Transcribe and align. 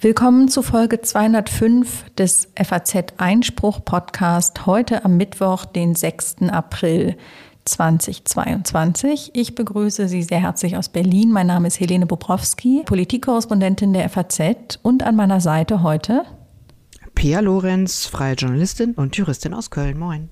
Willkommen 0.00 0.48
zu 0.48 0.62
Folge 0.62 1.00
205 1.00 2.10
des 2.18 2.48
FAZ 2.56 3.14
Einspruch 3.18 3.84
Podcast 3.84 4.66
heute 4.66 5.04
am 5.04 5.16
Mittwoch, 5.16 5.64
den 5.64 5.94
6. 5.94 6.48
April 6.50 7.16
2022. 7.64 9.30
Ich 9.34 9.54
begrüße 9.54 10.08
Sie 10.08 10.24
sehr 10.24 10.40
herzlich 10.40 10.76
aus 10.76 10.88
Berlin. 10.88 11.30
Mein 11.30 11.46
Name 11.46 11.68
ist 11.68 11.78
Helene 11.78 12.06
Bobrowski, 12.06 12.82
Politikkorrespondentin 12.84 13.92
der 13.92 14.08
FAZ 14.08 14.80
und 14.82 15.04
an 15.04 15.14
meiner 15.14 15.40
Seite 15.40 15.84
heute 15.84 16.24
Pia 17.14 17.38
Lorenz, 17.38 18.06
freie 18.06 18.34
Journalistin 18.34 18.94
und 18.94 19.16
Juristin 19.16 19.54
aus 19.54 19.70
Köln. 19.70 19.96
Moin. 19.96 20.30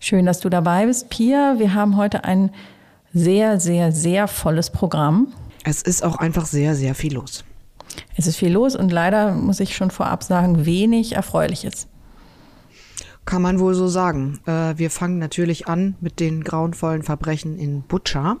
Schön, 0.00 0.26
dass 0.26 0.40
du 0.40 0.48
dabei 0.48 0.86
bist, 0.86 1.10
Pia. 1.10 1.60
Wir 1.60 1.74
haben 1.74 1.96
heute 1.96 2.24
ein 2.24 2.50
sehr, 3.12 3.60
sehr, 3.60 3.92
sehr 3.92 4.28
volles 4.28 4.70
Programm. 4.70 5.28
Es 5.64 5.82
ist 5.82 6.04
auch 6.04 6.16
einfach 6.16 6.46
sehr, 6.46 6.74
sehr 6.74 6.94
viel 6.94 7.14
los. 7.14 7.44
Es 8.16 8.26
ist 8.26 8.36
viel 8.36 8.52
los 8.52 8.76
und 8.76 8.90
leider 8.90 9.32
muss 9.32 9.60
ich 9.60 9.76
schon 9.76 9.90
vorab 9.90 10.22
sagen, 10.22 10.66
wenig 10.66 11.12
Erfreuliches. 11.12 11.88
Kann 13.24 13.42
man 13.42 13.60
wohl 13.60 13.74
so 13.74 13.88
sagen. 13.88 14.40
Äh, 14.46 14.78
wir 14.78 14.90
fangen 14.90 15.18
natürlich 15.18 15.68
an 15.68 15.96
mit 16.00 16.18
den 16.18 16.42
grauenvollen 16.42 17.02
Verbrechen 17.02 17.58
in 17.58 17.82
Butscha, 17.82 18.38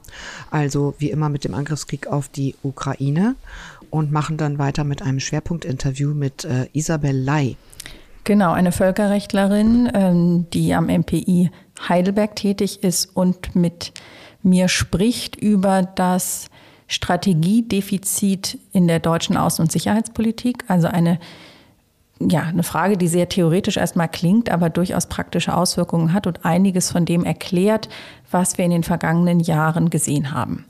also 0.50 0.94
wie 0.98 1.10
immer 1.10 1.28
mit 1.28 1.44
dem 1.44 1.54
Angriffskrieg 1.54 2.06
auf 2.06 2.28
die 2.28 2.54
Ukraine 2.62 3.36
und 3.90 4.12
machen 4.12 4.38
dann 4.38 4.58
weiter 4.58 4.84
mit 4.84 5.02
einem 5.02 5.20
Schwerpunktinterview 5.20 6.14
mit 6.14 6.44
äh, 6.44 6.68
Isabel 6.72 7.16
Lai. 7.16 7.56
Genau, 8.24 8.52
eine 8.52 8.72
Völkerrechtlerin, 8.72 9.90
ähm, 9.94 10.46
die 10.52 10.74
am 10.74 10.86
MPI 10.86 11.50
Heidelberg 11.88 12.36
tätig 12.36 12.82
ist 12.82 13.14
und 13.14 13.54
mit 13.54 13.92
mir 14.42 14.68
spricht 14.68 15.36
über 15.36 15.82
das 15.82 16.46
Strategiedefizit 16.86 18.58
in 18.72 18.88
der 18.88 18.98
deutschen 18.98 19.36
Außen- 19.36 19.60
und 19.60 19.72
Sicherheitspolitik, 19.72 20.64
also 20.68 20.88
eine 20.88 21.18
ja, 22.20 22.42
eine 22.42 22.64
Frage, 22.64 22.96
die 22.96 23.08
sehr 23.08 23.28
theoretisch 23.28 23.76
erstmal 23.76 24.08
klingt, 24.08 24.50
aber 24.50 24.70
durchaus 24.70 25.06
praktische 25.06 25.56
Auswirkungen 25.56 26.12
hat 26.12 26.26
und 26.26 26.44
einiges 26.44 26.90
von 26.90 27.04
dem 27.04 27.24
erklärt, 27.24 27.88
was 28.30 28.58
wir 28.58 28.64
in 28.64 28.72
den 28.72 28.82
vergangenen 28.82 29.40
Jahren 29.40 29.88
gesehen 29.88 30.32
haben. 30.32 30.64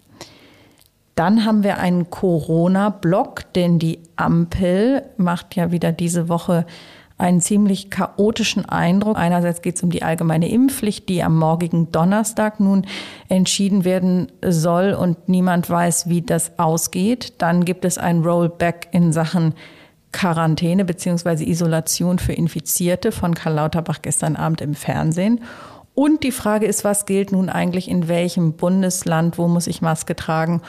Dann 1.15 1.45
haben 1.45 1.65
wir 1.65 1.79
einen 1.79 2.11
Corona-Block, 2.11 3.53
denn 3.55 3.79
die 3.79 3.99
Ampel 4.17 5.03
macht 5.17 5.57
ja 5.57 5.73
wieder 5.73 5.91
diese 5.91 6.29
Woche 6.29 6.67
einen 7.19 7.41
ziemlich 7.41 7.91
chaotischen 7.91 8.65
Eindruck. 8.65 9.19
Einerseits 9.19 9.61
geht 9.61 9.77
es 9.77 9.83
um 9.83 9.91
die 9.91 10.03
allgemeine 10.03 10.49
Impfpflicht, 10.49 11.09
die 11.09 11.23
am 11.23 11.37
morgigen 11.37 11.91
Donnerstag 11.91 12.61
nun 12.61 12.87
entschieden 13.29 13.85
werden 13.85 14.31
soll 14.43 14.93
und 14.93 15.29
niemand 15.29 15.69
weiß, 15.69 16.09
wie 16.09 16.23
das 16.23 16.59
ausgeht. 16.59 17.35
Dann 17.39 17.65
gibt 17.65 17.85
es 17.85 17.99
ein 17.99 18.23
Rollback 18.23 18.89
in 18.93 19.13
Sachen 19.13 19.55
Quarantäne 20.13 20.85
bzw. 20.85 21.45
Isolation 21.45 22.19
für 22.19 22.33
Infizierte 22.33 23.13
von 23.13 23.35
Karl 23.35 23.55
Lauterbach 23.55 24.01
gestern 24.01 24.37
Abend 24.37 24.61
im 24.61 24.75
Fernsehen. 24.75 25.41
Und 25.95 26.23
die 26.23 26.33
Frage 26.33 26.67
ist, 26.67 26.85
was 26.85 27.07
gilt 27.07 27.33
nun 27.33 27.49
eigentlich 27.49 27.91
in 27.91 28.07
welchem 28.07 28.53
Bundesland, 28.53 29.37
wo 29.37 29.49
muss 29.49 29.67
ich 29.67 29.83
Maske 29.83 30.15
tragen 30.15 30.63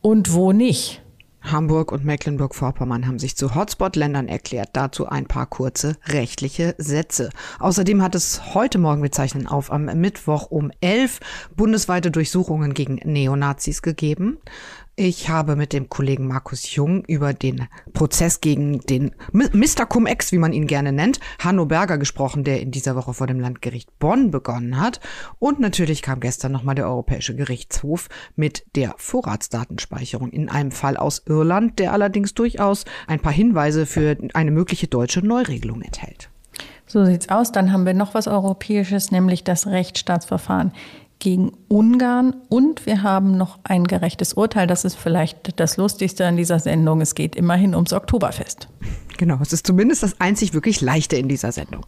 und 0.00 0.34
wo 0.34 0.50
nicht? 0.50 1.03
Hamburg 1.44 1.92
und 1.92 2.04
Mecklenburg-Vorpommern 2.04 3.06
haben 3.06 3.18
sich 3.18 3.36
zu 3.36 3.54
Hotspot-Ländern 3.54 4.28
erklärt. 4.28 4.70
Dazu 4.72 5.06
ein 5.06 5.26
paar 5.26 5.46
kurze 5.46 5.96
rechtliche 6.06 6.74
Sätze. 6.78 7.30
Außerdem 7.58 8.02
hat 8.02 8.14
es 8.14 8.54
heute 8.54 8.78
Morgen, 8.78 9.02
wir 9.02 9.12
zeichnen 9.12 9.46
auf, 9.46 9.70
am 9.70 9.84
Mittwoch 9.84 10.50
um 10.50 10.72
elf 10.80 11.20
bundesweite 11.54 12.10
Durchsuchungen 12.10 12.74
gegen 12.74 12.94
Neonazis 13.04 13.82
gegeben. 13.82 14.38
Ich 14.96 15.28
habe 15.28 15.56
mit 15.56 15.72
dem 15.72 15.88
Kollegen 15.88 16.28
Markus 16.28 16.72
Jung 16.76 17.04
über 17.06 17.32
den 17.32 17.66
Prozess 17.94 18.40
gegen 18.40 18.78
den 18.78 19.10
Mr. 19.32 19.86
Cum-Ex, 19.86 20.30
wie 20.30 20.38
man 20.38 20.52
ihn 20.52 20.68
gerne 20.68 20.92
nennt, 20.92 21.18
Hanno 21.40 21.66
Berger 21.66 21.98
gesprochen, 21.98 22.44
der 22.44 22.60
in 22.60 22.70
dieser 22.70 22.94
Woche 22.94 23.12
vor 23.12 23.26
dem 23.26 23.40
Landgericht 23.40 23.98
Bonn 23.98 24.30
begonnen 24.30 24.80
hat. 24.80 25.00
Und 25.40 25.58
natürlich 25.58 26.00
kam 26.00 26.20
gestern 26.20 26.52
nochmal 26.52 26.76
der 26.76 26.86
Europäische 26.86 27.34
Gerichtshof 27.34 28.08
mit 28.36 28.66
der 28.76 28.94
Vorratsdatenspeicherung 28.96 30.30
in 30.30 30.48
einem 30.48 30.70
Fall 30.70 30.96
aus 30.96 31.24
Irland, 31.26 31.80
der 31.80 31.92
allerdings 31.92 32.34
durchaus 32.34 32.84
ein 33.08 33.18
paar 33.18 33.32
Hinweise 33.32 33.86
für 33.86 34.16
eine 34.32 34.52
mögliche 34.52 34.86
deutsche 34.86 35.26
Neuregelung 35.26 35.82
enthält. 35.82 36.30
So 36.86 37.04
sieht's 37.04 37.30
aus. 37.30 37.50
Dann 37.50 37.72
haben 37.72 37.86
wir 37.86 37.94
noch 37.94 38.14
was 38.14 38.28
Europäisches, 38.28 39.10
nämlich 39.10 39.42
das 39.42 39.66
Rechtsstaatsverfahren 39.66 40.72
gegen 41.24 41.52
Ungarn 41.68 42.36
und 42.50 42.84
wir 42.84 43.02
haben 43.02 43.38
noch 43.38 43.58
ein 43.64 43.84
gerechtes 43.84 44.34
Urteil. 44.34 44.66
Das 44.66 44.84
ist 44.84 44.94
vielleicht 44.94 45.58
das 45.58 45.78
Lustigste 45.78 46.26
an 46.26 46.36
dieser 46.36 46.58
Sendung. 46.58 47.00
Es 47.00 47.14
geht 47.14 47.34
immerhin 47.34 47.74
ums 47.74 47.94
Oktoberfest. 47.94 48.68
Genau, 49.16 49.38
es 49.40 49.54
ist 49.54 49.66
zumindest 49.66 50.02
das 50.02 50.20
einzig 50.20 50.52
wirklich 50.52 50.82
Leichte 50.82 51.16
in 51.16 51.28
dieser 51.28 51.50
Sendung. 51.50 51.82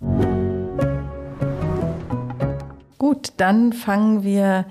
Gut, 2.96 3.34
dann 3.36 3.74
fangen 3.74 4.24
wir 4.24 4.64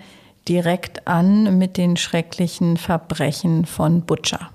direkt 0.48 1.08
an 1.08 1.60
mit 1.60 1.78
den 1.78 1.96
schrecklichen 1.96 2.78
Verbrechen 2.78 3.66
von 3.66 4.02
Butcher. 4.02 4.50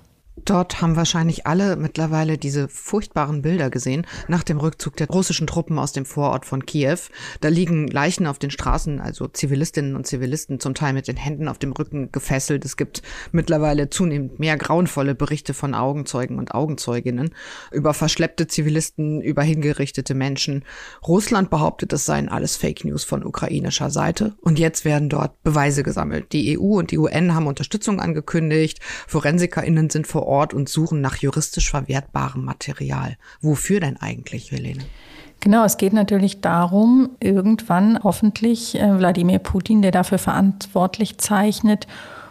Dort 0.45 0.81
haben 0.81 0.95
wahrscheinlich 0.95 1.45
alle 1.45 1.75
mittlerweile 1.75 2.37
diese 2.37 2.67
furchtbaren 2.67 3.41
Bilder 3.41 3.69
gesehen 3.69 4.07
nach 4.27 4.43
dem 4.43 4.59
Rückzug 4.59 4.95
der 4.97 5.07
russischen 5.07 5.47
Truppen 5.47 5.77
aus 5.77 5.91
dem 5.91 6.05
Vorort 6.05 6.45
von 6.45 6.65
Kiew. 6.65 6.97
Da 7.41 7.49
liegen 7.49 7.87
Leichen 7.87 8.25
auf 8.25 8.39
den 8.39 8.51
Straßen, 8.51 8.99
also 8.99 9.27
Zivilistinnen 9.27 9.95
und 9.95 10.07
Zivilisten, 10.07 10.59
zum 10.59 10.73
Teil 10.73 10.93
mit 10.93 11.07
den 11.07 11.17
Händen 11.17 11.47
auf 11.47 11.59
dem 11.59 11.71
Rücken 11.73 12.11
gefesselt. 12.11 12.65
Es 12.65 12.75
gibt 12.75 13.01
mittlerweile 13.31 13.89
zunehmend 13.89 14.39
mehr 14.39 14.57
grauenvolle 14.57 15.15
Berichte 15.15 15.53
von 15.53 15.75
Augenzeugen 15.75 16.39
und 16.39 16.53
Augenzeuginnen 16.53 17.35
über 17.71 17.93
verschleppte 17.93 18.47
Zivilisten, 18.47 19.21
über 19.21 19.43
hingerichtete 19.43 20.15
Menschen. 20.15 20.65
Russland 21.07 21.49
behauptet, 21.49 21.93
das 21.93 22.05
seien 22.05 22.29
alles 22.29 22.55
Fake 22.55 22.83
News 22.83 23.03
von 23.03 23.23
ukrainischer 23.23 23.91
Seite. 23.91 24.35
Und 24.41 24.57
jetzt 24.57 24.85
werden 24.85 25.09
dort 25.09 25.41
Beweise 25.43 25.83
gesammelt. 25.83 26.33
Die 26.33 26.57
EU 26.57 26.79
und 26.79 26.91
die 26.91 26.97
UN 26.97 27.35
haben 27.35 27.47
Unterstützung 27.47 27.99
angekündigt. 27.99 28.79
ForensikerInnen 29.07 29.89
sind 29.89 30.07
vor 30.07 30.23
Ort 30.23 30.30
und 30.31 30.69
suchen 30.69 31.01
nach 31.01 31.17
juristisch 31.17 31.69
verwertbarem 31.69 32.45
Material. 32.45 33.17
Wofür 33.41 33.79
denn 33.79 33.97
eigentlich, 33.97 34.51
Helene? 34.51 34.83
Genau, 35.41 35.65
es 35.65 35.77
geht 35.77 35.93
natürlich 35.93 36.41
darum, 36.41 37.09
irgendwann 37.19 37.99
hoffentlich 38.03 38.75
äh, 38.75 38.99
Wladimir 38.99 39.39
Putin, 39.39 39.81
der 39.81 39.91
dafür 39.91 40.19
verantwortlich 40.19 41.17
zeichnet, 41.17 41.87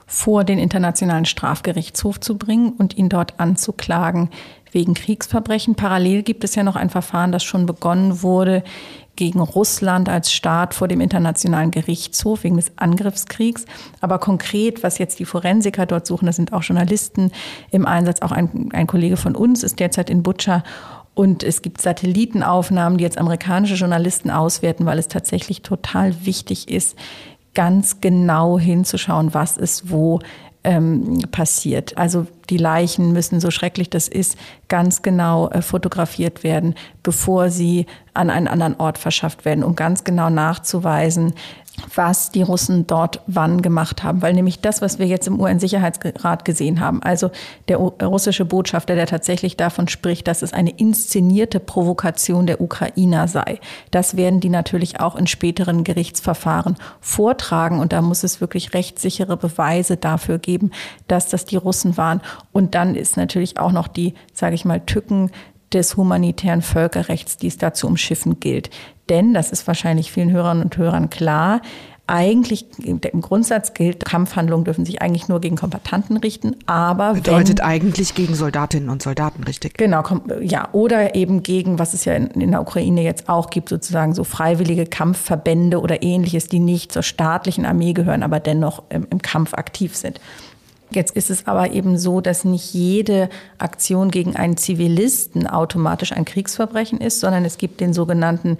vor 0.07 0.43
den 0.43 0.59
Internationalen 0.59 1.25
Strafgerichtshof 1.25 2.19
zu 2.19 2.37
bringen 2.37 2.71
und 2.71 2.97
ihn 2.97 3.09
dort 3.09 3.39
anzuklagen 3.39 4.31
wegen 4.73 4.95
Kriegsverbrechen. 4.95 5.75
Parallel 5.75 6.23
gibt 6.23 6.43
es 6.43 6.55
ja 6.55 6.63
noch 6.63 6.77
ein 6.77 6.91
Verfahren, 6.91 7.33
das 7.33 7.45
schon 7.45 7.67
begonnen 7.67 8.23
wurde 8.23 8.65
gegen 9.21 9.41
Russland 9.41 10.09
als 10.09 10.33
Staat 10.33 10.73
vor 10.73 10.89
dem 10.89 11.03
Internationalen 11.03 11.71
Gerichtshof 11.71 12.43
wegen 12.43 12.57
des 12.57 12.73
Angriffskriegs. 12.77 13.67
Aber 14.01 14.19
konkret, 14.19 14.83
was 14.83 14.97
jetzt 14.97 15.19
die 15.19 15.27
Forensiker 15.27 15.85
dort 15.85 16.07
suchen, 16.07 16.25
das 16.25 16.37
sind 16.37 16.55
auch 16.55 16.63
Journalisten 16.63 17.31
im 17.71 17.85
Einsatz. 17.85 18.23
Auch 18.23 18.33
ein, 18.33 18.71
ein 18.73 18.87
Kollege 18.87 19.19
von 19.19 19.37
uns 19.37 19.63
ist 19.63 19.79
derzeit 19.79 20.09
in 20.09 20.23
Butscha 20.23 20.65
und 21.13 21.43
es 21.43 21.61
gibt 21.61 21.83
Satellitenaufnahmen, 21.83 22.97
die 22.97 23.05
jetzt 23.05 23.19
amerikanische 23.19 23.75
Journalisten 23.75 24.31
auswerten, 24.31 24.87
weil 24.87 24.99
es 24.99 25.09
tatsächlich 25.09 25.61
total 25.61 26.25
wichtig 26.25 26.71
ist, 26.71 26.97
ganz 27.55 28.01
genau 28.01 28.59
hinzuschauen, 28.59 29.35
was 29.35 29.59
ist 29.59 29.91
wo 29.91 30.21
ähm, 30.65 31.21
passiert. 31.31 31.99
Also 31.99 32.27
die 32.51 32.57
Leichen 32.57 33.13
müssen, 33.13 33.41
so 33.41 33.51
schrecklich 33.51 33.89
das 33.89 34.09
ist, 34.09 34.37
ganz 34.69 35.03
genau 35.03 35.49
äh, 35.49 35.63
fotografiert 35.63 36.43
werden, 36.43 36.75
bevor 37.03 37.51
sie 37.51 37.87
an 38.13 38.29
einen 38.29 38.49
anderen 38.49 38.79
Ort 38.79 38.99
verschafft 38.99 39.45
werden, 39.45 39.65
um 39.65 39.77
ganz 39.77 40.05
genau 40.05 40.29
nachzuweisen, 40.29 41.35
was 41.95 42.31
die 42.31 42.43
Russen 42.43 42.87
dort 42.87 43.21
wann 43.27 43.63
gemacht 43.63 44.03
haben. 44.03 44.23
Weil 44.23 44.35
nämlich 44.35 44.61
das, 44.61 44.83
was 44.83 44.99
wir 44.99 45.07
jetzt 45.07 45.27
im 45.27 45.41
UN-Sicherheitsrat 45.41 46.45
gesehen 46.45 46.81
haben, 46.81 47.03
also 47.03 47.31
der 47.69 47.79
russische 47.79 48.45
Botschafter, 48.45 48.95
der 48.95 49.07
tatsächlich 49.07 49.57
davon 49.57 49.89
spricht, 49.89 50.29
dass 50.29 50.43
es 50.43 50.53
eine 50.53 50.71
inszenierte 50.71 51.61
Provokation 51.61 52.47
der 52.47 52.61
Ukrainer 52.61 53.29
sei, 53.29 53.61
das 53.91 54.17
werden 54.17 54.41
die 54.41 54.49
natürlich 54.49 55.01
auch 55.01 55.17
in 55.17 55.27
späteren 55.27 55.85
Gerichtsverfahren 55.85 56.77
vortragen. 57.01 57.81
Und 57.81 57.93
da 57.93 58.03
muss 58.03 58.25
es 58.25 58.41
wirklich 58.41 58.75
rechtssichere 58.75 59.37
Beweise 59.37 59.97
dafür 59.97 60.39
geben, 60.39 60.71
dass 61.09 61.29
das 61.29 61.45
die 61.45 61.57
Russen 61.57 61.97
waren. 61.97 62.21
Und 62.53 62.75
dann 62.75 62.95
ist 62.95 63.17
natürlich 63.17 63.59
auch 63.59 63.73
noch 63.73 63.89
die, 63.89 64.15
sage 64.33 64.55
ich 64.55 64.65
mal, 64.65 64.81
Tücken 64.81 65.31
des 65.73 65.97
humanitären 65.97 66.63
Völkerrechts, 66.63 67.37
die 67.37 67.47
es 67.47 67.59
da 67.59 67.73
zu 67.73 67.87
umschiffen 67.87 68.41
gilt. 68.41 68.71
Denn, 69.09 69.35
das 69.35 69.51
ist 69.51 69.67
wahrscheinlich 69.67 70.13
vielen 70.13 70.31
Hörern 70.31 70.63
und 70.63 70.77
Hörern 70.77 71.11
klar, 71.11 71.61
eigentlich 72.11 72.67
im 72.83 73.21
Grundsatz 73.21 73.73
gilt, 73.73 74.05
Kampfhandlungen 74.05 74.65
dürfen 74.65 74.85
sich 74.85 75.01
eigentlich 75.01 75.29
nur 75.29 75.41
gegen 75.41 75.55
Kombatanten 75.55 76.17
richten, 76.17 76.57
aber 76.67 77.15
bedeutet 77.15 77.61
wenn, 77.61 77.67
eigentlich 77.67 78.15
gegen 78.15 78.35
Soldatinnen 78.35 78.91
und 78.91 79.01
Soldaten, 79.01 79.45
richtig? 79.45 79.79
Genau, 79.79 80.03
ja, 80.41 80.69
oder 80.73 81.15
eben 81.15 81.45
gegen, 81.45 81.79
was 81.79 81.95
es 81.95 82.05
ja 82.05 82.15
in, 82.15 82.27
in 82.29 82.51
der 82.51 82.63
Ukraine 82.63 83.03
jetzt 83.03 83.29
auch 83.29 83.49
gibt, 83.51 83.69
sozusagen 83.69 84.13
so 84.13 84.25
freiwillige 84.25 84.87
Kampfverbände 84.87 85.81
oder 85.81 86.03
ähnliches, 86.03 86.49
die 86.49 86.59
nicht 86.59 86.91
zur 86.91 87.05
staatlichen 87.05 87.65
Armee 87.65 87.93
gehören, 87.93 88.25
aber 88.25 88.41
dennoch 88.41 88.83
im, 88.89 89.07
im 89.09 89.23
Kampf 89.23 89.55
aktiv 89.55 89.97
sind. 89.97 90.21
Jetzt 90.93 91.15
ist 91.17 91.31
es 91.31 91.47
aber 91.47 91.71
eben 91.71 91.99
so, 91.99 92.21
dass 92.21 92.45
nicht 92.45 92.75
jede 92.75 93.29
Aktion 93.59 94.11
gegen 94.11 94.37
einen 94.37 94.57
Zivilisten 94.57 95.47
automatisch 95.47 96.13
ein 96.13 96.25
Kriegsverbrechen 96.25 97.01
ist, 97.01 97.21
sondern 97.21 97.45
es 97.45 97.59
gibt 97.59 97.81
den 97.81 97.93
sogenannten 97.93 98.59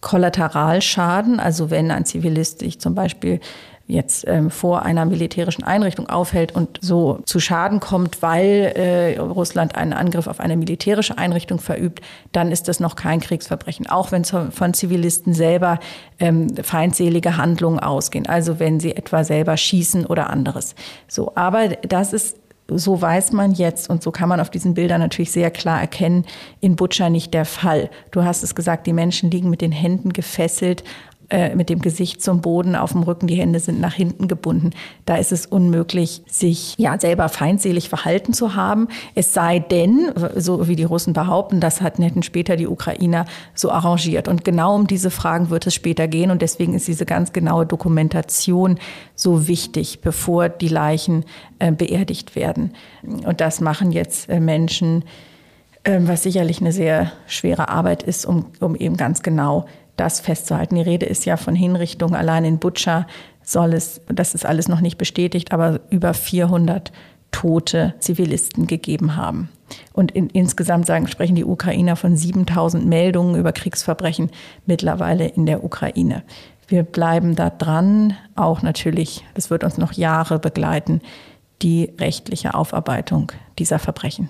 Kollateralschaden. 0.00 1.40
Also 1.40 1.70
wenn 1.70 1.90
ein 1.90 2.04
Zivilist 2.04 2.60
sich 2.60 2.78
zum 2.78 2.94
Beispiel 2.94 3.40
jetzt 3.86 4.26
ähm, 4.26 4.50
vor 4.50 4.82
einer 4.82 5.04
militärischen 5.04 5.62
Einrichtung 5.62 6.08
aufhält 6.08 6.54
und 6.54 6.78
so 6.80 7.20
zu 7.26 7.38
Schaden 7.38 7.80
kommt, 7.80 8.22
weil 8.22 8.72
äh, 8.74 9.18
Russland 9.18 9.74
einen 9.74 9.92
Angriff 9.92 10.26
auf 10.26 10.40
eine 10.40 10.56
militärische 10.56 11.18
Einrichtung 11.18 11.58
verübt, 11.58 12.00
dann 12.32 12.50
ist 12.50 12.68
das 12.68 12.80
noch 12.80 12.96
kein 12.96 13.20
Kriegsverbrechen, 13.20 13.86
auch 13.86 14.10
wenn 14.10 14.24
von 14.24 14.74
Zivilisten 14.74 15.34
selber 15.34 15.78
ähm, 16.18 16.54
feindselige 16.62 17.36
Handlungen 17.36 17.78
ausgehen, 17.78 18.26
also 18.26 18.58
wenn 18.58 18.80
sie 18.80 18.96
etwa 18.96 19.22
selber 19.22 19.56
schießen 19.56 20.06
oder 20.06 20.30
anderes. 20.30 20.74
So, 21.06 21.32
aber 21.34 21.68
das 21.68 22.14
ist 22.14 22.38
so 22.68 23.00
weiß 23.00 23.32
man 23.32 23.52
jetzt 23.52 23.90
und 23.90 24.02
so 24.02 24.10
kann 24.10 24.28
man 24.28 24.40
auf 24.40 24.48
diesen 24.48 24.74
Bildern 24.74 25.00
natürlich 25.00 25.32
sehr 25.32 25.50
klar 25.50 25.80
erkennen, 25.80 26.24
in 26.60 26.76
Butcher 26.76 27.10
nicht 27.10 27.34
der 27.34 27.44
Fall. 27.44 27.90
Du 28.10 28.24
hast 28.24 28.42
es 28.42 28.54
gesagt, 28.54 28.86
die 28.86 28.92
Menschen 28.92 29.30
liegen 29.30 29.50
mit 29.50 29.60
den 29.60 29.72
Händen 29.72 30.12
gefesselt 30.12 30.82
äh, 31.30 31.54
mit 31.54 31.70
dem 31.70 31.80
Gesicht 31.80 32.22
zum 32.22 32.40
Boden 32.40 32.76
auf 32.76 32.92
dem 32.92 33.02
Rücken, 33.02 33.26
die 33.26 33.36
Hände 33.36 33.58
sind 33.58 33.80
nach 33.80 33.94
hinten 33.94 34.28
gebunden. 34.28 34.70
Da 35.06 35.16
ist 35.16 35.32
es 35.32 35.46
unmöglich, 35.46 36.22
sich 36.26 36.74
ja 36.76 36.98
selber 37.00 37.28
feindselig 37.28 37.88
verhalten 37.88 38.34
zu 38.34 38.54
haben. 38.54 38.88
Es 39.14 39.32
sei 39.32 39.58
denn, 39.58 40.12
so 40.36 40.68
wie 40.68 40.76
die 40.76 40.84
Russen 40.84 41.14
behaupten, 41.14 41.60
das 41.60 41.80
hätten 41.80 42.22
später 42.22 42.56
die 42.56 42.66
Ukrainer 42.66 43.24
so 43.54 43.70
arrangiert. 43.70 44.28
Und 44.28 44.44
genau 44.44 44.74
um 44.74 44.86
diese 44.86 45.10
Fragen 45.10 45.48
wird 45.48 45.66
es 45.66 45.74
später 45.74 46.08
gehen. 46.08 46.30
Und 46.30 46.42
deswegen 46.42 46.74
ist 46.74 46.88
diese 46.88 47.06
ganz 47.06 47.32
genaue 47.32 47.64
Dokumentation 47.64 48.78
so 49.14 49.48
wichtig, 49.48 50.00
bevor 50.02 50.48
die 50.48 50.68
Leichen 50.68 51.24
äh, 51.58 51.72
beerdigt 51.72 52.36
werden. 52.36 52.74
Und 53.02 53.40
das 53.40 53.60
machen 53.60 53.92
jetzt 53.92 54.28
äh, 54.28 54.40
Menschen, 54.40 55.04
äh, 55.84 56.00
was 56.02 56.22
sicherlich 56.22 56.60
eine 56.60 56.72
sehr 56.72 57.12
schwere 57.26 57.68
Arbeit 57.68 58.02
ist, 58.02 58.26
um, 58.26 58.46
um 58.60 58.74
eben 58.76 58.96
ganz 58.96 59.22
genau 59.22 59.66
das 59.96 60.20
festzuhalten. 60.20 60.76
Die 60.76 60.82
Rede 60.82 61.06
ist 61.06 61.24
ja 61.24 61.36
von 61.36 61.54
Hinrichtungen. 61.54 62.14
Allein 62.14 62.44
in 62.44 62.58
Butscha 62.58 63.06
soll 63.42 63.74
es, 63.74 64.00
das 64.06 64.34
ist 64.34 64.46
alles 64.46 64.68
noch 64.68 64.80
nicht 64.80 64.98
bestätigt, 64.98 65.52
aber 65.52 65.80
über 65.90 66.14
400 66.14 66.92
tote 67.30 67.94
Zivilisten 67.98 68.66
gegeben 68.66 69.16
haben. 69.16 69.48
Und 69.92 70.12
in, 70.12 70.30
insgesamt 70.30 70.86
sagen, 70.86 71.08
sprechen 71.08 71.34
die 71.34 71.44
Ukrainer 71.44 71.96
von 71.96 72.16
7000 72.16 72.86
Meldungen 72.86 73.34
über 73.34 73.52
Kriegsverbrechen 73.52 74.30
mittlerweile 74.66 75.26
in 75.26 75.46
der 75.46 75.64
Ukraine. 75.64 76.22
Wir 76.68 76.82
bleiben 76.82 77.34
da 77.34 77.50
dran, 77.50 78.16
auch 78.36 78.62
natürlich, 78.62 79.24
das 79.34 79.50
wird 79.50 79.64
uns 79.64 79.78
noch 79.78 79.92
Jahre 79.92 80.38
begleiten, 80.38 81.02
die 81.60 81.92
rechtliche 81.98 82.54
Aufarbeitung 82.54 83.32
dieser 83.58 83.78
Verbrechen. 83.78 84.28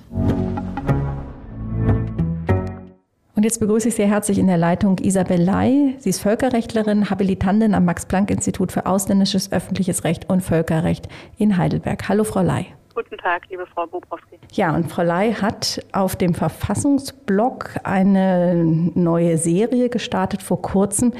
Und 3.36 3.42
jetzt 3.42 3.58
begrüße 3.58 3.88
ich 3.88 3.96
sehr 3.96 4.06
herzlich 4.06 4.38
in 4.38 4.46
der 4.46 4.58
Leitung 4.58 4.98
Isabel 4.98 5.40
Ley. 5.40 5.96
Sie 5.98 6.10
ist 6.10 6.20
Völkerrechtlerin, 6.20 7.10
Habilitantin 7.10 7.74
am 7.74 7.84
Max-Planck-Institut 7.84 8.70
für 8.70 8.86
Ausländisches 8.86 9.50
Öffentliches 9.50 10.04
Recht 10.04 10.30
und 10.30 10.40
Völkerrecht 10.40 11.08
in 11.36 11.56
Heidelberg. 11.56 12.08
Hallo, 12.08 12.22
Frau 12.22 12.42
Ley. 12.42 12.66
Guten 12.94 13.18
Tag, 13.18 13.42
liebe 13.50 13.66
Frau 13.66 13.88
Bobrowski. 13.88 14.38
Ja, 14.52 14.72
und 14.76 14.88
Frau 14.88 15.02
Ley 15.02 15.34
hat 15.34 15.84
auf 15.90 16.14
dem 16.14 16.32
Verfassungsblog 16.32 17.70
eine 17.82 18.54
neue 18.94 19.36
Serie 19.36 19.88
gestartet 19.88 20.40
vor 20.40 20.62
kurzem 20.62 21.12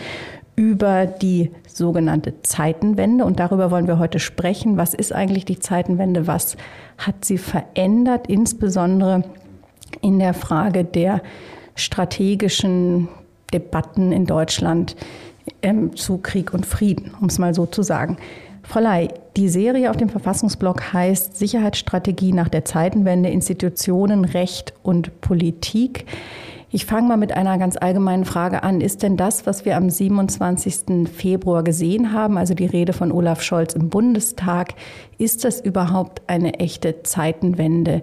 über 0.55 1.07
die 1.07 1.51
sogenannte 1.67 2.41
Zeitenwende. 2.43 3.25
Und 3.25 3.41
darüber 3.41 3.73
wollen 3.73 3.89
wir 3.89 3.99
heute 3.99 4.21
sprechen. 4.21 4.77
Was 4.77 4.95
ist 4.95 5.13
eigentlich 5.13 5.47
die 5.47 5.59
Zeitenwende? 5.59 6.29
Was 6.29 6.57
hat 6.97 7.25
sie 7.25 7.39
verändert, 7.39 8.29
insbesondere 8.29 9.25
in 10.01 10.21
der 10.21 10.33
Frage 10.33 10.85
der 10.85 11.21
strategischen 11.75 13.09
Debatten 13.53 14.13
in 14.13 14.27
Deutschland 14.27 14.97
ähm, 15.63 15.97
zu 15.97 16.19
Krieg 16.19 16.55
und 16.55 16.67
Frieden, 16.67 17.13
um 17.21 17.29
es 17.29 17.39
mal 17.39 17.55
so 17.55 17.67
zu 17.67 17.83
sagen. 17.83 18.17
Frau 18.63 18.81
Ley, 18.81 19.09
die 19.37 19.49
Serie 19.49 19.91
auf 19.91 19.97
dem 19.97 20.09
Verfassungsblog 20.09 20.93
heißt 20.93 21.37
Sicherheitsstrategie 21.37 22.33
nach 22.33 22.49
der 22.49 22.65
Zeitenwende, 22.65 23.29
Institutionen, 23.29 24.25
Recht 24.25 24.73
und 24.83 25.21
Politik. 25.21 26.07
Ich 26.71 26.87
fange 26.87 27.07
mal 27.07 27.17
mit 27.17 27.37
einer 27.37 27.57
ganz 27.59 27.77
allgemeinen 27.77 28.25
Frage 28.25 28.63
an. 28.63 28.81
Ist 28.81 29.03
denn 29.03 29.17
das, 29.17 29.47
was 29.47 29.65
wir 29.65 29.77
am 29.77 29.91
27. 29.91 31.09
Februar 31.09 31.63
gesehen 31.63 32.13
haben, 32.13 32.37
also 32.37 32.55
die 32.55 32.67
Rede 32.67 32.93
von 32.93 33.13
Olaf 33.13 33.43
Scholz 33.43 33.75
im 33.75 33.91
Bundestag, 33.91 34.75
ist 35.19 35.45
das 35.45 35.61
überhaupt 35.61 36.23
eine 36.27 36.55
echte 36.55 37.03
Zeitenwende 37.03 38.03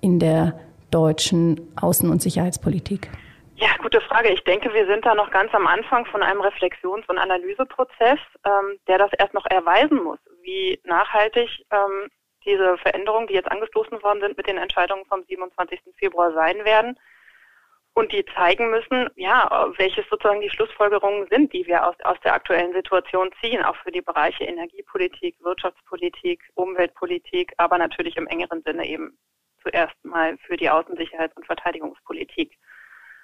in 0.00 0.20
der 0.20 0.54
deutschen 0.92 1.74
Außen- 1.76 2.10
und 2.10 2.22
Sicherheitspolitik? 2.22 3.08
Ja, 3.56 3.68
gute 3.80 4.00
Frage. 4.00 4.30
Ich 4.30 4.42
denke, 4.44 4.72
wir 4.74 4.86
sind 4.86 5.04
da 5.04 5.14
noch 5.14 5.30
ganz 5.30 5.54
am 5.54 5.66
Anfang 5.66 6.06
von 6.06 6.22
einem 6.22 6.40
Reflexions- 6.40 7.08
und 7.08 7.18
Analyseprozess, 7.18 8.18
ähm, 8.44 8.78
der 8.88 8.98
das 8.98 9.10
erst 9.18 9.34
noch 9.34 9.46
erweisen 9.46 10.02
muss, 10.02 10.18
wie 10.42 10.80
nachhaltig 10.84 11.48
ähm, 11.70 12.08
diese 12.44 12.76
Veränderungen, 12.78 13.28
die 13.28 13.34
jetzt 13.34 13.50
angestoßen 13.50 14.02
worden 14.02 14.20
sind 14.20 14.36
mit 14.36 14.46
den 14.46 14.56
Entscheidungen 14.58 15.04
vom 15.06 15.22
27. 15.24 15.80
Februar 15.96 16.32
sein 16.32 16.64
werden. 16.64 16.98
Und 17.94 18.10
die 18.12 18.24
zeigen 18.34 18.70
müssen, 18.70 19.10
ja, 19.16 19.70
welches 19.76 20.08
sozusagen 20.08 20.40
die 20.40 20.48
Schlussfolgerungen 20.48 21.28
sind, 21.30 21.52
die 21.52 21.66
wir 21.66 21.86
aus, 21.86 21.94
aus 22.04 22.18
der 22.24 22.32
aktuellen 22.32 22.72
Situation 22.72 23.30
ziehen, 23.40 23.62
auch 23.62 23.76
für 23.76 23.92
die 23.92 24.00
Bereiche 24.00 24.44
Energiepolitik, 24.44 25.36
Wirtschaftspolitik, 25.40 26.42
Umweltpolitik, 26.54 27.52
aber 27.58 27.76
natürlich 27.76 28.16
im 28.16 28.26
engeren 28.26 28.62
Sinne 28.62 28.88
eben 28.88 29.18
zuerst 29.62 29.94
mal 30.04 30.36
für 30.46 30.56
die 30.56 30.70
Außensicherheits- 30.70 31.36
und 31.36 31.46
Verteidigungspolitik. 31.46 32.56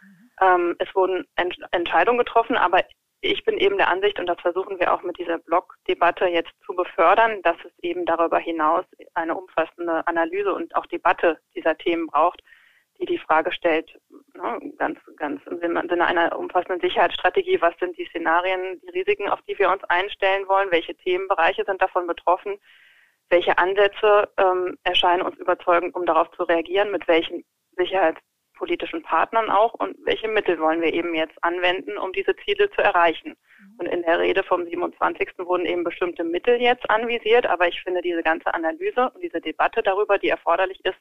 Mhm. 0.02 0.30
Ähm, 0.40 0.76
es 0.78 0.94
wurden 0.94 1.26
Ent 1.36 1.58
Entscheidungen 1.72 2.18
getroffen, 2.18 2.56
aber 2.56 2.84
ich 3.20 3.44
bin 3.44 3.58
eben 3.58 3.76
der 3.78 3.88
Ansicht, 3.88 4.20
und 4.20 4.26
das 4.26 4.40
versuchen 4.40 4.78
wir 4.78 4.94
auch 4.94 5.02
mit 5.02 5.18
dieser 5.18 5.38
Blog-Debatte 5.38 6.26
jetzt 6.26 6.52
zu 6.64 6.74
befördern, 6.74 7.42
dass 7.42 7.56
es 7.64 7.72
eben 7.82 8.06
darüber 8.06 8.38
hinaus 8.38 8.84
eine 9.14 9.34
umfassende 9.34 10.06
Analyse 10.06 10.54
und 10.54 10.74
auch 10.76 10.86
Debatte 10.86 11.40
dieser 11.54 11.76
Themen 11.76 12.06
braucht, 12.06 12.42
die 13.00 13.06
die 13.06 13.18
Frage 13.18 13.52
stellt, 13.52 13.98
ne, 14.34 14.72
ganz, 14.76 14.98
ganz 15.16 15.40
im 15.46 15.58
Sinne 15.60 16.06
einer 16.06 16.38
umfassenden 16.38 16.80
Sicherheitsstrategie, 16.80 17.60
was 17.60 17.76
sind 17.78 17.96
die 17.96 18.06
Szenarien, 18.06 18.80
die 18.82 18.90
Risiken, 18.90 19.28
auf 19.28 19.40
die 19.42 19.58
wir 19.58 19.70
uns 19.70 19.82
einstellen 19.84 20.46
wollen, 20.48 20.70
welche 20.70 20.94
Themenbereiche 20.94 21.64
sind 21.64 21.82
davon 21.82 22.06
betroffen, 22.06 22.58
welche 23.30 23.58
Ansätze 23.58 24.28
ähm, 24.36 24.78
erscheinen 24.84 25.22
uns 25.22 25.36
überzeugend, 25.38 25.94
um 25.94 26.06
darauf 26.06 26.30
zu 26.32 26.44
reagieren, 26.44 26.90
mit 26.90 27.06
welchen 27.08 27.44
sicherheitspolitischen 27.76 29.02
Partnern 29.02 29.50
auch 29.50 29.74
und 29.74 29.96
welche 30.04 30.28
Mittel 30.28 30.58
wollen 30.58 30.80
wir 30.80 30.92
eben 30.92 31.14
jetzt 31.14 31.36
anwenden, 31.42 31.98
um 31.98 32.12
diese 32.12 32.34
Ziele 32.36 32.70
zu 32.70 32.82
erreichen. 32.82 33.36
Und 33.78 33.86
in 33.86 34.02
der 34.02 34.18
Rede 34.18 34.42
vom 34.42 34.64
27. 34.64 35.30
wurden 35.38 35.66
eben 35.66 35.84
bestimmte 35.84 36.24
Mittel 36.24 36.60
jetzt 36.60 36.88
anvisiert, 36.90 37.46
aber 37.46 37.68
ich 37.68 37.80
finde 37.82 38.02
diese 38.02 38.22
ganze 38.22 38.52
Analyse 38.54 39.10
und 39.10 39.22
diese 39.22 39.40
Debatte 39.40 39.82
darüber, 39.82 40.18
die 40.18 40.28
erforderlich 40.28 40.80
ist, 40.84 40.98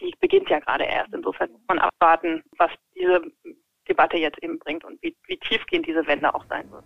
die 0.00 0.14
beginnt 0.20 0.50
ja 0.50 0.58
gerade 0.58 0.84
erst. 0.84 1.14
Insofern 1.14 1.50
muss 1.52 1.62
man 1.68 1.78
abwarten, 1.78 2.42
was 2.58 2.70
diese 2.94 3.22
Debatte 3.88 4.16
jetzt 4.16 4.42
eben 4.42 4.58
bringt 4.58 4.84
und 4.84 5.00
wie, 5.02 5.16
wie 5.26 5.38
tiefgehend 5.38 5.86
diese 5.86 6.06
Wende 6.06 6.34
auch 6.34 6.44
sein 6.48 6.70
wird. 6.70 6.84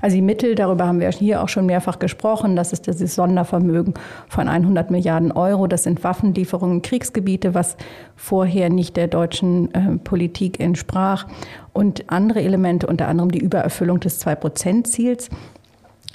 Also 0.00 0.16
die 0.16 0.22
Mittel, 0.22 0.54
darüber 0.54 0.86
haben 0.86 1.00
wir 1.00 1.10
hier 1.10 1.42
auch 1.42 1.48
schon 1.48 1.66
mehrfach 1.66 1.98
gesprochen, 1.98 2.56
das 2.56 2.72
ist 2.72 2.88
das 2.88 2.98
Sondervermögen 3.14 3.94
von 4.28 4.48
100 4.48 4.90
Milliarden 4.90 5.32
Euro. 5.32 5.66
Das 5.66 5.84
sind 5.84 6.04
Waffenlieferungen 6.04 6.76
in 6.76 6.82
Kriegsgebiete, 6.82 7.54
was 7.54 7.76
vorher 8.14 8.70
nicht 8.70 8.96
der 8.96 9.08
deutschen 9.08 9.74
äh, 9.74 9.96
Politik 9.98 10.60
entsprach. 10.60 11.26
Und 11.72 12.10
andere 12.10 12.40
Elemente, 12.40 12.86
unter 12.86 13.08
anderem 13.08 13.30
die 13.30 13.38
Übererfüllung 13.38 14.00
des 14.00 14.18
Zwei-Prozent-Ziels. 14.18 15.28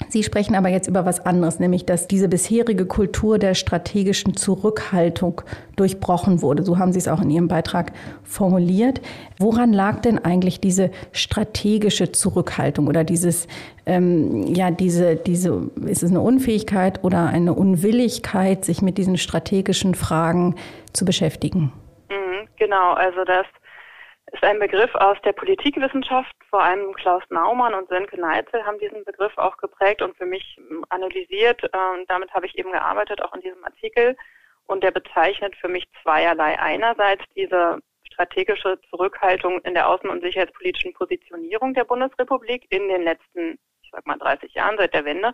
Sie 0.08 0.22
sprechen 0.22 0.54
aber 0.54 0.68
jetzt 0.68 0.88
über 0.88 1.04
was 1.04 1.24
anderes, 1.24 1.58
nämlich 1.58 1.86
dass 1.86 2.08
diese 2.08 2.28
bisherige 2.28 2.86
Kultur 2.86 3.38
der 3.38 3.54
strategischen 3.54 4.36
Zurückhaltung 4.36 5.42
durchbrochen 5.76 6.42
wurde. 6.42 6.62
So 6.62 6.78
haben 6.78 6.92
Sie 6.92 6.98
es 6.98 7.08
auch 7.08 7.20
in 7.20 7.30
Ihrem 7.30 7.48
Beitrag 7.48 7.92
formuliert. 8.24 9.00
Woran 9.38 9.72
lag 9.72 10.00
denn 10.00 10.18
eigentlich 10.18 10.60
diese 10.60 10.90
strategische 11.12 12.12
Zurückhaltung 12.12 12.86
oder 12.86 13.04
dieses, 13.04 13.48
ähm, 13.86 14.46
ja, 14.54 14.70
diese, 14.70 15.16
diese, 15.16 15.70
ist 15.86 16.02
es 16.02 16.10
eine 16.10 16.20
Unfähigkeit 16.20 17.02
oder 17.04 17.26
eine 17.26 17.54
Unwilligkeit, 17.54 18.64
sich 18.64 18.82
mit 18.82 18.98
diesen 18.98 19.16
strategischen 19.16 19.94
Fragen 19.94 20.56
zu 20.92 21.04
beschäftigen? 21.04 21.72
Mhm, 22.10 22.48
genau, 22.58 22.92
also 22.92 23.24
das 23.24 23.46
ist 24.32 24.42
ein 24.42 24.58
Begriff 24.58 24.94
aus 24.94 25.18
der 25.24 25.32
Politikwissenschaft. 25.32 26.34
Vor 26.48 26.62
allem 26.62 26.92
Klaus 26.94 27.22
Naumann 27.28 27.74
und 27.74 27.88
Sönke 27.88 28.18
Neitzel 28.18 28.64
haben 28.64 28.78
diesen 28.78 29.04
Begriff 29.04 29.36
auch 29.36 29.56
geprägt 29.58 30.02
und 30.02 30.16
für 30.16 30.26
mich 30.26 30.58
analysiert. 30.88 31.62
Und 31.62 32.08
damit 32.08 32.32
habe 32.32 32.46
ich 32.46 32.58
eben 32.58 32.72
gearbeitet, 32.72 33.22
auch 33.22 33.34
in 33.34 33.42
diesem 33.42 33.62
Artikel. 33.64 34.16
Und 34.66 34.82
der 34.82 34.90
bezeichnet 34.90 35.54
für 35.56 35.68
mich 35.68 35.86
zweierlei. 36.02 36.58
Einerseits 36.58 37.24
diese 37.36 37.80
strategische 38.12 38.80
Zurückhaltung 38.88 39.60
in 39.62 39.74
der 39.74 39.88
außen- 39.88 40.08
und 40.08 40.22
sicherheitspolitischen 40.22 40.94
Positionierung 40.94 41.74
der 41.74 41.84
Bundesrepublik 41.84 42.66
in 42.70 42.88
den 42.88 43.02
letzten, 43.02 43.58
ich 43.82 43.90
sag 43.90 44.06
mal, 44.06 44.18
30 44.18 44.54
Jahren 44.54 44.76
seit 44.78 44.94
der 44.94 45.04
Wende. 45.04 45.32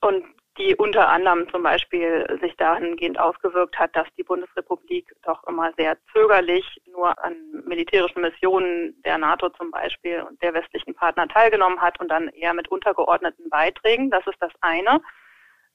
Und 0.00 0.24
die 0.58 0.74
unter 0.74 1.08
anderem 1.08 1.48
zum 1.50 1.62
Beispiel 1.62 2.38
sich 2.42 2.56
dahingehend 2.56 3.18
ausgewirkt 3.18 3.78
hat, 3.78 3.94
dass 3.94 4.06
die 4.16 4.24
Bundesrepublik 4.24 5.14
doch 5.22 5.42
immer 5.46 5.72
sehr 5.76 5.96
zögerlich 6.12 6.64
nur 6.90 7.22
an 7.22 7.36
militärischen 7.66 8.22
Missionen 8.22 9.00
der 9.02 9.18
NATO 9.18 9.48
zum 9.50 9.70
Beispiel 9.70 10.22
und 10.22 10.42
der 10.42 10.54
westlichen 10.54 10.94
Partner 10.94 11.28
teilgenommen 11.28 11.80
hat 11.80 12.00
und 12.00 12.08
dann 12.08 12.28
eher 12.28 12.52
mit 12.52 12.68
untergeordneten 12.68 13.48
Beiträgen. 13.48 14.10
Das 14.10 14.26
ist 14.26 14.38
das 14.40 14.52
eine. 14.60 15.00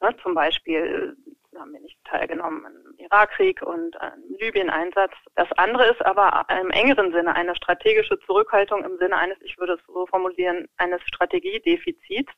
Ne, 0.02 0.16
zum 0.22 0.34
Beispiel 0.34 1.16
haben 1.58 1.72
wir 1.72 1.80
nicht 1.80 1.98
teilgenommen 2.04 2.66
im 2.66 3.06
Irakkrieg 3.06 3.62
und 3.62 3.96
im 3.96 4.36
Libyen-Einsatz. 4.40 5.14
Das 5.36 5.50
andere 5.54 5.88
ist 5.88 6.06
aber 6.06 6.46
im 6.62 6.70
engeren 6.70 7.14
Sinne 7.14 7.34
eine 7.34 7.56
strategische 7.56 8.20
Zurückhaltung 8.20 8.84
im 8.84 8.98
Sinne 8.98 9.16
eines, 9.16 9.38
ich 9.42 9.58
würde 9.58 9.74
es 9.74 9.80
so 9.88 10.06
formulieren, 10.06 10.68
eines 10.78 11.02
Strategiedefizits 11.04 12.32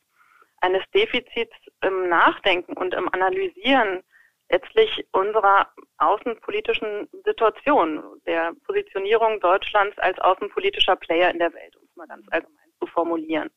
eines 0.62 0.84
Defizits 0.94 1.56
im 1.82 2.10
Nachdenken 2.10 2.74
und 2.74 2.94
im 2.94 3.12
Analysieren 3.14 4.02
letztlich 4.50 5.06
unserer 5.12 5.68
außenpolitischen 5.98 7.08
Situation, 7.26 8.02
der 8.26 8.54
Positionierung 8.66 9.40
Deutschlands 9.40 9.98
als 10.00 10.18
außenpolitischer 10.20 10.96
Player 10.96 11.32
in 11.32 11.40
der 11.40 11.54
Welt, 11.54 11.76
um 11.76 11.84
es 11.84 11.96
mal 11.96 12.08
ganz 12.08 12.26
allgemein 12.32 12.70
zu 12.80 12.88
formulieren. 12.88 13.50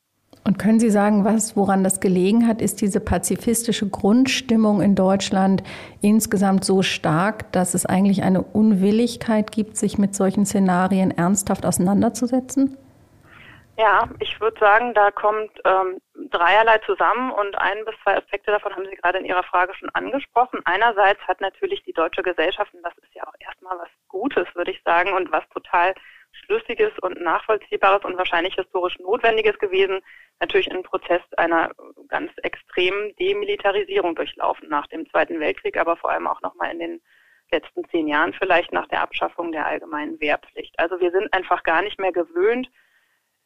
Und 0.43 0.57
können 0.57 0.79
Sie 0.79 0.89
sagen, 0.89 1.23
was, 1.23 1.55
woran 1.55 1.83
das 1.83 1.99
gelegen 1.99 2.47
hat? 2.47 2.61
Ist 2.61 2.81
diese 2.81 2.99
pazifistische 2.99 3.87
Grundstimmung 3.89 4.81
in 4.81 4.95
Deutschland 4.95 5.61
insgesamt 6.01 6.63
so 6.63 6.81
stark, 6.81 7.51
dass 7.51 7.73
es 7.73 7.85
eigentlich 7.85 8.23
eine 8.23 8.41
Unwilligkeit 8.41 9.51
gibt, 9.51 9.77
sich 9.77 9.97
mit 9.97 10.15
solchen 10.15 10.45
Szenarien 10.45 11.11
ernsthaft 11.11 11.65
auseinanderzusetzen? 11.65 12.77
Ja, 13.81 14.07
ich 14.19 14.39
würde 14.39 14.59
sagen, 14.59 14.93
da 14.93 15.09
kommt 15.09 15.59
ähm, 15.65 15.99
dreierlei 16.29 16.77
zusammen 16.85 17.31
und 17.31 17.57
ein 17.57 17.83
bis 17.83 17.95
zwei 18.03 18.15
Aspekte 18.15 18.51
davon 18.51 18.75
haben 18.75 18.85
Sie 18.87 18.95
gerade 18.95 19.17
in 19.17 19.25
Ihrer 19.25 19.41
Frage 19.41 19.73
schon 19.73 19.89
angesprochen. 19.95 20.59
Einerseits 20.65 21.19
hat 21.27 21.41
natürlich 21.41 21.81
die 21.81 21.91
deutsche 21.91 22.21
Gesellschaft, 22.21 22.71
und 22.75 22.83
das 22.83 22.95
ist 22.99 23.11
ja 23.15 23.23
auch 23.23 23.33
erstmal 23.39 23.79
was 23.79 23.89
Gutes, 24.07 24.45
würde 24.53 24.69
ich 24.69 24.83
sagen, 24.83 25.13
und 25.13 25.31
was 25.31 25.49
total 25.49 25.95
Schlüssiges 26.31 26.91
und 27.01 27.21
Nachvollziehbares 27.21 28.05
und 28.05 28.19
wahrscheinlich 28.19 28.53
historisch 28.53 28.99
Notwendiges 28.99 29.57
gewesen, 29.57 30.01
natürlich 30.39 30.69
einen 30.71 30.83
Prozess 30.83 31.23
einer 31.37 31.71
ganz 32.07 32.31
extremen 32.43 33.15
Demilitarisierung 33.15 34.13
durchlaufen 34.13 34.69
nach 34.69 34.85
dem 34.87 35.09
Zweiten 35.09 35.39
Weltkrieg, 35.39 35.75
aber 35.77 35.97
vor 35.97 36.11
allem 36.11 36.27
auch 36.27 36.41
nochmal 36.41 36.71
in 36.71 36.77
den 36.77 37.01
letzten 37.51 37.83
zehn 37.89 38.07
Jahren 38.07 38.33
vielleicht 38.33 38.73
nach 38.73 38.87
der 38.89 39.01
Abschaffung 39.01 39.51
der 39.51 39.65
allgemeinen 39.65 40.21
Wehrpflicht. 40.21 40.77
Also 40.77 40.99
wir 40.99 41.09
sind 41.09 41.33
einfach 41.33 41.63
gar 41.63 41.81
nicht 41.81 41.99
mehr 41.99 42.11
gewöhnt, 42.11 42.69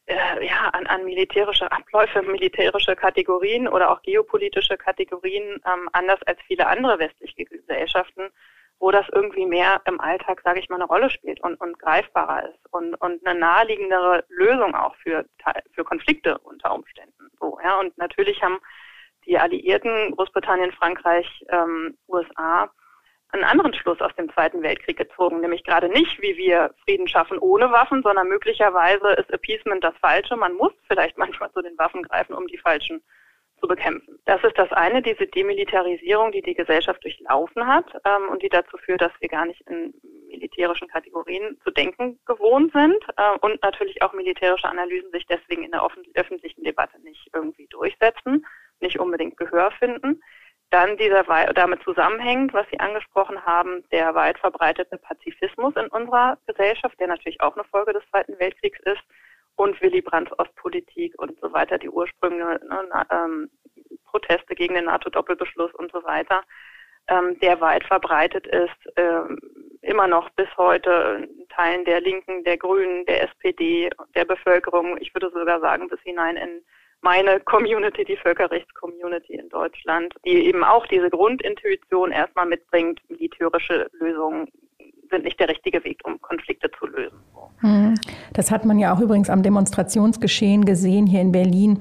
äh, 0.08 0.46
ja, 0.46 0.70
an, 0.70 0.86
an 0.88 1.04
militärische 1.06 1.72
Abläufe, 1.72 2.22
militärische 2.24 2.96
Kategorien 2.96 3.68
oder 3.68 3.92
auch 3.92 4.02
geopolitische 4.02 4.78
Kategorien 4.78 5.62
ähm, 5.66 5.90
anders 5.94 6.22
als 6.24 6.40
viele 6.48 6.68
andere 6.68 7.00
westliche 7.00 7.46
Gesellschaften, 7.46 8.30
wo 8.80 8.92
das 8.92 9.06
irgendwie 9.14 9.46
mehr 9.46 9.82
im 9.86 10.00
Alltag, 10.00 10.42
sage 10.44 10.60
ich 10.60 10.70
mal, 10.70 10.76
eine 10.76 10.86
Rolle 10.86 11.10
spielt 11.10 11.40
und, 11.42 11.56
und 11.62 11.80
greifbarer 11.80 12.50
ist 12.50 12.60
und, 12.72 12.96
und 12.96 13.26
eine 13.26 13.40
naheliegendere 13.40 14.26
Lösung 14.30 14.76
auch 14.76 14.96
für, 14.98 15.26
für 15.72 15.84
Konflikte 15.84 16.38
unter 16.40 16.76
Umständen. 16.76 17.32
So, 17.40 17.58
ja. 17.64 17.80
Und 17.80 17.98
natürlich 17.98 18.42
haben 18.44 18.60
die 19.26 19.38
Alliierten, 19.38 20.12
Großbritannien, 20.12 20.72
Frankreich, 20.74 21.28
ähm, 21.50 21.98
USA, 22.08 22.70
einen 23.36 23.44
anderen 23.44 23.74
Schluss 23.74 24.01
aus 24.01 24.15
dem 24.15 24.32
Zweiten 24.32 24.62
Weltkrieg 24.63 24.98
gezogen, 24.98 25.42
nämlich 25.42 25.63
gerade 25.63 25.89
nicht, 25.89 26.22
wie 26.22 26.38
wir 26.38 26.74
Frieden 26.84 27.08
schaffen 27.08 27.38
ohne 27.38 27.72
Waffen, 27.72 28.01
sondern 28.01 28.27
möglicherweise 28.27 29.10
ist 29.13 29.32
Appeasement 29.32 29.84
das 29.84 29.96
Falsche. 30.01 30.36
Man 30.36 30.54
muss 30.54 30.74
vielleicht 30.88 31.18
manchmal 31.20 31.51
zu 31.51 31.62
den 31.62 31.77
Waffen 31.77 32.04
greifen, 32.04 32.34
um 32.34 32.48
die 32.48 32.58
Falschen 32.58 33.04
zu 33.62 33.68
bekämpfen. 33.68 34.20
Das 34.25 34.44
ist 34.44 34.58
das 34.58 34.72
eine, 34.72 35.01
diese 35.01 35.27
Demilitarisierung, 35.27 36.32
die 36.32 36.42
die 36.42 36.56
Gesellschaft 36.56 37.04
durchlaufen 37.04 37.65
hat 37.65 37.86
ähm, 38.06 38.30
und 38.30 38.42
die 38.42 38.50
dazu 38.50 38.77
führt, 38.77 39.01
dass 39.01 39.12
wir 39.20 39.30
gar 39.30 39.46
nicht 39.46 39.62
in 39.62 39.94
militärischen 40.27 40.88
Kategorien 40.88 41.58
zu 41.63 41.72
denken 41.72 42.20
gewohnt 42.25 42.74
sind 42.74 43.01
äh, 43.15 43.38
und 43.39 43.62
natürlich 43.63 44.01
auch 44.01 44.13
militärische 44.13 44.68
Analysen 44.68 45.12
sich 45.12 45.25
deswegen 45.27 45.63
in 45.63 45.72
der 45.72 45.88
öffentlichen 46.15 46.63
Debatte 46.63 47.00
nicht 47.01 47.30
irgendwie 47.34 47.68
durchsetzen, 47.68 48.46
nicht 48.82 49.00
unbedingt 49.00 49.38
Gehör 49.38 49.72
finden. 49.72 50.22
Dann 50.72 50.98
dieser 50.98 51.24
damit 51.53 51.84
zusammenhängt, 51.84 52.53
was 52.53 52.67
Sie 52.69 52.79
angesprochen 52.79 53.45
haben, 53.45 53.84
der 53.91 54.13
weit 54.15 54.38
verbreitete 54.39 54.98
Pazifismus 54.98 55.75
in 55.75 55.88
unserer 55.88 56.38
Gesellschaft, 56.48 57.00
der 57.00 57.07
natürlich 57.07 57.39
auch 57.41 57.55
eine 57.55 57.63
Folge 57.65 57.93
des 57.93 58.03
Zweiten 58.10 58.38
Weltkriegs 58.39 58.79
ist, 58.81 59.01
und 59.55 59.81
Willy 59.81 60.01
Brandts 60.01 60.38
Ostpolitik 60.38 61.13
und 61.17 61.39
so 61.41 61.51
weiter, 61.53 61.77
die 61.77 61.89
Ursprünge, 61.89 62.60
ne, 62.67 63.05
ähm, 63.10 63.50
Proteste 64.05 64.55
gegen 64.55 64.75
den 64.75 64.86
NATO-Doppelbeschluss 64.86 65.74
und 65.74 65.91
so 65.91 66.03
weiter, 66.03 66.43
ähm, 67.07 67.39
der 67.39 67.62
weit 67.62 67.84
verbreitet 67.84 68.48
ist, 68.48 68.93
ähm, 68.95 69.39
immer 69.81 70.07
noch 70.07 70.29
bis 70.31 70.48
heute 70.57 71.27
in 71.29 71.48
Teilen 71.50 71.86
der 71.86 72.01
Linken, 72.01 72.43
der 72.43 72.57
Grünen, 72.57 73.05
der 73.05 73.24
SPD, 73.24 73.89
der 74.15 74.25
Bevölkerung, 74.25 74.98
ich 75.00 75.13
würde 75.13 75.29
sogar 75.29 75.60
sagen, 75.60 75.88
bis 75.88 76.01
hinein 76.01 76.38
in 76.38 76.65
meine 77.02 77.40
Community, 77.42 78.04
die 78.04 78.18
Völkerrechtscommunity 78.18 79.36
in 79.36 79.50
Deutschland, 79.50 80.14
die 80.25 80.48
eben 80.48 80.64
auch 80.64 80.88
diese 80.88 81.10
Grundintuition 81.10 82.12
erstmal 82.12 82.48
mitbringt, 82.48 83.00
militärische 83.10 83.88
Lösungen 84.00 84.48
sind 85.12 85.24
nicht 85.24 85.40
der 85.40 85.50
richtige 85.50 85.84
Weg, 85.84 86.00
um 86.04 86.20
Konflikte 86.22 86.70
zu 86.80 86.88
lösen. 86.88 87.20
Hm. 87.60 87.96
Das 88.34 88.52
hat 88.52 88.66
man 88.66 88.80
ja 88.80 88.94
auch 88.94 89.00
übrigens 89.00 89.30
am 89.30 89.44
Demonstrationsgeschehen 89.44 90.66
gesehen 90.66 91.06
hier 91.06 91.22
in 91.22 91.32
Berlin 91.32 91.80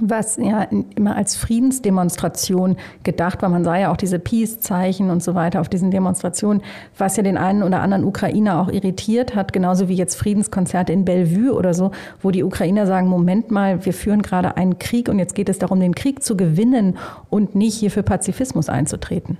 was 0.00 0.36
ja 0.36 0.66
immer 0.96 1.16
als 1.16 1.36
Friedensdemonstration 1.36 2.76
gedacht 3.02 3.42
war. 3.42 3.48
Man 3.48 3.64
sah 3.64 3.76
ja 3.76 3.92
auch 3.92 3.96
diese 3.96 4.18
Peace-Zeichen 4.18 5.10
und 5.10 5.22
so 5.22 5.34
weiter 5.34 5.60
auf 5.60 5.68
diesen 5.68 5.90
Demonstrationen, 5.90 6.62
was 6.98 7.16
ja 7.16 7.22
den 7.22 7.38
einen 7.38 7.62
oder 7.62 7.80
anderen 7.80 8.04
Ukrainer 8.04 8.60
auch 8.60 8.68
irritiert 8.68 9.34
hat, 9.34 9.52
genauso 9.52 9.88
wie 9.88 9.94
jetzt 9.94 10.16
Friedenskonzerte 10.16 10.92
in 10.92 11.04
Bellevue 11.04 11.52
oder 11.52 11.74
so, 11.74 11.92
wo 12.22 12.30
die 12.30 12.42
Ukrainer 12.42 12.86
sagen, 12.86 13.08
Moment 13.08 13.50
mal, 13.50 13.84
wir 13.84 13.92
führen 13.92 14.22
gerade 14.22 14.56
einen 14.56 14.78
Krieg 14.78 15.08
und 15.08 15.18
jetzt 15.18 15.34
geht 15.34 15.48
es 15.48 15.58
darum, 15.58 15.80
den 15.80 15.94
Krieg 15.94 16.22
zu 16.22 16.36
gewinnen 16.36 16.98
und 17.30 17.54
nicht 17.54 17.78
hier 17.78 17.90
für 17.90 18.02
Pazifismus 18.02 18.68
einzutreten. 18.68 19.38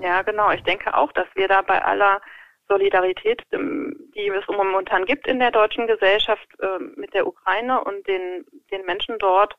Ja, 0.00 0.22
genau. 0.22 0.50
Ich 0.50 0.62
denke 0.62 0.96
auch, 0.96 1.12
dass 1.12 1.26
wir 1.34 1.48
da 1.48 1.62
bei 1.62 1.82
aller 1.84 2.20
Solidarität, 2.68 3.42
die 3.52 4.28
es 4.28 4.46
momentan 4.48 5.04
gibt 5.04 5.26
in 5.26 5.40
der 5.40 5.50
deutschen 5.50 5.86
Gesellschaft 5.86 6.46
ähm, 6.62 6.94
mit 6.96 7.12
der 7.12 7.26
Ukraine 7.26 7.82
und 7.82 8.06
den, 8.06 8.46
den 8.70 8.86
Menschen 8.86 9.16
dort, 9.18 9.56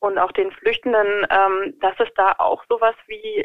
und 0.00 0.18
auch 0.18 0.32
den 0.32 0.52
Flüchtenden, 0.52 1.26
ähm, 1.30 1.74
dass 1.80 1.94
es 1.98 2.08
da 2.14 2.32
auch 2.38 2.64
sowas 2.68 2.94
wie 3.06 3.44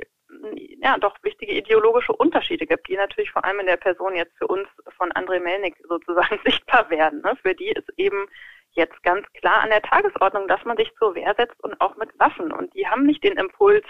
ja 0.81 0.97
doch 0.97 1.15
wichtige 1.23 1.53
ideologische 1.53 2.13
Unterschiede 2.13 2.65
gibt, 2.65 2.87
die 2.87 2.95
natürlich 2.95 3.31
vor 3.31 3.43
allem 3.45 3.59
in 3.59 3.67
der 3.67 3.77
Person 3.77 4.15
jetzt 4.15 4.35
für 4.37 4.47
uns 4.47 4.67
von 4.97 5.11
André 5.11 5.39
Melnik 5.39 5.75
sozusagen 5.87 6.39
sichtbar 6.45 6.89
werden. 6.89 7.21
Ne? 7.21 7.35
Für 7.41 7.53
die 7.53 7.69
ist 7.69 7.89
eben 7.97 8.27
jetzt 8.71 9.01
ganz 9.03 9.27
klar 9.33 9.61
an 9.61 9.69
der 9.69 9.81
Tagesordnung, 9.81 10.47
dass 10.47 10.63
man 10.65 10.77
sich 10.77 10.91
zur 10.97 11.15
Wehr 11.15 11.33
setzt 11.37 11.61
und 11.63 11.79
auch 11.79 11.95
mit 11.97 12.09
Waffen. 12.19 12.51
Und 12.51 12.73
die 12.73 12.87
haben 12.87 13.05
nicht 13.05 13.23
den 13.23 13.37
Impuls, 13.37 13.85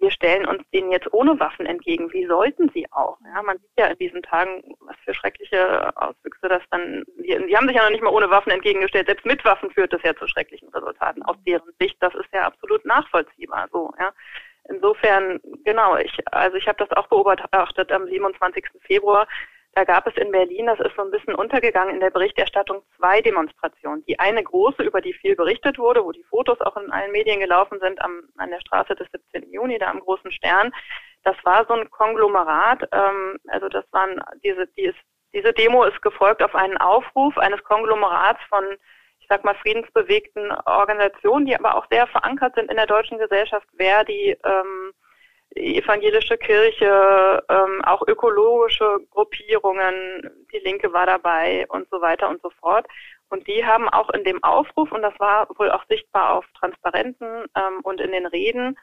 wir 0.00 0.10
stellen 0.10 0.46
uns 0.46 0.62
denen 0.72 0.90
jetzt 0.90 1.12
ohne 1.12 1.38
Waffen 1.38 1.66
entgegen. 1.66 2.12
Wie 2.12 2.26
sollten 2.26 2.70
sie 2.74 2.90
auch? 2.92 3.18
Ja, 3.34 3.42
man 3.42 3.58
sieht 3.58 3.70
ja 3.78 3.86
in 3.86 3.98
diesen 3.98 4.22
Tagen, 4.22 4.62
was 4.80 4.96
für 5.04 5.14
schreckliche 5.14 5.96
Auswüchse 5.96 6.48
das 6.48 6.62
dann, 6.70 7.04
die, 7.18 7.56
haben 7.56 7.66
sich 7.66 7.76
ja 7.76 7.82
noch 7.82 7.90
nicht 7.90 8.02
mal 8.02 8.12
ohne 8.12 8.30
Waffen 8.30 8.50
entgegengestellt. 8.50 9.06
Selbst 9.06 9.26
mit 9.26 9.44
Waffen 9.44 9.70
führt 9.70 9.92
das 9.92 10.02
ja 10.02 10.14
zu 10.16 10.26
schrecklichen 10.26 10.68
Resultaten 10.70 11.22
aus 11.22 11.36
deren 11.46 11.70
Sicht. 11.78 11.96
Das 12.00 12.14
ist 12.14 12.32
ja 12.32 12.46
absolut 12.46 12.84
nachvollziehbar, 12.84 13.68
so, 13.72 13.92
ja. 13.98 14.12
Insofern, 14.68 15.40
genau, 15.64 15.96
ich, 15.96 16.16
also 16.30 16.56
ich 16.56 16.68
habe 16.68 16.84
das 16.84 16.96
auch 16.96 17.08
beobachtet 17.08 17.90
am 17.90 18.06
27. 18.06 18.64
Februar. 18.82 19.26
Da 19.74 19.84
gab 19.84 20.06
es 20.06 20.16
in 20.16 20.32
Berlin, 20.32 20.66
das 20.66 20.80
ist 20.80 20.96
so 20.96 21.02
ein 21.02 21.12
bisschen 21.12 21.34
untergegangen 21.34 21.94
in 21.94 22.00
der 22.00 22.10
Berichterstattung, 22.10 22.82
zwei 22.96 23.20
Demonstrationen. 23.20 24.04
Die 24.06 24.18
eine 24.18 24.42
große, 24.42 24.82
über 24.82 25.00
die 25.00 25.12
viel 25.12 25.36
berichtet 25.36 25.78
wurde, 25.78 26.04
wo 26.04 26.10
die 26.10 26.24
Fotos 26.24 26.60
auch 26.60 26.76
in 26.76 26.90
allen 26.90 27.12
Medien 27.12 27.38
gelaufen 27.38 27.78
sind, 27.80 28.00
am, 28.02 28.22
an 28.36 28.50
der 28.50 28.60
Straße 28.60 28.96
des 28.96 29.06
17. 29.12 29.52
Juni, 29.52 29.78
da 29.78 29.90
am 29.90 30.00
großen 30.00 30.32
Stern. 30.32 30.72
Das 31.22 31.36
war 31.44 31.66
so 31.66 31.74
ein 31.74 31.88
Konglomerat, 31.90 32.88
ähm, 32.92 33.38
also 33.48 33.68
das 33.68 33.84
waren 33.92 34.20
diese, 34.42 34.66
die 34.68 34.84
ist, 34.84 34.98
diese 35.32 35.52
Demo 35.52 35.84
ist 35.84 36.02
gefolgt 36.02 36.42
auf 36.42 36.54
einen 36.56 36.78
Aufruf 36.78 37.38
eines 37.38 37.62
Konglomerats 37.62 38.40
von, 38.48 38.64
ich 39.20 39.26
sag 39.28 39.44
mal, 39.44 39.54
friedensbewegten 39.54 40.50
Organisationen, 40.64 41.46
die 41.46 41.54
aber 41.54 41.76
auch 41.76 41.86
sehr 41.90 42.08
verankert 42.08 42.56
sind 42.56 42.70
in 42.70 42.76
der 42.76 42.86
deutschen 42.86 43.18
Gesellschaft, 43.18 43.68
Verdi, 43.76 44.36
ähm, 44.44 44.92
evangelische 45.54 46.38
Kirche, 46.38 47.42
ähm, 47.48 47.84
auch 47.84 48.06
ökologische 48.06 49.00
Gruppierungen, 49.10 50.46
die 50.52 50.58
Linke 50.58 50.92
war 50.92 51.06
dabei 51.06 51.66
und 51.68 51.88
so 51.90 52.00
weiter 52.00 52.28
und 52.28 52.40
so 52.42 52.50
fort. 52.50 52.86
Und 53.30 53.46
die 53.46 53.64
haben 53.64 53.88
auch 53.88 54.10
in 54.10 54.24
dem 54.24 54.42
Aufruf, 54.42 54.90
und 54.92 55.02
das 55.02 55.18
war 55.18 55.48
wohl 55.56 55.70
auch 55.70 55.84
sichtbar 55.88 56.34
auf 56.34 56.44
Transparenten 56.58 57.46
ähm, 57.56 57.80
und 57.82 58.00
in 58.00 58.12
den 58.12 58.26
Reden, 58.26 58.76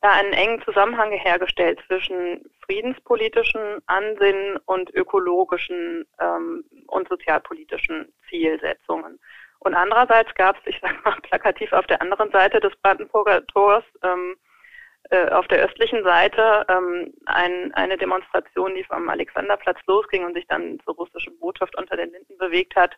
da 0.00 0.10
einen 0.10 0.32
engen 0.32 0.60
Zusammenhang 0.62 1.12
hergestellt 1.12 1.80
zwischen 1.86 2.42
friedenspolitischen 2.64 3.78
Ansinnen 3.86 4.58
und 4.66 4.92
ökologischen 4.94 6.04
ähm, 6.18 6.64
und 6.88 7.08
sozialpolitischen 7.08 8.12
Zielsetzungen. 8.28 9.20
Und 9.60 9.74
andererseits 9.74 10.34
gab 10.34 10.56
es, 10.56 10.62
ich 10.66 10.80
sage 10.80 10.98
mal 11.04 11.16
plakativ 11.22 11.72
auf 11.72 11.86
der 11.86 12.02
anderen 12.02 12.32
Seite 12.32 12.58
des 12.58 12.74
Brandenburger 12.82 13.46
Tors, 13.46 13.84
ähm, 14.02 14.34
äh, 15.12 15.28
auf 15.30 15.46
der 15.48 15.64
östlichen 15.64 16.02
Seite 16.02 16.64
ähm, 16.68 17.12
ein, 17.26 17.72
eine 17.74 17.96
Demonstration, 17.96 18.74
die 18.74 18.84
vom 18.84 19.08
Alexanderplatz 19.08 19.78
losging 19.86 20.24
und 20.24 20.34
sich 20.34 20.46
dann 20.46 20.80
zur 20.84 20.94
russischen 20.94 21.38
Botschaft 21.38 21.76
unter 21.76 21.96
den 21.96 22.10
Linden 22.10 22.36
bewegt 22.38 22.74
hat, 22.76 22.96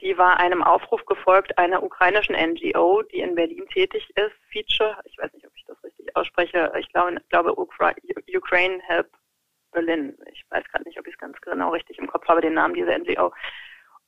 die 0.00 0.16
war 0.16 0.38
einem 0.38 0.62
Aufruf 0.62 1.04
gefolgt 1.04 1.58
einer 1.58 1.82
ukrainischen 1.82 2.34
NGO, 2.34 3.02
die 3.02 3.20
in 3.20 3.34
Berlin 3.34 3.66
tätig 3.68 4.08
ist, 4.16 4.32
Feature, 4.50 4.96
ich 5.04 5.18
weiß 5.18 5.32
nicht, 5.32 5.46
ob 5.46 5.52
ich 5.56 5.64
das 5.66 5.82
richtig 5.84 6.16
ausspreche, 6.16 6.72
ich 6.78 6.88
glaube, 6.92 7.16
ich 7.20 7.28
glaube 7.28 7.54
Ukraine 7.54 8.80
Help 8.82 9.08
Berlin. 9.72 10.16
Ich 10.32 10.44
weiß 10.50 10.64
gerade 10.70 10.84
nicht, 10.84 10.98
ob 10.98 11.06
ich 11.06 11.14
es 11.14 11.18
ganz 11.18 11.40
genau 11.40 11.70
richtig 11.70 11.98
im 11.98 12.06
Kopf 12.06 12.28
habe, 12.28 12.40
den 12.40 12.54
Namen 12.54 12.74
dieser 12.74 12.96
NGO. 12.98 13.32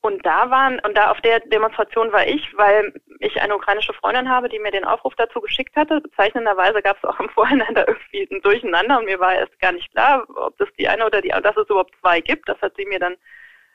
Und 0.04 0.26
da 0.26 0.50
waren, 0.50 0.80
und 0.80 0.98
da 0.98 1.10
auf 1.10 1.22
der 1.22 1.40
Demonstration 1.40 2.12
war 2.12 2.26
ich, 2.26 2.54
weil 2.58 2.92
ich 3.20 3.40
eine 3.40 3.56
ukrainische 3.56 3.94
Freundin 3.94 4.28
habe, 4.28 4.50
die 4.50 4.58
mir 4.58 4.70
den 4.70 4.84
Aufruf 4.84 5.14
dazu 5.14 5.40
geschickt 5.40 5.74
hatte. 5.76 6.02
Bezeichnenderweise 6.02 6.82
gab 6.82 6.98
es 6.98 7.04
auch 7.04 7.18
im 7.20 7.30
Vorhinein 7.30 7.74
da 7.74 7.86
irgendwie 7.86 8.28
ein 8.30 8.42
Durcheinander 8.42 8.98
und 8.98 9.06
mir 9.06 9.18
war 9.18 9.34
erst 9.34 9.58
gar 9.60 9.72
nicht 9.72 9.90
klar, 9.92 10.26
ob 10.36 10.58
das 10.58 10.68
die 10.78 10.88
eine 10.88 11.06
oder 11.06 11.22
die, 11.22 11.30
dass 11.30 11.56
es 11.56 11.70
überhaupt 11.70 11.94
zwei 12.02 12.20
gibt. 12.20 12.50
Das 12.50 12.60
hat 12.60 12.74
sie 12.76 12.84
mir 12.84 12.98
dann 12.98 13.16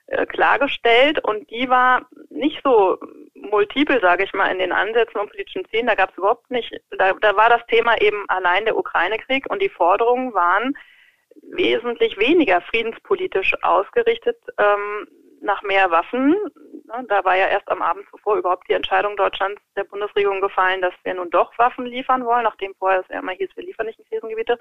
äh, 0.05 0.27
klargestellt 0.27 1.17
und 1.23 1.49
die 1.49 1.67
war 1.67 2.07
nicht 2.29 2.61
so 2.63 2.99
multiple, 3.33 3.99
sage 3.99 4.23
ich 4.23 4.33
mal, 4.33 4.51
in 4.51 4.59
den 4.59 4.71
Ansätzen 4.71 5.19
und 5.19 5.31
politischen 5.31 5.65
Zielen. 5.71 5.87
Da 5.87 5.95
gab 5.95 6.11
es 6.11 6.17
überhaupt 6.19 6.51
nicht, 6.51 6.79
da, 6.91 7.13
da 7.13 7.35
war 7.37 7.49
das 7.49 7.65
Thema 7.65 7.99
eben 7.99 8.25
allein 8.27 8.65
der 8.65 8.77
Ukraine-Krieg 8.77 9.49
und 9.49 9.63
die 9.63 9.69
Forderungen 9.69 10.31
waren 10.35 10.77
wesentlich 11.41 12.19
weniger 12.19 12.61
friedenspolitisch 12.61 13.55
ausgerichtet, 13.63 14.37
ähm, 14.59 15.07
nach 15.41 15.61
mehr 15.61 15.91
Waffen. 15.91 16.35
Ne, 16.85 17.05
da 17.07 17.23
war 17.23 17.35
ja 17.35 17.47
erst 17.47 17.69
am 17.69 17.81
Abend 17.81 18.05
zuvor 18.09 18.37
überhaupt 18.37 18.67
die 18.67 18.73
Entscheidung 18.73 19.15
Deutschlands 19.15 19.61
der 19.75 19.83
Bundesregierung 19.83 20.41
gefallen, 20.41 20.81
dass 20.81 20.93
wir 21.03 21.13
nun 21.13 21.29
doch 21.29 21.57
Waffen 21.57 21.85
liefern 21.85 22.25
wollen, 22.25 22.43
nachdem 22.43 22.73
vorher 22.75 23.01
es 23.01 23.07
ja 23.09 23.19
immer 23.19 23.31
hieß, 23.31 23.49
wir 23.55 23.63
liefern 23.63 23.85
nicht 23.85 23.99
in 23.99 24.05
Krisengebiete. 24.05 24.57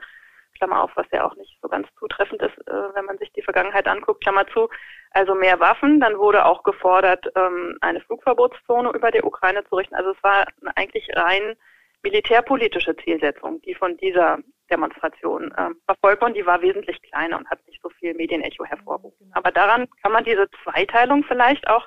Klammer 0.58 0.82
auf, 0.82 0.90
was 0.96 1.06
ja 1.12 1.24
auch 1.24 1.36
nicht 1.36 1.56
so 1.62 1.68
ganz 1.68 1.86
zutreffend 1.98 2.42
ist, 2.42 2.58
äh, 2.66 2.94
wenn 2.94 3.04
man 3.04 3.18
sich 3.18 3.32
die 3.32 3.42
Vergangenheit 3.42 3.86
anguckt, 3.86 4.22
Klammer 4.22 4.46
zu. 4.48 4.68
Also 5.12 5.34
mehr 5.34 5.60
Waffen. 5.60 6.00
Dann 6.00 6.18
wurde 6.18 6.44
auch 6.44 6.64
gefordert, 6.64 7.26
ähm, 7.36 7.78
eine 7.80 8.00
Flugverbotszone 8.00 8.90
über 8.90 9.10
die 9.10 9.22
Ukraine 9.22 9.64
zu 9.64 9.76
richten. 9.76 9.94
Also 9.94 10.10
es 10.10 10.22
war 10.22 10.46
eigentlich 10.74 11.08
rein 11.14 11.54
militärpolitische 12.02 12.96
Zielsetzung, 12.96 13.60
die 13.62 13.74
von 13.74 13.96
dieser 13.96 14.38
Demonstration 14.70 15.52
äh, 15.52 15.70
verfolgt 15.86 16.22
worden. 16.22 16.34
Die 16.34 16.46
war 16.46 16.62
wesentlich 16.62 17.00
kleiner 17.02 17.38
und 17.38 17.48
hat 17.50 17.66
nicht 17.66 17.80
so 17.82 17.88
viel 17.90 18.14
Medienecho 18.14 18.64
hervorgerufen. 18.64 19.30
Aber 19.32 19.50
daran 19.50 19.88
kann 20.02 20.12
man 20.12 20.24
diese 20.24 20.48
Zweiteilung 20.62 21.24
vielleicht 21.24 21.68
auch 21.68 21.86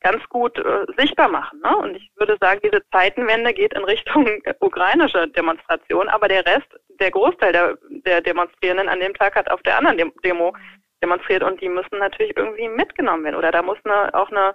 ganz 0.00 0.22
gut 0.28 0.58
äh, 0.58 0.86
sichtbar 0.96 1.28
machen. 1.28 1.60
Ne? 1.60 1.76
Und 1.76 1.96
ich 1.96 2.10
würde 2.16 2.36
sagen, 2.40 2.60
diese 2.62 2.82
Zeitenwende 2.90 3.52
geht 3.52 3.74
in 3.74 3.84
Richtung 3.84 4.28
ukrainische 4.60 5.28
Demonstration, 5.28 6.08
aber 6.08 6.28
der 6.28 6.46
Rest, 6.46 6.68
der 7.00 7.10
Großteil 7.10 7.52
der, 7.52 7.78
der 7.88 8.20
Demonstrierenden 8.20 8.88
an 8.88 9.00
dem 9.00 9.14
Tag 9.14 9.34
hat 9.34 9.50
auf 9.50 9.62
der 9.62 9.78
anderen 9.78 10.12
Demo 10.24 10.54
demonstriert 11.02 11.42
und 11.42 11.60
die 11.60 11.68
müssen 11.68 11.98
natürlich 11.98 12.36
irgendwie 12.36 12.68
mitgenommen 12.68 13.24
werden. 13.24 13.36
Oder 13.36 13.50
da 13.50 13.62
muss 13.62 13.78
eine, 13.84 14.14
auch 14.14 14.30
eine 14.30 14.54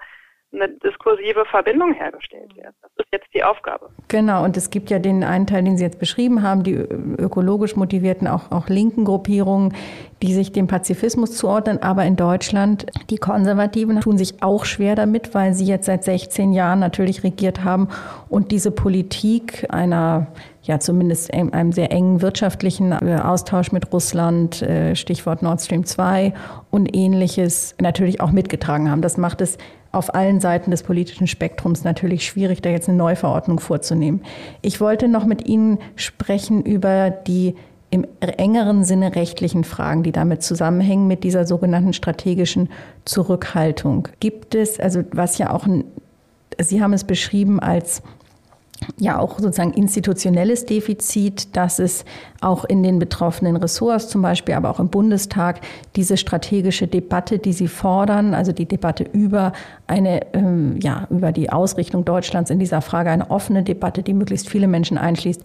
eine 0.53 0.69
diskursive 0.69 1.45
Verbindung 1.45 1.93
hergestellt 1.93 2.55
wird. 2.55 2.73
Das 2.81 2.91
ist 2.97 3.07
jetzt 3.11 3.27
die 3.33 3.43
Aufgabe. 3.43 3.89
Genau, 4.07 4.43
und 4.43 4.57
es 4.57 4.69
gibt 4.69 4.89
ja 4.89 4.99
den 4.99 5.23
einen 5.23 5.47
Teil, 5.47 5.63
den 5.63 5.77
Sie 5.77 5.83
jetzt 5.83 5.99
beschrieben 5.99 6.43
haben, 6.43 6.63
die 6.63 6.73
ökologisch 6.73 7.75
motivierten, 7.75 8.27
auch, 8.27 8.51
auch 8.51 8.67
linken 8.67 9.05
Gruppierungen, 9.05 9.73
die 10.21 10.33
sich 10.33 10.51
dem 10.51 10.67
Pazifismus 10.67 11.37
zuordnen. 11.37 11.81
Aber 11.81 12.05
in 12.05 12.15
Deutschland, 12.15 12.85
die 13.09 13.17
Konservativen 13.17 14.01
tun 14.01 14.17
sich 14.17 14.43
auch 14.43 14.65
schwer 14.65 14.95
damit, 14.95 15.33
weil 15.33 15.53
sie 15.53 15.65
jetzt 15.65 15.85
seit 15.85 16.03
16 16.03 16.53
Jahren 16.53 16.79
natürlich 16.79 17.23
regiert 17.23 17.63
haben 17.63 17.87
und 18.29 18.51
diese 18.51 18.71
Politik 18.71 19.65
einer 19.69 20.27
ja 20.63 20.79
zumindest 20.79 21.33
einem 21.33 21.71
sehr 21.71 21.91
engen 21.91 22.21
wirtschaftlichen 22.21 22.91
äh, 22.91 23.19
Austausch 23.23 23.71
mit 23.71 23.91
Russland, 23.91 24.61
äh, 24.61 24.95
Stichwort 24.95 25.41
Nord 25.41 25.61
Stream 25.61 25.85
2 25.85 26.33
und 26.69 26.95
ähnliches 26.95 27.75
natürlich 27.79 28.21
auch 28.21 28.31
mitgetragen 28.31 28.89
haben. 28.89 29.01
Das 29.01 29.17
macht 29.17 29.41
es 29.41 29.57
auf 29.91 30.13
allen 30.13 30.39
Seiten 30.39 30.71
des 30.71 30.83
politischen 30.83 31.27
Spektrums 31.27 31.83
natürlich 31.83 32.25
schwierig, 32.25 32.61
da 32.61 32.69
jetzt 32.69 32.87
eine 32.87 32.97
Neuverordnung 32.97 33.59
vorzunehmen. 33.59 34.21
Ich 34.61 34.79
wollte 34.79 35.07
noch 35.07 35.25
mit 35.25 35.47
Ihnen 35.47 35.79
sprechen 35.95 36.63
über 36.63 37.09
die 37.09 37.55
im 37.89 38.07
engeren 38.19 38.85
Sinne 38.85 39.15
rechtlichen 39.15 39.65
Fragen, 39.65 40.01
die 40.01 40.13
damit 40.13 40.43
zusammenhängen 40.43 41.07
mit 41.07 41.25
dieser 41.25 41.45
sogenannten 41.45 41.91
strategischen 41.91 42.69
Zurückhaltung. 43.03 44.07
Gibt 44.21 44.55
es, 44.55 44.79
also 44.79 45.03
was 45.11 45.37
ja 45.37 45.51
auch, 45.51 45.65
ein, 45.65 45.83
Sie 46.57 46.81
haben 46.81 46.93
es 46.93 47.03
beschrieben 47.03 47.59
als 47.59 48.01
ja 48.99 49.19
auch 49.19 49.39
sozusagen 49.39 49.73
institutionelles 49.73 50.65
Defizit, 50.65 51.55
dass 51.55 51.79
es 51.79 52.05
auch 52.39 52.65
in 52.65 52.83
den 52.83 52.99
betroffenen 52.99 53.55
Ressorts 53.55 54.09
zum 54.09 54.21
Beispiel, 54.21 54.55
aber 54.55 54.69
auch 54.69 54.79
im 54.79 54.89
Bundestag 54.89 55.61
diese 55.95 56.17
strategische 56.17 56.87
Debatte, 56.87 57.39
die 57.39 57.53
Sie 57.53 57.67
fordern, 57.67 58.33
also 58.33 58.51
die 58.51 58.65
Debatte 58.65 59.03
über 59.03 59.53
eine, 59.87 60.33
ähm, 60.33 60.79
ja, 60.81 61.07
über 61.09 61.31
die 61.31 61.51
Ausrichtung 61.51 62.05
Deutschlands 62.05 62.49
in 62.49 62.59
dieser 62.59 62.81
Frage, 62.81 63.11
eine 63.11 63.29
offene 63.29 63.63
Debatte, 63.63 64.03
die 64.03 64.13
möglichst 64.13 64.49
viele 64.49 64.67
Menschen 64.67 64.97
einschließt. 64.97 65.43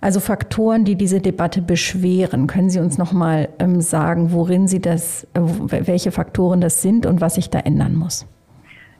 Also 0.00 0.18
Faktoren, 0.18 0.84
die 0.84 0.96
diese 0.96 1.20
Debatte 1.20 1.62
beschweren. 1.62 2.48
Können 2.48 2.70
Sie 2.70 2.80
uns 2.80 2.98
noch 2.98 3.12
mal 3.12 3.48
ähm, 3.60 3.80
sagen, 3.80 4.32
worin 4.32 4.66
Sie 4.66 4.80
das, 4.80 5.28
äh, 5.34 5.40
welche 5.68 6.10
Faktoren 6.10 6.60
das 6.60 6.82
sind 6.82 7.06
und 7.06 7.20
was 7.20 7.36
sich 7.36 7.50
da 7.50 7.60
ändern 7.60 7.94
muss? 7.94 8.26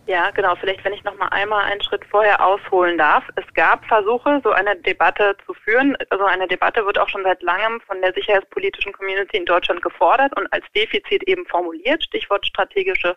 Ja, 0.06 0.30
genau. 0.30 0.56
Vielleicht, 0.56 0.84
wenn 0.84 0.92
ich 0.92 1.04
noch 1.04 1.16
mal 1.16 1.28
einmal 1.28 1.64
einen 1.64 1.80
Schritt 1.80 2.04
vorher 2.04 2.44
ausholen 2.44 2.98
darf. 2.98 3.24
Es 3.36 3.44
gab 3.54 3.86
Versuche, 3.86 4.40
so 4.42 4.50
eine 4.50 4.74
Debatte 4.76 5.36
zu 5.46 5.54
führen. 5.54 5.96
Also 6.10 6.24
eine 6.24 6.48
Debatte 6.48 6.84
wird 6.84 6.98
auch 6.98 7.08
schon 7.08 7.22
seit 7.22 7.40
langem 7.42 7.80
von 7.82 8.00
der 8.02 8.12
sicherheitspolitischen 8.12 8.92
Community 8.92 9.36
in 9.36 9.44
Deutschland 9.44 9.80
gefordert 9.80 10.36
und 10.36 10.52
als 10.52 10.64
Defizit 10.74 11.22
eben 11.28 11.46
formuliert. 11.46 12.02
Stichwort 12.02 12.44
strategische 12.44 13.14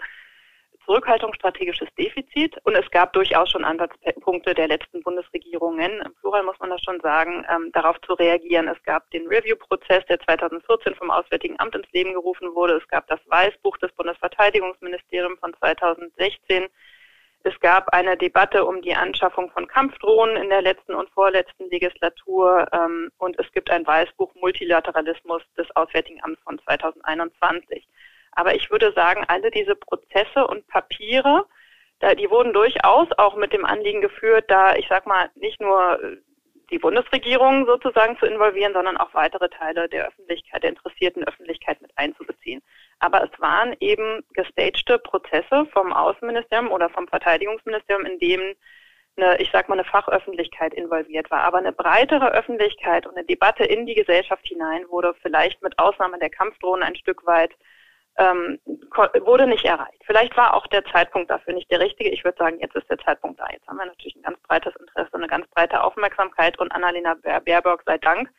Zurückhaltung, 0.86 1.34
strategisches 1.34 1.88
Defizit. 1.98 2.58
Und 2.64 2.76
es 2.76 2.90
gab 2.92 3.14
durchaus 3.14 3.50
schon 3.50 3.66
Ansatzpunkte 3.66 4.54
der 4.54 4.68
letzten 4.68 5.02
Bundesregierungen, 5.04 6.02
im 6.02 6.16
Plural 6.16 6.44
muss 6.44 6.60
man 6.60 6.70
das 6.70 6.82
schon 6.82 7.00
sagen, 7.02 7.46
ähm, 7.50 7.72
darauf 7.74 8.00
zu 8.02 8.14
reagieren. 8.14 8.68
Es 8.68 8.82
gab 8.84 9.10
den 9.12 9.28
Review-Prozess, 9.28 10.06
der 10.06 10.20
2014 10.20 10.96
vom 10.96 11.12
Auswärtigen 11.12 11.60
Amt 11.60 11.76
ins 11.76 11.92
Leben 11.92 12.14
gerufen 12.14 12.54
wurde. 12.54 12.76
Es 12.76 12.88
gab 12.88 13.08
das 13.08 13.20
Weißbuch 13.28 13.78
des 13.78 13.92
Bundesverteidigungsministeriums 13.94 15.40
von 15.40 15.54
2016. 15.56 16.68
Es 17.48 17.60
gab 17.60 17.90
eine 17.90 18.18
Debatte 18.18 18.66
um 18.66 18.82
die 18.82 18.96
Anschaffung 18.96 19.52
von 19.52 19.68
Kampfdrohnen 19.68 20.36
in 20.36 20.50
der 20.50 20.64
letzten 20.64 20.96
und 20.96 21.12
vorletzten 21.12 21.70
Legislatur 21.70 22.68
ähm, 22.72 23.12
und 23.20 23.38
es 23.40 23.52
gibt 23.52 23.70
ein 23.70 23.86
Weißbuch 23.86 24.34
Multilateralismus 24.34 25.44
des 25.56 25.68
Auswärtigen 25.76 26.24
Amts 26.24 26.42
von 26.42 26.58
2021. 26.58 27.88
Aber 28.36 28.54
ich 28.54 28.70
würde 28.70 28.92
sagen, 28.94 29.24
alle 29.28 29.50
diese 29.50 29.76
Prozesse 29.76 30.46
und 30.46 30.68
Papiere, 30.68 31.46
da, 32.00 32.14
die 32.14 32.30
wurden 32.30 32.54
durchaus 32.54 33.08
auch 33.18 33.36
mit 33.36 33.54
dem 33.54 33.66
Anliegen 33.66 34.02
geführt, 34.02 34.46
da 34.50 34.76
ich 34.76 34.88
sag 34.90 35.08
mal 35.08 35.30
nicht 35.36 35.62
nur 35.62 36.02
äh, 36.04 36.18
die 36.72 36.80
Bundesregierung 36.80 37.66
sozusagen 37.66 38.18
zu 38.18 38.26
involvieren, 38.26 38.74
sondern 38.74 38.98
auch 38.98 39.14
weitere 39.14 39.50
Teile 39.50 39.88
der 39.88 40.08
Öffentlichkeit, 40.08 40.64
der 40.64 40.72
interessierten 40.72 41.24
Öffentlichkeit 41.24 41.82
mit 41.82 41.92
einzubeziehen. 41.96 42.62
Aber 43.00 43.24
es 43.24 43.40
waren 43.40 43.76
eben 43.80 44.24
gestagte 44.34 44.98
Prozesse 45.00 45.68
vom 45.72 45.94
Außenministerium 45.94 46.72
oder 46.72 46.90
vom 46.90 47.08
Verteidigungsministerium, 47.08 48.06
in 48.06 48.20
denen 48.20 48.56
eine, 49.18 49.40
ich 49.40 49.50
sag 49.52 49.70
mal, 49.70 49.76
eine 49.76 49.86
Fachöffentlichkeit 49.88 50.74
involviert 50.74 51.30
war. 51.32 51.42
Aber 51.42 51.60
eine 51.60 51.72
breitere 51.72 52.32
Öffentlichkeit 52.32 53.06
und 53.06 53.16
eine 53.16 53.26
Debatte 53.26 53.64
in 53.64 53.86
die 53.86 53.96
Gesellschaft 53.96 54.46
hinein 54.46 54.86
wurde 54.90 55.14
vielleicht 55.22 55.62
mit 55.62 55.78
Ausnahme 55.80 56.20
der 56.20 56.30
Kampfdrohnen 56.30 56.84
ein 56.84 56.96
Stück 56.96 57.26
weit 57.26 57.56
ähm, 58.18 58.60
wurde 59.22 59.48
nicht 59.48 59.66
erreicht. 59.66 60.02
Vielleicht 60.06 60.36
war 60.38 60.54
auch 60.54 60.68
der 60.68 60.86
Zeitpunkt 60.86 61.30
dafür 61.30 61.54
nicht 61.54 61.70
der 61.70 61.80
richtige. 61.80 62.10
Ich 62.10 62.24
würde 62.24 62.38
sagen, 62.38 62.60
jetzt 62.60 62.76
ist 62.76 62.90
der 62.90 62.98
Zeitpunkt 63.00 63.40
da. 63.40 63.48
Jetzt 63.52 63.68
haben 63.68 63.78
wir 63.78 63.86
natürlich 63.86 64.16
ein 64.16 64.24
ganz 64.24 64.40
breites 64.42 64.76
Interesse, 64.78 65.14
eine 65.14 65.28
ganz 65.28 65.48
breite 65.48 65.84
Aufmerksamkeit 65.84 66.58
und 66.60 66.72
Annalena 66.72 67.16
Baerbock 67.44 67.84
sei 67.86 67.98
Dank 67.98 68.30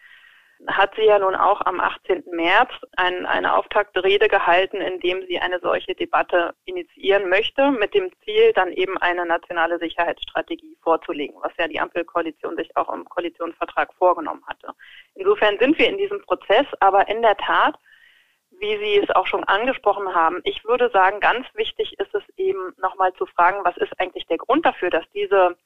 hat 0.69 0.95
sie 0.97 1.05
ja 1.05 1.19
nun 1.19 1.35
auch 1.35 1.61
am 1.62 1.81
18. 1.81 2.25
März 2.33 2.71
ein, 2.97 3.27
eine 3.27 3.55
Auftaktrede 3.57 4.29
gehalten, 4.29 4.81
in 4.81 5.01
dem 5.01 5.25
sie 5.27 5.39
eine 5.39 5.61
solche 5.61 5.95
Debatte 5.95 6.55
initiieren 6.65 7.29
möchte, 7.29 7.71
mit 7.71 7.95
dem 7.95 8.11
Ziel, 8.25 8.53
dann 8.55 8.73
eben 8.73 8.97
eine 8.99 9.27
nationale 9.27 9.79
Sicherheitsstrategie 9.79 10.77
vorzulegen, 10.83 11.37
was 11.43 11.53
ja 11.59 11.69
die 11.69 11.79
Ampelkoalition 11.79 12.57
sich 12.57 12.75
auch 12.77 12.93
im 12.93 13.05
Koalitionsvertrag 13.05 13.93
vorgenommen 13.95 14.43
hatte. 14.47 14.73
Insofern 15.15 15.59
sind 15.59 15.79
wir 15.79 15.89
in 15.89 15.99
diesem 15.99 16.23
Prozess, 16.23 16.67
aber 16.81 17.07
in 17.09 17.23
der 17.23 17.37
Tat 17.37 17.79
wie 18.59 18.77
Sie 18.79 18.99
es 18.99 19.11
auch 19.11 19.27
schon 19.27 19.45
angesprochen 19.45 20.14
haben, 20.14 20.40
ich 20.45 20.64
würde 20.64 20.90
sagen, 20.90 21.21
ganz 21.21 21.47
wichtig 21.55 21.99
ist 21.99 22.14
es 22.14 22.23
eben 22.37 22.75
nochmal 22.79 23.12
zu 23.14 23.27
fragen, 23.27 23.64
was 23.64 23.77
ist 23.77 23.99
eigentlich 24.01 24.27
der 24.27 24.38
Grund 24.38 24.64
dafür, 24.64 24.90
dass 24.90 25.05
diese, 25.14 25.57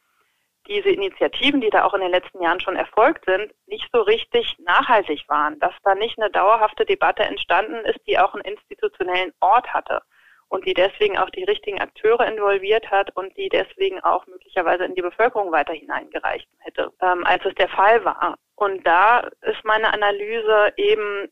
diese 0.67 0.91
Initiativen, 0.91 1.61
die 1.61 1.71
da 1.71 1.85
auch 1.85 1.95
in 1.95 2.01
den 2.01 2.11
letzten 2.11 2.43
Jahren 2.43 2.61
schon 2.61 2.77
erfolgt 2.77 3.25
sind, 3.27 3.53
nicht 3.67 3.89
so 3.93 4.03
richtig 4.03 4.57
nachhaltig 4.59 5.29
waren, 5.29 5.59
dass 5.61 5.75
da 5.85 5.95
nicht 5.95 6.19
eine 6.19 6.31
dauerhafte 6.31 6.85
Debatte 6.85 7.23
entstanden 7.23 7.85
ist, 7.87 8.01
die 8.07 8.19
auch 8.19 8.35
einen 8.35 8.45
institutionellen 8.45 9.33
Ort 9.41 9.73
hatte. 9.73 10.03
und 10.51 10.67
die 10.67 10.75
deswegen 10.75 11.17
auch 11.17 11.31
die 11.31 11.45
richtigen 11.45 11.81
Akteure 11.81 12.27
involviert 12.27 12.91
hat 12.91 13.17
und 13.17 13.35
die 13.37 13.49
deswegen 13.49 14.01
auch 14.01 14.27
möglicherweise 14.27 14.85
in 14.85 14.97
die 14.97 15.03
Bevölkerung 15.03 15.53
weiter 15.53 15.73
hineingereicht 15.73 16.49
hätte, 16.59 16.93
ähm, 17.01 17.25
als 17.25 17.45
es 17.45 17.55
der 17.55 17.69
Fall 17.69 18.05
war. 18.05 18.37
Und 18.57 18.85
da 18.85 19.21
ist 19.43 19.65
meine 19.65 19.93
Analyse 19.93 20.73
eben, 20.77 21.29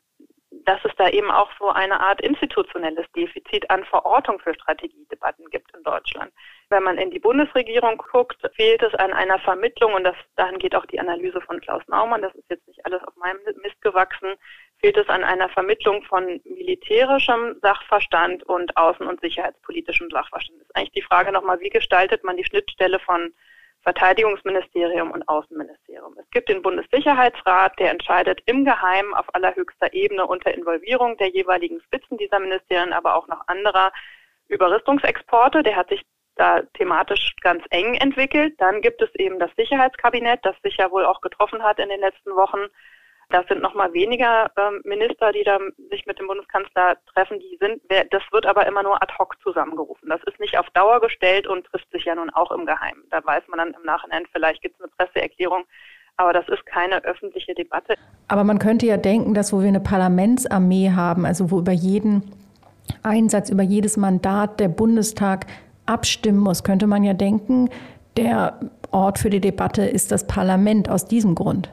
dass 0.68 0.84
es 0.84 0.94
da 0.96 1.08
eben 1.08 1.30
auch 1.30 1.48
so 1.58 1.70
eine 1.70 1.98
Art 1.98 2.20
institutionelles 2.20 3.06
Defizit 3.16 3.70
an 3.70 3.84
Verortung 3.84 4.38
für 4.38 4.52
Strategiedebatten 4.52 5.48
gibt 5.48 5.74
in 5.74 5.82
Deutschland. 5.82 6.30
Wenn 6.68 6.82
man 6.82 6.98
in 6.98 7.10
die 7.10 7.18
Bundesregierung 7.18 7.96
guckt, 7.96 8.36
fehlt 8.54 8.82
es 8.82 8.94
an 8.96 9.14
einer 9.14 9.38
Vermittlung, 9.38 9.94
und 9.94 10.04
das, 10.04 10.14
dahin 10.36 10.58
geht 10.58 10.74
auch 10.74 10.84
die 10.84 11.00
Analyse 11.00 11.40
von 11.40 11.58
Klaus 11.62 11.82
Naumann, 11.86 12.20
das 12.20 12.34
ist 12.34 12.50
jetzt 12.50 12.68
nicht 12.68 12.84
alles 12.84 13.02
auf 13.04 13.16
meinem 13.16 13.38
Mist 13.62 13.80
gewachsen, 13.80 14.34
fehlt 14.78 14.98
es 14.98 15.08
an 15.08 15.24
einer 15.24 15.48
Vermittlung 15.48 16.02
von 16.02 16.38
militärischem 16.44 17.56
Sachverstand 17.62 18.42
und 18.42 18.76
außen- 18.76 19.08
und 19.08 19.22
sicherheitspolitischem 19.22 20.10
Sachverstand. 20.10 20.60
Das 20.60 20.68
ist 20.68 20.76
eigentlich 20.76 20.92
die 20.92 21.02
Frage 21.02 21.32
nochmal, 21.32 21.60
wie 21.60 21.70
gestaltet 21.70 22.24
man 22.24 22.36
die 22.36 22.44
Schnittstelle 22.44 22.98
von 22.98 23.32
Verteidigungsministerium 23.88 25.12
und 25.12 25.26
Außenministerium. 25.30 26.14
Es 26.18 26.28
gibt 26.30 26.50
den 26.50 26.60
Bundessicherheitsrat, 26.60 27.72
der 27.78 27.90
entscheidet 27.90 28.42
im 28.44 28.66
Geheimen 28.66 29.14
auf 29.14 29.24
allerhöchster 29.34 29.94
Ebene 29.94 30.26
unter 30.26 30.52
Involvierung 30.52 31.16
der 31.16 31.30
jeweiligen 31.30 31.80
Spitzen 31.80 32.18
dieser 32.18 32.38
Ministerien, 32.38 32.92
aber 32.92 33.14
auch 33.14 33.28
noch 33.28 33.40
anderer 33.46 33.90
über 34.48 34.70
Rüstungsexporte. 34.70 35.62
Der 35.62 35.76
hat 35.76 35.88
sich 35.88 36.04
da 36.36 36.60
thematisch 36.74 37.34
ganz 37.40 37.64
eng 37.70 37.94
entwickelt. 37.94 38.52
Dann 38.58 38.82
gibt 38.82 39.00
es 39.00 39.08
eben 39.14 39.38
das 39.38 39.50
Sicherheitskabinett, 39.56 40.40
das 40.42 40.56
sich 40.62 40.76
ja 40.76 40.90
wohl 40.90 41.06
auch 41.06 41.22
getroffen 41.22 41.62
hat 41.62 41.78
in 41.78 41.88
den 41.88 42.00
letzten 42.00 42.36
Wochen 42.36 42.66
das 43.30 43.46
sind 43.46 43.60
noch 43.60 43.74
mal 43.74 43.92
weniger 43.92 44.50
ähm, 44.56 44.80
Minister, 44.84 45.32
die 45.32 45.44
da 45.44 45.58
sich 45.90 46.06
mit 46.06 46.18
dem 46.18 46.28
Bundeskanzler 46.28 46.96
treffen. 47.12 47.38
Die 47.38 47.58
sind, 47.60 47.82
das 48.10 48.22
wird 48.32 48.46
aber 48.46 48.66
immer 48.66 48.82
nur 48.82 49.02
ad 49.02 49.12
hoc 49.18 49.36
zusammengerufen. 49.42 50.08
Das 50.08 50.22
ist 50.24 50.40
nicht 50.40 50.58
auf 50.58 50.68
Dauer 50.70 51.00
gestellt 51.00 51.46
und 51.46 51.66
trifft 51.66 51.90
sich 51.92 52.04
ja 52.06 52.14
nun 52.14 52.30
auch 52.30 52.50
im 52.50 52.64
Geheimen. 52.64 53.04
Da 53.10 53.24
weiß 53.24 53.44
man 53.48 53.58
dann 53.58 53.74
im 53.74 53.84
Nachhinein, 53.84 54.24
vielleicht 54.32 54.62
gibt 54.62 54.76
es 54.76 54.80
eine 54.80 54.92
Presseerklärung. 54.96 55.64
Aber 56.16 56.32
das 56.32 56.48
ist 56.48 56.64
keine 56.66 57.04
öffentliche 57.04 57.54
Debatte. 57.54 57.94
Aber 58.26 58.44
man 58.44 58.58
könnte 58.58 58.86
ja 58.86 58.96
denken, 58.96 59.34
dass 59.34 59.52
wo 59.52 59.60
wir 59.60 59.68
eine 59.68 59.80
Parlamentsarmee 59.80 60.90
haben, 60.90 61.24
also 61.26 61.50
wo 61.50 61.60
über 61.60 61.72
jeden 61.72 62.22
Einsatz, 63.02 63.50
über 63.50 63.62
jedes 63.62 63.96
Mandat 63.96 64.58
der 64.58 64.68
Bundestag 64.68 65.46
abstimmen 65.86 66.40
muss, 66.40 66.64
könnte 66.64 66.86
man 66.86 67.04
ja 67.04 67.12
denken, 67.12 67.68
der 68.16 68.58
Ort 68.90 69.18
für 69.18 69.30
die 69.30 69.40
Debatte 69.40 69.82
ist 69.82 70.10
das 70.10 70.26
Parlament 70.26 70.88
aus 70.88 71.06
diesem 71.06 71.34
Grund. 71.34 71.70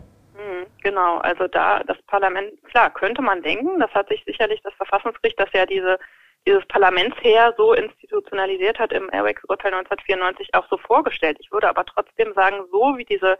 Genau, 0.86 1.18
also 1.18 1.48
da 1.48 1.82
das 1.84 2.00
Parlament, 2.04 2.64
klar, 2.66 2.94
könnte 2.94 3.24
man 3.24 3.42
denken, 3.42 3.80
das 3.80 3.92
hat 3.96 4.08
sich 4.08 4.24
sicherlich 4.24 4.62
das 4.62 4.76
Verfassungsgericht, 4.76 5.40
das 5.40 5.50
ja 5.52 5.66
diese, 5.66 5.98
dieses 6.46 6.64
Parlamentsheer 6.68 7.56
so 7.58 7.74
institutionalisiert 7.74 8.78
hat 8.78 8.94
im 8.94 9.10
Airwax-Urteil 9.12 9.74
1994 9.74 10.54
auch 10.54 10.68
so 10.70 10.78
vorgestellt. 10.78 11.38
Ich 11.40 11.52
würde 11.52 11.70
aber 11.70 11.86
trotzdem 11.86 12.34
sagen, 12.36 12.58
so 12.72 13.00
wie 13.00 13.04
diese, 13.04 13.36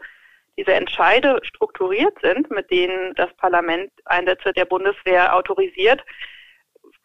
diese 0.58 0.74
Entscheide 0.74 1.38
strukturiert 1.44 2.18
sind, 2.20 2.50
mit 2.50 2.68
denen 2.68 3.14
das 3.14 3.32
Parlament 3.34 3.92
Einsätze 4.06 4.52
der 4.52 4.64
Bundeswehr 4.64 5.32
autorisiert, 5.32 6.04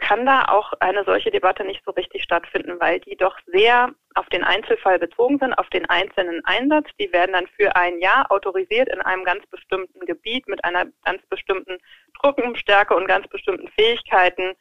kann 0.02 0.26
da 0.26 0.46
auch 0.46 0.74
eine 0.80 1.06
solche 1.06 1.32
Debatte 1.32 1.64
nicht 1.64 1.82
so 1.86 1.92
richtig 1.92 2.24
stattfinden, 2.24 2.80
weil 2.80 3.00
die 3.00 3.16
doch 3.16 3.38
sehr 3.46 3.92
auf 4.16 4.28
den 4.30 4.44
Einzelfall 4.44 5.00
bezogen 5.00 5.38
sind, 5.40 5.54
auf 5.54 5.70
den 5.70 5.88
einzelnen 5.90 6.44
Einsatz. 6.44 6.90
Die 7.00 7.14
werden 7.14 7.34
dann 7.34 7.48
für 7.56 7.76
ein 7.76 8.00
Jahr 8.00 8.30
autorisiert 8.30 8.90
in 8.90 9.00
einem 9.00 9.24
ganz 9.24 9.46
bestimmten 9.48 10.00
Gebiet 10.06 10.48
mit 10.48 10.64
einer 10.66 10.88
ganz 11.06 11.22
bestimmten 11.30 11.78
Truppenstärke 12.20 12.96
und 12.96 13.08
ganz 13.08 13.28
bestimmten 13.28 13.70
Fähigkeiten, 13.70 14.54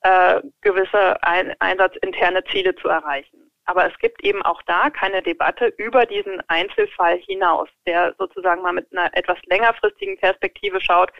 äh, 0.00 0.40
gewisse 0.62 1.22
ein 1.22 1.54
einsatzinterne 1.60 2.42
Ziele 2.44 2.74
zu 2.74 2.88
erreichen. 2.88 3.50
Aber 3.66 3.86
es 3.86 3.96
gibt 3.98 4.24
eben 4.24 4.42
auch 4.42 4.62
da 4.62 4.88
keine 4.88 5.22
Debatte 5.22 5.66
über 5.76 6.06
diesen 6.06 6.42
Einzelfall 6.48 7.18
hinaus, 7.18 7.68
der 7.86 8.14
sozusagen 8.18 8.62
mal 8.62 8.72
mit 8.72 8.90
einer 8.90 9.14
etwas 9.14 9.38
längerfristigen 9.44 10.16
Perspektive 10.16 10.80
schaut, 10.80 11.12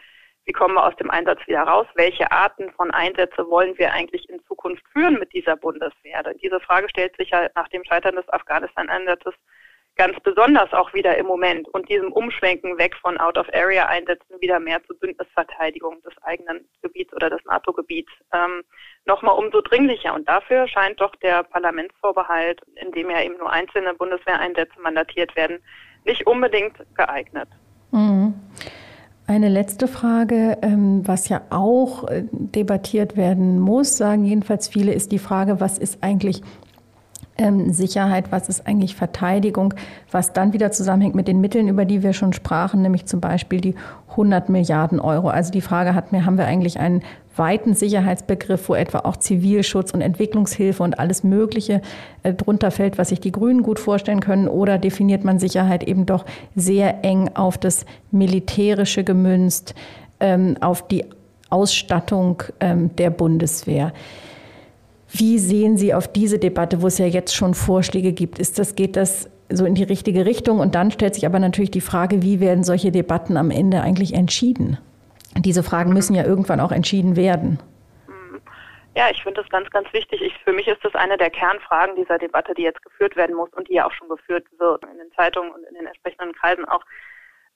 wie 0.49 0.53
kommen 0.53 0.73
wir 0.73 0.83
aus 0.83 0.95
dem 0.95 1.11
Einsatz 1.11 1.45
wieder 1.45 1.61
raus? 1.61 1.85
Welche 1.93 2.31
Arten 2.31 2.71
von 2.71 2.89
Einsätze 2.89 3.47
wollen 3.51 3.77
wir 3.77 3.93
eigentlich 3.93 4.27
in 4.29 4.43
Zukunft 4.47 4.83
führen 4.91 5.19
mit 5.19 5.31
dieser 5.31 5.55
Bundeswehr? 5.55 6.23
Diese 6.41 6.59
Frage 6.59 6.89
stellt 6.89 7.15
sich 7.17 7.29
ja 7.29 7.49
nach 7.53 7.67
dem 7.67 7.83
Scheitern 7.83 8.15
des 8.15 8.27
Afghanistan-Einsatzes 8.29 9.35
ganz 9.95 10.19
besonders 10.21 10.73
auch 10.73 10.91
wieder 10.91 11.15
im 11.19 11.27
Moment 11.27 11.67
und 11.67 11.87
diesem 11.87 12.11
Umschwenken 12.11 12.79
weg 12.79 12.95
von 12.95 13.19
Out-of-Area-Einsätzen 13.19 14.41
wieder 14.41 14.59
mehr 14.59 14.83
zur 14.85 14.97
Bündnisverteidigung 14.97 16.01
des 16.01 16.13
eigenen 16.23 16.67
Gebiets 16.81 17.13
oder 17.13 17.29
des 17.29 17.45
NATO-Gebiets 17.45 18.11
ähm, 18.33 18.63
nochmal 19.05 19.37
umso 19.37 19.61
dringlicher. 19.61 20.15
Und 20.15 20.27
dafür 20.27 20.67
scheint 20.67 20.99
doch 20.99 21.15
der 21.17 21.43
Parlamentsvorbehalt, 21.43 22.59
in 22.73 22.91
dem 22.91 23.11
ja 23.11 23.21
eben 23.21 23.37
nur 23.37 23.51
einzelne 23.51 23.93
Bundeswehreinsätze 23.93 24.81
mandatiert 24.81 25.35
werden, 25.35 25.59
nicht 26.05 26.25
unbedingt 26.25 26.75
geeignet. 26.95 27.49
Mhm. 27.91 28.33
Eine 29.29 29.47
letzte 29.47 29.87
Frage, 29.87 30.57
ähm, 30.63 31.07
was 31.07 31.29
ja 31.29 31.41
auch 31.51 32.07
äh, 32.07 32.23
debattiert 32.31 33.15
werden 33.15 33.59
muss, 33.59 33.95
sagen 33.95 34.25
jedenfalls 34.25 34.67
viele, 34.67 34.91
ist 34.91 35.11
die 35.11 35.19
Frage, 35.19 35.59
was 35.59 35.77
ist 35.77 35.99
eigentlich 36.01 36.41
ähm, 37.37 37.71
Sicherheit, 37.71 38.31
was 38.31 38.49
ist 38.49 38.65
eigentlich 38.65 38.95
Verteidigung, 38.95 39.75
was 40.09 40.33
dann 40.33 40.51
wieder 40.53 40.71
zusammenhängt 40.71 41.13
mit 41.13 41.27
den 41.27 41.41
Mitteln, 41.41 41.67
über 41.67 41.85
die 41.85 42.01
wir 42.01 42.13
schon 42.13 42.33
sprachen, 42.33 42.81
nämlich 42.81 43.05
zum 43.05 43.21
Beispiel 43.21 43.61
die 43.61 43.75
100 44.09 44.49
Milliarden 44.49 44.99
Euro. 44.99 45.29
Also 45.29 45.51
die 45.51 45.61
Frage 45.61 45.93
hat 45.93 46.11
mir, 46.11 46.25
haben 46.25 46.39
wir 46.39 46.45
eigentlich 46.45 46.79
einen 46.79 47.03
weiten 47.39 47.73
Sicherheitsbegriff, 47.73 48.69
wo 48.69 48.75
etwa 48.75 48.99
auch 48.99 49.17
Zivilschutz 49.17 49.91
und 49.91 50.01
Entwicklungshilfe 50.01 50.83
und 50.83 50.99
alles 50.99 51.23
Mögliche 51.23 51.81
äh, 52.21 52.33
drunter 52.33 52.69
fällt, 52.69 52.99
was 52.99 53.09
sich 53.09 53.19
die 53.19 53.31
Grünen 53.31 53.63
gut 53.63 53.79
vorstellen 53.79 54.19
können, 54.19 54.47
oder 54.47 54.77
definiert 54.77 55.23
man 55.23 55.39
Sicherheit 55.39 55.83
eben 55.83 56.05
doch 56.05 56.25
sehr 56.55 57.03
eng 57.03 57.31
auf 57.33 57.57
das 57.57 57.85
Militärische 58.11 59.03
gemünzt, 59.03 59.73
ähm, 60.19 60.57
auf 60.61 60.87
die 60.87 61.05
Ausstattung 61.49 62.43
ähm, 62.59 62.95
der 62.97 63.09
Bundeswehr? 63.09 63.93
Wie 65.11 65.39
sehen 65.39 65.77
Sie 65.77 65.93
auf 65.93 66.07
diese 66.07 66.37
Debatte, 66.37 66.81
wo 66.81 66.87
es 66.87 66.99
ja 66.99 67.07
jetzt 67.07 67.35
schon 67.35 67.55
Vorschläge 67.55 68.13
gibt? 68.13 68.37
Ist 68.37 68.59
das, 68.59 68.75
geht 68.75 68.95
das 68.95 69.27
so 69.51 69.65
in 69.65 69.73
die 69.73 69.83
richtige 69.83 70.25
Richtung? 70.25 70.59
Und 70.59 70.75
dann 70.75 70.91
stellt 70.91 71.15
sich 71.15 71.25
aber 71.25 71.39
natürlich 71.39 71.71
die 71.71 71.81
Frage, 71.81 72.21
wie 72.21 72.39
werden 72.39 72.63
solche 72.63 72.91
Debatten 72.91 73.35
am 73.35 73.49
Ende 73.49 73.81
eigentlich 73.81 74.13
entschieden? 74.13 74.77
Diese 75.37 75.63
Fragen 75.63 75.93
müssen 75.93 76.15
ja 76.15 76.25
irgendwann 76.25 76.59
auch 76.59 76.71
entschieden 76.71 77.15
werden. 77.15 77.59
Ja, 78.95 79.09
ich 79.11 79.21
finde 79.23 79.41
das 79.41 79.49
ganz, 79.49 79.69
ganz 79.69 79.91
wichtig. 79.93 80.21
Ich, 80.21 80.33
für 80.43 80.51
mich 80.51 80.67
ist 80.67 80.83
das 80.83 80.95
eine 80.95 81.17
der 81.17 81.29
Kernfragen 81.29 81.95
dieser 81.95 82.17
Debatte, 82.17 82.53
die 82.53 82.63
jetzt 82.63 82.81
geführt 82.81 83.15
werden 83.15 83.35
muss 83.35 83.49
und 83.53 83.69
die 83.69 83.75
ja 83.75 83.85
auch 83.85 83.93
schon 83.93 84.09
geführt 84.09 84.45
wird 84.57 84.83
in 84.83 84.97
den 84.97 85.11
Zeitungen 85.13 85.51
und 85.51 85.63
in 85.63 85.75
den 85.75 85.85
entsprechenden 85.85 86.33
Kreisen 86.33 86.65
auch. 86.65 86.83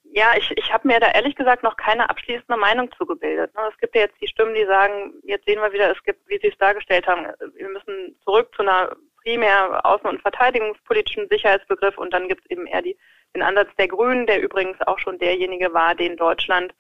Ja, 0.04 0.34
ich, 0.38 0.52
ich 0.56 0.72
habe 0.72 0.88
mir 0.88 1.00
da 1.00 1.12
ehrlich 1.12 1.36
gesagt 1.36 1.64
noch 1.64 1.76
keine 1.76 2.10
abschließende 2.10 2.58
Meinung 2.58 2.92
zugebildet. 2.98 3.54
Ne? 3.56 3.62
Es 3.72 3.78
gibt 3.80 3.96
ja 3.96 4.02
jetzt 4.02 4.20
die 4.22 4.28
Stimmen, 4.28 4.54
die 4.54 4.66
sagen, 4.66 5.14
jetzt 5.24 5.46
sehen 5.46 5.60
wir 5.60 5.74
wieder, 5.74 5.92
es 5.92 6.04
gibt, 6.04 6.28
wie 6.30 6.40
Sie 6.40 6.50
es 6.50 6.58
dargestellt 6.60 7.08
haben, 7.08 7.26
wir 7.56 7.70
müssen 7.70 8.16
zurück 8.24 8.54
zu 8.56 8.62
einer 8.62 8.96
primär 9.24 9.84
außen- 9.86 10.08
und 10.08 10.22
verteidigungspolitischen 10.22 11.28
Sicherheitsbegriff 11.30 11.98
und 11.98 12.14
dann 12.14 12.28
gibt 12.28 12.46
es 12.46 12.52
eben 12.52 12.68
eher 12.68 12.82
die, 12.82 12.98
den 13.36 13.42
Ansatz 13.42 13.70
der 13.78 13.88
Grünen, 13.88 14.28
der 14.28 14.42
übrigens 14.42 14.80
auch 14.82 15.00
schon 15.00 15.18
derjenige 15.18 15.74
war, 15.74 15.96
den 15.96 16.16
Deutschland 16.18 16.74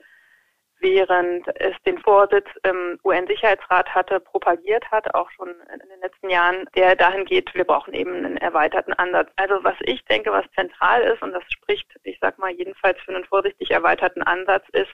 während 0.84 1.48
es 1.60 1.76
den 1.88 1.98
Vorsitz 1.98 2.48
im 2.64 3.00
UN-Sicherheitsrat 3.04 3.96
hatte, 3.96 4.20
propagiert 4.20 4.92
hat, 4.92 5.16
auch 5.16 5.32
schon 5.32 5.50
in 5.50 5.90
den 5.90 6.00
letzten 6.02 6.30
Jahren, 6.30 6.68
der 6.76 6.96
dahin 6.96 7.26
geht, 7.26 7.56
wir 7.56 7.64
brauchen 7.64 7.94
eben 7.94 8.14
einen 8.14 8.38
erweiterten 8.38 8.94
Ansatz. 8.94 9.32
Also 9.38 9.64
was 9.64 9.76
ich 9.82 10.04
denke, 10.06 10.32
was 10.32 10.46
zentral 10.54 11.02
ist, 11.04 11.24
und 11.24 11.32
das 11.32 11.44
spricht, 11.48 11.88
ich 12.04 12.20
sag 12.22 12.38
mal, 12.38 12.52
jedenfalls 12.52 13.00
für 13.00 13.16
einen 13.16 13.24
vorsichtig 13.26 13.72
erweiterten 13.72 14.22
Ansatz, 14.22 14.68
ist, 14.74 14.94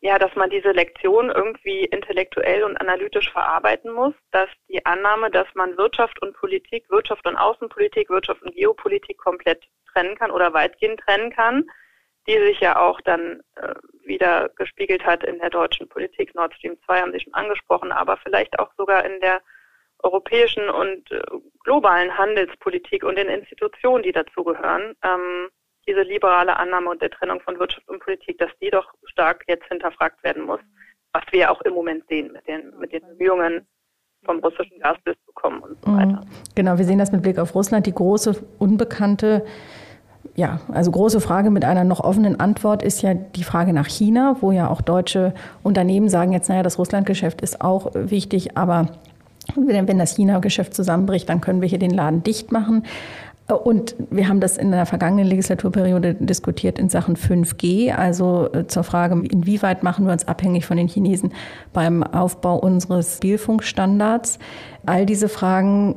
ja, 0.00 0.18
dass 0.18 0.34
man 0.36 0.50
diese 0.50 0.70
Lektion 0.70 1.30
irgendwie 1.30 1.84
intellektuell 1.84 2.62
und 2.62 2.76
analytisch 2.76 3.30
verarbeiten 3.32 3.92
muss, 3.92 4.14
dass 4.30 4.48
die 4.68 4.84
Annahme, 4.86 5.30
dass 5.30 5.48
man 5.54 5.76
Wirtschaft 5.76 6.22
und 6.22 6.36
Politik, 6.36 6.88
Wirtschaft 6.90 7.26
und 7.26 7.36
Außenpolitik, 7.36 8.08
Wirtschaft 8.08 8.42
und 8.42 8.54
Geopolitik 8.54 9.18
komplett 9.18 9.64
trennen 9.92 10.16
kann 10.16 10.30
oder 10.30 10.54
weitgehend 10.54 11.00
trennen 11.00 11.32
kann, 11.32 11.68
die 12.28 12.38
sich 12.38 12.60
ja 12.60 12.76
auch 12.80 13.00
dann 13.02 13.40
äh, 13.56 13.74
wieder 14.04 14.48
gespiegelt 14.56 15.04
hat 15.04 15.24
in 15.24 15.38
der 15.38 15.50
deutschen 15.50 15.88
Politik. 15.88 16.34
Nord 16.34 16.54
Stream 16.54 16.76
2 16.84 17.00
haben 17.00 17.12
Sie 17.12 17.20
schon 17.20 17.34
angesprochen, 17.34 17.92
aber 17.92 18.16
vielleicht 18.18 18.58
auch 18.58 18.70
sogar 18.76 19.04
in 19.04 19.20
der 19.20 19.40
europäischen 20.02 20.68
und 20.68 21.10
äh, 21.10 21.20
globalen 21.64 22.16
Handelspolitik 22.16 23.04
und 23.04 23.16
den 23.16 23.28
Institutionen, 23.28 24.02
die 24.02 24.12
dazugehören. 24.12 24.94
Ähm, 25.02 25.48
diese 25.88 26.02
liberale 26.02 26.56
Annahme 26.56 26.90
und 26.90 27.00
der 27.00 27.10
Trennung 27.10 27.40
von 27.40 27.58
Wirtschaft 27.58 27.88
und 27.88 28.00
Politik, 28.00 28.38
dass 28.38 28.50
die 28.60 28.70
doch 28.70 28.92
stark 29.04 29.44
jetzt 29.46 29.66
hinterfragt 29.66 30.22
werden 30.24 30.44
muss, 30.44 30.60
was 31.12 31.22
wir 31.30 31.40
ja 31.40 31.50
auch 31.50 31.60
im 31.62 31.74
Moment 31.74 32.04
sehen 32.08 32.32
mit 32.32 32.46
den, 32.48 32.76
mit 32.78 32.92
den 32.92 33.02
Bemühungen, 33.02 33.66
vom 34.24 34.40
russischen 34.40 34.80
Gas 34.80 34.96
zu 35.04 35.32
kommen 35.34 35.62
und 35.62 35.78
so 35.84 35.92
weiter. 35.92 36.22
Mhm. 36.22 36.30
Genau, 36.56 36.78
wir 36.78 36.84
sehen 36.84 36.98
das 36.98 37.12
mit 37.12 37.22
Blick 37.22 37.38
auf 37.38 37.54
Russland, 37.54 37.86
die 37.86 37.94
große 37.94 38.44
Unbekannte 38.58 39.46
ja, 40.36 40.60
also 40.70 40.90
große 40.90 41.20
Frage 41.20 41.50
mit 41.50 41.64
einer 41.64 41.84
noch 41.84 42.00
offenen 42.00 42.38
Antwort 42.38 42.82
ist 42.82 43.02
ja 43.02 43.14
die 43.14 43.42
Frage 43.42 43.72
nach 43.72 43.88
China, 43.88 44.36
wo 44.40 44.52
ja 44.52 44.68
auch 44.68 44.82
deutsche 44.82 45.32
Unternehmen 45.62 46.08
sagen 46.08 46.32
jetzt, 46.32 46.48
naja, 46.48 46.62
das 46.62 46.78
Russlandgeschäft 46.78 47.40
ist 47.40 47.60
auch 47.60 47.90
wichtig, 47.94 48.56
aber 48.56 48.88
Wenn 49.54 49.98
das 49.98 50.16
China-Geschäft 50.16 50.74
zusammenbricht, 50.74 51.28
dann 51.28 51.40
können 51.40 51.60
wir 51.60 51.68
hier 51.68 51.78
den 51.78 51.92
Laden 51.92 52.24
dicht 52.24 52.50
machen. 52.50 52.82
Und 53.46 53.94
wir 54.10 54.28
haben 54.28 54.40
das 54.40 54.56
in 54.56 54.72
der 54.72 54.86
vergangenen 54.86 55.28
Legislaturperiode 55.28 56.14
diskutiert 56.14 56.80
in 56.80 56.88
Sachen 56.88 57.16
5G, 57.16 57.94
also 57.94 58.48
äh, 58.52 58.66
zur 58.66 58.82
Frage, 58.82 59.14
inwieweit 59.14 59.84
machen 59.84 60.04
wir 60.04 60.12
uns 60.12 60.26
abhängig 60.26 60.66
von 60.66 60.76
den 60.76 60.88
Chinesen 60.88 61.32
beim 61.72 62.02
Aufbau 62.02 62.58
unseres 62.58 63.16
Mobilfunkstandards. 63.22 64.40
All 64.84 65.06
diese 65.06 65.28
Fragen 65.28 65.94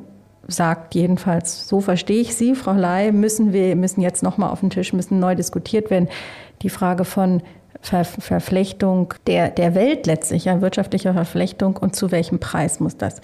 sagt 0.50 0.96
jedenfalls, 0.96 1.68
so 1.68 1.82
verstehe 1.82 2.22
ich 2.22 2.36
Sie, 2.36 2.56
Frau 2.56 2.74
Ley, 2.74 3.12
müssen 3.12 3.54
wir 3.54 3.76
müssen 3.76 4.02
jetzt 4.02 4.24
nochmal 4.24 4.52
auf 4.52 4.60
den 4.60 4.70
Tisch, 4.70 4.94
müssen 4.94 5.20
neu 5.20 5.36
diskutiert 5.36 5.90
werden. 5.90 6.10
Die 6.62 6.70
Frage 6.70 7.06
von 7.06 7.42
Ver 7.82 8.04
Verflechtung 8.04 9.14
der, 9.26 9.50
der 9.50 9.74
Welt 9.74 10.06
letztlich, 10.06 10.46
ja, 10.46 10.60
wirtschaftlicher 10.60 11.14
Verflechtung 11.14 11.78
und 11.78 11.96
zu 11.96 12.12
welchem 12.12 12.40
Preis 12.40 12.82
muss 12.82 12.98
das 12.98 13.22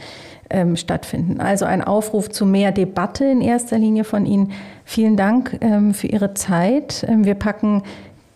ähm, 0.49 0.77
stattfinden. 0.77 1.41
Also 1.41 1.65
ein 1.65 1.83
Aufruf 1.83 2.29
zu 2.29 2.45
mehr 2.45 2.71
Debatte 2.71 3.25
in 3.25 3.41
erster 3.41 3.77
Linie 3.77 4.05
von 4.05 4.25
Ihnen. 4.25 4.53
Vielen 4.85 5.17
Dank 5.17 5.57
ähm, 5.59 5.93
für 5.93 6.07
Ihre 6.07 6.35
Zeit. 6.35 7.05
Ähm, 7.05 7.25
wir 7.25 7.35
packen 7.35 7.83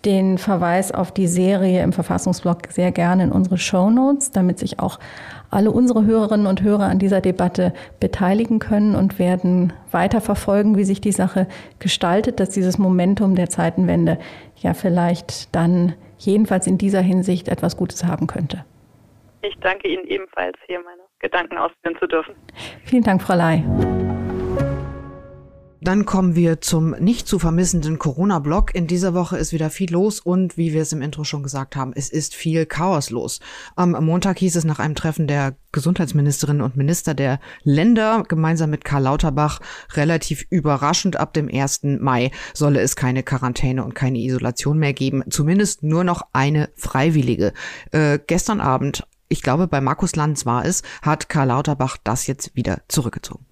den 0.06 0.38
Verweis 0.38 0.91
auf 0.91 1.12
die 1.12 1.28
Serie 1.28 1.84
im 1.84 1.93
Verfassungsblog 1.93 2.63
sehr 2.69 2.91
gerne 2.91 3.23
in 3.23 3.32
unsere 3.32 3.58
Show 3.58 3.89
Notes, 3.89 4.32
damit 4.32 4.60
sich 4.60 4.80
auch 4.80 4.99
alle 5.49 5.71
unsere 5.71 6.05
Hörerinnen 6.05 6.47
und 6.47 6.62
Hörer 6.62 6.83
an 6.83 6.99
dieser 6.99 7.21
Debatte 7.21 7.73
beteiligen 7.99 8.59
können 8.59 8.95
und 8.95 9.19
werden 9.19 9.73
weiter 9.91 10.21
verfolgen, 10.21 10.77
wie 10.77 10.83
sich 10.83 11.01
die 11.01 11.12
Sache 11.12 11.47
gestaltet, 11.79 12.39
dass 12.39 12.49
dieses 12.49 12.77
Momentum 12.77 13.35
der 13.35 13.49
Zeitenwende 13.49 14.17
ja 14.57 14.73
vielleicht 14.73 15.53
dann 15.55 15.93
jedenfalls 16.17 16.67
in 16.67 16.77
dieser 16.77 17.01
Hinsicht 17.01 17.47
etwas 17.47 17.77
Gutes 17.77 18.03
haben 18.03 18.27
könnte. 18.27 18.65
Ich 19.41 19.55
danke 19.62 19.88
Ihnen 19.88 20.05
ebenfalls, 20.05 20.57
hier 20.67 20.79
meine 20.79 21.03
Gedanken 21.19 21.57
ausführen 21.57 21.95
zu 21.99 22.07
dürfen. 22.07 22.35
Vielen 22.83 23.03
Dank, 23.03 23.21
Frau 23.21 23.35
Ley. 23.35 23.63
Dann 25.82 26.06
kommen 26.06 26.36
wir 26.36 26.60
zum 26.60 26.92
nicht 27.00 27.26
zu 27.26 27.39
vermissenden 27.39 28.00
Corona-Block. 28.00 28.76
In 28.76 28.86
dieser 28.86 29.13
Woche 29.13 29.38
ist 29.38 29.54
wieder 29.54 29.70
viel 29.70 29.92
los 29.92 30.20
und 30.20 30.58
wie 30.58 30.74
wir 30.74 30.82
es 30.82 30.92
im 30.92 31.02
Intro 31.02 31.24
schon 31.24 31.42
gesagt 31.42 31.78
haben, 31.78 31.94
es 31.96 32.10
ist 32.10 32.36
viel 32.36 32.65
Chaos 32.65 33.12
los. 33.12 33.39
Am 33.78 33.92
Montag 33.92 34.39
hieß 34.39 34.58
es 34.58 34.65
nach 34.65 34.80
einem 34.80 34.96
Treffen 34.96 35.28
der 35.28 35.56
Gesundheitsministerinnen 35.72 36.62
und 36.62 36.76
Minister 36.76 37.13
der 37.13 37.39
Länder 37.63 38.24
gemeinsam 38.28 38.72
mit 38.72 38.84
Karl 38.84 39.04
Lauterbach 39.04 39.62
relativ 39.94 40.46
überraschend 40.50 41.15
ab 41.15 41.34
dem 41.34 41.48
1. 41.48 41.82
Mai 41.84 42.32
solle 42.54 42.82
es 42.82 42.98
keine 42.98 43.24
Quarantäne 43.24 43.86
und 43.86 43.96
keine 43.96 44.20
Isolation 44.20 44.80
mehr 44.80 44.94
geben. 44.94 45.24
Zumindest 45.30 45.84
nur 45.84 46.04
noch 46.04 46.24
eine 46.34 46.70
freiwillige. 46.76 47.54
Äh, 47.92 48.20
gestern 48.28 48.60
Abend, 48.60 49.08
ich 49.30 49.42
glaube 49.42 49.68
bei 49.68 49.80
Markus 49.80 50.18
Lanz 50.18 50.46
war 50.46 50.65
es, 50.65 50.84
hat 51.02 51.30
Karl 51.30 51.48
Lauterbach 51.48 51.96
das 52.04 52.28
jetzt 52.28 52.54
wieder 52.56 52.82
zurückgezogen. 52.89 53.46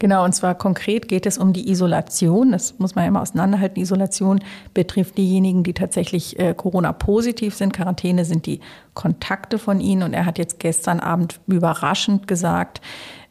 Genau, 0.00 0.24
und 0.24 0.34
zwar 0.34 0.54
konkret 0.54 1.08
geht 1.08 1.26
es 1.26 1.36
um 1.36 1.52
die 1.52 1.70
Isolation. 1.70 2.52
Das 2.52 2.78
muss 2.78 2.94
man 2.94 3.04
ja 3.04 3.08
immer 3.08 3.20
auseinanderhalten. 3.20 3.82
Isolation 3.82 4.40
betrifft 4.72 5.18
diejenigen, 5.18 5.62
die 5.62 5.74
tatsächlich 5.74 6.38
äh, 6.38 6.54
Corona-positiv 6.54 7.54
sind. 7.54 7.74
Quarantäne 7.74 8.24
sind 8.24 8.46
die 8.46 8.60
Kontakte 8.94 9.58
von 9.58 9.78
ihnen. 9.78 10.02
Und 10.02 10.14
er 10.14 10.24
hat 10.24 10.38
jetzt 10.38 10.58
gestern 10.58 11.00
Abend 11.00 11.38
überraschend 11.46 12.26
gesagt, 12.26 12.80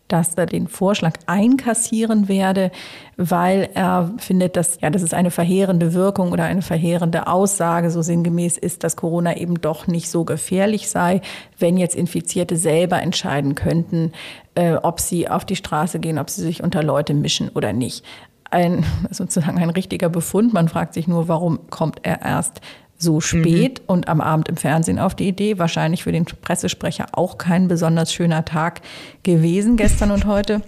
dass 0.10 0.36
er 0.36 0.46
den 0.46 0.68
Vorschlag 0.68 1.14
einkassieren 1.26 2.28
werde, 2.28 2.72
weil 3.16 3.70
er 3.74 4.12
findet, 4.18 4.58
dass, 4.58 4.82
ja, 4.82 4.90
dass 4.90 5.02
es 5.02 5.14
eine 5.14 5.32
verheerende 5.32 5.94
Wirkung 5.94 6.32
oder 6.32 6.44
eine 6.44 6.62
verheerende 6.62 7.28
Aussage 7.28 7.92
so 7.92 8.02
sinngemäß 8.02 8.58
ist, 8.58 8.84
dass 8.84 8.96
Corona 8.96 9.38
eben 9.38 9.62
doch 9.62 9.88
nicht 9.88 10.10
so 10.10 10.26
gefährlich 10.26 10.90
sei, 10.90 11.22
wenn 11.58 11.78
jetzt 11.78 11.96
Infizierte 11.96 12.58
selber 12.58 13.02
entscheiden 13.02 13.56
könnten, 13.56 14.12
äh, 14.56 14.74
ob 14.74 15.00
sie 15.00 15.30
auf 15.30 15.46
die 15.46 15.56
Straße 15.56 16.00
gehen, 16.00 16.20
ob 16.20 16.30
sie 16.30 16.42
sich 16.42 16.64
unter 16.64 16.84
Leute 16.84 17.14
mischen 17.14 17.50
oder 17.50 17.72
nicht. 17.72 18.04
Ein, 18.52 18.86
sozusagen 19.12 19.60
ein 19.60 19.70
richtiger 19.70 20.10
Befund. 20.10 20.54
Man 20.54 20.68
fragt 20.68 20.94
sich 20.94 21.08
nur, 21.08 21.28
warum 21.28 21.70
kommt 21.70 22.00
er 22.04 22.22
erst 22.22 22.62
so 23.00 23.22
spät 23.22 23.80
mhm. 23.80 23.86
und 23.88 24.08
am 24.10 24.22
Abend 24.22 24.50
im 24.50 24.58
Fernsehen 24.58 25.00
auf 25.00 25.16
die 25.16 25.28
Idee. 25.28 25.58
Wahrscheinlich 25.58 26.04
für 26.04 26.12
den 26.12 26.26
Pressesprecher 26.26 27.08
auch 27.14 27.38
kein 27.38 27.68
besonders 27.68 28.14
schöner 28.14 28.46
Tag 28.46 28.82
gewesen, 29.24 29.78
gestern 29.78 30.12
und 30.12 30.26
heute. 30.26 30.62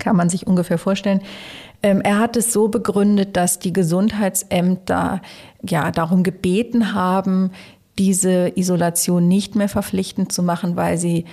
Kann 0.00 0.16
man 0.16 0.28
sich 0.28 0.46
ungefähr 0.46 0.78
vorstellen. 0.78 1.20
Ähm, 1.82 2.00
er 2.00 2.18
hat 2.18 2.36
es 2.36 2.52
so 2.52 2.68
begründet, 2.68 3.36
dass 3.36 3.60
die 3.60 3.72
Gesundheitsämter 3.72 5.22
ja 5.62 5.90
darum 5.92 6.24
gebeten 6.24 6.94
haben, 6.94 7.52
diese 7.98 8.52
Isolation 8.56 9.28
nicht 9.28 9.54
mehr 9.54 9.68
verpflichtend 9.68 10.32
zu 10.32 10.42
machen, 10.42 10.74
weil 10.74 10.98
sie 10.98 11.26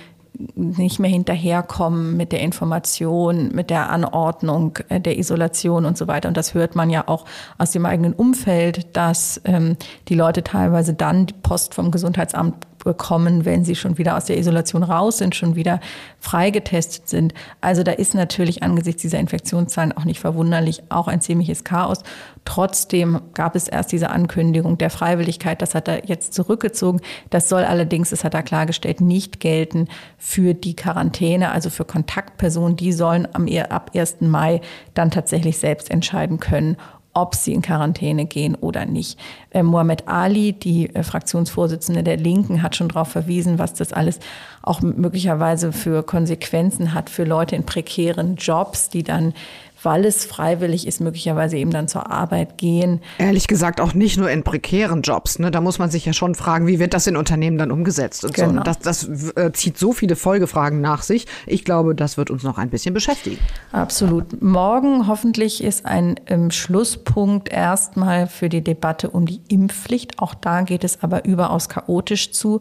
nicht 0.54 0.98
mehr 0.98 1.10
hinterherkommen 1.10 2.16
mit 2.16 2.32
der 2.32 2.40
Information, 2.40 3.50
mit 3.54 3.70
der 3.70 3.90
Anordnung 3.90 4.78
äh, 4.88 5.00
der 5.00 5.18
Isolation 5.18 5.84
und 5.84 5.98
so 5.98 6.08
weiter. 6.08 6.28
Und 6.28 6.36
das 6.36 6.54
hört 6.54 6.74
man 6.74 6.90
ja 6.90 7.06
auch 7.06 7.26
aus 7.58 7.70
dem 7.70 7.84
eigenen 7.84 8.14
Umfeld, 8.14 8.96
dass 8.96 9.40
ähm, 9.44 9.76
die 10.08 10.14
Leute 10.14 10.42
teilweise 10.42 10.94
dann 10.94 11.26
die 11.26 11.34
Post 11.34 11.74
vom 11.74 11.90
Gesundheitsamt 11.90 12.66
bekommen, 12.84 13.44
wenn 13.44 13.64
sie 13.64 13.74
schon 13.74 13.98
wieder 13.98 14.16
aus 14.16 14.26
der 14.26 14.38
Isolation 14.38 14.82
raus 14.82 15.18
sind, 15.18 15.34
schon 15.34 15.56
wieder 15.56 15.80
freigetestet 16.18 17.08
sind. 17.08 17.34
Also 17.60 17.82
da 17.82 17.92
ist 17.92 18.14
natürlich 18.14 18.62
angesichts 18.62 19.02
dieser 19.02 19.18
Infektionszahlen 19.18 19.92
auch 19.92 20.04
nicht 20.04 20.20
verwunderlich 20.20 20.82
auch 20.88 21.08
ein 21.08 21.20
ziemliches 21.20 21.64
Chaos. 21.64 21.98
Trotzdem 22.44 23.20
gab 23.34 23.54
es 23.54 23.68
erst 23.68 23.92
diese 23.92 24.10
Ankündigung 24.10 24.78
der 24.78 24.90
Freiwilligkeit. 24.90 25.62
Das 25.62 25.74
hat 25.74 25.88
er 25.88 26.06
jetzt 26.06 26.34
zurückgezogen. 26.34 27.00
Das 27.30 27.48
soll 27.48 27.62
allerdings, 27.62 28.10
das 28.10 28.24
hat 28.24 28.34
er 28.34 28.42
klargestellt, 28.42 29.00
nicht 29.00 29.40
gelten 29.40 29.88
für 30.18 30.54
die 30.54 30.74
Quarantäne, 30.74 31.52
also 31.52 31.70
für 31.70 31.84
Kontaktpersonen. 31.84 32.76
Die 32.76 32.92
sollen 32.92 33.28
am, 33.32 33.46
ab 33.68 33.92
1. 33.94 34.20
Mai 34.20 34.60
dann 34.94 35.10
tatsächlich 35.10 35.58
selbst 35.58 35.90
entscheiden 35.90 36.40
können, 36.40 36.76
ob 37.14 37.34
sie 37.34 37.52
in 37.52 37.62
Quarantäne 37.62 38.24
gehen 38.26 38.54
oder 38.54 38.86
nicht. 38.86 39.18
Äh, 39.50 39.62
Mohamed 39.62 40.08
Ali, 40.08 40.52
die 40.52 40.94
äh, 40.94 41.02
Fraktionsvorsitzende 41.02 42.02
der 42.02 42.16
Linken, 42.16 42.62
hat 42.62 42.76
schon 42.76 42.88
darauf 42.88 43.08
verwiesen, 43.08 43.58
was 43.58 43.74
das 43.74 43.92
alles 43.92 44.18
auch 44.62 44.80
möglicherweise 44.80 45.72
für 45.72 46.02
Konsequenzen 46.02 46.94
hat 46.94 47.10
für 47.10 47.24
Leute 47.24 47.56
in 47.56 47.64
prekären 47.64 48.36
Jobs, 48.36 48.88
die 48.88 49.02
dann 49.02 49.34
weil 49.84 50.04
es 50.04 50.24
freiwillig 50.24 50.86
ist, 50.86 51.00
möglicherweise 51.00 51.56
eben 51.56 51.70
dann 51.70 51.88
zur 51.88 52.10
Arbeit 52.10 52.58
gehen. 52.58 53.00
Ehrlich 53.18 53.48
gesagt 53.48 53.80
auch 53.80 53.94
nicht 53.94 54.18
nur 54.18 54.30
in 54.30 54.42
prekären 54.42 55.02
Jobs. 55.02 55.38
Ne? 55.38 55.50
Da 55.50 55.60
muss 55.60 55.78
man 55.78 55.90
sich 55.90 56.04
ja 56.06 56.12
schon 56.12 56.34
fragen, 56.34 56.66
wie 56.66 56.78
wird 56.78 56.94
das 56.94 57.06
in 57.06 57.16
Unternehmen 57.16 57.58
dann 57.58 57.70
umgesetzt 57.70 58.24
und 58.24 58.34
genau. 58.34 58.54
so. 58.54 58.60
das, 58.60 58.78
das 58.78 59.32
äh, 59.36 59.52
zieht 59.52 59.78
so 59.78 59.92
viele 59.92 60.16
Folgefragen 60.16 60.80
nach 60.80 61.02
sich. 61.02 61.26
Ich 61.46 61.64
glaube, 61.64 61.94
das 61.94 62.16
wird 62.16 62.30
uns 62.30 62.42
noch 62.42 62.58
ein 62.58 62.70
bisschen 62.70 62.94
beschäftigen. 62.94 63.38
Absolut. 63.72 64.42
Morgen 64.42 65.06
hoffentlich 65.06 65.62
ist 65.62 65.86
ein 65.86 66.16
ähm, 66.26 66.50
Schlusspunkt 66.50 67.48
erstmal 67.50 68.26
für 68.26 68.48
die 68.48 68.62
Debatte 68.62 69.10
um 69.10 69.26
die 69.26 69.40
Impfpflicht. 69.48 70.18
Auch 70.18 70.34
da 70.34 70.62
geht 70.62 70.84
es 70.84 71.02
aber 71.02 71.24
überaus 71.24 71.68
chaotisch 71.68 72.32
zu. 72.32 72.60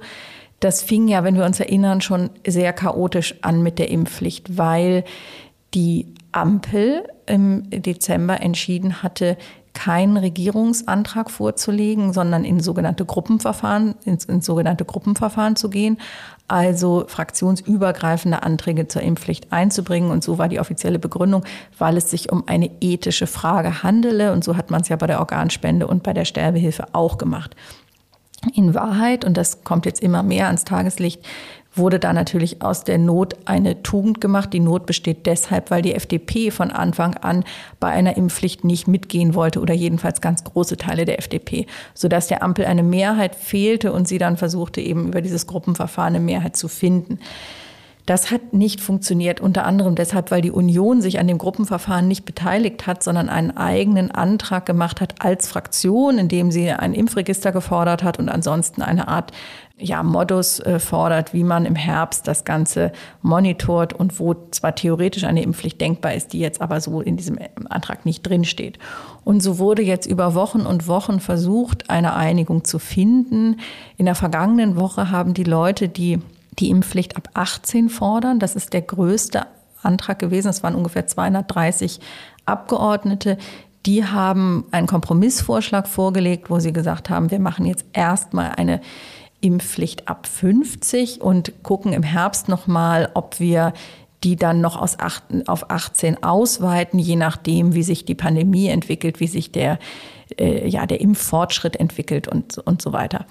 Das 0.60 0.84
fing 0.84 1.08
ja, 1.08 1.24
wenn 1.24 1.36
wir 1.36 1.46
uns 1.46 1.60
erinnern, 1.60 2.02
schon 2.02 2.30
sehr 2.46 2.72
chaotisch 2.72 3.36
an 3.42 3.64
mit 3.64 3.80
der 3.80 3.90
Impfpflicht, 3.90 4.58
weil 4.58 5.04
die 5.74 6.14
Ampel 6.32 7.08
im 7.26 7.70
Dezember 7.70 8.42
entschieden 8.42 9.04
hatte, 9.04 9.38
keinen 9.74 10.18
Regierungsantrag 10.18 11.32
vorzulegen, 11.32 12.14
sondern 12.14 12.44
in 12.44 12.60
sogenannte 12.60 13.06
Gruppenverfahren, 13.06 13.96
ins, 14.04 14.26
ins, 14.26 14.46
sogenannte 14.46 14.86
Gruppenverfahren 14.86 15.56
zu 15.56 15.70
gehen, 15.70 15.98
also 16.48 17.06
fraktionsübergreifende 17.08 18.44
Anträge 18.44 18.88
zur 18.88 19.02
Impfpflicht 19.02 19.54
einzubringen. 19.54 20.12
Und 20.12 20.24
so 20.24 20.38
war 20.38 20.50
die 20.50 20.60
offizielle 20.60 21.00
Begründung, 21.00 21.46
weil 21.78 21.96
es 21.96 22.10
sich 22.10 22.32
um 22.32 22.44
eine 22.48 22.70
ethische 22.82 23.28
Frage 23.28 23.84
handele. 23.84 24.34
Und 24.34 24.44
so 24.44 24.58
hat 24.58 24.72
man 24.72 24.82
es 24.82 24.90
ja 24.90 24.98
bei 24.98 25.08
der 25.08 25.20
Organspende 25.20 25.88
und 25.88 26.04
bei 26.04 26.14
der 26.14 26.26
Sterbehilfe 26.26 26.88
auch 26.94 27.18
gemacht. 27.18 27.56
In 28.54 28.74
Wahrheit, 28.74 29.24
und 29.24 29.38
das 29.38 29.64
kommt 29.64 29.86
jetzt 29.86 30.02
immer 30.02 30.24
mehr 30.24 30.48
ans 30.48 30.66
Tageslicht, 30.66 31.24
wurde 31.74 32.00
da 32.00 32.14
natürlich 32.14 32.62
aus 32.62 32.84
der 32.84 32.98
Not 32.98 33.36
eine 33.46 33.82
Tugend 33.82 34.20
gemacht. 34.20 34.52
Die 34.54 34.60
Not 34.60 34.86
besteht 34.86 35.26
deshalb, 35.26 35.72
weil 35.72 35.82
die 35.82 35.96
FDP 35.96 36.52
von 36.52 36.72
Anfang 36.72 37.16
an 37.16 37.44
bei 37.80 37.90
einer 37.90 38.18
Impfpflicht 38.18 38.64
nicht 38.64 38.88
mitgehen 38.88 39.36
wollte 39.36 39.62
oder 39.62 39.74
jedenfalls 39.74 40.22
ganz 40.22 40.44
große 40.44 40.78
Teile 40.78 41.06
der 41.06 41.20
FDP, 41.20 41.66
sodass 41.94 42.28
der 42.28 42.44
Ampel 42.44 42.66
eine 42.66 42.84
Mehrheit 42.84 43.36
fehlte 43.36 43.94
und 43.94 44.08
sie 44.08 44.18
dann 44.18 44.38
versuchte 44.38 44.82
eben 44.82 45.08
über 45.08 45.22
dieses 45.22 45.48
Gruppenverfahren 45.48 46.16
eine 46.16 46.24
Mehrheit 46.24 46.56
zu 46.56 46.68
finden. 46.68 47.20
Das 48.06 48.32
hat 48.32 48.54
nicht 48.54 48.82
funktioniert, 48.82 49.42
unter 49.42 49.66
anderem 49.66 49.96
deshalb, 49.96 50.32
weil 50.32 50.42
die 50.42 50.52
Union 50.52 51.02
sich 51.02 51.20
an 51.20 51.28
dem 51.28 51.38
Gruppenverfahren 51.38 52.08
nicht 52.08 52.26
beteiligt 52.26 52.88
hat, 52.88 53.04
sondern 53.04 53.30
einen 53.30 53.56
eigenen 53.56 54.12
Antrag 54.12 54.66
gemacht 54.66 55.02
hat 55.02 55.16
als 55.20 55.48
Fraktion, 55.48 56.18
in 56.18 56.28
dem 56.28 56.52
sie 56.52 56.72
ein 56.72 56.94
Impfregister 56.94 57.52
gefordert 57.52 58.04
hat 58.04 58.18
und 58.18 58.30
ansonsten 58.30 58.82
eine 58.82 59.08
Art 59.08 59.32
ja, 59.78 60.04
Modus 60.04 60.60
äh, 60.60 60.80
fordert, 60.80 61.34
wie 61.34 61.44
man 61.44 61.66
im 61.66 61.76
Herbst 61.76 62.28
das 62.28 62.46
Ganze 62.46 62.92
monitort 63.22 63.94
und 63.94 64.20
wo 64.20 64.36
zwar 64.52 64.76
theoretisch 64.76 65.24
eine 65.24 65.42
Impfpflicht 65.42 65.82
denkbar 65.82 66.14
ist, 66.14 66.34
die 66.34 66.40
jetzt 66.40 66.62
aber 66.62 66.82
so 66.82 67.02
in 67.02 67.18
diesem 67.18 67.40
Antrag 67.70 68.06
nicht 68.06 68.22
drinsteht. 68.22 68.78
Und 69.24 69.42
so 69.42 69.58
wurde 69.58 69.82
jetzt 69.82 70.06
über 70.06 70.36
Wochen 70.36 70.62
und 70.62 70.88
Wochen 70.88 71.20
versucht, 71.20 71.90
eine 71.90 72.16
Einigung 72.16 72.64
zu 72.64 72.78
finden. 72.78 73.58
In 73.98 74.06
der 74.06 74.16
vergangenen 74.16 74.76
Woche 74.76 75.10
haben 75.10 75.34
die 75.34 75.44
Leute, 75.44 75.90
die 75.90 76.20
die 76.60 76.70
Impfpflicht 76.70 77.16
ab 77.16 77.30
18 77.34 77.90
fordern. 77.90 78.40
Das 78.40 78.56
ist 78.56 78.74
der 78.74 78.82
größte 78.82 79.46
Antrag 79.82 80.20
gewesen. 80.20 80.50
Es 80.50 80.64
waren 80.64 80.76
ungefähr 80.76 81.08
230 81.08 82.00
Abgeordnete. 82.46 83.38
Die 83.86 84.06
haben 84.06 84.66
einen 84.72 84.88
Kompromissvorschlag 84.88 85.88
vorgelegt, 85.88 86.50
wo 86.50 86.60
sie 86.60 86.74
gesagt 86.74 87.10
haben, 87.10 87.32
wir 87.32 87.40
machen 87.40 87.66
jetzt 87.66 87.86
erstmal 87.94 88.52
eine 88.52 88.82
Impfpflicht 89.42 90.08
ab 90.08 90.28
50 90.28 91.22
und 91.22 91.64
gucken 91.64 91.94
im 91.94 92.04
Herbst 92.04 92.48
nochmal, 92.48 93.10
ob 93.16 93.40
wir 93.40 93.74
die 94.24 94.36
dann 94.36 94.62
noch 94.62 94.80
aus 94.80 95.00
8, 95.00 95.48
auf 95.48 95.72
18 95.72 96.24
ausweiten, 96.24 97.00
je 97.00 97.16
nachdem, 97.16 97.74
wie 97.74 97.82
sich 97.82 98.06
die 98.06 98.14
Pandemie 98.14 98.68
entwickelt, 98.68 99.20
wie 99.20 99.28
sich 99.28 99.52
der, 99.52 99.80
äh, 100.40 100.68
ja, 100.68 100.86
der 100.86 101.02
Impffortschritt 101.02 101.76
entwickelt 101.76 102.28
und, 102.28 102.60
und 102.60 102.84
so 102.84 102.94
weiter. 102.94 103.26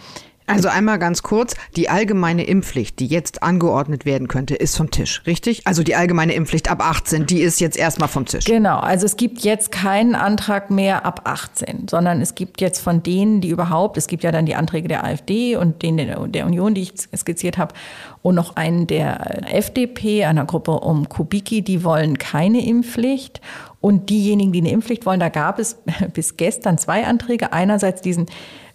Also 0.54 0.68
einmal 0.68 0.98
ganz 0.98 1.22
kurz, 1.22 1.54
die 1.76 1.88
allgemeine 1.88 2.44
Impfpflicht, 2.44 2.98
die 2.98 3.06
jetzt 3.06 3.42
angeordnet 3.42 4.04
werden 4.04 4.28
könnte, 4.28 4.54
ist 4.54 4.76
vom 4.76 4.90
Tisch, 4.90 5.22
richtig? 5.26 5.66
Also 5.66 5.82
die 5.82 5.94
allgemeine 5.94 6.34
Impfpflicht 6.34 6.70
ab 6.70 6.84
18, 6.84 7.26
die 7.26 7.40
ist 7.40 7.60
jetzt 7.60 7.76
erstmal 7.76 8.08
vom 8.08 8.26
Tisch. 8.26 8.44
Genau, 8.44 8.78
also 8.78 9.06
es 9.06 9.16
gibt 9.16 9.40
jetzt 9.40 9.72
keinen 9.72 10.14
Antrag 10.14 10.70
mehr 10.70 11.04
ab 11.04 11.22
18, 11.24 11.88
sondern 11.88 12.20
es 12.20 12.34
gibt 12.34 12.60
jetzt 12.60 12.80
von 12.80 13.02
denen, 13.02 13.40
die 13.40 13.48
überhaupt, 13.48 13.96
es 13.96 14.06
gibt 14.06 14.22
ja 14.22 14.32
dann 14.32 14.46
die 14.46 14.54
Anträge 14.54 14.88
der 14.88 15.04
AfD 15.04 15.56
und 15.56 15.82
den 15.82 15.96
der 15.96 16.46
Union, 16.46 16.74
die 16.74 16.82
ich 16.82 16.92
skizziert 17.16 17.58
habe, 17.58 17.74
und 18.22 18.34
noch 18.34 18.56
einen 18.56 18.86
der 18.86 19.52
FDP, 19.54 20.24
einer 20.24 20.44
Gruppe 20.44 20.72
um 20.72 21.08
Kubicki, 21.08 21.62
die 21.62 21.84
wollen 21.84 22.18
keine 22.18 22.64
Impfpflicht. 22.66 23.40
Und 23.80 24.10
diejenigen, 24.10 24.52
die 24.52 24.60
eine 24.60 24.70
Impfpflicht 24.70 25.06
wollen, 25.06 25.20
da 25.20 25.30
gab 25.30 25.58
es 25.58 25.78
bis 26.12 26.36
gestern 26.36 26.76
zwei 26.76 27.06
Anträge. 27.06 27.52
Einerseits 27.52 28.02
diesen 28.02 28.26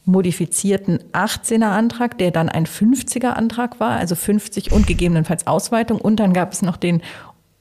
modifizierten 0.06 1.00
18er 1.13 1.72
Antrag, 1.72 2.18
der 2.18 2.32
dann 2.32 2.50
ein 2.50 2.65
50er 2.65 3.30
Antrag 3.30 3.80
war, 3.80 3.98
also 3.98 4.15
50 4.15 4.72
und 4.72 4.88
gegebenenfalls 4.88 5.48
Ausweitung. 5.48 6.00
Und 6.00 6.20
dann 6.20 6.34
gab 6.34 6.54
es 6.54 6.62
noch 6.62 6.78
den 6.78 7.02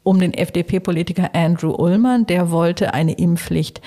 um 0.02 0.20
den 0.20 0.34
FDP-Politiker 0.34 1.30
Andrew 1.34 1.74
Ullmann, 1.74 2.26
der 2.26 2.50
wollte 2.50 2.92
eine 2.92 3.14
Impfpflicht 3.14 3.80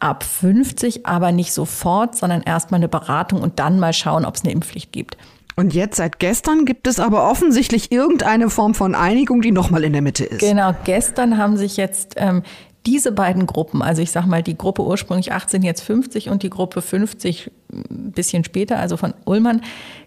ab 0.00 0.24
50, 0.24 1.06
aber 1.06 1.32
nicht 1.32 1.52
sofort, 1.52 2.16
sondern 2.16 2.42
erstmal 2.42 2.78
eine 2.78 2.88
Beratung 2.88 3.42
und 3.42 3.58
dann 3.58 3.78
mal 3.78 3.92
schauen, 3.92 4.24
ob 4.24 4.34
es 4.34 4.42
eine 4.42 4.52
Impfpflicht 4.52 4.92
gibt. 4.92 5.16
Und 5.56 5.72
jetzt 5.72 5.98
seit 5.98 6.18
gestern 6.18 6.64
gibt 6.64 6.86
es 6.86 6.98
aber 6.98 7.30
offensichtlich 7.30 7.92
irgendeine 7.92 8.50
Form 8.50 8.74
von 8.74 8.94
Einigung, 8.94 9.40
die 9.40 9.52
nochmal 9.52 9.84
in 9.84 9.92
der 9.92 10.02
Mitte 10.02 10.24
ist. 10.24 10.40
Genau, 10.40 10.74
gestern 10.84 11.38
haben 11.38 11.56
sich 11.56 11.76
jetzt 11.76 12.14
ähm, 12.16 12.42
diese 12.86 13.12
beiden 13.12 13.46
Gruppen, 13.46 13.82
also 13.82 14.02
ich 14.02 14.10
sage 14.10 14.28
mal 14.28 14.42
die 14.42 14.58
Gruppe 14.58 14.82
ursprünglich 14.82 15.32
18, 15.32 15.62
jetzt 15.62 15.80
50 15.82 16.28
und 16.28 16.42
die 16.42 16.50
Gruppe 16.50 16.82
50 16.82 17.50
ein 17.72 18.12
bisschen 18.12 18.44
später, 18.44 18.78
also 18.78 18.96
von 18.96 19.14
Ullmann, 19.24 19.62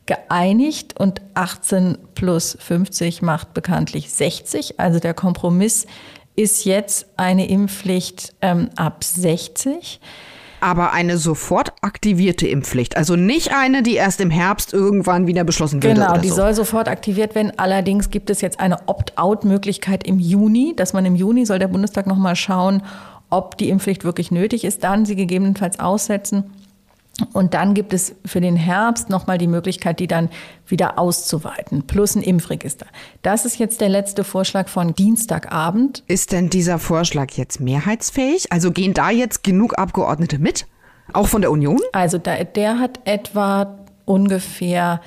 geeinigt 0.05 0.99
und 0.99 1.21
18 1.33 1.97
plus 2.15 2.57
50 2.59 3.21
macht 3.21 3.53
bekanntlich 3.53 4.11
60. 4.11 4.79
Also 4.79 4.99
der 4.99 5.13
Kompromiss 5.13 5.87
ist 6.35 6.65
jetzt 6.65 7.07
eine 7.17 7.49
Impfpflicht 7.49 8.35
ähm, 8.41 8.69
ab 8.75 9.03
60 9.03 9.99
aber 10.59 10.93
eine 10.93 11.17
sofort 11.17 11.73
aktivierte 11.81 12.47
Impfpflicht. 12.47 12.97
Also 12.97 13.15
nicht 13.15 13.53
eine, 13.53 13.83
die 13.83 13.95
erst 13.95 14.21
im 14.21 14.29
Herbst 14.29 14.73
irgendwann 14.73 15.27
wieder 15.27 15.43
beschlossen 15.43 15.83
wird. 15.83 15.95
Genau, 15.95 16.17
die 16.17 16.29
so. 16.29 16.35
soll 16.35 16.53
sofort 16.53 16.87
aktiviert 16.87 17.35
werden. 17.35 17.51
Allerdings 17.57 18.09
gibt 18.09 18.29
es 18.29 18.41
jetzt 18.41 18.59
eine 18.59 18.87
Opt-out-Möglichkeit 18.87 20.05
im 20.05 20.19
Juni, 20.19 20.73
dass 20.75 20.93
man 20.93 21.05
im 21.05 21.15
Juni 21.15 21.45
soll 21.45 21.59
der 21.59 21.67
Bundestag 21.67 22.07
nochmal 22.07 22.35
schauen, 22.35 22.83
ob 23.29 23.57
die 23.57 23.69
Impfpflicht 23.69 24.03
wirklich 24.03 24.31
nötig 24.31 24.63
ist, 24.63 24.83
dann 24.83 25.05
sie 25.05 25.15
gegebenenfalls 25.15 25.79
aussetzen. 25.79 26.45
Und 27.33 27.53
dann 27.55 27.73
gibt 27.73 27.93
es 27.93 28.15
für 28.25 28.41
den 28.41 28.55
Herbst 28.55 29.09
nochmal 29.09 29.37
die 29.37 29.47
Möglichkeit, 29.47 29.99
die 29.99 30.07
dann 30.07 30.29
wieder 30.67 30.99
auszuweiten, 30.99 31.87
plus 31.87 32.15
ein 32.15 32.21
Impfregister. 32.21 32.85
Das 33.23 33.45
ist 33.45 33.57
jetzt 33.57 33.81
der 33.81 33.89
letzte 33.89 34.23
Vorschlag 34.23 34.67
von 34.67 34.93
Dienstagabend. 34.93 36.03
Ist 36.07 36.31
denn 36.31 36.49
dieser 36.49 36.77
Vorschlag 36.77 37.31
jetzt 37.31 37.59
mehrheitsfähig? 37.59 38.51
Also 38.51 38.71
gehen 38.71 38.93
da 38.93 39.09
jetzt 39.09 39.43
genug 39.43 39.79
Abgeordnete 39.79 40.37
mit? 40.37 40.67
Auch 41.13 41.27
von 41.27 41.41
der 41.41 41.51
Union? 41.51 41.79
Also 41.91 42.17
da, 42.19 42.43
der 42.43 42.79
hat 42.79 42.99
etwa 43.05 43.77
ungefähr 44.05 45.01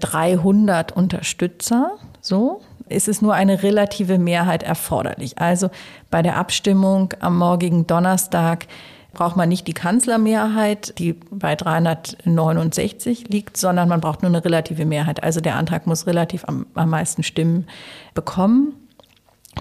300 0.00 0.92
Unterstützer, 0.92 1.92
so 2.20 2.60
ist 2.88 3.08
es 3.08 3.22
nur 3.22 3.34
eine 3.34 3.62
relative 3.62 4.18
Mehrheit 4.18 4.62
erforderlich. 4.62 5.38
Also 5.38 5.70
bei 6.10 6.22
der 6.22 6.36
Abstimmung 6.36 7.14
am 7.20 7.38
morgigen 7.38 7.86
Donnerstag 7.86 8.66
braucht 9.14 9.36
man 9.36 9.48
nicht 9.48 9.66
die 9.66 9.72
Kanzlermehrheit, 9.72 10.98
die 10.98 11.14
bei 11.30 11.56
369 11.56 13.28
liegt, 13.28 13.56
sondern 13.56 13.88
man 13.88 14.00
braucht 14.00 14.22
nur 14.22 14.30
eine 14.30 14.44
relative 14.44 14.84
Mehrheit. 14.84 15.22
Also 15.22 15.40
der 15.40 15.56
Antrag 15.56 15.86
muss 15.86 16.06
relativ 16.06 16.44
am, 16.46 16.66
am 16.74 16.90
meisten 16.90 17.22
Stimmen 17.22 17.66
bekommen. 18.14 18.74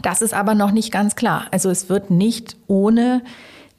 Das 0.01 0.21
ist 0.21 0.33
aber 0.33 0.55
noch 0.55 0.71
nicht 0.71 0.91
ganz 0.91 1.15
klar. 1.15 1.45
Also 1.51 1.69
es 1.69 1.89
wird 1.89 2.09
nicht 2.09 2.57
ohne 2.67 3.21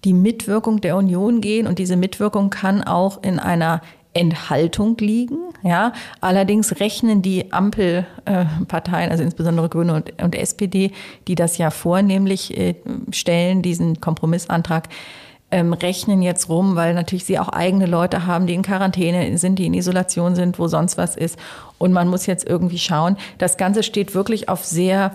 die 0.05 0.13
Mitwirkung 0.13 0.81
der 0.81 0.97
Union 0.97 1.41
gehen 1.41 1.67
und 1.67 1.79
diese 1.79 1.97
Mitwirkung 1.97 2.51
kann 2.51 2.83
auch 2.83 3.23
in 3.23 3.39
einer 3.39 3.81
Enthaltung 4.15 4.97
liegen. 4.99 5.39
Ja, 5.63 5.93
allerdings 6.21 6.79
rechnen 6.79 7.21
die 7.21 7.53
Ampelparteien, 7.53 9.11
also 9.11 9.25
insbesondere 9.25 9.69
Grüne 9.69 9.95
und, 9.95 10.23
und 10.23 10.35
SPD, 10.35 10.93
die 11.27 11.35
das 11.35 11.59
ja 11.59 11.71
vornehmlich 11.71 12.57
äh, 12.57 12.75
stellen, 13.11 13.63
diesen 13.63 14.01
Kompromissantrag, 14.01 14.89
ähm, 15.55 15.73
rechnen 15.73 16.21
jetzt 16.21 16.49
rum, 16.49 16.75
weil 16.75 16.95
natürlich 16.95 17.27
sie 17.27 17.39
auch 17.39 17.49
eigene 17.49 17.87
Leute 17.87 18.27
haben, 18.27 18.49
die 18.49 18.55
in 18.55 18.63
Quarantäne 18.63 19.39
sind, 19.39 19.61
die 19.61 19.67
in 19.67 19.75
Isolation 19.75 20.35
sind, 20.35 20.59
wo 20.59 20.67
sonst 20.67 20.99
was 20.99 21.15
ist. 21.15 21.39
Und 21.79 21.93
man 21.93 22.09
muss 22.09 22.27
jetzt 22.27 22.45
irgendwie 22.45 22.79
schauen. 22.79 23.17
Das 23.39 23.57
Ganze 23.57 23.85
steht 23.85 24.17
wirklich 24.17 24.49
auf 24.49 24.65
sehr 24.65 25.15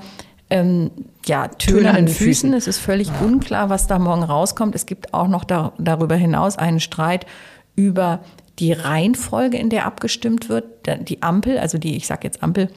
ähm, 0.49 0.91
ja, 1.25 1.49
tönernen 1.49 2.07
Füßen. 2.07 2.53
Es 2.53 2.67
ist 2.67 2.79
völlig 2.79 3.09
unklar, 3.21 3.69
was 3.69 3.87
da 3.87 3.99
morgen 3.99 4.23
rauskommt. 4.23 4.75
Es 4.75 4.85
gibt 4.85 5.13
auch 5.13 5.27
noch 5.27 5.43
da, 5.43 5.73
darüber 5.77 6.15
hinaus 6.15 6.57
einen 6.57 6.79
Streit 6.79 7.25
über 7.75 8.21
die 8.59 8.71
Reihenfolge, 8.71 9.57
in 9.57 9.69
der 9.69 9.85
abgestimmt 9.85 10.47
wird. 10.47 10.65
Die 11.09 11.21
Ampel, 11.21 11.57
also 11.57 11.77
die, 11.77 11.97
ich 11.97 12.07
sage 12.07 12.21
jetzt 12.23 12.41
Ampel, 12.41 12.69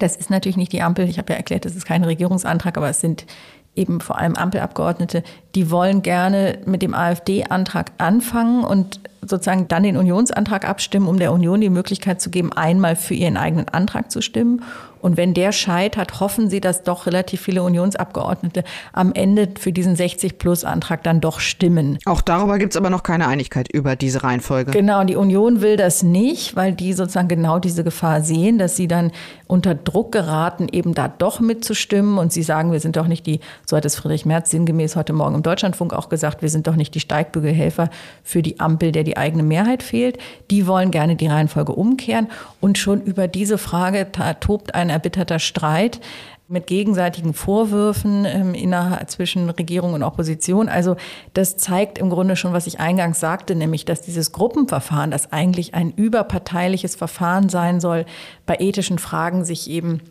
das 0.00 0.16
ist 0.16 0.30
natürlich 0.30 0.56
nicht 0.56 0.72
die 0.72 0.82
Ampel. 0.82 1.08
Ich 1.08 1.18
habe 1.18 1.32
ja 1.32 1.36
erklärt, 1.36 1.64
das 1.64 1.76
ist 1.76 1.86
kein 1.86 2.02
Regierungsantrag, 2.02 2.76
aber 2.76 2.88
es 2.88 3.00
sind 3.00 3.24
eben 3.74 4.00
vor 4.00 4.18
allem 4.18 4.34
Ampelabgeordnete, 4.34 5.22
die 5.54 5.70
wollen 5.70 6.02
gerne 6.02 6.58
mit 6.66 6.82
dem 6.82 6.94
AfD-Antrag 6.94 7.92
anfangen 7.98 8.64
und 8.64 9.00
sozusagen 9.22 9.68
dann 9.68 9.82
den 9.82 9.96
Unionsantrag 9.96 10.68
abstimmen, 10.68 11.08
um 11.08 11.18
der 11.18 11.32
Union 11.32 11.60
die 11.60 11.70
Möglichkeit 11.70 12.20
zu 12.20 12.30
geben, 12.30 12.52
einmal 12.52 12.96
für 12.96 13.14
ihren 13.14 13.36
eigenen 13.36 13.68
Antrag 13.68 14.10
zu 14.10 14.20
stimmen 14.20 14.62
und 15.02 15.16
wenn 15.16 15.34
der 15.34 15.52
scheitert, 15.52 16.20
hoffen 16.20 16.48
Sie, 16.48 16.60
dass 16.60 16.84
doch 16.84 17.06
relativ 17.06 17.40
viele 17.42 17.62
Unionsabgeordnete 17.62 18.62
am 18.92 19.12
Ende 19.12 19.48
für 19.58 19.72
diesen 19.72 19.96
60-Plus-Antrag 19.96 21.02
dann 21.02 21.20
doch 21.20 21.40
stimmen. 21.40 21.98
Auch 22.06 22.20
darüber 22.20 22.58
gibt 22.58 22.72
es 22.72 22.76
aber 22.76 22.88
noch 22.88 23.02
keine 23.02 23.26
Einigkeit 23.26 23.70
über 23.70 23.96
diese 23.96 24.22
Reihenfolge. 24.22 24.70
Genau, 24.70 25.02
die 25.02 25.16
Union 25.16 25.60
will 25.60 25.76
das 25.76 26.04
nicht, 26.04 26.54
weil 26.54 26.72
die 26.72 26.92
sozusagen 26.92 27.28
genau 27.28 27.58
diese 27.58 27.82
Gefahr 27.82 28.22
sehen, 28.22 28.58
dass 28.58 28.76
sie 28.76 28.86
dann 28.86 29.10
unter 29.48 29.74
Druck 29.74 30.12
geraten, 30.12 30.68
eben 30.70 30.94
da 30.94 31.08
doch 31.08 31.40
mitzustimmen. 31.40 32.16
Und 32.16 32.32
sie 32.32 32.44
sagen, 32.44 32.70
wir 32.70 32.80
sind 32.80 32.96
doch 32.96 33.08
nicht 33.08 33.26
die, 33.26 33.40
so 33.66 33.76
hat 33.76 33.84
es 33.84 33.96
Friedrich 33.96 34.24
Merz 34.24 34.50
sinngemäß 34.50 34.94
heute 34.94 35.12
Morgen 35.12 35.34
im 35.34 35.42
Deutschlandfunk 35.42 35.92
auch 35.92 36.08
gesagt, 36.10 36.42
wir 36.42 36.48
sind 36.48 36.68
doch 36.68 36.76
nicht 36.76 36.94
die 36.94 37.00
Steigbügelhelfer 37.00 37.90
für 38.22 38.40
die 38.40 38.60
Ampel, 38.60 38.92
der 38.92 39.02
die 39.02 39.16
eigene 39.16 39.42
Mehrheit 39.42 39.82
fehlt. 39.82 40.18
Die 40.50 40.68
wollen 40.68 40.92
gerne 40.92 41.16
die 41.16 41.26
Reihenfolge 41.26 41.72
umkehren. 41.72 42.28
Und 42.60 42.78
schon 42.78 43.02
über 43.02 43.26
diese 43.26 43.58
Frage 43.58 44.06
tobt 44.40 44.76
eine 44.76 44.91
erbitterter 44.92 45.38
Streit 45.38 46.00
mit 46.48 46.66
gegenseitigen 46.66 47.32
Vorwürfen 47.32 48.26
ähm, 48.26 48.54
innerhalb 48.54 49.10
zwischen 49.10 49.48
Regierung 49.48 49.94
und 49.94 50.02
Opposition. 50.02 50.68
Also 50.68 50.96
das 51.32 51.56
zeigt 51.56 51.96
im 51.98 52.10
Grunde 52.10 52.36
schon, 52.36 52.52
was 52.52 52.66
ich 52.66 52.78
eingangs 52.78 53.20
sagte, 53.20 53.54
nämlich, 53.54 53.86
dass 53.86 54.02
dieses 54.02 54.32
Gruppenverfahren, 54.32 55.10
das 55.10 55.32
eigentlich 55.32 55.74
ein 55.74 55.92
überparteiliches 55.92 56.94
Verfahren 56.94 57.48
sein 57.48 57.80
soll, 57.80 58.04
bei 58.44 58.56
ethischen 58.60 58.98
Fragen 58.98 59.44
sich 59.44 59.70
eben 59.70 60.02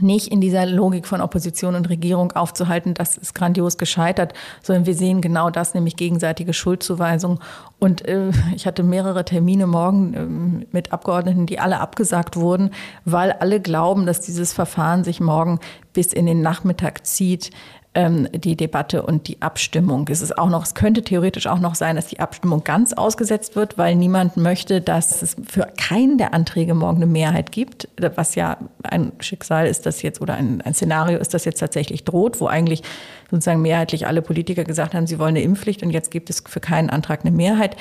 nicht 0.00 0.28
in 0.28 0.40
dieser 0.40 0.66
Logik 0.66 1.06
von 1.06 1.20
Opposition 1.20 1.74
und 1.74 1.88
Regierung 1.88 2.32
aufzuhalten, 2.32 2.94
das 2.94 3.16
ist 3.16 3.34
grandios 3.34 3.78
gescheitert, 3.78 4.32
sondern 4.62 4.86
wir 4.86 4.94
sehen 4.94 5.20
genau 5.20 5.50
das, 5.50 5.74
nämlich 5.74 5.96
gegenseitige 5.96 6.52
Schuldzuweisung. 6.52 7.40
Und 7.78 8.06
äh, 8.06 8.30
ich 8.54 8.66
hatte 8.66 8.82
mehrere 8.82 9.24
Termine 9.24 9.66
morgen 9.66 10.14
äh, 10.14 10.66
mit 10.72 10.92
Abgeordneten, 10.92 11.46
die 11.46 11.58
alle 11.58 11.80
abgesagt 11.80 12.36
wurden, 12.36 12.70
weil 13.04 13.32
alle 13.32 13.60
glauben, 13.60 14.06
dass 14.06 14.20
dieses 14.20 14.52
Verfahren 14.52 15.04
sich 15.04 15.20
morgen 15.20 15.58
bis 15.92 16.12
in 16.12 16.26
den 16.26 16.42
Nachmittag 16.42 17.06
zieht 17.06 17.50
ähm, 17.98 18.28
die 18.32 18.56
Debatte 18.56 19.02
und 19.02 19.26
die 19.26 19.42
Abstimmung. 19.42 20.06
Es 20.08 20.22
ist 20.22 20.38
auch 20.38 20.48
noch, 20.48 20.62
es 20.62 20.74
könnte 20.74 21.02
theoretisch 21.02 21.48
auch 21.48 21.58
noch 21.58 21.74
sein, 21.74 21.96
dass 21.96 22.06
die 22.06 22.20
Abstimmung 22.20 22.62
ganz 22.62 22.92
ausgesetzt 22.92 23.56
wird, 23.56 23.76
weil 23.76 23.96
niemand 23.96 24.36
möchte, 24.36 24.80
dass 24.80 25.20
es 25.20 25.34
für 25.48 25.66
keinen 25.76 26.16
der 26.16 26.32
Anträge 26.32 26.74
morgen 26.74 26.98
eine 26.98 27.06
Mehrheit 27.06 27.50
gibt, 27.50 27.88
was 28.14 28.36
ja 28.36 28.56
ein 28.84 29.10
Schicksal 29.18 29.66
ist, 29.66 29.84
das 29.84 30.02
jetzt 30.02 30.20
oder 30.20 30.34
ein, 30.34 30.60
ein 30.60 30.74
Szenario 30.74 31.18
ist, 31.18 31.34
das 31.34 31.44
jetzt 31.44 31.58
tatsächlich 31.58 32.04
droht, 32.04 32.40
wo 32.40 32.46
eigentlich 32.46 32.84
sozusagen 33.32 33.62
mehrheitlich 33.62 34.06
alle 34.06 34.22
Politiker 34.22 34.62
gesagt 34.62 34.94
haben, 34.94 35.08
sie 35.08 35.18
wollen 35.18 35.30
eine 35.30 35.42
Impfpflicht 35.42 35.82
und 35.82 35.90
jetzt 35.90 36.12
gibt 36.12 36.30
es 36.30 36.44
für 36.46 36.60
keinen 36.60 36.90
Antrag 36.90 37.22
eine 37.24 37.32
Mehrheit. 37.32 37.74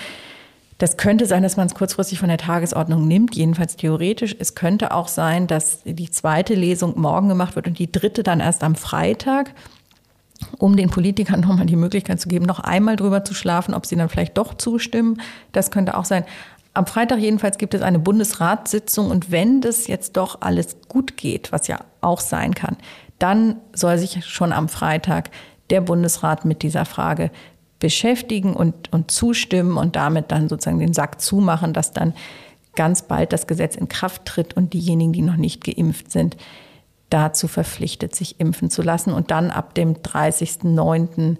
Das 0.80 0.98
könnte 0.98 1.28
sein, 1.28 1.44
dass 1.44 1.58
man 1.58 1.68
es 1.68 1.76
kurzfristig 1.76 2.18
von 2.18 2.30
der 2.30 2.40
Tagesordnung 2.40 3.08
nimmt, 3.08 3.36
jedenfalls 3.36 3.76
theoretisch. 3.76 4.36
Es 4.40 4.56
könnte 4.56 4.94
auch 4.96 5.10
sein, 5.10 5.46
dass 5.46 5.84
die 5.84 6.10
zweite 6.10 6.56
Lesung 6.56 7.00
morgen 7.00 7.30
gemacht 7.30 7.56
wird 7.56 7.68
und 7.68 7.78
die 7.78 7.92
dritte 7.92 8.24
dann 8.24 8.40
erst 8.40 8.64
am 8.64 8.74
Freitag, 8.76 9.54
um 10.58 10.76
den 10.76 10.90
Politikern 10.90 11.42
nochmal 11.42 11.66
die 11.66 11.76
Möglichkeit 11.76 12.20
zu 12.20 12.30
geben, 12.30 12.46
noch 12.46 12.60
einmal 12.60 12.96
drüber 12.96 13.24
zu 13.24 13.34
schlafen, 13.34 13.74
ob 13.74 13.86
sie 13.86 13.96
dann 13.96 14.10
vielleicht 14.10 14.38
doch 14.38 14.54
zustimmen. 14.54 15.22
Das 15.52 15.72
könnte 15.72 15.98
auch 15.98 16.06
sein. 16.06 16.26
Am 16.74 16.86
Freitag 16.86 17.20
jedenfalls 17.20 17.58
gibt 17.58 17.74
es 17.74 17.82
eine 17.82 18.00
Bundesratssitzung 18.00 19.10
und 19.10 19.32
wenn 19.32 19.62
das 19.62 19.88
jetzt 19.88 20.16
doch 20.16 20.42
alles 20.42 20.78
gut 20.88 21.18
geht, 21.18 21.52
was 21.52 21.68
ja 21.68 21.80
auch 22.02 22.20
sein 22.20 22.54
kann, 22.54 22.78
dann 23.18 23.56
soll 23.74 23.98
sich 23.98 24.24
schon 24.26 24.54
am 24.54 24.70
Freitag 24.70 25.32
der 25.72 25.82
Bundesrat 25.82 26.46
mit 26.46 26.62
dieser 26.62 26.86
Frage 26.86 27.32
beschäftigen 27.80 28.56
und, 28.56 28.92
und 28.94 29.12
zustimmen 29.12 29.78
und 29.78 29.96
damit 29.96 30.32
dann 30.32 30.50
sozusagen 30.50 30.80
den 30.80 30.94
Sack 30.94 31.22
zumachen, 31.22 31.74
dass 31.74 31.94
dann 31.94 32.14
ganz 32.76 33.02
bald 33.02 33.34
das 33.34 33.48
Gesetz 33.48 33.76
in 33.76 33.88
Kraft 33.88 34.26
tritt 34.26 34.56
und 34.56 34.74
diejenigen, 34.74 35.14
die 35.14 35.22
noch 35.22 35.36
nicht 35.36 35.64
geimpft 35.64 36.12
sind, 36.12 36.38
dazu 37.10 37.48
verpflichtet, 37.48 38.16
sich 38.16 38.40
impfen 38.40 38.70
zu 38.70 38.82
lassen 38.82 39.14
und 39.14 39.32
dann 39.32 39.52
ab 39.52 39.74
dem 39.74 39.96
30.09 39.96 41.38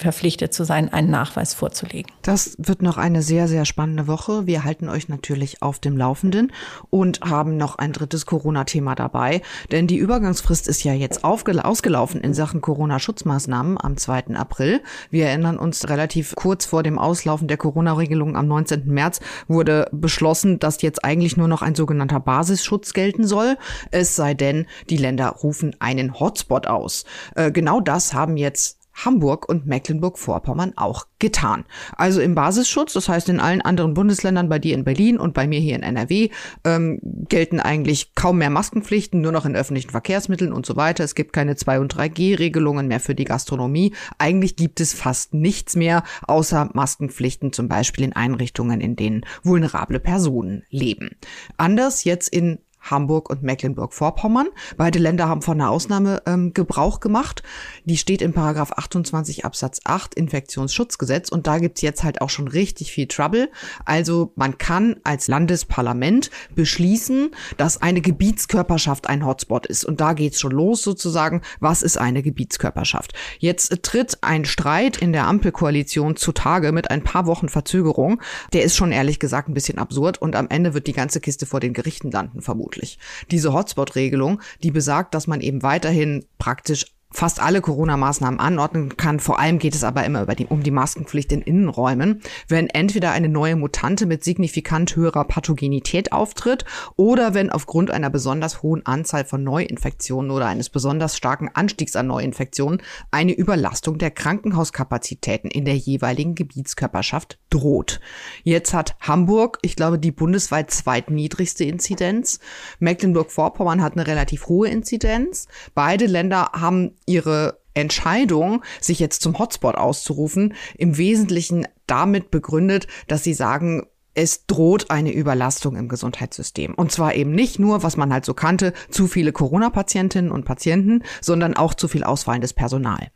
verpflichtet 0.00 0.54
zu 0.54 0.64
sein, 0.64 0.90
einen 0.92 1.10
Nachweis 1.10 1.52
vorzulegen. 1.52 2.10
Das 2.22 2.56
wird 2.58 2.80
noch 2.80 2.96
eine 2.96 3.20
sehr, 3.22 3.48
sehr 3.48 3.66
spannende 3.66 4.06
Woche. 4.06 4.46
Wir 4.46 4.64
halten 4.64 4.88
euch 4.88 5.08
natürlich 5.08 5.62
auf 5.62 5.78
dem 5.78 5.96
Laufenden 5.96 6.52
und 6.88 7.20
haben 7.20 7.58
noch 7.58 7.76
ein 7.76 7.92
drittes 7.92 8.24
Corona-Thema 8.24 8.94
dabei, 8.94 9.42
denn 9.70 9.86
die 9.86 9.98
Übergangsfrist 9.98 10.68
ist 10.68 10.84
ja 10.84 10.94
jetzt 10.94 11.22
ausgelaufen 11.22 12.22
in 12.22 12.32
Sachen 12.32 12.62
Corona-Schutzmaßnahmen 12.62 13.78
am 13.78 13.96
2. 13.98 14.36
April. 14.36 14.80
Wir 15.10 15.26
erinnern 15.26 15.58
uns 15.58 15.88
relativ 15.88 16.34
kurz 16.34 16.64
vor 16.64 16.82
dem 16.82 16.98
Auslaufen 16.98 17.46
der 17.46 17.58
Corona-Regelung 17.58 18.36
am 18.36 18.48
19. 18.48 18.86
März 18.86 19.20
wurde 19.48 19.88
beschlossen, 19.92 20.58
dass 20.58 20.80
jetzt 20.80 21.04
eigentlich 21.04 21.36
nur 21.36 21.48
noch 21.48 21.60
ein 21.60 21.74
sogenannter 21.74 22.20
Basisschutz 22.20 22.94
gelten 22.94 23.26
soll, 23.26 23.58
es 23.90 24.16
sei 24.16 24.32
denn, 24.32 24.66
die 24.88 24.96
Länder 24.96 25.28
rufen 25.28 25.76
einen 25.78 26.18
Hotspot 26.18 26.66
aus. 26.66 27.04
Äh, 27.34 27.52
genau 27.52 27.80
das 27.80 28.14
haben 28.14 28.38
jetzt 28.38 28.79
Hamburg 28.92 29.48
und 29.48 29.66
Mecklenburg-Vorpommern 29.66 30.74
auch 30.76 31.06
getan. 31.18 31.64
Also 31.96 32.20
im 32.20 32.34
Basisschutz, 32.34 32.92
das 32.92 33.08
heißt 33.08 33.28
in 33.28 33.40
allen 33.40 33.60
anderen 33.60 33.94
Bundesländern, 33.94 34.48
bei 34.48 34.58
dir 34.58 34.74
in 34.74 34.84
Berlin 34.84 35.18
und 35.18 35.34
bei 35.34 35.46
mir 35.46 35.60
hier 35.60 35.76
in 35.76 35.82
NRW, 35.82 36.30
ähm, 36.64 36.98
gelten 37.28 37.60
eigentlich 37.60 38.14
kaum 38.14 38.38
mehr 38.38 38.50
Maskenpflichten, 38.50 39.20
nur 39.20 39.32
noch 39.32 39.46
in 39.46 39.56
öffentlichen 39.56 39.90
Verkehrsmitteln 39.90 40.52
und 40.52 40.66
so 40.66 40.76
weiter. 40.76 41.04
Es 41.04 41.14
gibt 41.14 41.32
keine 41.32 41.54
2- 41.54 41.80
und 41.80 41.94
3G-Regelungen 41.94 42.88
mehr 42.88 43.00
für 43.00 43.14
die 43.14 43.24
Gastronomie. 43.24 43.94
Eigentlich 44.18 44.56
gibt 44.56 44.80
es 44.80 44.92
fast 44.92 45.34
nichts 45.34 45.76
mehr, 45.76 46.02
außer 46.26 46.70
Maskenpflichten 46.72 47.52
zum 47.52 47.68
Beispiel 47.68 48.04
in 48.04 48.12
Einrichtungen, 48.14 48.80
in 48.80 48.96
denen 48.96 49.24
vulnerable 49.42 50.00
Personen 50.00 50.64
leben. 50.70 51.10
Anders 51.56 52.04
jetzt 52.04 52.28
in 52.28 52.58
Hamburg 52.90 53.30
und 53.30 53.42
Mecklenburg-Vorpommern. 53.42 54.48
Beide 54.76 54.98
Länder 54.98 55.28
haben 55.28 55.42
von 55.42 55.60
einer 55.60 55.70
Ausnahme 55.70 56.22
ähm, 56.26 56.52
Gebrauch 56.54 57.00
gemacht. 57.00 57.42
Die 57.84 57.96
steht 57.96 58.22
in 58.22 58.32
Paragraph 58.32 58.72
28 58.72 59.44
Absatz 59.44 59.80
8 59.84 60.14
Infektionsschutzgesetz 60.14 61.28
und 61.28 61.46
da 61.46 61.58
gibt's 61.58 61.82
jetzt 61.82 62.02
halt 62.04 62.20
auch 62.20 62.30
schon 62.30 62.48
richtig 62.48 62.92
viel 62.92 63.06
Trouble. 63.06 63.50
Also 63.84 64.32
man 64.36 64.58
kann 64.58 64.96
als 65.04 65.28
Landesparlament 65.28 66.30
beschließen, 66.54 67.30
dass 67.56 67.80
eine 67.80 68.00
Gebietskörperschaft 68.00 69.08
ein 69.08 69.24
Hotspot 69.24 69.66
ist. 69.66 69.84
Und 69.84 70.00
da 70.00 70.12
geht's 70.12 70.40
schon 70.40 70.52
los 70.52 70.82
sozusagen. 70.82 71.42
Was 71.60 71.82
ist 71.82 71.98
eine 71.98 72.22
Gebietskörperschaft? 72.22 73.14
Jetzt 73.38 73.82
tritt 73.82 74.18
ein 74.22 74.44
Streit 74.44 74.98
in 74.98 75.12
der 75.12 75.26
Ampelkoalition 75.26 76.16
zutage 76.16 76.72
mit 76.72 76.90
ein 76.90 77.04
paar 77.04 77.26
Wochen 77.26 77.48
Verzögerung. 77.48 78.20
Der 78.52 78.64
ist 78.64 78.76
schon 78.76 78.92
ehrlich 78.92 79.18
gesagt 79.18 79.48
ein 79.48 79.54
bisschen 79.54 79.78
absurd 79.78 80.18
und 80.18 80.36
am 80.36 80.48
Ende 80.48 80.74
wird 80.74 80.86
die 80.86 80.92
ganze 80.92 81.20
Kiste 81.20 81.46
vor 81.46 81.60
den 81.60 81.72
Gerichten 81.72 82.10
landen, 82.10 82.42
vermutlich 82.42 82.79
vermutlich. 82.80 82.98
Diese 83.30 83.52
Hotspot-Regelung, 83.52 84.40
die 84.62 84.70
besagt, 84.70 85.14
dass 85.14 85.26
man 85.26 85.40
eben 85.40 85.62
weiterhin 85.62 86.24
praktisch 86.38 86.86
fast 87.12 87.40
alle 87.40 87.60
Corona-Maßnahmen 87.60 88.38
anordnen 88.38 88.96
kann. 88.96 89.20
Vor 89.20 89.38
allem 89.40 89.58
geht 89.58 89.74
es 89.74 89.84
aber 89.84 90.04
immer 90.04 90.26
die, 90.26 90.46
um 90.46 90.62
die 90.62 90.70
Maskenpflicht 90.70 91.32
in 91.32 91.42
Innenräumen, 91.42 92.22
wenn 92.48 92.68
entweder 92.68 93.10
eine 93.10 93.28
neue 93.28 93.56
Mutante 93.56 94.06
mit 94.06 94.24
signifikant 94.24 94.94
höherer 94.94 95.24
Pathogenität 95.24 96.12
auftritt 96.12 96.64
oder 96.96 97.34
wenn 97.34 97.50
aufgrund 97.50 97.90
einer 97.90 98.10
besonders 98.10 98.62
hohen 98.62 98.86
Anzahl 98.86 99.24
von 99.24 99.42
Neuinfektionen 99.42 100.30
oder 100.30 100.46
eines 100.46 100.70
besonders 100.70 101.16
starken 101.16 101.50
Anstiegs 101.52 101.96
an 101.96 102.06
Neuinfektionen 102.06 102.80
eine 103.10 103.32
Überlastung 103.32 103.98
der 103.98 104.10
Krankenhauskapazitäten 104.10 105.50
in 105.50 105.64
der 105.64 105.76
jeweiligen 105.76 106.34
Gebietskörperschaft 106.34 107.38
droht. 107.50 108.00
Jetzt 108.44 108.72
hat 108.72 108.96
Hamburg, 109.00 109.58
ich 109.62 109.74
glaube, 109.76 109.98
die 109.98 110.12
bundesweit 110.12 110.70
zweitniedrigste 110.70 111.64
Inzidenz. 111.64 112.38
Mecklenburg-Vorpommern 112.78 113.82
hat 113.82 113.94
eine 113.94 114.06
relativ 114.06 114.46
hohe 114.46 114.68
Inzidenz. 114.68 115.48
Beide 115.74 116.06
Länder 116.06 116.50
haben 116.52 116.94
ihre 117.06 117.60
Entscheidung, 117.74 118.62
sich 118.80 118.98
jetzt 118.98 119.22
zum 119.22 119.38
Hotspot 119.38 119.76
auszurufen, 119.76 120.54
im 120.76 120.96
Wesentlichen 120.96 121.66
damit 121.86 122.30
begründet, 122.30 122.86
dass 123.06 123.24
sie 123.24 123.34
sagen, 123.34 123.86
es 124.14 124.46
droht 124.46 124.90
eine 124.90 125.12
Überlastung 125.12 125.76
im 125.76 125.88
Gesundheitssystem. 125.88 126.74
Und 126.74 126.90
zwar 126.90 127.14
eben 127.14 127.30
nicht 127.30 127.58
nur, 127.58 127.82
was 127.82 127.96
man 127.96 128.12
halt 128.12 128.24
so 128.24 128.34
kannte, 128.34 128.72
zu 128.90 129.06
viele 129.06 129.32
Corona-Patientinnen 129.32 130.32
und 130.32 130.44
Patienten, 130.44 131.04
sondern 131.20 131.56
auch 131.56 131.74
zu 131.74 131.86
viel 131.86 132.02
ausfallendes 132.02 132.52
Personal. 132.52 133.12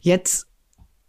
Jetzt 0.00 0.46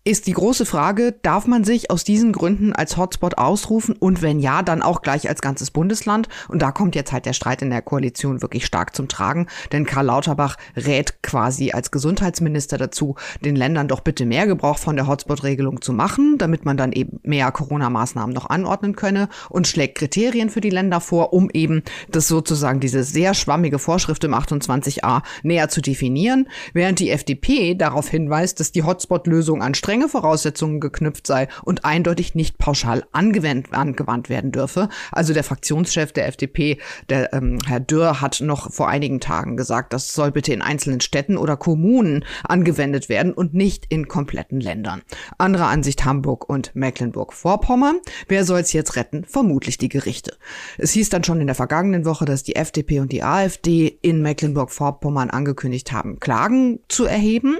ist 0.09 0.25
die 0.25 0.33
große 0.33 0.65
Frage, 0.65 1.13
darf 1.21 1.45
man 1.45 1.63
sich 1.63 1.91
aus 1.91 2.03
diesen 2.03 2.31
Gründen 2.31 2.73
als 2.73 2.97
Hotspot 2.97 3.37
ausrufen? 3.37 3.95
Und 3.95 4.23
wenn 4.23 4.39
ja, 4.39 4.63
dann 4.63 4.81
auch 4.81 5.03
gleich 5.03 5.29
als 5.29 5.39
ganzes 5.39 5.69
Bundesland? 5.69 6.27
Und 6.47 6.63
da 6.63 6.71
kommt 6.71 6.95
jetzt 6.95 7.11
halt 7.11 7.27
der 7.27 7.33
Streit 7.33 7.61
in 7.61 7.69
der 7.69 7.83
Koalition 7.83 8.41
wirklich 8.41 8.65
stark 8.65 8.95
zum 8.95 9.07
Tragen, 9.07 9.45
denn 9.71 9.85
Karl 9.85 10.07
Lauterbach 10.07 10.57
rät 10.75 11.21
quasi 11.21 11.73
als 11.73 11.91
Gesundheitsminister 11.91 12.79
dazu, 12.79 13.17
den 13.45 13.55
Ländern 13.55 13.87
doch 13.87 13.99
bitte 13.99 14.25
mehr 14.25 14.47
Gebrauch 14.47 14.79
von 14.79 14.95
der 14.95 15.05
Hotspot-Regelung 15.05 15.83
zu 15.83 15.93
machen, 15.93 16.39
damit 16.39 16.65
man 16.65 16.75
dann 16.75 16.91
eben 16.91 17.19
mehr 17.21 17.51
Corona-Maßnahmen 17.51 18.33
noch 18.33 18.49
anordnen 18.49 18.95
könne 18.95 19.29
und 19.47 19.67
schlägt 19.67 19.99
Kriterien 19.99 20.49
für 20.49 20.61
die 20.61 20.71
Länder 20.71 21.01
vor, 21.01 21.33
um 21.33 21.51
eben 21.53 21.83
das 22.09 22.27
sozusagen 22.27 22.79
diese 22.79 23.03
sehr 23.03 23.35
schwammige 23.35 23.77
Vorschrift 23.77 24.23
im 24.23 24.33
28a 24.33 25.21
näher 25.43 25.69
zu 25.69 25.81
definieren, 25.81 26.47
während 26.73 26.97
die 26.97 27.11
FDP 27.11 27.75
darauf 27.75 28.09
hinweist, 28.09 28.59
dass 28.59 28.71
die 28.71 28.81
Hotspot-Lösung 28.81 29.61
an 29.61 29.75
strenge 29.99 30.07
Voraussetzungen 30.07 30.79
geknüpft 30.79 31.27
sei 31.27 31.49
und 31.65 31.83
eindeutig 31.83 32.33
nicht 32.33 32.57
pauschal 32.57 33.03
angewandt, 33.11 33.73
angewandt 33.73 34.29
werden 34.29 34.53
dürfe. 34.53 34.87
Also 35.11 35.33
der 35.33 35.43
Fraktionschef 35.43 36.13
der 36.13 36.27
FDP, 36.27 36.77
der 37.09 37.33
ähm, 37.33 37.57
Herr 37.65 37.81
Dürr, 37.81 38.21
hat 38.21 38.39
noch 38.39 38.71
vor 38.71 38.87
einigen 38.87 39.19
Tagen 39.19 39.57
gesagt, 39.57 39.91
das 39.91 40.13
soll 40.13 40.31
bitte 40.31 40.53
in 40.53 40.61
einzelnen 40.61 41.01
Städten 41.01 41.37
oder 41.37 41.57
Kommunen 41.57 42.23
angewendet 42.45 43.09
werden 43.09 43.33
und 43.33 43.53
nicht 43.53 43.87
in 43.89 44.07
kompletten 44.07 44.61
Ländern. 44.61 45.01
Andere 45.37 45.65
Ansicht 45.65 46.05
Hamburg 46.05 46.47
und 46.49 46.73
Mecklenburg-Vorpommern. 46.75 47.99
Wer 48.29 48.45
soll 48.45 48.61
es 48.61 48.71
jetzt 48.71 48.95
retten? 48.95 49.25
Vermutlich 49.25 49.77
die 49.77 49.89
Gerichte. 49.89 50.37
Es 50.77 50.91
hieß 50.91 51.09
dann 51.09 51.25
schon 51.25 51.41
in 51.41 51.47
der 51.47 51.55
vergangenen 51.55 52.05
Woche, 52.05 52.23
dass 52.23 52.43
die 52.43 52.55
FDP 52.55 53.01
und 53.01 53.11
die 53.11 53.23
AfD 53.23 53.99
in 54.01 54.21
Mecklenburg-Vorpommern 54.21 55.29
angekündigt 55.29 55.91
haben, 55.91 56.21
Klagen 56.21 56.79
zu 56.87 57.03
erheben. 57.03 57.57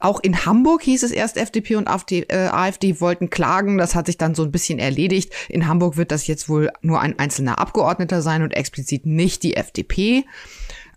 Auch 0.00 0.20
in 0.20 0.44
Hamburg 0.44 0.82
hieß 0.82 1.02
es 1.02 1.12
erst 1.12 1.38
FDP 1.38 1.77
und 1.78 1.88
AfD, 1.88 2.26
äh, 2.28 2.48
AfD 2.48 3.00
wollten 3.00 3.30
klagen. 3.30 3.78
Das 3.78 3.94
hat 3.94 4.06
sich 4.06 4.18
dann 4.18 4.34
so 4.34 4.42
ein 4.42 4.52
bisschen 4.52 4.78
erledigt. 4.78 5.32
In 5.48 5.66
Hamburg 5.66 5.96
wird 5.96 6.12
das 6.12 6.26
jetzt 6.26 6.48
wohl 6.48 6.70
nur 6.82 7.00
ein 7.00 7.18
einzelner 7.18 7.58
Abgeordneter 7.58 8.22
sein 8.22 8.42
und 8.42 8.52
explizit 8.52 9.06
nicht 9.06 9.42
die 9.42 9.56
FDP. 9.56 10.24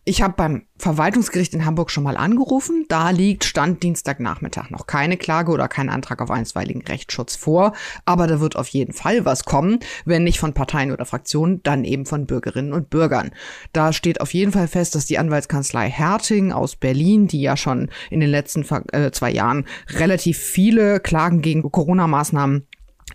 Ich 0.03 0.23
habe 0.23 0.33
beim 0.35 0.63
Verwaltungsgericht 0.77 1.53
in 1.53 1.63
Hamburg 1.63 1.91
schon 1.91 2.03
mal 2.03 2.17
angerufen. 2.17 2.85
Da 2.89 3.11
liegt 3.11 3.43
Stand 3.43 3.83
Dienstagnachmittag 3.83 4.71
noch 4.71 4.87
keine 4.87 5.15
Klage 5.15 5.51
oder 5.51 5.67
kein 5.67 5.89
Antrag 5.89 6.23
auf 6.23 6.31
einstweiligen 6.31 6.81
Rechtsschutz 6.81 7.35
vor. 7.35 7.73
Aber 8.03 8.25
da 8.25 8.39
wird 8.39 8.55
auf 8.55 8.67
jeden 8.69 8.93
Fall 8.93 9.25
was 9.25 9.45
kommen. 9.45 9.77
Wenn 10.03 10.23
nicht 10.23 10.39
von 10.39 10.55
Parteien 10.55 10.91
oder 10.91 11.05
Fraktionen, 11.05 11.61
dann 11.61 11.83
eben 11.83 12.07
von 12.07 12.25
Bürgerinnen 12.25 12.73
und 12.73 12.89
Bürgern. 12.89 13.29
Da 13.73 13.93
steht 13.93 14.21
auf 14.21 14.33
jeden 14.33 14.51
Fall 14.51 14.67
fest, 14.67 14.95
dass 14.95 15.05
die 15.05 15.19
Anwaltskanzlei 15.19 15.87
Herting 15.87 16.51
aus 16.51 16.75
Berlin, 16.75 17.27
die 17.27 17.41
ja 17.41 17.55
schon 17.55 17.91
in 18.09 18.21
den 18.21 18.31
letzten 18.31 18.65
äh, 18.93 19.11
zwei 19.11 19.29
Jahren 19.29 19.65
relativ 19.87 20.39
viele 20.39 20.99
Klagen 20.99 21.43
gegen 21.43 21.61
Corona-Maßnahmen 21.61 22.65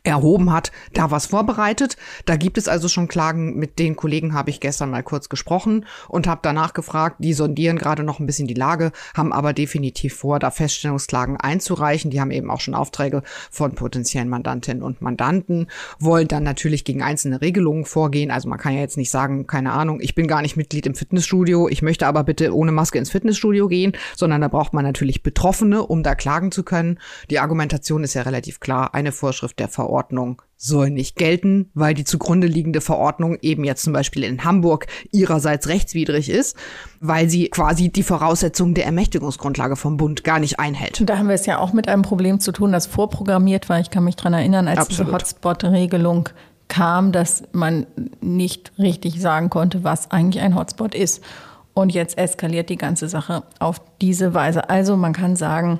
erhoben 0.06 0.52
hat, 0.52 0.70
da 0.92 1.10
was 1.10 1.26
vorbereitet. 1.26 1.96
Da 2.24 2.36
gibt 2.36 2.58
es 2.58 2.68
also 2.68 2.88
schon 2.88 3.08
Klagen. 3.08 3.56
Mit 3.56 3.78
den 3.78 3.96
Kollegen 3.96 4.34
habe 4.34 4.50
ich 4.50 4.60
gestern 4.60 4.90
mal 4.90 5.02
kurz 5.02 5.28
gesprochen 5.28 5.84
und 6.08 6.26
habe 6.26 6.40
danach 6.42 6.72
gefragt. 6.72 7.16
Die 7.18 7.32
sondieren 7.32 7.76
gerade 7.76 8.04
noch 8.04 8.20
ein 8.20 8.26
bisschen 8.26 8.46
die 8.46 8.54
Lage, 8.54 8.92
haben 9.14 9.32
aber 9.32 9.52
definitiv 9.52 10.14
vor, 10.14 10.38
da 10.38 10.50
Feststellungsklagen 10.50 11.36
einzureichen. 11.36 12.10
Die 12.10 12.20
haben 12.20 12.30
eben 12.30 12.50
auch 12.50 12.60
schon 12.60 12.74
Aufträge 12.74 13.22
von 13.50 13.74
potenziellen 13.74 14.28
Mandantinnen 14.28 14.82
und 14.82 15.02
Mandanten, 15.02 15.66
wollen 15.98 16.28
dann 16.28 16.44
natürlich 16.44 16.84
gegen 16.84 17.02
einzelne 17.02 17.40
Regelungen 17.40 17.84
vorgehen. 17.84 18.30
Also 18.30 18.48
man 18.48 18.58
kann 18.58 18.74
ja 18.74 18.80
jetzt 18.80 18.96
nicht 18.96 19.10
sagen, 19.10 19.46
keine 19.46 19.72
Ahnung, 19.72 20.00
ich 20.00 20.14
bin 20.14 20.28
gar 20.28 20.42
nicht 20.42 20.56
Mitglied 20.56 20.86
im 20.86 20.94
Fitnessstudio, 20.94 21.68
ich 21.68 21.82
möchte 21.82 22.06
aber 22.06 22.22
bitte 22.22 22.54
ohne 22.54 22.72
Maske 22.72 22.98
ins 22.98 23.10
Fitnessstudio 23.10 23.68
gehen, 23.68 23.92
sondern 24.14 24.40
da 24.40 24.48
braucht 24.48 24.72
man 24.72 24.84
natürlich 24.84 25.22
Betroffene, 25.22 25.84
um 25.84 26.02
da 26.02 26.14
klagen 26.14 26.52
zu 26.52 26.62
können. 26.62 26.98
Die 27.30 27.40
Argumentation 27.40 28.04
ist 28.04 28.14
ja 28.14 28.22
relativ 28.22 28.60
klar. 28.60 28.94
Eine 28.94 29.10
Vorschrift 29.10 29.58
der 29.58 29.68
Verordnung 29.68 29.95
Verordnung 29.96 30.42
soll 30.58 30.90
nicht 30.90 31.16
gelten, 31.16 31.70
weil 31.72 31.94
die 31.94 32.04
zugrunde 32.04 32.46
liegende 32.46 32.82
Verordnung 32.82 33.38
eben 33.40 33.64
jetzt 33.64 33.82
zum 33.82 33.94
Beispiel 33.94 34.24
in 34.24 34.44
Hamburg 34.44 34.86
ihrerseits 35.10 35.68
rechtswidrig 35.68 36.28
ist, 36.28 36.54
weil 37.00 37.30
sie 37.30 37.48
quasi 37.48 37.88
die 37.88 38.02
Voraussetzungen 38.02 38.74
der 38.74 38.84
Ermächtigungsgrundlage 38.84 39.76
vom 39.76 39.96
Bund 39.96 40.22
gar 40.22 40.38
nicht 40.38 40.58
einhält. 40.58 41.02
Da 41.08 41.16
haben 41.16 41.28
wir 41.28 41.34
es 41.34 41.46
ja 41.46 41.58
auch 41.58 41.72
mit 41.72 41.88
einem 41.88 42.02
Problem 42.02 42.40
zu 42.40 42.52
tun, 42.52 42.72
das 42.72 42.86
vorprogrammiert 42.86 43.70
war. 43.70 43.80
Ich 43.80 43.88
kann 43.88 44.04
mich 44.04 44.16
dran 44.16 44.34
erinnern, 44.34 44.68
als 44.68 44.80
Absolut. 44.80 45.06
diese 45.06 45.12
Hotspot-Regelung 45.14 46.28
kam, 46.68 47.12
dass 47.12 47.44
man 47.52 47.86
nicht 48.20 48.72
richtig 48.78 49.20
sagen 49.20 49.48
konnte, 49.48 49.82
was 49.82 50.10
eigentlich 50.10 50.42
ein 50.42 50.56
Hotspot 50.56 50.94
ist. 50.94 51.22
Und 51.72 51.94
jetzt 51.94 52.18
eskaliert 52.18 52.68
die 52.68 52.76
ganze 52.76 53.08
Sache 53.08 53.44
auf 53.60 53.80
diese 54.00 54.34
Weise. 54.34 54.68
Also 54.68 54.96
man 54.96 55.12
kann 55.14 55.36
sagen, 55.36 55.78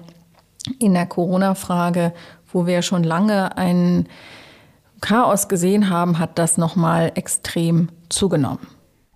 in 0.79 0.95
der 0.95 1.07
Corona-Frage, 1.07 2.13
wo 2.57 2.67
wir 2.67 2.81
schon 2.81 3.05
lange 3.05 3.59
ein 3.59 4.09
Chaos 5.03 5.49
gesehen 5.49 5.91
haben, 5.91 6.19
hat 6.19 6.39
das 6.39 6.57
nochmal 6.57 7.13
extrem 7.15 7.91
zugenommen. 8.09 8.67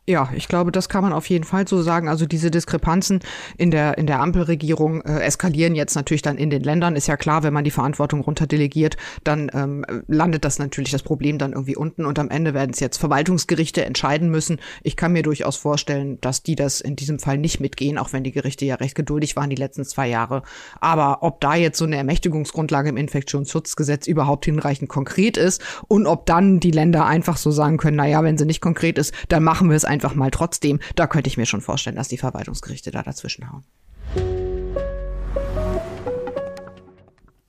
Ja, 0.09 0.30
ich 0.34 0.48
glaube, 0.48 0.72
das 0.72 0.88
kann 0.88 1.05
man 1.05 1.12
auf 1.12 1.26
jeden 1.28 1.44
Fall 1.44 1.68
so 1.68 1.82
sagen. 1.82 2.09
Also 2.09 2.24
diese 2.26 2.51
Diskrepanzen 2.51 3.20
in 3.59 3.70
der, 3.70 3.98
in 3.98 4.07
der 4.07 4.20
Ampelregierung 4.20 5.03
äh, 5.03 5.20
eskalieren 5.20 5.74
jetzt 5.74 5.94
natürlich 5.94 6.22
dann 6.22 6.38
in 6.38 6.48
den 6.48 6.62
Ländern. 6.62 6.96
Ist 6.96 7.07
ja 7.07 7.16
klar, 7.16 7.42
wenn 7.42 7.53
man 7.53 7.64
die 7.64 7.70
Verantwortung 7.70 8.22
runterdelegiert, 8.22 8.96
dann 9.24 9.51
ähm, 9.53 9.84
landet 10.09 10.44
das 10.44 10.59
natürlich 10.59 10.90
das 10.90 11.03
Problem 11.03 11.36
dann 11.36 11.53
irgendwie 11.53 11.76
unten 11.76 12.07
und 12.07 12.18
am 12.18 12.30
Ende 12.30 12.55
werden 12.55 12.70
es 12.72 12.80
jetzt 12.80 12.96
Verwaltungsgerichte 12.96 13.84
entscheiden 13.84 14.30
müssen. 14.30 14.59
Ich 14.82 14.96
kann 14.96 15.12
mir 15.12 15.22
durchaus 15.22 15.57
vorstellen, 15.57 16.18
dass 16.22 16.42
die 16.42 16.57
das 16.57 16.80
in 16.80 16.96
diesem 16.96 17.18
Fall 17.18 17.36
nicht 17.36 17.61
mitgehen, 17.61 17.98
auch 17.98 18.12
wenn 18.12 18.24
die 18.24 18.32
Gerichte 18.32 18.64
ja 18.64 18.76
recht 18.76 18.94
geduldig 18.94 19.36
waren 19.36 19.51
die 19.51 19.57
letzten 19.57 19.84
zwei 19.84 20.09
Jahre. 20.09 20.42
Aber 20.80 21.22
ob 21.22 21.40
da 21.42 21.55
jetzt 21.55 21.78
so 21.78 21.84
eine 21.84 21.96
Ermächtigungsgrundlage 21.96 22.88
im 22.88 22.96
Infektionsschutzgesetz 22.96 24.07
überhaupt 24.07 24.46
hinreichend 24.46 24.88
konkret 24.88 25.36
ist 25.36 25.62
und 25.88 26.07
ob 26.07 26.24
dann 26.24 26.59
die 26.59 26.70
Länder 26.70 27.05
einfach 27.05 27.36
so 27.36 27.51
sagen 27.51 27.76
können, 27.76 27.98
na 27.98 28.09
ja, 28.09 28.24
wenn 28.24 28.38
sie 28.38 28.46
nicht 28.46 28.62
konkret 28.62 28.98
ist, 28.98 29.14
dann 29.28 29.44
machen 29.44 29.68
wir 29.68 29.76
es 29.76 29.84
einfach 29.84 29.99
einfach 30.01 30.14
mal 30.14 30.30
trotzdem. 30.30 30.80
Da 30.94 31.07
könnte 31.07 31.28
ich 31.28 31.36
mir 31.36 31.46
schon 31.46 31.61
vorstellen, 31.61 31.96
dass 31.96 32.09
die 32.09 32.16
Verwaltungsgerichte 32.16 32.90
da 32.90 33.03
dazwischen 33.03 33.53
hauen. 33.53 33.64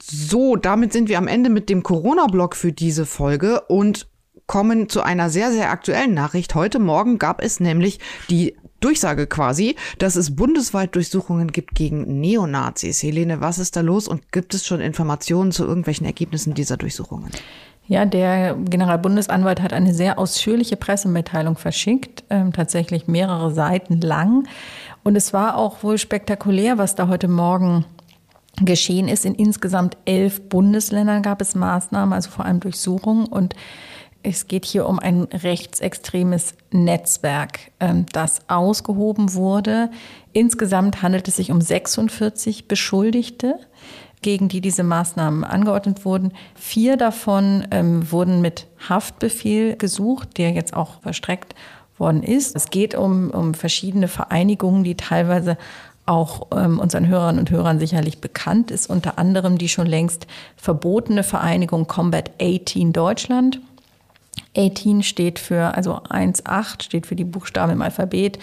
So, 0.04 0.58
damit 0.58 0.92
sind 0.92 1.08
wir 1.08 1.18
am 1.18 1.28
Ende 1.28 1.50
mit 1.50 1.70
dem 1.70 1.84
Corona-Blog 1.84 2.56
für 2.56 2.74
diese 2.74 3.06
Folge 3.06 3.62
und 3.62 4.10
kommen 4.46 4.90
zu 4.90 5.02
einer 5.02 5.30
sehr, 5.30 5.52
sehr 5.52 5.72
aktuellen 5.72 6.14
Nachricht. 6.14 6.56
Heute 6.56 6.80
Morgen 6.80 7.18
gab 7.18 7.42
es 7.42 7.62
nämlich 7.62 8.00
die 8.30 8.58
Durchsage 8.82 9.28
quasi, 9.28 9.76
dass 10.00 10.18
es 10.18 10.36
bundesweit 10.36 10.96
Durchsuchungen 10.96 11.52
gibt 11.52 11.76
gegen 11.76 12.20
Neonazis. 12.20 13.02
Helene, 13.02 13.40
was 13.40 13.60
ist 13.60 13.78
da 13.78 13.82
los 13.82 14.10
und 14.10 14.32
gibt 14.34 14.54
es 14.54 14.66
schon 14.66 14.82
Informationen 14.82 15.54
zu 15.54 15.64
irgendwelchen 15.66 16.06
Ergebnissen 16.06 16.56
dieser 16.56 16.76
Durchsuchungen? 16.76 17.32
Ja, 17.88 18.06
der 18.06 18.56
Generalbundesanwalt 18.56 19.62
hat 19.62 19.74
eine 19.74 19.94
sehr 19.94 20.18
ausführliche 20.18 20.78
Pressemitteilung 20.78 21.58
verschickt, 21.58 22.24
ähm, 22.30 22.54
tatsächlich 22.54 23.08
mehrere 23.08 23.52
Seiten 23.52 24.00
lang. 24.00 24.48
Und 25.04 25.16
es 25.16 25.34
war 25.34 25.58
auch 25.58 25.84
wohl 25.84 25.98
spektakulär, 25.98 26.78
was 26.78 26.96
da 26.96 27.08
heute 27.08 27.28
Morgen 27.28 27.86
geschehen 28.62 29.08
ist. 29.08 29.26
In 29.26 29.36
insgesamt 29.36 29.98
elf 30.06 30.48
Bundesländern 30.50 31.24
gab 31.24 31.42
es 31.42 31.56
Maßnahmen, 31.56 32.14
also 32.14 32.30
vor 32.30 32.46
allem 32.46 32.60
Durchsuchungen. 32.60 33.26
Und 33.26 33.56
es 34.24 34.48
geht 34.48 34.66
hier 34.66 34.88
um 34.88 35.00
ein 35.00 35.24
rechtsextremes 35.24 36.54
Netzwerk, 36.72 37.72
ähm, 37.80 38.06
das 38.14 38.50
ausgehoben 38.50 39.34
wurde. 39.34 39.90
Insgesamt 40.34 41.02
handelt 41.02 41.28
es 41.28 41.38
sich 41.38 41.52
um 41.52 41.60
46 41.60 42.68
Beschuldigte 42.68 43.60
gegen 44.22 44.50
die 44.50 44.62
diese 44.62 44.84
Maßnahmen 44.84 45.44
angeordnet 45.44 46.06
wurden. 46.06 46.34
Vier 46.56 46.98
davon 46.98 47.68
ähm, 47.72 48.12
wurden 48.12 48.42
mit 48.42 48.68
Haftbefehl 48.88 49.76
gesucht, 49.76 50.38
der 50.38 50.52
jetzt 50.52 50.76
auch 50.76 51.02
verstreckt 51.02 51.56
worden 51.98 52.24
ist. 52.24 52.56
Es 52.56 52.70
geht 52.70 52.96
um, 52.96 53.30
um 53.32 53.54
verschiedene 53.54 54.08
Vereinigungen, 54.08 54.84
die 54.84 54.96
teilweise 54.96 55.58
auch 56.06 56.48
ähm, 56.56 56.80
unseren 56.80 57.08
Hörern 57.08 57.40
und 57.40 57.52
Hörern 57.52 57.80
sicherlich 57.80 58.20
bekannt 58.20 58.72
ist, 58.72 58.90
unter 58.90 59.18
anderem 59.18 59.58
die 59.58 59.70
schon 59.70 59.88
längst 59.88 60.28
verbotene 60.58 61.24
Vereinigung 61.24 61.88
Combat 61.88 62.32
18 62.42 62.92
Deutschland. 62.92 63.60
18 64.58 65.04
steht 65.04 65.40
für, 65.40 65.76
also 65.76 66.02
1,8 66.02 66.84
steht 66.84 67.08
für 67.08 67.16
die 67.16 67.24
Buchstaben 67.24 67.74
im 67.74 67.82
Alphabet, 67.82 68.40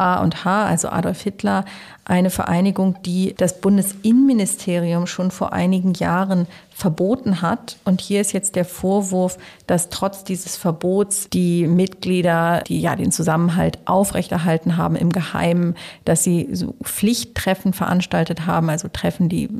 A 0.00 0.22
und 0.22 0.44
H, 0.44 0.64
also 0.64 0.88
Adolf 0.88 1.20
Hitler, 1.20 1.64
eine 2.06 2.30
Vereinigung, 2.30 2.96
die 3.04 3.34
das 3.36 3.60
Bundesinnenministerium 3.60 5.06
schon 5.06 5.30
vor 5.30 5.52
einigen 5.52 5.92
Jahren 5.92 6.46
verboten 6.74 7.42
hat. 7.42 7.76
Und 7.84 8.00
hier 8.00 8.22
ist 8.22 8.32
jetzt 8.32 8.56
der 8.56 8.64
Vorwurf, 8.64 9.36
dass 9.66 9.90
trotz 9.90 10.24
dieses 10.24 10.56
Verbots 10.56 11.28
die 11.28 11.66
Mitglieder, 11.66 12.62
die 12.66 12.80
ja 12.80 12.96
den 12.96 13.12
Zusammenhalt 13.12 13.78
aufrechterhalten 13.84 14.78
haben 14.78 14.96
im 14.96 15.10
Geheimen, 15.10 15.76
dass 16.06 16.24
sie 16.24 16.48
so 16.52 16.74
Pflichttreffen 16.82 17.74
veranstaltet 17.74 18.46
haben, 18.46 18.70
also 18.70 18.88
Treffen, 18.88 19.28
die, 19.28 19.50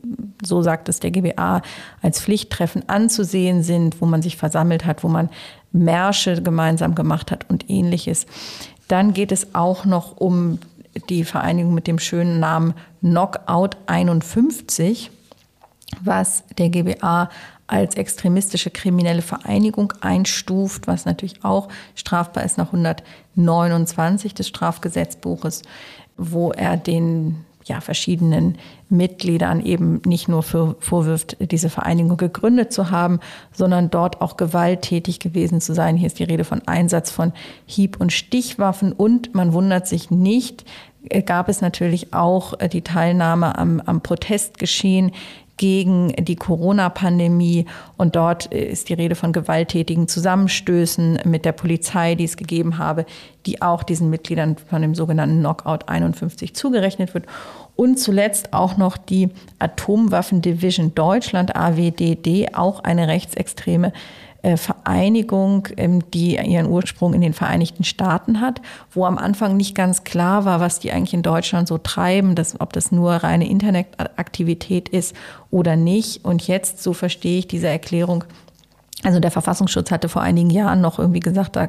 so 0.43 0.63
sagt 0.63 0.89
es 0.89 1.01
der 1.01 1.11
GBA, 1.11 1.61
als 2.01 2.21
Pflichttreffen 2.21 2.89
anzusehen 2.89 3.63
sind, 3.63 4.01
wo 4.01 4.07
man 4.07 4.23
sich 4.23 4.39
versammelt 4.39 4.87
hat, 4.87 5.05
wo 5.05 5.09
man 5.09 5.29
Märsche 5.73 6.43
gemeinsam 6.43 6.95
gemacht 6.95 7.31
hat 7.31 7.49
und 7.49 7.69
ähnliches. 7.69 8.27
Dann 8.91 9.13
geht 9.15 9.31
es 9.31 9.55
auch 9.55 9.85
noch 9.85 10.17
um 10.17 10.59
die 11.09 11.23
Vereinigung 11.23 11.75
mit 11.75 11.87
dem 11.87 12.01
schönen 12.01 12.41
Namen 12.41 12.75
Knockout 12.99 13.77
51, 13.87 15.13
was 16.01 16.43
der 16.59 16.71
GBA 16.71 17.31
als 17.69 17.95
extremistische 17.95 18.71
kriminelle 18.71 19.23
Vereinigung 19.23 19.93
einstuft, 20.01 20.89
was 20.89 21.05
natürlich 21.05 21.45
auch 21.45 21.69
strafbar 21.95 22.43
ist 22.43 22.59
nach 22.59 22.73
129 22.73 24.35
des 24.35 24.49
Strafgesetzbuches, 24.49 25.63
wo 26.17 26.51
er 26.51 26.77
den 26.77 27.45
ja, 27.65 27.81
verschiedenen 27.81 28.57
Mitgliedern 28.89 29.65
eben 29.65 30.01
nicht 30.05 30.29
nur 30.29 30.43
für 30.43 30.77
vorwirft, 30.81 31.37
diese 31.41 31.71
Vereinigung 31.71 32.17
gegründet 32.17 32.73
zu 32.73 32.91
haben, 32.91 33.21
sondern 33.53 33.91
dort 33.91 34.21
auch 34.21 34.37
gewalttätig 34.37 35.21
gewesen 35.21 35.61
zu 35.61 35.75
sein. 35.75 35.97
Hier 35.97 36.07
ist 36.07 36.19
die 36.19 36.25
Rede 36.25 36.45
von 36.45 36.63
Einsatz 36.67 37.11
von 37.11 37.33
Hieb- 37.67 38.01
und 38.01 38.13
Stichwaffen 38.13 38.93
und 38.93 39.35
man 39.35 39.53
wundert 39.53 39.87
sich 39.87 40.11
nicht, 40.11 40.65
äh, 41.09 41.23
gab 41.23 41.49
es 41.49 41.61
natürlich 41.61 42.13
auch 42.13 42.59
äh, 42.59 42.69
die 42.69 42.83
Teilnahme 42.83 43.57
am, 43.57 43.81
am 43.81 44.01
Protestgeschehen 44.01 45.13
gegen 45.61 46.15
die 46.19 46.37
Corona-Pandemie. 46.37 47.67
Und 47.99 48.17
dort 48.17 48.51
äh, 48.51 48.65
ist 48.65 48.89
die 48.89 48.95
Rede 48.95 49.15
von 49.15 49.35
gewalttätigen 49.35 50.09
Zusammenstößen 50.09 51.21
mit 51.27 51.45
der 51.45 51.53
Polizei, 51.53 52.15
die 52.15 52.25
es 52.25 52.39
gegeben 52.39 52.79
habe, 52.79 53.05
die 53.45 53.61
auch 53.61 53.83
diesen 53.83 54.09
Mitgliedern 54.09 54.57
von 54.57 54.81
dem 54.81 54.95
sogenannten 54.95 55.41
Knockout 55.41 55.87
51 55.87 56.55
zugerechnet 56.55 57.13
wird. 57.13 57.27
Und 57.77 57.99
zuletzt 57.99 58.55
auch 58.55 58.79
noch 58.79 58.97
die 58.97 59.29
Atomwaffen 59.59 60.41
Division 60.41 60.95
Deutschland, 60.95 61.55
AWDD, 61.55 62.55
auch 62.55 62.83
eine 62.83 63.07
rechtsextreme 63.07 63.93
Vereinigung, 64.57 65.69
ähm, 65.77 66.11
die 66.11 66.37
ihren 66.37 66.67
Ursprung 66.67 67.15
in 67.15 67.21
den 67.21 67.35
Vereinigten 67.35 67.85
Staaten 67.85 68.41
hat, 68.41 68.61
wo 68.93 69.05
am 69.05 69.19
Anfang 69.19 69.57
nicht 69.57 69.75
ganz 69.75 70.05
klar 70.05 70.45
war, 70.45 70.61
was 70.61 70.79
die 70.79 70.93
eigentlich 70.93 71.15
in 71.15 71.23
Deutschland 71.23 71.69
so 71.69 71.79
treiben, 71.79 72.35
dass, 72.35 72.61
ob 72.61 72.73
das 72.73 72.93
nur 72.93 73.13
reine 73.13 73.49
Internetaktivität 73.49 74.89
ist 74.89 75.15
oder 75.51 75.77
nicht. 75.77 76.25
Und 76.25 76.47
jetzt, 76.47 76.83
so 76.83 76.93
verstehe 76.93 77.39
ich 77.39 77.49
diese 77.49 77.69
Erklärung, 77.69 78.25
also 79.03 79.19
der 79.19 79.31
Verfassungsschutz 79.31 79.91
hatte 79.91 80.11
vor 80.11 80.21
einigen 80.21 80.51
Jahren 80.51 80.83
noch 80.83 80.99
irgendwie 80.99 81.21
gesagt, 81.21 81.57
da, 81.57 81.69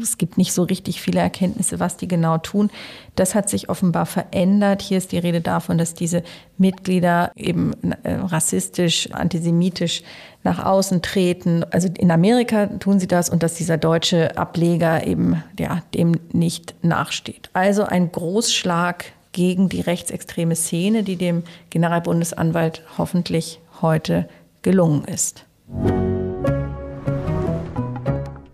es 0.00 0.18
gibt 0.18 0.36
nicht 0.36 0.52
so 0.52 0.64
richtig 0.64 1.00
viele 1.00 1.20
Erkenntnisse, 1.20 1.78
was 1.78 1.96
die 1.96 2.08
genau 2.08 2.38
tun. 2.38 2.70
Das 3.14 3.36
hat 3.36 3.48
sich 3.48 3.68
offenbar 3.68 4.06
verändert. 4.06 4.82
Hier 4.82 4.98
ist 4.98 5.12
die 5.12 5.18
Rede 5.18 5.40
davon, 5.40 5.78
dass 5.78 5.94
diese 5.94 6.24
Mitglieder 6.58 7.30
eben 7.36 7.72
äh, 8.02 8.14
rassistisch, 8.14 9.12
antisemitisch 9.12 10.02
nach 10.42 10.64
außen 10.64 11.02
treten. 11.02 11.64
Also 11.70 11.88
in 11.98 12.10
Amerika 12.10 12.66
tun 12.66 12.98
sie 12.98 13.06
das 13.06 13.28
und 13.28 13.42
dass 13.42 13.54
dieser 13.54 13.76
deutsche 13.76 14.36
Ableger 14.36 15.06
eben 15.06 15.42
ja, 15.58 15.82
dem 15.94 16.18
nicht 16.32 16.74
nachsteht. 16.82 17.50
Also 17.52 17.84
ein 17.84 18.10
Großschlag 18.10 19.04
gegen 19.32 19.68
die 19.68 19.80
rechtsextreme 19.80 20.56
Szene, 20.56 21.02
die 21.02 21.16
dem 21.16 21.44
Generalbundesanwalt 21.70 22.82
hoffentlich 22.98 23.60
heute 23.80 24.28
gelungen 24.62 25.04
ist. 25.04 25.44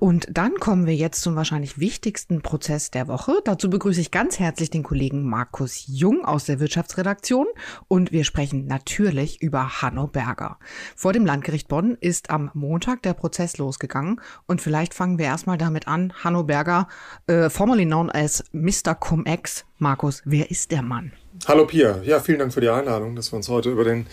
Und 0.07 0.29
dann 0.31 0.55
kommen 0.61 0.87
wir 0.87 0.95
jetzt 0.95 1.21
zum 1.21 1.35
wahrscheinlich 1.35 1.81
wichtigsten 1.81 2.41
Prozess 2.41 2.93
der 2.93 3.09
Woche. 3.09 3.41
Dazu 3.45 3.69
begrüße 3.69 4.01
ich 4.01 4.13
ganz 4.13 4.39
herzlich 4.39 4.71
den 4.71 4.85
Kollegen 4.85 5.25
Markus 5.25 5.83
Jung 5.89 6.25
aus 6.25 6.45
der 6.45 6.61
Wirtschaftsredaktion 6.61 7.49
und 7.89 8.13
wir 8.13 8.23
sprechen 8.23 8.69
natürlich 8.69 9.43
über 9.43 9.83
Hanno 9.83 10.07
Berger. 10.07 10.61
Vor 10.95 11.13
dem 11.13 11.27
Landgericht 11.27 11.67
Bonn 11.67 11.99
ist 12.01 12.31
am 12.31 12.53
Montag 12.55 13.03
der 13.03 13.15
Prozess 13.15 13.59
losgegangen 13.59 14.21
und 14.47 14.61
vielleicht 14.61 14.95
fangen 14.95 15.19
wir 15.19 15.27
erstmal 15.27 15.59
damit 15.59 15.89
an. 15.89 16.13
Hanno 16.23 16.45
Berger, 16.45 16.87
äh, 17.27 17.51
formerly 17.51 17.85
known 17.85 18.09
as 18.09 18.45
Mr. 18.53 18.95
Cum-Ex. 18.95 19.65
Markus, 19.79 20.23
wer 20.25 20.53
ist 20.53 20.71
der 20.71 20.83
Mann? 20.83 21.15
Hallo 21.45 21.67
Pia, 21.67 22.01
ja, 22.03 22.19
vielen 22.19 22.39
Dank 22.39 22.55
für 22.55 22.61
die 22.61 22.69
Einladung, 22.69 23.15
dass 23.15 23.31
wir 23.31 23.37
uns 23.37 23.49
heute 23.49 23.71
über 23.71 23.85
den 23.85 24.07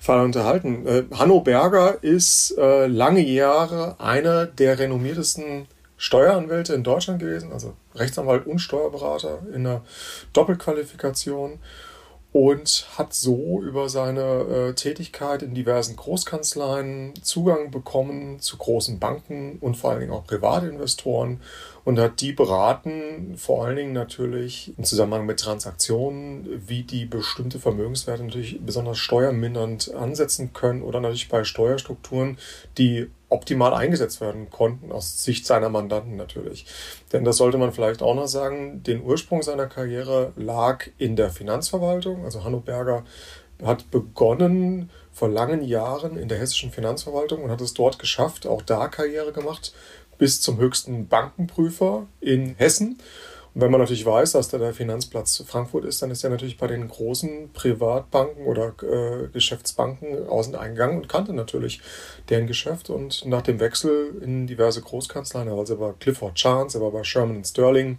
Fall 0.00 0.24
unterhalten. 0.24 0.86
Äh, 0.86 1.04
Hanno 1.12 1.40
Berger 1.40 2.02
ist 2.02 2.56
äh, 2.58 2.86
lange 2.86 3.20
Jahre 3.20 4.00
einer 4.00 4.46
der 4.46 4.78
renommiertesten 4.78 5.66
Steueranwälte 5.96 6.74
in 6.74 6.82
Deutschland 6.82 7.20
gewesen, 7.20 7.52
also 7.52 7.74
Rechtsanwalt 7.94 8.46
und 8.46 8.58
Steuerberater 8.58 9.40
in 9.54 9.66
einer 9.66 9.82
Doppelqualifikation 10.32 11.58
und 12.32 12.86
hat 12.96 13.12
so 13.12 13.60
über 13.60 13.88
seine 13.88 14.22
äh, 14.22 14.72
Tätigkeit 14.74 15.42
in 15.42 15.54
diversen 15.54 15.96
Großkanzleien 15.96 17.14
Zugang 17.22 17.70
bekommen 17.70 18.40
zu 18.40 18.56
großen 18.56 18.98
Banken 18.98 19.58
und 19.60 19.76
vor 19.76 19.90
allen 19.90 20.00
Dingen 20.00 20.12
auch 20.12 20.26
Privatinvestoren 20.26 21.40
und 21.84 21.98
hat 21.98 22.20
die 22.20 22.32
beraten, 22.32 23.34
vor 23.36 23.64
allen 23.64 23.76
Dingen 23.76 23.92
natürlich 23.92 24.72
im 24.76 24.84
Zusammenhang 24.84 25.26
mit 25.26 25.40
Transaktionen, 25.40 26.62
wie 26.66 26.82
die 26.82 27.06
bestimmte 27.06 27.58
Vermögenswerte 27.58 28.24
natürlich 28.24 28.60
besonders 28.64 28.98
steuermindernd 28.98 29.94
ansetzen 29.94 30.52
können 30.52 30.82
oder 30.82 31.00
natürlich 31.00 31.28
bei 31.28 31.44
Steuerstrukturen, 31.44 32.38
die 32.78 33.10
optimal 33.28 33.72
eingesetzt 33.72 34.20
werden 34.20 34.50
konnten, 34.50 34.92
aus 34.92 35.22
Sicht 35.22 35.46
seiner 35.46 35.68
Mandanten 35.68 36.16
natürlich. 36.16 36.66
Denn 37.12 37.24
das 37.24 37.36
sollte 37.36 37.58
man 37.58 37.72
vielleicht 37.72 38.02
auch 38.02 38.14
noch 38.14 38.26
sagen, 38.26 38.82
den 38.82 39.02
Ursprung 39.02 39.42
seiner 39.42 39.66
Karriere 39.66 40.32
lag 40.36 40.86
in 40.98 41.16
der 41.16 41.30
Finanzverwaltung. 41.30 42.24
Also 42.24 42.44
Hanno 42.44 42.60
Berger 42.60 43.04
hat 43.62 43.90
begonnen 43.90 44.90
vor 45.12 45.28
langen 45.28 45.62
Jahren 45.62 46.16
in 46.16 46.28
der 46.28 46.38
hessischen 46.38 46.70
Finanzverwaltung 46.70 47.42
und 47.42 47.50
hat 47.50 47.60
es 47.60 47.74
dort 47.74 47.98
geschafft, 47.98 48.46
auch 48.46 48.62
da 48.62 48.88
Karriere 48.88 49.32
gemacht, 49.32 49.74
bis 50.20 50.40
zum 50.40 50.58
höchsten 50.58 51.08
Bankenprüfer 51.08 52.06
in 52.20 52.54
Hessen 52.54 52.98
und 53.52 53.62
wenn 53.62 53.72
man 53.72 53.80
natürlich 53.80 54.06
weiß, 54.06 54.32
dass 54.32 54.48
da 54.48 54.58
der 54.58 54.72
Finanzplatz 54.72 55.42
Frankfurt 55.44 55.84
ist, 55.84 56.00
dann 56.02 56.12
ist 56.12 56.22
er 56.22 56.30
natürlich 56.30 56.56
bei 56.56 56.68
den 56.68 56.86
großen 56.86 57.50
Privatbanken 57.52 58.46
oder 58.46 58.74
äh, 58.82 59.26
Geschäftsbanken 59.26 60.28
außen 60.28 60.54
eingegangen 60.54 60.98
und 60.98 61.08
kannte 61.08 61.32
natürlich 61.32 61.80
deren 62.28 62.46
Geschäft. 62.46 62.90
Und 62.90 63.26
nach 63.26 63.42
dem 63.42 63.58
Wechsel 63.58 64.14
in 64.22 64.46
diverse 64.46 64.82
Großkanzleien, 64.82 65.48
also 65.48 65.74
er 65.74 65.80
war 65.80 65.94
Clifford 65.94 66.36
Chance, 66.36 66.78
er 66.78 66.82
war 66.82 66.92
bei 66.92 67.02
Sherman 67.02 67.44
Sterling 67.44 67.98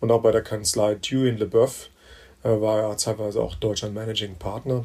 und 0.00 0.10
auch 0.10 0.20
bei 0.20 0.32
der 0.32 0.42
Kanzlei 0.42 0.96
Dewey 0.96 1.30
LeBeouf, 1.30 1.88
äh, 2.42 2.48
war 2.48 2.80
er 2.80 2.96
zeitweise 2.98 3.40
auch 3.40 3.54
deutscher 3.54 3.88
Managing 3.88 4.34
Partner 4.34 4.84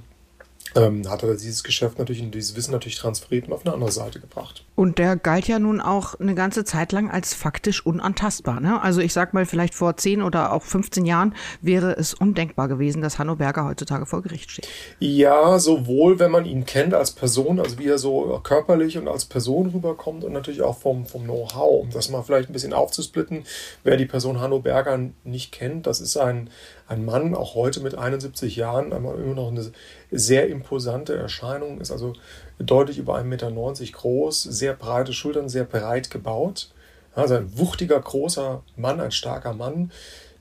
ähm, 0.76 1.09
hat 1.09 1.23
er 1.23 1.34
dieses 1.36 1.63
Geschäft 1.63 1.97
natürlich 1.99 2.21
und 2.21 2.36
dieses 2.36 2.55
Wissen 2.55 2.71
natürlich 2.71 2.97
transferiert 2.97 3.47
und 3.47 3.53
auf 3.53 3.65
eine 3.65 3.73
andere 3.73 3.91
Seite 3.91 4.19
gebracht. 4.19 4.65
Und 4.76 4.97
der 4.97 5.15
galt 5.15 5.47
ja 5.47 5.57
nun 5.57 5.80
auch 5.80 6.19
eine 6.19 6.36
ganze 6.36 6.65
Zeit 6.65 6.91
lang 6.91 7.09
als 7.09 7.34
faktisch 7.34 7.86
unantastbar. 7.86 8.59
Ne? 8.59 8.82
Also 8.82 8.99
ich 8.99 9.13
sag 9.13 9.34
mal, 9.34 9.45
vielleicht 9.45 9.73
vor 9.73 9.95
10 9.95 10.21
oder 10.21 10.51
auch 10.51 10.63
15 10.63 11.05
Jahren 11.05 11.34
wäre 11.61 11.93
es 11.97 12.13
undenkbar 12.13 12.67
gewesen, 12.67 13.01
dass 13.01 13.17
Hanno 13.17 13.38
Berger 13.38 13.65
heutzutage 13.65 14.05
vor 14.05 14.21
Gericht 14.21 14.51
steht. 14.51 14.67
Ja, 14.99 15.59
sowohl 15.59 16.19
wenn 16.19 16.32
man 16.32 16.45
ihn 16.45 16.65
kennt 16.65 16.93
als 16.93 17.11
Person, 17.11 17.59
also 17.59 17.80
wie 17.80 17.88
er 17.88 17.97
so 17.97 18.39
körperlich 18.43 18.97
und 18.97 19.07
als 19.07 19.26
Person 19.26 19.67
rüberkommt 19.67 20.23
und 20.23 20.34
natürlich 20.34 20.61
auch 20.61 20.78
vom, 20.78 21.05
vom 21.05 21.23
Know-how, 21.23 21.84
um 21.84 21.89
das 21.91 22.09
mal 22.09 22.23
vielleicht 22.23 22.49
ein 22.49 22.53
bisschen 22.53 22.73
aufzusplitten. 22.73 23.45
Wer 23.84 23.95
die 23.95 24.05
Person 24.05 24.41
Hanno 24.41 24.59
Berger 24.59 24.99
nicht 25.23 25.53
kennt, 25.53 25.88
das 25.88 26.01
ist 26.01 26.17
ein, 26.17 26.49
ein 26.88 27.03
Mann, 27.03 27.33
auch 27.33 27.55
heute 27.55 27.79
mit 27.79 27.95
71 27.95 28.55
Jahren, 28.55 28.91
immer 28.91 29.15
noch 29.15 29.49
eine 29.49 29.71
sehr 30.11 30.47
imposante 30.49 31.15
Erscheinung, 31.15 31.81
ist 31.81 31.91
also 31.91 32.13
deutlich 32.59 32.97
über 32.97 33.15
1,90 33.15 33.23
Meter 33.23 33.51
groß, 33.51 34.43
sehr 34.43 34.73
breite 34.73 35.13
Schultern, 35.13 35.49
sehr 35.49 35.63
breit 35.63 36.11
gebaut. 36.11 36.69
Also 37.15 37.36
ein 37.36 37.57
wuchtiger, 37.57 37.99
großer 37.99 38.61
Mann, 38.75 38.99
ein 38.99 39.11
starker 39.11 39.53
Mann, 39.53 39.91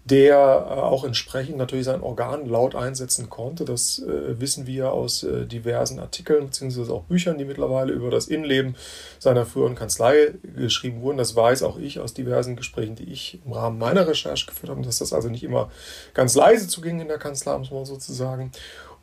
der 0.05 0.37
äh, 0.37 0.81
auch 0.81 1.05
entsprechend 1.05 1.57
natürlich 1.57 1.87
sein 1.87 2.03
Organ 2.03 2.47
laut 2.47 2.75
einsetzen 2.75 3.31
konnte. 3.31 3.65
Das 3.65 4.01
äh, 4.01 4.39
wissen 4.39 4.67
wir 4.67 4.93
aus 4.93 5.23
äh, 5.23 5.47
diversen 5.47 5.99
Artikeln 5.99 6.47
bzw. 6.47 6.93
auch 6.93 7.05
Büchern, 7.05 7.39
die 7.39 7.47
mittlerweile 7.47 7.93
über 7.93 8.11
das 8.11 8.27
Innenleben 8.27 8.77
seiner 9.19 9.47
früheren 9.47 9.75
Kanzlei 9.75 10.35
geschrieben 10.57 11.01
wurden. 11.01 11.17
Das 11.17 11.35
weiß 11.35 11.63
auch 11.63 11.79
ich 11.79 12.01
aus 12.01 12.13
diversen 12.13 12.55
Gesprächen, 12.55 12.97
die 12.97 13.11
ich 13.11 13.41
im 13.47 13.53
Rahmen 13.53 13.79
meiner 13.79 14.07
Recherche 14.07 14.47
geführt 14.47 14.71
habe, 14.71 14.83
dass 14.83 14.99
das 14.99 15.15
also 15.15 15.31
nicht 15.31 15.43
immer 15.43 15.71
ganz 16.13 16.35
leise 16.35 16.69
zuging 16.69 17.01
in 17.01 17.09
der 17.09 17.19
Kanzlei, 17.19 17.57
muss 17.57 17.71
man 17.71 17.87
sozusagen. 17.87 18.53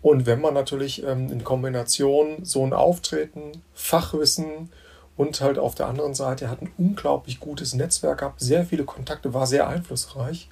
Und 0.03 0.27
wenn 0.27 0.41
man 0.41 0.53
natürlich 0.53 1.03
ähm, 1.03 1.31
in 1.31 1.43
Kombination 1.43 2.43
so 2.43 2.63
ein 2.63 2.73
Auftreten, 2.73 3.63
Fachwissen 3.73 4.71
und 5.17 5.41
halt 5.41 5.57
auf 5.57 5.73
der 5.73 5.87
anderen 5.87 6.13
Seite, 6.13 6.45
er 6.45 6.51
hat 6.51 6.61
ein 6.61 6.71
unglaublich 6.77 7.39
gutes 7.39 7.73
Netzwerk 7.73 8.19
gehabt, 8.19 8.39
sehr 8.39 8.65
viele 8.65 8.83
Kontakte, 8.83 9.33
war 9.33 9.47
sehr 9.47 9.67
einflussreich 9.67 10.47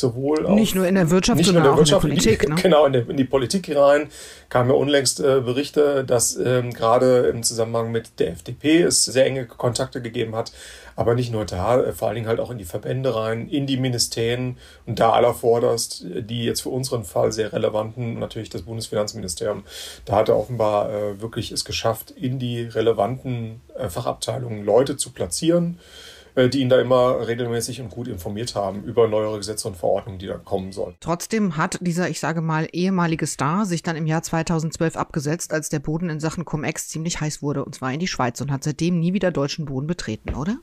sowohl 0.00 0.50
nicht 0.54 0.74
nur 0.74 0.86
in 0.86 0.94
der 0.94 1.10
Wirtschaft, 1.10 1.44
sondern 1.44 1.66
auch 1.66 1.76
Wirtschaft, 1.76 2.04
in 2.04 2.10
der 2.10 2.16
Politik. 2.16 2.48
Ne? 2.48 2.54
Genau, 2.62 2.86
in, 2.86 2.92
der, 2.92 3.08
in, 3.08 3.16
die 3.16 3.24
Politik 3.24 3.66
hinein 3.66 4.08
kamen 4.48 4.70
ja 4.70 4.76
unlängst 4.76 5.20
äh, 5.20 5.40
Berichte, 5.40 6.04
dass 6.04 6.36
ähm, 6.36 6.72
gerade 6.72 7.28
im 7.32 7.42
Zusammenhang 7.42 7.92
mit 7.92 8.18
der 8.18 8.32
FDP 8.32 8.82
es 8.82 9.04
sehr 9.04 9.26
enge 9.26 9.46
Kontakte 9.46 10.02
gegeben 10.02 10.34
hat, 10.34 10.52
aber 10.96 11.14
nicht 11.14 11.32
nur 11.32 11.44
da, 11.44 11.80
äh, 11.80 11.92
vor 11.92 12.08
allen 12.08 12.16
Dingen 12.16 12.26
halt 12.26 12.40
auch 12.40 12.50
in 12.50 12.58
die 12.58 12.64
Verbände 12.64 13.14
rein, 13.14 13.48
in 13.48 13.66
die 13.66 13.76
Ministerien 13.76 14.56
und 14.86 14.98
da 14.98 15.12
aller 15.12 15.34
vorderst, 15.34 16.04
die 16.04 16.44
jetzt 16.44 16.62
für 16.62 16.70
unseren 16.70 17.04
Fall 17.04 17.32
sehr 17.32 17.52
relevanten, 17.52 18.18
natürlich 18.18 18.50
das 18.50 18.62
Bundesfinanzministerium, 18.62 19.64
da 20.04 20.16
hat 20.16 20.28
er 20.28 20.36
offenbar 20.36 20.90
äh, 20.90 21.20
wirklich 21.20 21.52
es 21.52 21.64
geschafft, 21.64 22.10
in 22.10 22.38
die 22.38 22.62
relevanten 22.62 23.60
äh, 23.76 23.88
Fachabteilungen 23.88 24.64
Leute 24.64 24.96
zu 24.96 25.10
platzieren 25.10 25.78
äh, 25.78 26.09
die 26.36 26.60
ihn 26.60 26.68
da 26.68 26.80
immer 26.80 27.26
regelmäßig 27.26 27.80
und 27.80 27.90
gut 27.90 28.08
informiert 28.08 28.54
haben 28.54 28.84
über 28.84 29.08
neuere 29.08 29.38
Gesetze 29.38 29.68
und 29.68 29.76
Verordnungen, 29.76 30.18
die 30.18 30.26
da 30.26 30.38
kommen 30.38 30.72
sollen. 30.72 30.96
Trotzdem 31.00 31.56
hat 31.56 31.78
dieser, 31.80 32.08
ich 32.08 32.20
sage 32.20 32.40
mal, 32.40 32.68
ehemalige 32.72 33.26
Star 33.26 33.66
sich 33.66 33.82
dann 33.82 33.96
im 33.96 34.06
Jahr 34.06 34.22
2012 34.22 34.96
abgesetzt, 34.96 35.52
als 35.52 35.68
der 35.68 35.80
Boden 35.80 36.08
in 36.08 36.20
Sachen 36.20 36.44
Cum-Ex 36.44 36.88
ziemlich 36.88 37.20
heiß 37.20 37.42
wurde, 37.42 37.64
und 37.64 37.74
zwar 37.74 37.92
in 37.92 38.00
die 38.00 38.08
Schweiz 38.08 38.40
und 38.40 38.50
hat 38.50 38.64
seitdem 38.64 38.98
nie 38.98 39.12
wieder 39.12 39.30
deutschen 39.30 39.64
Boden 39.64 39.86
betreten, 39.86 40.34
oder? 40.34 40.58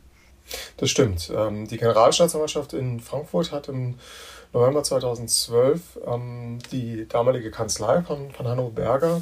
Das 0.78 0.90
stimmt. 0.90 1.32
Ähm, 1.36 1.68
die 1.68 1.78
Generalstaatsanwaltschaft 1.78 2.74
in 2.74 3.00
Frankfurt 3.00 3.52
hat 3.52 3.68
im 3.68 3.96
November 4.54 4.84
2012 4.84 6.00
ähm, 6.08 6.60
die 6.72 7.08
damalige 7.08 7.52
Kanzlei 7.52 8.02
von, 8.02 8.32
von 8.32 8.48
Hanno 8.48 8.70
Berger 8.70 9.22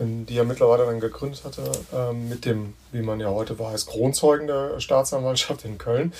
die 0.00 0.36
er 0.36 0.44
mittlerweile 0.44 0.86
dann 0.86 1.00
gegründet 1.00 1.44
hatte, 1.44 1.62
ähm, 1.94 2.28
mit 2.28 2.44
dem, 2.44 2.74
wie 2.92 3.02
man 3.02 3.20
ja 3.20 3.28
heute 3.28 3.58
weiß, 3.58 3.86
Kronzeugen 3.86 4.46
der 4.46 4.80
Staatsanwaltschaft 4.80 5.64
in 5.64 5.78
Köln. 5.78 6.12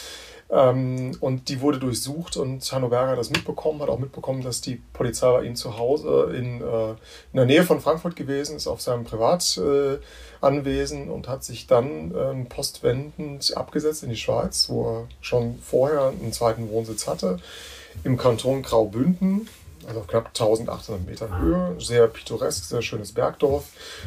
Ähm, 0.51 1.17
und 1.21 1.49
die 1.49 1.61
wurde 1.61 1.79
durchsucht 1.79 2.37
und 2.37 2.61
Hanno 2.73 2.89
Berger 2.89 3.13
hat 3.13 3.19
das 3.19 3.31
mitbekommen, 3.31 3.81
hat 3.81 3.89
auch 3.89 4.01
mitbekommen, 4.01 4.43
dass 4.43 4.61
die 4.61 4.83
Polizei 4.93 5.31
bei 5.31 5.45
ihm 5.45 5.55
zu 5.55 5.79
Hause 5.79 6.33
in, 6.37 6.61
äh, 6.61 6.91
in 6.91 7.37
der 7.37 7.47
Nähe 7.47 7.63
von 7.63 7.81
Frankfurt 7.81 8.17
gewesen 8.17 8.57
ist, 8.57 8.67
auf 8.67 8.81
seinem 8.81 9.05
Privatanwesen 9.05 11.09
äh, 11.09 11.11
und 11.11 11.29
hat 11.29 11.45
sich 11.45 11.69
dann 11.69 12.13
äh, 12.15 12.45
postwendend 12.47 13.57
abgesetzt 13.57 14.03
in 14.03 14.11
die 14.11 14.17
Schweiz, 14.17 14.69
wo 14.69 14.89
er 14.89 15.07
schon 15.21 15.61
vorher 15.63 16.09
einen 16.09 16.33
zweiten 16.33 16.69
Wohnsitz 16.69 17.07
hatte, 17.07 17.39
im 18.03 18.17
Kanton 18.17 18.63
Graubünden 18.63 19.49
also 19.87 20.01
auf 20.01 20.07
knapp 20.07 20.29
1800 20.29 21.07
Metern 21.07 21.39
Höhe, 21.41 21.77
sehr 21.79 22.07
pittoresk, 22.07 22.65
sehr 22.65 22.83
schönes 22.83 23.13
Bergdorf. 23.13 23.65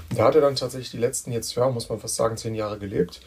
Und 0.10 0.20
da 0.20 0.26
hat 0.26 0.36
er 0.36 0.42
dann 0.42 0.56
tatsächlich 0.56 0.92
die 0.92 0.98
letzten 0.98 1.32
jetzt, 1.32 1.56
ja, 1.56 1.70
muss 1.70 1.90
man 1.90 2.00
fast 2.00 2.16
sagen, 2.16 2.38
zehn 2.38 2.56
Jahre 2.56 2.78
gelebt, 2.78 3.22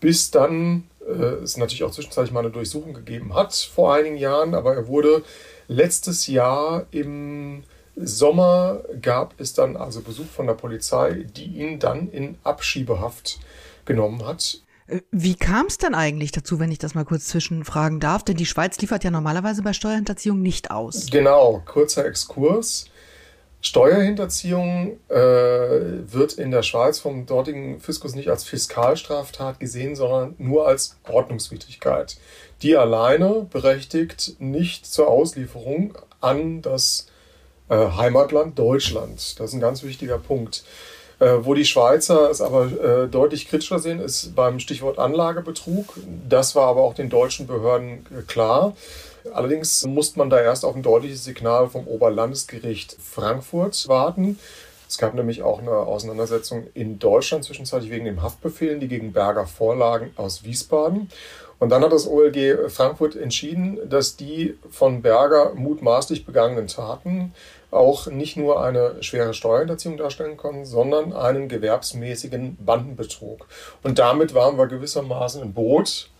bis 0.00 0.30
dann 0.30 0.84
äh, 1.06 1.42
es 1.42 1.56
natürlich 1.56 1.84
auch 1.84 1.90
zwischenzeitlich 1.90 2.32
mal 2.32 2.40
eine 2.40 2.50
Durchsuchung 2.50 2.94
gegeben 2.94 3.34
hat 3.34 3.54
vor 3.54 3.94
einigen 3.94 4.16
Jahren, 4.16 4.54
aber 4.54 4.74
er 4.74 4.88
wurde 4.88 5.22
letztes 5.68 6.26
Jahr 6.26 6.86
im 6.90 7.64
Sommer 7.96 8.80
gab 9.02 9.38
es 9.38 9.52
dann 9.52 9.76
also 9.76 10.00
Besuch 10.00 10.26
von 10.26 10.46
der 10.46 10.54
Polizei, 10.54 11.26
die 11.36 11.44
ihn 11.44 11.78
dann 11.78 12.08
in 12.10 12.38
Abschiebehaft 12.44 13.38
genommen 13.84 14.24
hat. 14.24 14.60
Wie 15.10 15.34
kam 15.34 15.66
es 15.66 15.78
denn 15.78 15.94
eigentlich 15.94 16.32
dazu, 16.32 16.58
wenn 16.58 16.72
ich 16.72 16.78
das 16.78 16.94
mal 16.94 17.04
kurz 17.04 17.26
zwischenfragen 17.26 18.00
darf? 18.00 18.24
Denn 18.24 18.36
die 18.36 18.46
Schweiz 18.46 18.78
liefert 18.78 19.04
ja 19.04 19.10
normalerweise 19.10 19.62
bei 19.62 19.72
Steuerhinterziehung 19.72 20.42
nicht 20.42 20.70
aus. 20.70 21.08
Genau, 21.10 21.62
kurzer 21.64 22.06
Exkurs. 22.06 22.86
Steuerhinterziehung 23.62 24.98
äh, 25.08 25.14
wird 25.14 26.32
in 26.32 26.50
der 26.50 26.62
Schweiz 26.62 26.98
vom 26.98 27.26
dortigen 27.26 27.78
Fiskus 27.80 28.14
nicht 28.14 28.30
als 28.30 28.44
Fiskalstraftat 28.44 29.60
gesehen, 29.60 29.96
sondern 29.96 30.34
nur 30.38 30.66
als 30.66 30.96
Ordnungswidrigkeit. 31.06 32.16
Die 32.62 32.76
alleine 32.76 33.46
berechtigt 33.50 34.36
nicht 34.40 34.86
zur 34.86 35.08
Auslieferung 35.08 35.96
an 36.20 36.62
das 36.62 37.06
äh, 37.68 37.74
Heimatland 37.76 38.58
Deutschland. 38.58 39.38
Das 39.38 39.50
ist 39.50 39.54
ein 39.54 39.60
ganz 39.60 39.82
wichtiger 39.82 40.18
Punkt. 40.18 40.64
Äh, 41.20 41.44
wo 41.44 41.52
die 41.52 41.66
Schweizer 41.66 42.30
es 42.30 42.40
aber 42.40 42.64
äh, 42.64 43.06
deutlich 43.06 43.46
kritischer 43.46 43.78
sehen, 43.78 44.00
ist 44.00 44.34
beim 44.34 44.58
Stichwort 44.58 44.98
Anlagebetrug. 44.98 45.94
Das 46.26 46.56
war 46.56 46.66
aber 46.66 46.80
auch 46.80 46.94
den 46.94 47.10
deutschen 47.10 47.46
Behörden 47.46 48.06
äh, 48.10 48.22
klar. 48.22 48.74
Allerdings 49.34 49.84
musste 49.86 50.18
man 50.18 50.30
da 50.30 50.40
erst 50.40 50.64
auf 50.64 50.74
ein 50.74 50.82
deutliches 50.82 51.24
Signal 51.24 51.68
vom 51.68 51.86
Oberlandesgericht 51.86 52.96
Frankfurt 52.98 53.86
warten. 53.86 54.38
Es 54.88 54.96
gab 54.96 55.12
nämlich 55.12 55.42
auch 55.42 55.60
eine 55.60 55.72
Auseinandersetzung 55.72 56.68
in 56.72 56.98
Deutschland 56.98 57.44
zwischenzeitlich 57.44 57.90
wegen 57.90 58.06
den 58.06 58.22
Haftbefehlen, 58.22 58.80
die 58.80 58.88
gegen 58.88 59.12
Berger 59.12 59.46
vorlagen 59.46 60.12
aus 60.16 60.42
Wiesbaden. 60.42 61.10
Und 61.58 61.68
dann 61.68 61.84
hat 61.84 61.92
das 61.92 62.08
OLG 62.08 62.70
Frankfurt 62.70 63.14
entschieden, 63.14 63.78
dass 63.88 64.16
die 64.16 64.56
von 64.70 65.02
Berger 65.02 65.52
mutmaßlich 65.54 66.24
begangenen 66.24 66.66
Taten 66.66 67.34
auch 67.70 68.06
nicht 68.06 68.36
nur 68.36 68.62
eine 68.62 69.02
schwere 69.02 69.34
Steuerhinterziehung 69.34 69.96
darstellen 69.96 70.36
können, 70.36 70.64
sondern 70.64 71.12
einen 71.12 71.48
gewerbsmäßigen 71.48 72.56
Bandenbetrug. 72.64 73.46
Und 73.82 73.98
damit 73.98 74.34
waren 74.34 74.58
wir 74.58 74.66
gewissermaßen 74.66 75.42
im 75.42 75.52
Boot 75.52 76.10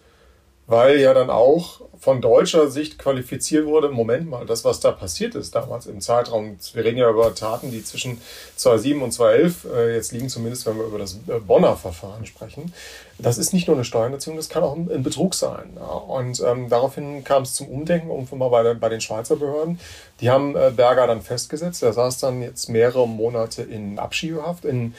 weil 0.70 1.00
ja 1.00 1.12
dann 1.12 1.30
auch 1.30 1.80
von 1.98 2.22
deutscher 2.22 2.70
Sicht 2.70 2.98
qualifiziert 2.98 3.66
wurde, 3.66 3.90
Moment 3.90 4.30
mal, 4.30 4.46
das, 4.46 4.64
was 4.64 4.80
da 4.80 4.90
passiert 4.90 5.34
ist 5.34 5.54
damals 5.54 5.84
im 5.84 6.00
Zeitraum, 6.00 6.56
wir 6.72 6.84
reden 6.84 6.96
ja 6.96 7.10
über 7.10 7.34
Taten, 7.34 7.70
die 7.70 7.84
zwischen 7.84 8.20
2007 8.56 9.02
und 9.02 9.12
2011 9.12 9.66
äh, 9.66 9.94
jetzt 9.96 10.12
liegen, 10.12 10.30
zumindest 10.30 10.64
wenn 10.64 10.78
wir 10.78 10.84
über 10.84 10.98
das 10.98 11.18
äh, 11.28 11.38
Bonner 11.46 11.76
Verfahren 11.76 12.24
sprechen, 12.24 12.72
das 13.18 13.36
ist 13.36 13.52
nicht 13.52 13.66
nur 13.66 13.76
eine 13.76 13.84
Steuererziehung, 13.84 14.36
das 14.36 14.48
kann 14.48 14.62
auch 14.62 14.74
ein, 14.74 14.90
ein 14.90 15.02
Betrug 15.02 15.34
sein. 15.34 15.76
Ja. 15.76 15.82
Und 15.82 16.40
ähm, 16.40 16.70
daraufhin 16.70 17.22
kam 17.22 17.42
es 17.42 17.52
zum 17.52 17.68
Umdenken, 17.68 18.10
um 18.10 18.26
mal 18.38 18.48
bei, 18.48 18.72
bei 18.72 18.88
den 18.88 19.02
Schweizer 19.02 19.36
Behörden. 19.36 19.78
Die 20.20 20.30
haben 20.30 20.56
äh, 20.56 20.72
Berger 20.74 21.06
dann 21.06 21.20
festgesetzt, 21.20 21.82
er 21.82 21.92
saß 21.92 22.18
dann 22.18 22.40
jetzt 22.40 22.70
mehrere 22.70 23.06
Monate 23.06 23.62
in 23.62 23.98
Abschiebehaft, 23.98 24.64
in 24.64 24.94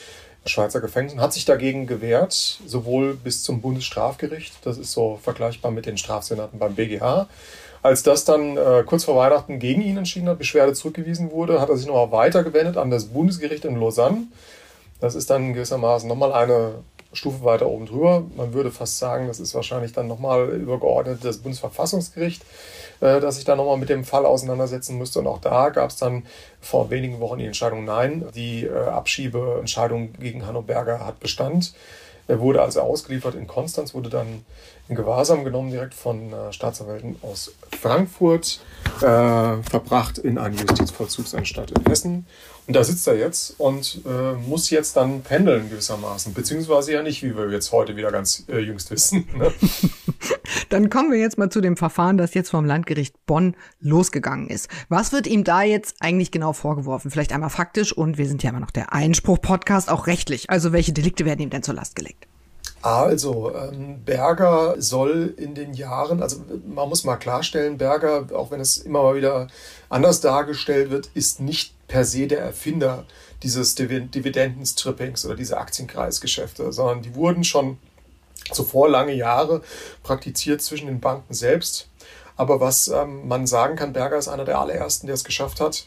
Schweizer 0.45 0.81
Gefängnissen, 0.81 1.21
hat 1.21 1.33
sich 1.33 1.45
dagegen 1.45 1.85
gewehrt, 1.85 2.59
sowohl 2.65 3.13
bis 3.15 3.43
zum 3.43 3.61
Bundesstrafgericht, 3.61 4.53
das 4.63 4.77
ist 4.77 4.91
so 4.91 5.19
vergleichbar 5.21 5.71
mit 5.71 5.85
den 5.85 5.97
Strafsenaten 5.97 6.57
beim 6.57 6.73
BGH. 6.75 7.27
Als 7.83 8.03
das 8.03 8.25
dann 8.25 8.57
äh, 8.57 8.83
kurz 8.85 9.03
vor 9.03 9.15
Weihnachten 9.15 9.59
gegen 9.59 9.81
ihn 9.81 9.97
entschieden 9.97 10.29
hat, 10.29 10.37
Beschwerde 10.37 10.73
zurückgewiesen 10.73 11.31
wurde, 11.31 11.59
hat 11.61 11.69
er 11.69 11.77
sich 11.77 11.87
nochmal 11.87 12.11
weitergewendet 12.11 12.77
an 12.77 12.91
das 12.91 13.05
Bundesgericht 13.05 13.65
in 13.65 13.75
Lausanne. 13.75 14.23
Das 14.99 15.15
ist 15.15 15.31
dann 15.31 15.53
gewissermaßen 15.53 16.07
nochmal 16.07 16.31
eine 16.31 16.75
Stufe 17.14 17.43
weiter 17.43 17.68
oben 17.68 17.86
drüber. 17.86 18.24
Man 18.36 18.53
würde 18.53 18.72
fast 18.72 18.97
sagen, 18.97 19.28
das 19.28 19.39
ist 19.39 19.53
wahrscheinlich 19.53 19.93
dann 19.93 20.07
nochmal 20.07 20.49
übergeordnet 20.49 21.24
das 21.24 21.39
Bundesverfassungsgericht. 21.39 22.43
Äh, 23.01 23.20
dass 23.20 23.39
ich 23.39 23.45
da 23.45 23.55
nochmal 23.55 23.78
mit 23.78 23.89
dem 23.89 24.03
Fall 24.03 24.26
auseinandersetzen 24.26 24.97
müsste. 24.97 25.20
Und 25.20 25.28
auch 25.28 25.41
da 25.41 25.70
gab 25.70 25.89
es 25.89 25.97
dann 25.97 26.24
vor 26.62 26.91
wenigen 26.91 27.20
Wochen 27.20 27.39
die 27.39 27.45
Entscheidung 27.45 27.84
Nein. 27.84 28.26
Die 28.36 28.66
äh, 28.66 28.72
Abschiebeentscheidung 28.72 30.14
gegen 30.14 30.45
Hanno 30.45 30.62
Berger 30.62 31.03
hat 31.03 31.20
Bestand. 31.20 31.74
Er 32.28 32.39
wurde 32.39 32.62
also 32.62 32.82
ausgeliefert 32.82 33.34
in 33.34 33.47
Konstanz, 33.47 33.95
wurde 33.95 34.09
dann 34.09 34.45
in 34.91 34.97
Gewahrsam 34.97 35.45
genommen, 35.45 35.71
direkt 35.71 35.93
von 35.93 36.33
äh, 36.33 36.51
Staatsanwälten 36.51 37.15
aus 37.21 37.53
Frankfurt, 37.81 38.59
äh, 38.97 39.63
verbracht 39.63 40.17
in 40.17 40.37
eine 40.37 40.57
Justizvollzugsanstalt 40.57 41.71
in 41.71 41.85
Hessen. 41.85 42.25
Und 42.67 42.75
da 42.75 42.83
sitzt 42.83 43.07
er 43.07 43.15
jetzt 43.15 43.55
und 43.57 44.01
äh, 44.05 44.33
muss 44.33 44.69
jetzt 44.69 44.95
dann 44.97 45.21
pendeln 45.21 45.69
gewissermaßen, 45.69 46.33
beziehungsweise 46.33 46.93
ja 46.93 47.01
nicht, 47.01 47.23
wie 47.23 47.35
wir 47.35 47.49
jetzt 47.49 47.71
heute 47.71 47.95
wieder 47.95 48.11
ganz 48.11 48.43
äh, 48.49 48.59
jüngst 48.59 48.91
wissen. 48.91 49.27
Ne? 49.35 49.51
dann 50.69 50.89
kommen 50.89 51.11
wir 51.11 51.19
jetzt 51.19 51.37
mal 51.37 51.49
zu 51.49 51.61
dem 51.61 51.77
Verfahren, 51.77 52.17
das 52.17 52.33
jetzt 52.33 52.49
vom 52.49 52.65
Landgericht 52.65 53.25
Bonn 53.25 53.55
losgegangen 53.79 54.49
ist. 54.49 54.67
Was 54.89 55.13
wird 55.13 55.25
ihm 55.25 55.45
da 55.45 55.63
jetzt 55.63 55.95
eigentlich 56.01 56.31
genau 56.31 56.51
vorgeworfen? 56.51 57.11
Vielleicht 57.11 57.31
einmal 57.31 57.49
faktisch 57.49 57.93
und 57.93 58.17
wir 58.17 58.27
sind 58.27 58.43
ja 58.43 58.49
immer 58.49 58.59
noch 58.59 58.71
der 58.71 58.93
Einspruch-Podcast, 58.93 59.89
auch 59.89 60.07
rechtlich. 60.07 60.49
Also 60.49 60.73
welche 60.73 60.91
Delikte 60.91 61.25
werden 61.25 61.39
ihm 61.39 61.49
denn 61.49 61.63
zur 61.63 61.75
Last 61.75 61.95
gelegt? 61.95 62.27
Also, 62.82 63.53
ähm, 63.55 64.03
Berger 64.03 64.75
soll 64.82 65.36
in 65.38 65.53
den 65.53 65.73
Jahren, 65.73 66.23
also 66.23 66.43
man 66.65 66.89
muss 66.89 67.03
mal 67.03 67.17
klarstellen, 67.17 67.77
Berger, 67.77 68.27
auch 68.34 68.49
wenn 68.49 68.59
es 68.59 68.77
immer 68.77 69.03
mal 69.03 69.15
wieder 69.15 69.47
anders 69.89 70.21
dargestellt 70.21 70.89
wird, 70.89 71.09
ist 71.13 71.39
nicht 71.39 71.75
per 71.88 72.05
se 72.05 72.27
der 72.27 72.39
Erfinder 72.39 73.05
dieses 73.43 73.75
Dividendenstrippings 73.75 75.25
oder 75.25 75.36
dieser 75.36 75.59
Aktienkreisgeschäfte, 75.59 76.71
sondern 76.71 77.01
die 77.03 77.15
wurden 77.15 77.43
schon 77.43 77.77
zuvor 78.51 78.89
lange 78.89 79.13
Jahre 79.13 79.61
praktiziert 80.01 80.61
zwischen 80.61 80.88
den 80.88 80.99
Banken 80.99 81.34
selbst. 81.34 81.88
Aber 82.36 82.59
was 82.59 82.88
ähm, 82.88 83.27
man 83.27 83.45
sagen 83.45 83.75
kann, 83.75 83.93
Berger 83.93 84.17
ist 84.17 84.27
einer 84.27 84.45
der 84.45 84.59
allerersten, 84.59 85.05
der 85.05 85.13
es 85.13 85.23
geschafft 85.23 85.59
hat, 85.59 85.86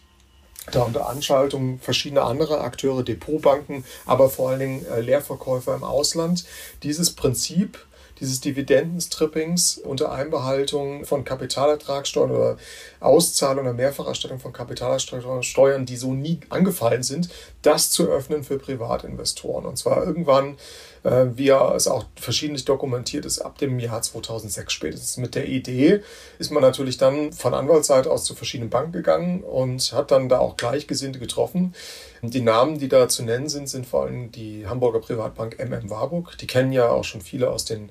da 0.72 0.82
unter 0.82 1.08
Anschaltung 1.08 1.78
verschiedener 1.78 2.24
anderer 2.24 2.62
Akteure, 2.62 3.02
Depotbanken, 3.02 3.84
aber 4.06 4.30
vor 4.30 4.50
allen 4.50 4.60
Dingen 4.60 4.86
äh, 4.86 5.00
Leerverkäufer 5.00 5.74
im 5.74 5.84
Ausland, 5.84 6.44
dieses 6.82 7.14
Prinzip 7.14 7.78
dieses 8.20 8.40
Dividendenstrippings 8.40 9.78
unter 9.78 10.12
Einbehaltung 10.12 11.04
von 11.04 11.24
Kapitalertragssteuern 11.24 12.30
oder 12.30 12.56
Auszahlung 13.00 13.64
oder 13.64 13.74
Mehrfacherstattung 13.74 14.38
von 14.38 14.52
Kapitalertragssteuern, 14.52 15.84
die 15.86 15.96
so 15.96 16.14
nie 16.14 16.40
angefallen 16.48 17.02
sind, 17.02 17.28
das 17.62 17.90
zu 17.90 18.08
öffnen 18.08 18.44
für 18.44 18.58
Privatinvestoren. 18.58 19.66
Und 19.66 19.76
zwar 19.76 20.04
irgendwann 20.04 20.56
äh, 21.04 21.26
wie 21.34 21.50
er 21.50 21.74
es 21.74 21.86
auch 21.86 22.06
verschiedentlich 22.16 22.64
dokumentiert 22.64 23.24
ist, 23.24 23.38
ab 23.38 23.58
dem 23.58 23.78
Jahr 23.78 24.02
2006 24.02 24.72
spätestens. 24.72 25.16
Mit 25.18 25.34
der 25.34 25.46
Idee 25.46 26.00
ist 26.38 26.50
man 26.50 26.62
natürlich 26.62 26.96
dann 26.96 27.32
von 27.32 27.54
Anwaltsseite 27.54 28.10
aus 28.10 28.24
zu 28.24 28.34
verschiedenen 28.34 28.70
Banken 28.70 28.92
gegangen 28.92 29.44
und 29.44 29.92
hat 29.92 30.10
dann 30.10 30.28
da 30.28 30.38
auch 30.38 30.56
Gleichgesinnte 30.56 31.18
getroffen. 31.18 31.74
Die 32.22 32.40
Namen, 32.40 32.78
die 32.78 32.88
da 32.88 33.08
zu 33.08 33.22
nennen 33.22 33.48
sind, 33.48 33.68
sind 33.68 33.86
vor 33.86 34.04
allem 34.04 34.32
die 34.32 34.66
Hamburger 34.66 35.00
Privatbank 35.00 35.58
MM 35.58 35.90
Warburg. 35.90 36.38
Die 36.38 36.46
kennen 36.46 36.72
ja 36.72 36.88
auch 36.88 37.04
schon 37.04 37.20
viele 37.20 37.50
aus 37.50 37.66
den 37.66 37.90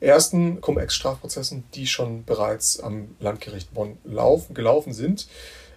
ersten 0.00 0.60
Cum-Ex-Strafprozessen, 0.60 1.64
die 1.74 1.86
schon 1.86 2.24
bereits 2.24 2.80
am 2.80 3.16
Landgericht 3.20 3.74
Bonn 3.74 3.98
laufen, 4.04 4.54
gelaufen 4.54 4.92
sind. 4.92 5.28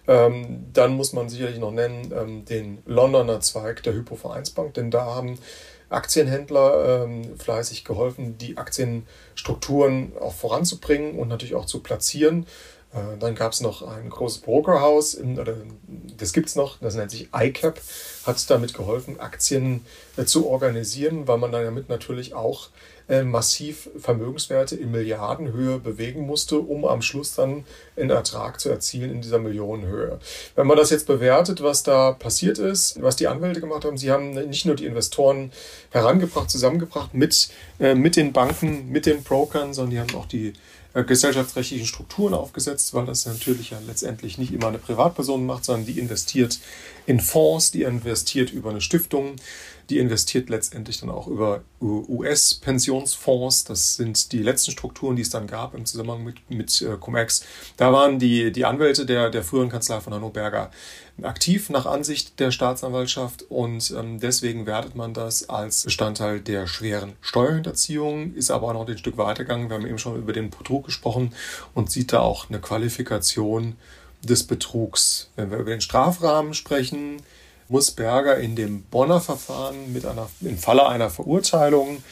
Ähm, 0.08 0.66
dann 0.72 0.94
muss 0.94 1.12
man 1.12 1.28
sicherlich 1.28 1.58
noch 1.58 1.72
nennen 1.72 2.12
ähm, 2.16 2.44
den 2.44 2.78
Londoner 2.86 3.40
Zweig 3.40 3.82
der 3.82 3.94
Hypo-Vereinsbank, 3.94 4.74
denn 4.74 4.92
da 4.92 5.04
haben 5.04 5.38
Aktienhändler 5.88 7.04
ähm, 7.04 7.38
fleißig 7.38 7.84
geholfen, 7.84 8.38
die 8.38 8.56
Aktienstrukturen 8.56 10.12
auch 10.20 10.34
voranzubringen 10.34 11.18
und 11.18 11.28
natürlich 11.28 11.54
auch 11.54 11.66
zu 11.66 11.80
platzieren. 11.80 12.46
Äh, 12.92 13.18
dann 13.18 13.34
gab 13.34 13.52
es 13.52 13.60
noch 13.60 13.82
ein 13.82 14.10
großes 14.10 14.38
Brokerhaus, 14.38 15.14
in, 15.14 15.38
oder 15.38 15.56
das 16.16 16.32
gibt 16.32 16.48
es 16.48 16.56
noch, 16.56 16.78
das 16.80 16.94
nennt 16.94 17.10
sich 17.10 17.28
iCap, 17.34 17.80
hat 18.24 18.50
damit 18.50 18.74
geholfen, 18.74 19.20
Aktien 19.20 19.84
äh, 20.16 20.24
zu 20.24 20.48
organisieren, 20.48 21.28
weil 21.28 21.38
man 21.38 21.52
damit 21.52 21.88
natürlich 21.88 22.34
auch 22.34 22.68
äh, 23.08 23.22
massiv 23.22 23.88
Vermögenswerte 23.98 24.76
in 24.76 24.90
Milliardenhöhe 24.90 25.78
bewegen 25.78 26.26
musste, 26.26 26.58
um 26.58 26.84
am 26.84 27.02
Schluss 27.02 27.34
dann 27.34 27.64
einen 27.96 28.10
Ertrag 28.10 28.60
zu 28.60 28.68
erzielen 28.68 29.10
in 29.10 29.22
dieser 29.22 29.38
Millionenhöhe. 29.38 30.18
Wenn 30.54 30.66
man 30.66 30.76
das 30.76 30.90
jetzt 30.90 31.06
bewertet, 31.06 31.62
was 31.62 31.82
da 31.82 32.12
passiert 32.12 32.58
ist, 32.58 33.00
was 33.00 33.16
die 33.16 33.28
Anwälte 33.28 33.60
gemacht 33.60 33.84
haben, 33.84 33.96
sie 33.96 34.10
haben 34.10 34.30
nicht 34.48 34.66
nur 34.66 34.74
die 34.74 34.86
Investoren 34.86 35.52
herangebracht, 35.90 36.50
zusammengebracht 36.50 37.14
mit, 37.14 37.48
äh, 37.78 37.94
mit 37.94 38.16
den 38.16 38.32
Banken, 38.32 38.90
mit 38.90 39.06
den 39.06 39.22
Brokern, 39.22 39.72
sondern 39.72 39.90
die 39.90 40.00
haben 40.00 40.14
auch 40.20 40.26
die 40.26 40.52
äh, 40.96 41.04
gesellschaftsrechtlichen 41.04 41.86
Strukturen 41.86 42.32
aufgesetzt, 42.32 42.94
weil 42.94 43.04
das 43.04 43.26
natürlich 43.26 43.70
ja 43.70 43.78
letztendlich 43.86 44.38
nicht 44.38 44.52
immer 44.52 44.68
eine 44.68 44.78
Privatperson 44.78 45.44
macht, 45.44 45.66
sondern 45.66 45.84
die 45.84 45.98
investiert 45.98 46.58
in 47.04 47.20
Fonds, 47.20 47.70
die 47.70 47.82
investiert 47.82 48.50
über 48.50 48.70
eine 48.70 48.80
Stiftung, 48.80 49.36
die 49.90 49.98
investiert 49.98 50.48
letztendlich 50.48 50.98
dann 50.98 51.10
auch 51.10 51.26
über 51.26 51.62
US-Pensionsfonds. 51.80 53.64
Das 53.64 53.96
sind 53.96 54.32
die 54.32 54.42
letzten 54.42 54.72
Strukturen, 54.72 55.16
die 55.16 55.22
es 55.22 55.30
dann 55.30 55.46
gab 55.46 55.74
im 55.74 55.86
Zusammenhang 55.86 56.24
mit, 56.24 56.50
mit 56.50 56.82
äh, 56.82 56.96
Cum-Ex. 56.96 57.44
Da 57.76 57.92
waren 57.92 58.18
die, 58.18 58.52
die 58.52 58.64
Anwälte 58.64 59.06
der, 59.06 59.30
der 59.30 59.42
früheren 59.42 59.68
Kanzlei 59.68 60.00
von 60.00 60.14
Hanno 60.14 60.30
aktiv 61.22 61.70
nach 61.70 61.86
Ansicht 61.86 62.38
der 62.40 62.50
Staatsanwaltschaft 62.50 63.46
und 63.48 63.90
ähm, 63.96 64.20
deswegen 64.20 64.66
wertet 64.66 64.96
man 64.96 65.14
das 65.14 65.48
als 65.48 65.84
Bestandteil 65.84 66.40
der 66.40 66.66
schweren 66.66 67.14
Steuerhinterziehung, 67.22 68.34
ist 68.34 68.50
aber 68.50 68.68
auch 68.68 68.72
noch 68.74 68.88
ein 68.88 68.98
Stück 68.98 69.16
weitergegangen. 69.16 69.70
Wir 69.70 69.76
haben 69.76 69.86
eben 69.86 69.98
schon 69.98 70.16
über 70.16 70.32
den 70.32 70.50
Betrug 70.50 70.84
gesprochen 70.84 71.32
und 71.74 71.90
sieht 71.90 72.12
da 72.12 72.20
auch 72.20 72.50
eine 72.50 72.60
Qualifikation 72.60 73.76
des 74.22 74.44
Betrugs. 74.44 75.30
Wenn 75.36 75.50
wir 75.50 75.58
über 75.58 75.70
den 75.70 75.80
Strafrahmen 75.80 76.54
sprechen, 76.54 77.22
muss 77.68 77.90
Berger 77.90 78.36
in 78.38 78.56
dem 78.56 78.82
Bonner 78.84 79.20
Verfahren 79.20 79.92
mit 79.92 80.06
einer, 80.06 80.28
im 80.40 80.58
Falle 80.58 80.88
einer 80.88 81.10
Verurteilung 81.10 82.02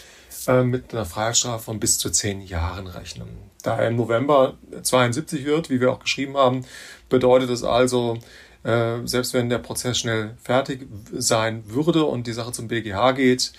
äh, 0.47 0.63
mit 0.63 0.93
einer 0.93 1.07
Freiheitsstrafe 1.07 1.65
von 1.65 1.81
bis 1.81 1.99
zu 1.99 2.11
zehn 2.11 2.43
Jahren 2.43 2.87
rechnen. 2.87 3.29
Da 3.63 3.79
er 3.79 3.89
im 3.89 3.97
November 3.97 4.55
72 4.83 5.45
wird, 5.45 5.71
wie 5.71 5.81
wir 5.81 5.93
auch 5.93 6.01
geschrieben 6.01 6.37
haben, 6.37 6.67
bedeutet 7.09 7.51
es 7.51 7.65
also, 7.65 8.19
äh, 8.63 8.99
selbst 9.05 9.33
wenn 9.33 9.49
der 9.49 9.59
Prozess 9.59 9.99
schnell 9.99 10.37
fertig 10.43 10.87
sein 11.13 11.65
würde 11.69 12.05
und 12.05 12.27
die 12.27 12.33
Sache 12.33 12.53
zum 12.53 12.69
BGH 12.69 13.13
geht, 13.13 13.53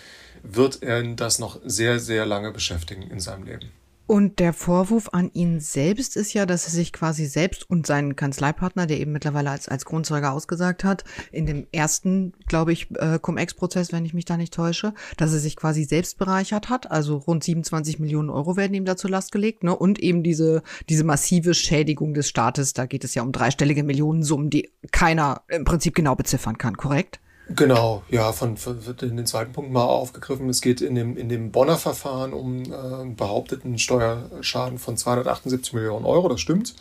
wird 0.44 0.84
er 0.84 1.02
das 1.02 1.40
noch 1.40 1.60
sehr, 1.66 2.00
sehr 2.00 2.26
lange 2.26 2.52
beschäftigen 2.52 3.04
in 3.04 3.20
seinem 3.20 3.46
Leben. 3.46 3.72
Und 4.08 4.40
der 4.40 4.54
Vorwurf 4.54 5.10
an 5.14 5.32
ihn 5.34 5.60
selbst 5.60 6.16
ist 6.16 6.34
ja, 6.34 6.46
dass 6.46 6.66
er 6.66 6.72
sich 6.72 6.94
quasi 6.94 7.26
selbst 7.26 7.68
und 7.68 7.88
seinen 7.88 8.16
Kanzleipartner, 8.16 8.86
der 8.86 9.00
eben 9.00 9.12
mittlerweile 9.12 9.50
als, 9.50 9.68
als 9.68 9.86
Grundzeuge 9.86 10.30
ausgesagt 10.30 10.84
hat, 10.84 11.04
in 11.32 11.48
dem 11.48 11.66
ersten, 11.72 12.34
glaube 12.46 12.72
ich, 12.72 12.88
äh, 13.00 13.18
Cum-Ex-Prozess, 13.20 13.92
wenn 13.92 14.06
ich 14.06 14.14
mich 14.14 14.26
da 14.26 14.38
nicht 14.38 14.54
täusche, 14.54 14.94
dass 15.18 15.34
er 15.34 15.40
sich 15.40 15.56
quasi 15.56 15.86
selbst 15.86 16.20
bereichert 16.20 16.70
hat. 16.70 16.92
Also 16.92 17.18
rund 17.18 17.44
27 17.44 18.00
Millionen 18.00 18.30
Euro 18.30 18.58
werden 18.58 18.76
ihm 18.76 18.86
da 18.86 18.96
zur 18.96 19.10
Last 19.10 19.32
gelegt. 19.32 19.64
Ne? 19.64 19.76
Und 19.76 19.98
eben 19.98 20.22
diese, 20.22 20.62
diese 20.88 21.04
massive 21.04 21.56
Schädigung 21.56 22.14
des 22.14 22.30
Staates. 22.30 22.74
Da 22.74 22.86
geht 22.86 23.04
es 23.04 23.16
ja 23.16 23.24
um 23.24 23.32
dreistellige 23.32 23.84
Millionensummen, 23.84 24.52
die 24.52 24.70
keiner 24.92 25.42
im 25.48 25.66
Prinzip 25.66 25.96
genau 25.96 26.16
beziffern 26.16 26.60
kann, 26.60 26.78
korrekt? 26.78 27.20
Genau, 27.50 28.02
ja, 28.10 28.32
von, 28.32 28.58
von 28.58 28.86
wird 28.88 29.04
in 29.04 29.18
den 29.18 29.28
zweiten 29.28 29.54
Punkt 29.54 29.72
mal 29.72 29.84
aufgegriffen. 29.84 30.50
Es 30.50 30.62
geht 30.62 30.82
in 30.82 30.96
dem, 30.96 31.16
in 31.16 31.30
dem 31.30 31.52
Bonner 31.52 31.78
Verfahren 31.78 32.34
um 32.34 32.64
äh, 32.64 33.06
behaupteten 33.16 33.78
Steuerschaden 33.78 34.80
von 34.80 34.98
278 34.98 35.74
Millionen 35.74 36.06
Euro, 36.06 36.28
das 36.28 36.42
stimmt. 36.42 36.76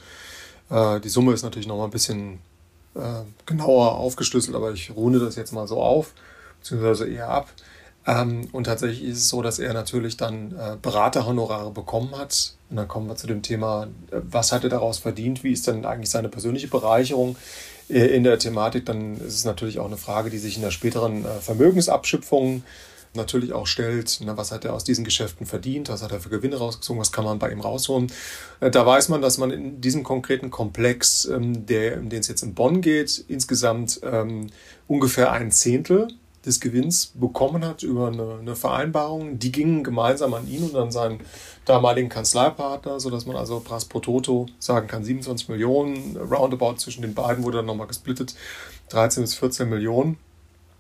Äh, 0.71 1.01
die 1.01 1.11
Summe 1.11 1.35
ist 1.35 1.43
natürlich 1.43 1.69
nochmal 1.69 1.89
ein 1.89 1.91
bisschen 1.91 2.39
äh, 2.95 3.25
genauer 3.45 3.97
aufgeschlüsselt, 3.97 4.57
aber 4.57 4.73
ich 4.73 4.91
runde 4.97 5.19
das 5.19 5.37
jetzt 5.37 5.53
mal 5.53 5.69
so 5.69 5.83
auf, 5.83 6.15
beziehungsweise 6.61 7.07
eher 7.09 7.29
ab. 7.29 7.51
Ähm, 8.07 8.49
und 8.53 8.65
tatsächlich 8.65 9.05
ist 9.05 9.19
es 9.19 9.29
so, 9.29 9.43
dass 9.43 9.59
er 9.59 9.73
natürlich 9.73 10.17
dann 10.17 10.53
äh, 10.53 10.77
Beraterhonorare 10.81 11.71
bekommen 11.71 12.17
hat. 12.17 12.55
Und 12.71 12.77
dann 12.77 12.89
kommen 12.89 13.09
wir 13.09 13.17
zu 13.17 13.27
dem 13.27 13.43
Thema, 13.43 13.89
äh, 14.11 14.21
was 14.23 14.53
hat 14.53 14.65
er 14.65 14.71
daraus 14.71 14.99
verdient? 14.99 15.43
Wie 15.43 15.53
ist 15.53 15.67
denn 15.67 15.85
eigentlich 15.85 16.11
seine 16.11 16.29
persönliche 16.29 16.69
Bereicherung? 16.69 17.37
Äh, 17.89 18.07
in 18.07 18.25
der 18.25 18.39
Thematik, 18.39 18.87
dann 18.87 19.17
ist 19.17 19.35
es 19.35 19.45
natürlich 19.45 19.79
auch 19.79 19.87
eine 19.87 19.97
Frage, 19.97 20.31
die 20.31 20.39
sich 20.39 20.57
in 20.57 20.63
der 20.63 20.71
späteren 20.71 21.25
äh, 21.25 21.41
Vermögensabschöpfung 21.41 22.63
natürlich 23.15 23.53
auch 23.53 23.67
stellt. 23.67 24.21
Na, 24.25 24.37
was 24.37 24.51
hat 24.51 24.65
er 24.65 24.75
aus 24.75 24.85
diesen 24.85 25.05
Geschäften 25.05 25.47
verdient? 25.47 25.89
Was 25.89 26.03
hat 26.03 26.13
er 26.13 26.21
für 26.21 26.31
Gewinne 26.31 26.57
rausgezogen? 26.57 27.01
Was 27.01 27.13
kann 27.13 27.25
man 27.25 27.39
bei 27.39 27.51
ihm 27.51 27.61
rausholen? 27.61 28.11
Äh, 28.61 28.71
da 28.71 28.85
weiß 28.85 29.09
man, 29.09 29.23
dass 29.23 29.39
man 29.39 29.51
in 29.51 29.81
diesem 29.81 30.03
konkreten 30.03 30.51
Komplex, 30.51 31.25
ähm, 31.27 31.67
der, 31.67 31.99
um 31.99 32.09
den 32.09 32.21
es 32.21 32.29
jetzt 32.29 32.43
in 32.43 32.55
Bonn 32.55 32.81
geht, 32.81 33.25
insgesamt 33.29 34.01
ähm, 34.03 34.49
ungefähr 34.89 35.33
ein 35.33 35.51
Zehntel 35.51 36.09
des 36.45 36.61
Gewinns 36.61 37.13
bekommen 37.15 37.65
hat 37.65 37.83
über 37.83 38.09
eine, 38.09 38.39
eine, 38.41 38.57
Vereinbarung. 38.57 39.39
Die 39.39 39.51
gingen 39.51 39.83
gemeinsam 39.83 40.35
an 40.35 40.47
ihn 40.47 40.63
und 40.63 40.77
an 40.77 40.91
seinen 40.91 41.21
damaligen 41.65 42.09
Kanzleipartner, 42.09 43.01
sodass 43.01 43.27
man 43.27 43.37
also 43.37 43.61
Pras 43.61 43.85
pro 43.85 44.01
Toto 44.01 44.47
sagen 44.59 44.87
kann, 44.87 45.05
27 45.05 45.49
Millionen, 45.49 46.17
roundabout 46.17 46.77
zwischen 46.77 47.03
den 47.03 47.15
beiden 47.15 47.45
wurde 47.45 47.59
dann 47.59 47.67
nochmal 47.67 47.87
gesplittet, 47.87 48.35
13 48.91 49.23
bis 49.23 49.35
14 49.35 49.69
Millionen 49.69 50.19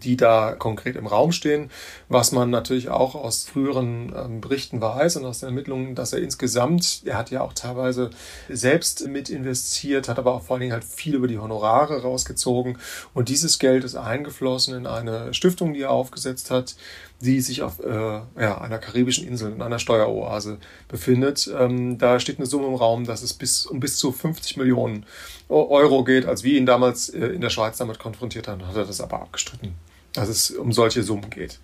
die 0.04 0.16
da 0.16 0.52
konkret 0.52 0.96
im 0.96 1.06
Raum 1.06 1.32
stehen. 1.32 1.70
Was 2.08 2.32
man 2.32 2.50
natürlich 2.50 2.88
auch 2.88 3.14
aus 3.14 3.44
früheren 3.44 4.12
ähm, 4.14 4.40
Berichten 4.40 4.80
weiß 4.80 5.16
und 5.16 5.24
aus 5.24 5.40
den 5.40 5.48
Ermittlungen, 5.48 5.94
dass 5.94 6.12
er 6.12 6.20
insgesamt, 6.20 7.02
er 7.04 7.16
hat 7.16 7.30
ja 7.30 7.40
auch 7.40 7.52
teilweise 7.52 8.10
selbst 8.48 9.06
mit 9.08 9.30
investiert, 9.30 10.08
hat 10.08 10.18
aber 10.18 10.34
auch 10.34 10.42
vor 10.42 10.54
allen 10.54 10.62
Dingen 10.62 10.72
halt 10.72 10.84
viel 10.84 11.14
über 11.14 11.28
die 11.28 11.38
Honorare 11.38 12.02
rausgezogen. 12.02 12.78
Und 13.14 13.28
dieses 13.28 13.58
Geld 13.58 13.84
ist 13.84 13.96
eingeflossen 13.96 14.74
in 14.74 14.86
eine 14.86 15.32
Stiftung, 15.34 15.74
die 15.74 15.82
er 15.82 15.90
aufgesetzt 15.90 16.50
hat, 16.50 16.76
die 17.20 17.40
sich 17.40 17.62
auf 17.62 17.80
äh, 17.80 17.90
ja, 17.90 18.60
einer 18.60 18.78
karibischen 18.78 19.26
Insel, 19.26 19.52
in 19.52 19.62
einer 19.62 19.78
Steueroase 19.78 20.58
befindet. 20.88 21.50
Ähm, 21.58 21.98
da 21.98 22.20
steht 22.20 22.38
eine 22.38 22.46
Summe 22.46 22.66
im 22.66 22.74
Raum, 22.74 23.04
dass 23.04 23.22
es 23.22 23.32
bis, 23.32 23.66
um 23.66 23.80
bis 23.80 23.96
zu 23.96 24.12
50 24.12 24.56
Millionen 24.56 25.06
Euro 25.48 26.04
geht. 26.04 26.26
Als 26.26 26.42
wir 26.42 26.58
ihn 26.58 26.66
damals 26.66 27.08
äh, 27.08 27.26
in 27.26 27.40
der 27.40 27.50
Schweiz 27.50 27.78
damit 27.78 27.98
konfrontiert 27.98 28.48
haben, 28.48 28.66
hat 28.66 28.76
er 28.76 28.84
das 28.84 29.00
aber 29.00 29.20
abgestritten 29.20 29.74
dass 30.14 30.28
es 30.28 30.50
um 30.50 30.72
solche 30.72 31.02
Summen 31.02 31.28
geht. 31.28 31.60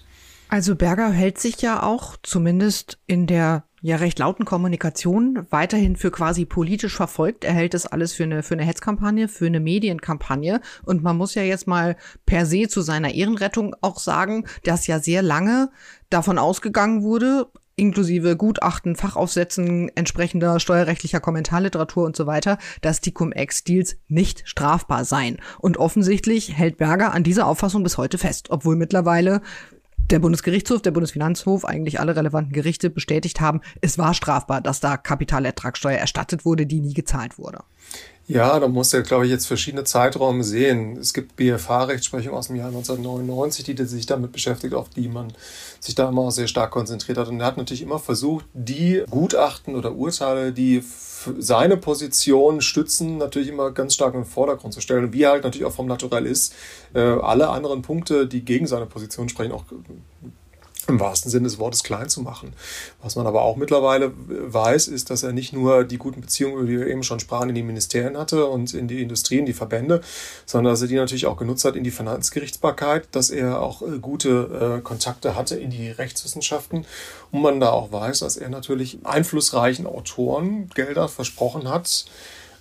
Also 0.49 0.75
Berger 0.75 1.11
hält 1.11 1.39
sich 1.39 1.63
ja 1.63 1.83
auch 1.83 2.17
zumindest 2.23 2.99
in 3.07 3.27
der 3.27 3.65
ja 3.83 3.97
recht 3.97 4.19
lauten 4.19 4.45
Kommunikation 4.45 5.47
weiterhin 5.51 5.97
für 5.97 6.11
quasi 6.11 6.45
politisch 6.45 6.95
verfolgt. 6.95 7.45
Er 7.45 7.53
hält 7.53 7.75
das 7.75 7.87
alles 7.87 8.13
für 8.13 8.25
eine, 8.25 8.43
für 8.43 8.55
eine 8.55 8.65
Hetzkampagne, 8.65 9.29
für 9.29 9.47
eine 9.47 9.61
Medienkampagne. 9.61 10.61
Und 10.85 11.03
man 11.03 11.17
muss 11.17 11.35
ja 11.35 11.43
jetzt 11.43 11.67
mal 11.67 11.97
per 12.27 12.47
se 12.47 12.69
zu 12.69 12.83
seiner 12.83 13.15
Ehrenrettung 13.15 13.75
auch 13.81 13.99
sagen, 13.99 14.47
dass 14.65 14.87
ja 14.87 14.99
sehr 14.99 15.23
lange 15.23 15.71
davon 16.11 16.39
ausgegangen 16.39 17.03
wurde, 17.03 17.47
inklusive 17.77 18.37
Gutachten, 18.37 18.95
Fachaufsätzen, 18.95 19.91
entsprechender 19.97 20.61
steuerrechtlicher 20.61 21.21
Kommentarliteratur 21.21 22.05
und 22.05 22.15
so 22.15 22.27
weiter, 22.27 22.59
dass 22.83 23.01
die 23.01 23.13
Cum-Ex-Deals 23.13 23.97
nicht 24.09 24.43
strafbar 24.45 25.07
seien. 25.07 25.39
Und 25.59 25.79
offensichtlich 25.79 26.57
hält 26.57 26.77
Berger 26.77 27.13
an 27.15 27.23
dieser 27.23 27.47
Auffassung 27.47 27.83
bis 27.83 27.97
heute 27.97 28.19
fest, 28.19 28.51
obwohl 28.51 28.77
mittlerweile 28.77 29.41
der 30.11 30.19
Bundesgerichtshof, 30.19 30.83
der 30.83 30.91
Bundesfinanzhof, 30.91 31.65
eigentlich 31.65 32.01
alle 32.01 32.17
relevanten 32.17 32.53
Gerichte 32.53 32.91
bestätigt 32.91 33.41
haben, 33.41 33.61
es 33.81 33.99
war 33.99 34.15
strafbar, 34.15 34.61
dass 34.61 34.81
da 34.81 34.97
Kapitalertragssteuer 34.97 35.99
erstattet 35.99 36.45
wurde, 36.45 36.67
die 36.67 36.81
nie 36.81 36.95
gezahlt 36.95 37.39
wurde. 37.39 37.63
Ja, 38.31 38.61
da 38.61 38.69
muss 38.69 38.95
er, 38.95 39.03
glaube 39.03 39.25
ich, 39.25 39.33
jetzt 39.33 39.47
verschiedene 39.47 39.83
Zeiträume 39.83 40.45
sehen. 40.45 40.97
Es 40.97 41.13
gibt 41.13 41.35
BFH-Rechtsprechung 41.35 42.33
aus 42.33 42.47
dem 42.47 42.55
Jahr 42.55 42.69
1999, 42.69 43.65
die 43.65 43.85
sich 43.85 44.07
damit 44.07 44.31
beschäftigt, 44.31 44.73
auf 44.73 44.89
die 44.89 45.09
man 45.09 45.33
sich 45.81 45.97
da 45.97 46.09
immer 46.09 46.31
sehr 46.31 46.47
stark 46.47 46.71
konzentriert 46.71 47.19
hat. 47.19 47.27
Und 47.27 47.41
er 47.41 47.47
hat 47.47 47.57
natürlich 47.57 47.83
immer 47.83 47.99
versucht, 47.99 48.45
die 48.55 49.03
Gutachten 49.11 49.75
oder 49.75 49.97
Urteile, 49.97 50.53
die 50.53 50.85
seine 51.39 51.77
Position 51.77 52.61
stützen, 52.61 53.19
natürlich 53.19 53.49
immer 53.49 53.73
ganz 53.73 53.95
stark 53.95 54.15
in 54.15 54.21
den 54.21 54.27
Vordergrund 54.27 54.75
zu 54.75 54.81
stellen. 54.81 55.13
Wie 55.13 55.25
er 55.25 55.33
halt 55.33 55.43
natürlich 55.43 55.67
auch 55.67 55.75
vom 55.75 55.89
Naturell 55.89 56.25
ist, 56.25 56.55
äh, 56.95 57.01
alle 57.01 57.49
anderen 57.49 57.83
Punkte, 57.83 58.29
die 58.29 58.45
gegen 58.45 58.69
seine 58.69 58.87
Position 58.87 59.29
sprechen, 59.29 59.51
auch 59.51 59.65
im 60.89 61.01
wahrsten 61.01 61.31
Sinne 61.31 61.45
des 61.45 61.59
Wortes 61.59 61.83
klein 61.83 62.09
zu 62.09 62.23
machen. 62.23 62.53
Was 63.03 63.17
man 63.17 63.27
aber 63.27 63.43
auch 63.43 63.57
mittlerweile 63.57 64.13
weiß, 64.17 64.89
ist, 64.89 65.11
dass 65.11 65.23
er 65.23 65.33
nicht 65.33 65.53
nur 65.53 65.85
die 65.85 65.99
guten 65.99 66.21
Beziehungen, 66.21 66.59
über 66.59 66.67
die 66.67 66.79
wir 66.79 66.87
eben 66.87 67.03
schon 67.03 67.21
sprachen, 67.21 67.49
in 67.49 67.55
die 67.55 67.63
Ministerien 67.63 68.17
hatte 68.17 68.47
und 68.47 68.75
in 68.75 68.89
die 68.89 69.03
Industrie, 69.03 69.39
in 69.39 69.47
die 69.47 69.53
Verbände, 69.53 70.01
sondern 70.47 70.73
dass 70.73 70.83
er 70.83 70.89
die 70.89 70.97
natürlich 70.97 71.27
auch 71.27 71.37
genutzt 71.37 71.65
hat 71.65 71.77
in 71.77 71.85
die 71.85 71.91
Finanzgerichtsbarkeit, 71.91 73.09
dass 73.13 73.31
er 73.31 73.61
auch 73.61 73.83
äh, 73.83 73.99
gute 73.99 74.79
äh, 74.79 74.81
Kontakte 74.83 75.37
hatte 75.37 75.57
in 75.57 75.71
die 75.71 75.91
Rechtswissenschaften 75.91 76.87
und 77.31 77.43
man 77.43 77.61
da 77.61 77.71
auch 77.71 77.93
weiß, 77.93 78.21
dass 78.21 78.37
er 78.37 78.49
natürlich 78.49 78.99
einflussreichen 79.05 79.87
Autoren 79.87 80.69
Gelder 80.75 81.09
versprochen 81.09 81.69
hat, 81.69 82.07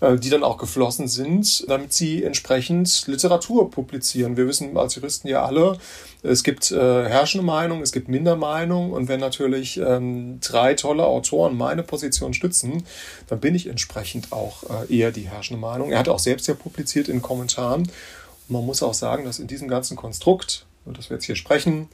die 0.01 0.29
dann 0.29 0.43
auch 0.43 0.57
geflossen 0.57 1.07
sind, 1.07 1.69
damit 1.69 1.93
sie 1.93 2.23
entsprechend 2.23 3.07
Literatur 3.07 3.69
publizieren. 3.69 4.37
Wir 4.37 4.47
wissen 4.47 4.77
als 4.77 4.95
Juristen 4.95 5.27
ja 5.27 5.45
alle, 5.45 5.77
es 6.21 6.43
gibt 6.43 6.71
äh, 6.71 6.75
herrschende 7.07 7.45
Meinung, 7.45 7.81
es 7.81 7.93
gibt 7.93 8.09
Mindermeinung 8.09 8.91
und 8.91 9.07
wenn 9.07 9.21
natürlich 9.21 9.77
ähm, 9.77 10.39
drei 10.41 10.73
tolle 10.73 11.05
Autoren 11.05 11.55
meine 11.55 11.81
Position 11.81 12.33
stützen, 12.33 12.83
dann 13.27 13.39
bin 13.39 13.55
ich 13.55 13.67
entsprechend 13.67 14.33
auch 14.33 14.63
äh, 14.63 14.93
eher 14.93 15.11
die 15.11 15.29
herrschende 15.29 15.61
Meinung. 15.61 15.91
Er 15.91 15.99
hat 15.99 16.09
auch 16.09 16.19
selbst 16.19 16.47
ja 16.47 16.55
publiziert 16.55 17.07
in 17.07 17.21
Kommentaren. 17.21 17.83
Und 17.83 17.89
man 18.49 18.65
muss 18.65 18.83
auch 18.83 18.93
sagen, 18.93 19.23
dass 19.23 19.39
in 19.39 19.47
diesem 19.47 19.69
ganzen 19.69 19.95
Konstrukt, 19.95 20.65
und 20.85 20.97
das 20.97 21.09
wir 21.09 21.15
jetzt 21.15 21.25
hier 21.25 21.37
sprechen, 21.37 21.87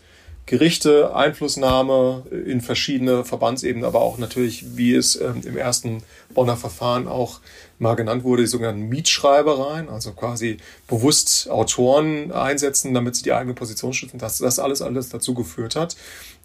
Gerichte, 0.47 1.15
Einflussnahme 1.15 2.23
in 2.29 2.61
verschiedene 2.61 3.25
Verbandsebenen, 3.25 3.83
aber 3.83 4.01
auch 4.01 4.19
natürlich, 4.19 4.77
wie 4.77 4.93
es 4.93 5.19
ähm, 5.19 5.41
im 5.43 5.57
ersten 5.57 6.03
Bonner 6.33 6.55
Verfahren 6.55 7.07
auch 7.07 7.39
mal 7.79 7.95
genannt 7.95 8.23
wurde, 8.23 8.43
die 8.43 8.47
sogenannten 8.47 8.87
Mietschreibereien, 8.87 9.89
also 9.89 10.13
quasi 10.13 10.57
bewusst 10.87 11.49
Autoren 11.49 12.31
einsetzen, 12.31 12.93
damit 12.93 13.15
sie 13.15 13.23
die 13.23 13.33
eigene 13.33 13.53
Position 13.53 13.93
schützen, 13.93 14.17
dass 14.17 14.37
das 14.37 14.59
alles 14.59 14.81
alles 14.81 15.09
dazu 15.09 15.33
geführt 15.33 15.75
hat, 15.75 15.95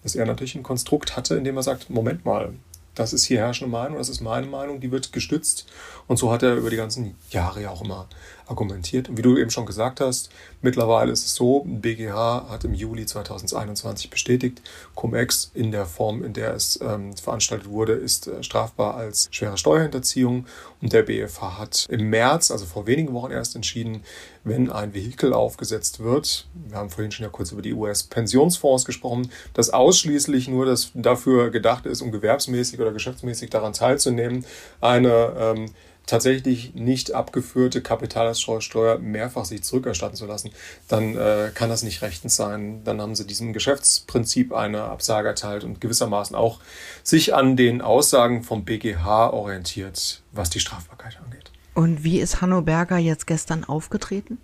dass 0.03 0.15
er 0.15 0.27
natürlich 0.27 0.55
ein 0.55 0.63
Konstrukt 0.63 1.17
hatte, 1.17 1.37
in 1.37 1.45
dem 1.45 1.57
er 1.57 1.63
sagt, 1.63 1.91
Moment 1.91 2.25
mal, 2.25 2.53
das 2.95 3.13
ist 3.13 3.25
hier 3.25 3.39
herrschende 3.39 3.71
Meinung, 3.71 3.99
das 3.99 4.09
ist 4.09 4.21
meine 4.21 4.47
Meinung, 4.47 4.81
die 4.81 4.91
wird 4.91 5.13
gestützt. 5.13 5.67
Und 6.07 6.19
so 6.19 6.33
hat 6.33 6.43
er 6.43 6.57
über 6.57 6.71
die 6.71 6.77
ganzen 6.77 7.15
Jahre 7.31 7.63
ja 7.63 7.71
auch 7.71 7.83
immer 7.83 8.09
argumentiert. 8.51 9.09
Wie 9.17 9.23
du 9.23 9.39
eben 9.39 9.51
schon 9.51 9.65
gesagt 9.65 10.01
hast, 10.01 10.31
mittlerweile 10.61 11.13
ist 11.13 11.25
es 11.25 11.35
so, 11.35 11.65
BGH 11.67 12.47
hat 12.51 12.65
im 12.65 12.75
Juli 12.75 13.07
2021 13.07 14.11
bestätigt, 14.11 14.61
Cum-Ex 14.95 15.53
in 15.55 15.71
der 15.71 15.87
Form, 15.87 16.23
in 16.25 16.33
der 16.33 16.55
es 16.55 16.79
ähm, 16.83 17.17
veranstaltet 17.17 17.69
wurde, 17.71 17.93
ist 17.93 18.27
äh, 18.27 18.43
strafbar 18.43 18.97
als 18.97 19.29
schwere 19.31 19.57
Steuerhinterziehung. 19.57 20.47
Und 20.83 20.93
der 20.93 21.03
BFH 21.03 21.59
hat 21.59 21.87
im 21.89 22.11
März, 22.11 22.51
also 22.51 22.67
vor 22.67 22.87
wenigen 22.87 23.13
Wochen 23.13 23.31
erst 23.31 23.55
entschieden, 23.55 24.03
wenn 24.45 24.71
ein 24.71 24.95
Vehikel 24.95 25.33
aufgesetzt 25.33 26.01
wird, 26.01 26.49
wir 26.55 26.77
haben 26.77 26.91
vorhin 26.91 27.13
schon 27.13 27.25
ja 27.25 27.31
kurz 27.31 27.53
über 27.53 27.63
die 27.63 27.75
US-Pensionsfonds 27.75 28.85
gesprochen, 28.85 29.31
das 29.55 29.71
ausschließlich 29.71 30.49
nur 30.49 30.67
das 30.67 30.91
dafür 30.95 31.51
gedacht 31.51 31.87
ist, 31.87 32.01
um 32.01 32.11
gewerbsmäßig 32.11 32.81
oder 32.81 32.93
geschäftsmäßig 32.93 33.51
daran 33.51 33.75
teilzunehmen, 33.75 34.45
eine 34.81 35.35
ähm, 35.39 35.67
tatsächlich 36.11 36.75
nicht 36.75 37.13
abgeführte 37.13 37.81
Kapitalertragssteuer 37.83 38.99
mehrfach 38.99 39.45
sich 39.45 39.63
zurückerstatten 39.63 40.17
zu 40.17 40.27
lassen, 40.27 40.51
dann 40.89 41.17
äh, 41.17 41.51
kann 41.55 41.71
das 41.71 41.83
nicht 41.83 42.03
rechtens 42.03 42.37
sein. 42.37 42.83
Dann 42.85 43.01
haben 43.01 43.15
sie 43.15 43.27
diesem 43.27 43.53
Geschäftsprinzip 43.53 44.53
eine 44.53 44.85
Absage 44.85 45.29
erteilt 45.29 45.65
und 45.65 45.81
gewissermaßen 45.81 46.37
auch 46.37 46.61
sich 47.03 47.35
an 47.35 47.57
den 47.57 47.81
Aussagen 47.81 48.43
vom 48.43 48.65
BGH 48.65 49.31
orientiert, 49.31 50.23
was 50.33 50.51
die 50.51 50.61
Strafbarkeit 50.61 51.19
angeht. 51.25 51.51
Und 51.75 52.03
wie 52.03 52.19
ist 52.19 52.41
Hanno 52.41 52.63
Berger 52.63 52.99
jetzt 52.99 53.27
gestern 53.27 53.65
aufgetreten? 53.65 54.39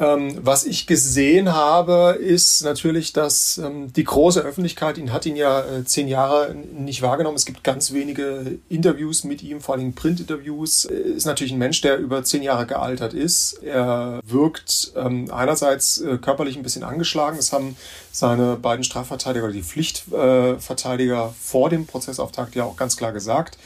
Ähm, 0.00 0.40
was 0.42 0.64
ich 0.64 0.88
gesehen 0.88 1.52
habe, 1.52 2.18
ist 2.20 2.64
natürlich, 2.64 3.12
dass 3.12 3.58
ähm, 3.58 3.92
die 3.92 4.02
große 4.02 4.40
Öffentlichkeit, 4.40 4.98
ihn 4.98 5.12
hat 5.12 5.24
ihn 5.24 5.36
ja 5.36 5.60
äh, 5.60 5.84
zehn 5.84 6.08
Jahre 6.08 6.52
nicht 6.52 7.00
wahrgenommen. 7.00 7.36
Es 7.36 7.44
gibt 7.44 7.62
ganz 7.62 7.92
wenige 7.92 8.58
Interviews 8.68 9.22
mit 9.22 9.44
ihm, 9.44 9.60
vor 9.60 9.76
allem 9.76 9.94
Print-Interviews. 9.94 10.86
Äh, 10.86 10.94
ist 10.94 11.26
natürlich 11.26 11.52
ein 11.52 11.58
Mensch, 11.58 11.80
der 11.80 11.98
über 11.98 12.24
zehn 12.24 12.42
Jahre 12.42 12.66
gealtert 12.66 13.14
ist. 13.14 13.62
Er 13.62 14.20
wirkt 14.26 14.92
ähm, 14.96 15.30
einerseits 15.30 16.00
äh, 16.00 16.18
körperlich 16.18 16.56
ein 16.56 16.64
bisschen 16.64 16.82
angeschlagen. 16.82 17.36
Das 17.36 17.52
haben 17.52 17.76
seine 18.10 18.56
beiden 18.56 18.82
Strafverteidiger 18.82 19.44
oder 19.44 19.54
die 19.54 19.62
Pflichtverteidiger 19.62 21.32
vor 21.40 21.70
dem 21.70 21.86
Prozessauftakt 21.86 22.56
ja 22.56 22.64
auch 22.64 22.76
ganz 22.76 22.96
klar 22.96 23.12
gesagt. 23.12 23.58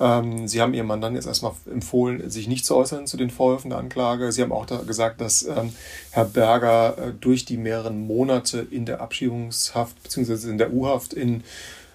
Ähm, 0.00 0.46
Sie 0.46 0.60
haben 0.60 0.74
Ihrem 0.74 0.86
Mandanten 0.86 1.16
jetzt 1.16 1.26
erstmal 1.26 1.52
empfohlen, 1.70 2.30
sich 2.30 2.48
nicht 2.48 2.64
zu 2.64 2.76
äußern 2.76 3.06
zu 3.06 3.16
den 3.16 3.30
Vorwürfen 3.30 3.70
der 3.70 3.78
Anklage. 3.78 4.30
Sie 4.32 4.42
haben 4.42 4.52
auch 4.52 4.66
da 4.66 4.78
gesagt, 4.78 5.20
dass 5.20 5.42
ähm, 5.42 5.72
Herr 6.10 6.24
Berger 6.24 6.98
äh, 6.98 7.12
durch 7.20 7.44
die 7.44 7.56
mehreren 7.56 8.06
Monate 8.06 8.66
in 8.70 8.86
der 8.86 9.00
Abschiebungshaft 9.00 10.02
bzw. 10.02 10.50
in 10.50 10.58
der 10.58 10.72
U-Haft 10.72 11.14
in 11.14 11.42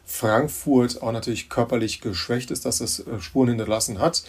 Frankfurt 0.05 1.01
auch 1.01 1.11
natürlich 1.11 1.49
körperlich 1.49 2.01
geschwächt 2.01 2.51
ist, 2.51 2.65
dass 2.65 2.81
es 2.81 2.99
äh, 2.99 3.19
Spuren 3.19 3.49
hinterlassen 3.49 3.99
hat. 3.99 4.23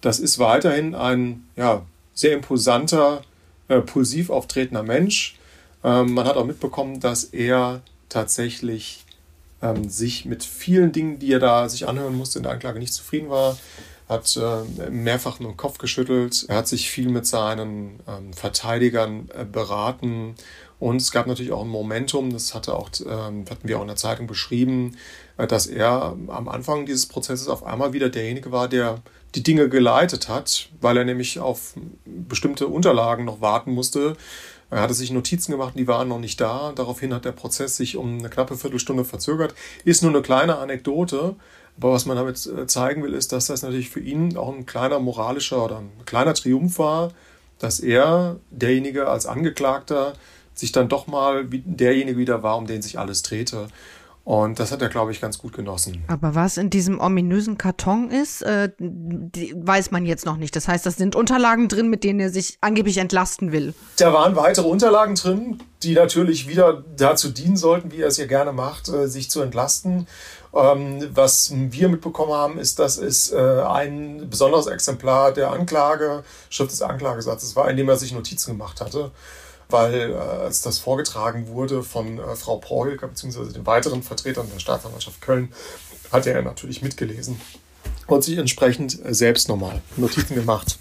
Das 0.00 0.18
ist 0.18 0.38
weiterhin 0.38 0.94
ein 0.94 1.44
ja, 1.56 1.82
sehr 2.14 2.32
imposanter, 2.32 3.22
äh, 3.68 3.80
pulsiv 3.80 4.30
auftretender 4.30 4.82
Mensch. 4.82 5.36
Ähm, 5.84 6.14
man 6.14 6.26
hat 6.26 6.36
auch 6.36 6.46
mitbekommen, 6.46 7.00
dass 7.00 7.24
er 7.24 7.82
tatsächlich 8.08 9.04
ähm, 9.62 9.88
sich 9.88 10.24
mit 10.24 10.44
vielen 10.44 10.92
Dingen, 10.92 11.18
die 11.18 11.32
er 11.32 11.40
da 11.40 11.68
sich 11.68 11.88
anhören 11.88 12.16
musste, 12.16 12.38
in 12.38 12.44
der 12.44 12.52
Anklage 12.52 12.78
nicht 12.78 12.92
zufrieden 12.92 13.30
war, 13.30 13.56
hat 14.08 14.36
äh, 14.36 14.90
mehrfach 14.90 15.38
nur 15.38 15.52
den 15.52 15.56
Kopf 15.56 15.78
geschüttelt. 15.78 16.46
Er 16.48 16.56
hat 16.56 16.68
sich 16.68 16.90
viel 16.90 17.08
mit 17.08 17.26
seinen 17.26 18.00
ähm, 18.08 18.32
Verteidigern 18.32 19.28
äh, 19.34 19.44
beraten 19.44 20.34
und 20.80 20.96
es 20.96 21.12
gab 21.12 21.26
natürlich 21.26 21.52
auch 21.52 21.62
ein 21.62 21.68
Momentum, 21.68 22.32
das 22.32 22.54
hatte 22.54 22.74
auch, 22.74 22.88
ähm, 23.06 23.44
hatten 23.50 23.68
wir 23.68 23.76
auch 23.76 23.82
in 23.82 23.88
der 23.88 23.96
Zeitung 23.96 24.26
beschrieben, 24.26 24.96
äh, 25.36 25.46
dass 25.46 25.66
er 25.66 26.16
am 26.28 26.48
Anfang 26.48 26.86
dieses 26.86 27.06
Prozesses 27.06 27.48
auf 27.48 27.64
einmal 27.64 27.92
wieder 27.92 28.08
derjenige 28.08 28.50
war, 28.50 28.66
der 28.66 29.02
die 29.34 29.42
Dinge 29.42 29.68
geleitet 29.68 30.28
hat, 30.28 30.70
weil 30.80 30.96
er 30.96 31.04
nämlich 31.04 31.38
auf 31.38 31.74
bestimmte 32.04 32.66
Unterlagen 32.66 33.26
noch 33.26 33.42
warten 33.42 33.72
musste, 33.72 34.16
er 34.70 34.82
hatte 34.82 34.94
sich 34.94 35.10
Notizen 35.10 35.52
gemacht, 35.52 35.74
die 35.76 35.88
waren 35.88 36.08
noch 36.08 36.20
nicht 36.20 36.40
da. 36.40 36.72
Daraufhin 36.74 37.12
hat 37.12 37.24
der 37.24 37.32
Prozess 37.32 37.76
sich 37.76 37.96
um 37.96 38.18
eine 38.18 38.30
knappe 38.30 38.56
Viertelstunde 38.56 39.04
verzögert. 39.04 39.54
Ist 39.84 40.02
nur 40.02 40.12
eine 40.12 40.22
kleine 40.22 40.58
Anekdote. 40.58 41.34
Aber 41.76 41.92
was 41.92 42.06
man 42.06 42.16
damit 42.16 42.46
äh, 42.46 42.66
zeigen 42.66 43.02
will, 43.02 43.14
ist, 43.14 43.32
dass 43.32 43.46
das 43.46 43.62
natürlich 43.62 43.90
für 43.90 44.00
ihn 44.00 44.36
auch 44.36 44.54
ein 44.54 44.66
kleiner 44.66 45.00
moralischer 45.00 45.64
oder 45.64 45.78
ein 45.78 45.90
kleiner 46.04 46.34
Triumph 46.34 46.78
war, 46.78 47.12
dass 47.58 47.80
er, 47.80 48.36
derjenige 48.50 49.08
als 49.08 49.26
Angeklagter, 49.26 50.12
sich 50.54 50.72
dann 50.72 50.88
doch 50.88 51.06
mal 51.06 51.46
derjenige 51.46 52.18
wieder 52.18 52.42
war, 52.42 52.56
um 52.56 52.66
den 52.66 52.82
sich 52.82 52.98
alles 52.98 53.22
drehte. 53.22 53.68
Und 54.24 54.60
das 54.60 54.70
hat 54.70 54.82
er, 54.82 54.88
glaube 54.88 55.12
ich, 55.12 55.20
ganz 55.20 55.38
gut 55.38 55.54
genossen. 55.54 56.04
Aber 56.08 56.34
was 56.34 56.58
in 56.58 56.68
diesem 56.68 57.00
ominösen 57.00 57.56
Karton 57.56 58.10
ist, 58.10 58.42
äh, 58.42 58.70
die, 58.78 59.54
weiß 59.56 59.90
man 59.90 60.04
jetzt 60.04 60.26
noch 60.26 60.36
nicht. 60.36 60.54
Das 60.54 60.68
heißt, 60.68 60.84
das 60.84 60.96
sind 60.96 61.16
Unterlagen 61.16 61.68
drin, 61.68 61.88
mit 61.88 62.04
denen 62.04 62.20
er 62.20 62.30
sich 62.30 62.58
angeblich 62.60 62.98
entlasten 62.98 63.50
will. 63.50 63.74
Da 63.96 64.12
waren 64.12 64.36
weitere 64.36 64.68
Unterlagen 64.68 65.14
drin, 65.14 65.62
die 65.82 65.94
natürlich 65.94 66.48
wieder 66.48 66.84
dazu 66.96 67.30
dienen 67.30 67.56
sollten, 67.56 67.92
wie 67.92 68.02
er 68.02 68.08
es 68.08 68.18
ja 68.18 68.26
gerne 68.26 68.52
macht, 68.52 68.88
äh, 68.88 69.08
sich 69.08 69.30
zu 69.30 69.40
entlasten. 69.40 70.06
Ähm, 70.52 71.08
was 71.14 71.52
wir 71.54 71.88
mitbekommen 71.88 72.32
haben, 72.32 72.58
ist, 72.58 72.78
dass 72.78 72.98
es 72.98 73.32
äh, 73.32 73.38
ein 73.38 74.28
besonderes 74.28 74.66
Exemplar 74.66 75.32
der 75.32 75.50
Anklage, 75.50 76.24
Schrift 76.50 76.72
des 76.72 76.82
Anklagesatzes 76.82 77.56
war, 77.56 77.70
in 77.70 77.76
dem 77.76 77.88
er 77.88 77.96
sich 77.96 78.12
Notizen 78.12 78.52
gemacht 78.52 78.80
hatte 78.80 79.12
weil 79.70 80.10
äh, 80.10 80.14
als 80.14 80.62
das 80.62 80.78
vorgetragen 80.78 81.48
wurde 81.48 81.82
von 81.82 82.18
äh, 82.18 82.36
Frau 82.36 82.56
Prohilker 82.56 83.08
bzw. 83.08 83.52
den 83.52 83.66
weiteren 83.66 84.02
Vertretern 84.02 84.48
der 84.52 84.60
Staatsanwaltschaft 84.60 85.20
Köln, 85.20 85.52
hat 86.12 86.26
er 86.26 86.42
natürlich 86.42 86.82
mitgelesen 86.82 87.40
und 88.06 88.24
sich 88.24 88.38
entsprechend 88.38 89.04
äh, 89.04 89.14
selbst 89.14 89.48
nochmal 89.48 89.80
Notizen 89.96 90.34
gemacht 90.34 90.78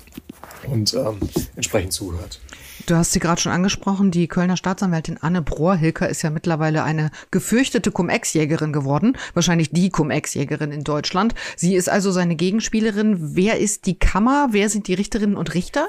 und 0.68 0.94
ähm, 0.94 1.20
entsprechend 1.56 1.94
zugehört. 1.94 2.40
Du 2.86 2.96
hast 2.96 3.12
sie 3.12 3.20
gerade 3.20 3.40
schon 3.40 3.52
angesprochen, 3.52 4.12
die 4.12 4.28
Kölner 4.28 4.58
Staatsanwältin 4.58 5.18
Anne 5.22 5.42
Brohr-Hilker 5.42 6.10
ist 6.10 6.22
ja 6.22 6.30
mittlerweile 6.30 6.84
eine 6.84 7.12
gefürchtete 7.30 7.92
Cum-Ex-Jägerin 7.92 8.74
geworden, 8.74 9.18
wahrscheinlich 9.34 9.72
die 9.72 9.90
Cum-Ex-Jägerin 9.90 10.72
in 10.72 10.84
Deutschland. 10.84 11.36
Sie 11.56 11.76
ist 11.76 11.90
also 11.90 12.12
seine 12.12 12.36
Gegenspielerin. 12.36 13.36
Wer 13.36 13.60
ist 13.60 13.86
die 13.86 14.00
Kammer? 14.00 14.48
Wer 14.52 14.70
sind 14.70 14.88
die 14.88 14.94
Richterinnen 14.94 15.36
und 15.36 15.54
Richter? 15.54 15.88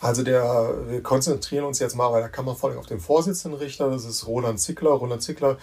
Also 0.00 0.22
der, 0.24 0.74
wir 0.88 1.02
konzentrieren 1.02 1.64
uns 1.64 1.78
jetzt 1.78 1.94
mal 1.94 2.08
bei 2.10 2.20
der 2.20 2.28
Kammer 2.28 2.56
vor 2.56 2.70
allem 2.70 2.78
auf 2.78 2.86
den 2.86 3.00
Vorsitzenden 3.00 3.58
Richter, 3.58 3.88
das 3.88 4.04
ist 4.04 4.26
Roland 4.26 4.58
Zickler. 4.58 4.90
Roland 4.90 5.22
Zickler 5.22 5.58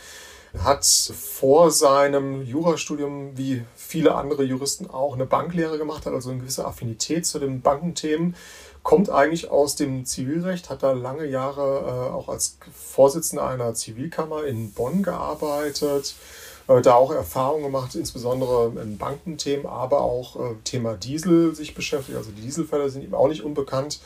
hat 0.58 0.86
vor 0.86 1.70
seinem 1.72 2.42
Jurastudium, 2.42 3.38
wie 3.38 3.64
viele 3.76 4.16
andere 4.16 4.44
Juristen 4.44 4.90
auch, 4.90 5.14
eine 5.14 5.26
Banklehre 5.26 5.78
gemacht, 5.78 6.06
hat 6.06 6.14
also 6.14 6.32
eine 6.32 6.40
gewisse 6.40 6.66
Affinität 6.66 7.26
zu 7.26 7.38
den 7.38 7.62
Bankenthemen 7.62 8.36
kommt 8.84 9.10
eigentlich 9.10 9.52
aus 9.52 9.76
dem 9.76 10.06
Zivilrecht, 10.06 10.70
hat 10.70 10.84
da 10.84 10.92
lange 10.92 11.26
Jahre 11.26 11.62
äh, 11.62 12.14
auch 12.14 12.30
als 12.30 12.58
Vorsitzender 12.74 13.46
einer 13.48 13.74
Zivilkammer 13.74 14.46
in 14.46 14.72
Bonn 14.72 15.04
gearbeitet, 15.04 16.16
äh, 16.68 16.82
da 16.82 16.96
auch 16.96 17.12
Erfahrungen 17.12 17.64
gemacht, 17.64 17.96
insbesondere 17.96 18.72
in 18.82 18.98
Bankenthemen, 18.98 19.66
aber 19.66 20.02
auch 20.02 20.36
äh, 20.38 20.56
Thema 20.64 20.96
Diesel 20.96 21.56
sich 21.56 21.76
beschäftigt. 21.76 22.18
Also 22.18 22.32
die 22.32 22.42
Dieselfälle 22.42 22.90
sind 22.90 23.04
ihm 23.04 23.14
auch 23.14 23.28
nicht 23.28 23.44
unbekannt. 23.44 24.00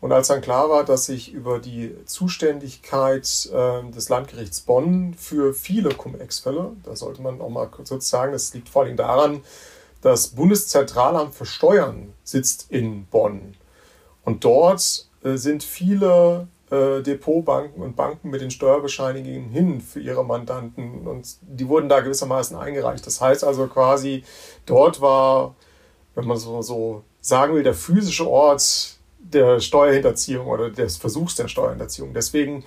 Und 0.00 0.12
als 0.12 0.28
dann 0.28 0.40
klar 0.40 0.70
war, 0.70 0.84
dass 0.84 1.06
sich 1.06 1.32
über 1.32 1.58
die 1.58 1.94
Zuständigkeit 2.04 3.50
äh, 3.52 3.90
des 3.90 4.08
Landgerichts 4.08 4.60
Bonn 4.60 5.14
für 5.14 5.52
viele 5.54 5.88
Cum-Ex-Fälle, 5.90 6.72
da 6.84 6.94
sollte 6.94 7.22
man 7.22 7.40
auch 7.40 7.48
mal 7.48 7.66
kurz 7.66 8.08
sagen, 8.08 8.32
das 8.32 8.54
liegt 8.54 8.68
vor 8.68 8.84
allem 8.84 8.96
daran, 8.96 9.42
das 10.00 10.28
Bundeszentralamt 10.28 11.34
für 11.34 11.46
Steuern 11.46 12.12
sitzt 12.22 12.66
in 12.68 13.06
Bonn. 13.06 13.54
Und 14.28 14.44
dort 14.44 15.06
äh, 15.24 15.36
sind 15.36 15.64
viele 15.64 16.48
äh, 16.70 17.00
Depotbanken 17.00 17.82
und 17.82 17.96
Banken 17.96 18.28
mit 18.28 18.42
den 18.42 18.50
Steuerbescheinigungen 18.50 19.48
hin 19.48 19.80
für 19.80 20.00
ihre 20.00 20.22
Mandanten 20.22 21.08
und 21.08 21.38
die 21.40 21.66
wurden 21.66 21.88
da 21.88 22.00
gewissermaßen 22.00 22.54
eingereicht. 22.54 23.06
Das 23.06 23.22
heißt 23.22 23.42
also 23.42 23.68
quasi, 23.68 24.24
dort 24.66 25.00
war, 25.00 25.54
wenn 26.14 26.26
man 26.26 26.36
so, 26.36 26.60
so 26.60 27.04
sagen 27.22 27.54
will, 27.54 27.62
der 27.62 27.72
physische 27.72 28.28
Ort 28.28 28.98
der 29.18 29.60
Steuerhinterziehung 29.60 30.46
oder 30.46 30.68
des 30.68 30.98
Versuchs 30.98 31.34
der 31.34 31.48
Steuerhinterziehung. 31.48 32.12
Deswegen 32.12 32.64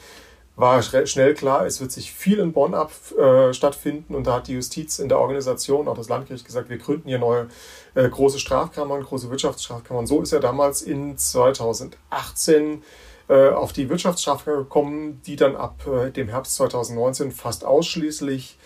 war 0.55 0.81
schnell 0.81 1.35
klar, 1.35 1.67
es 1.67 1.79
wird 1.79 1.91
sich 1.91 2.11
viel 2.11 2.39
in 2.39 2.53
Bonn 2.53 2.73
ab, 2.73 2.91
äh, 3.19 3.53
stattfinden 3.53 4.15
und 4.15 4.25
da 4.25 4.37
hat 4.37 4.47
die 4.47 4.53
Justiz 4.53 4.97
in 4.97 5.09
der 5.09 5.19
Organisation, 5.19 5.87
auch 5.87 5.95
das 5.95 6.09
Landgericht 6.09 6.43
gesagt, 6.43 6.69
wir 6.69 6.79
gründen 6.79 7.07
hier 7.07 7.19
neue 7.19 7.49
äh, 7.95 8.07
große 8.07 8.39
Strafkammern, 8.39 9.03
große 9.03 9.29
Wirtschaftsstrafkammern. 9.29 10.07
So 10.07 10.21
ist 10.21 10.31
er 10.31 10.39
damals 10.39 10.81
in 10.81 11.17
2018 11.17 12.83
äh, 13.27 13.49
auf 13.49 13.73
die 13.73 13.89
Wirtschaftsstrafkammer 13.89 14.57
gekommen, 14.57 15.21
die 15.25 15.35
dann 15.35 15.55
ab 15.55 15.85
äh, 15.87 16.11
dem 16.11 16.29
Herbst 16.29 16.55
2019 16.55 17.31
fast 17.31 17.65
ausschließlich 17.65 18.57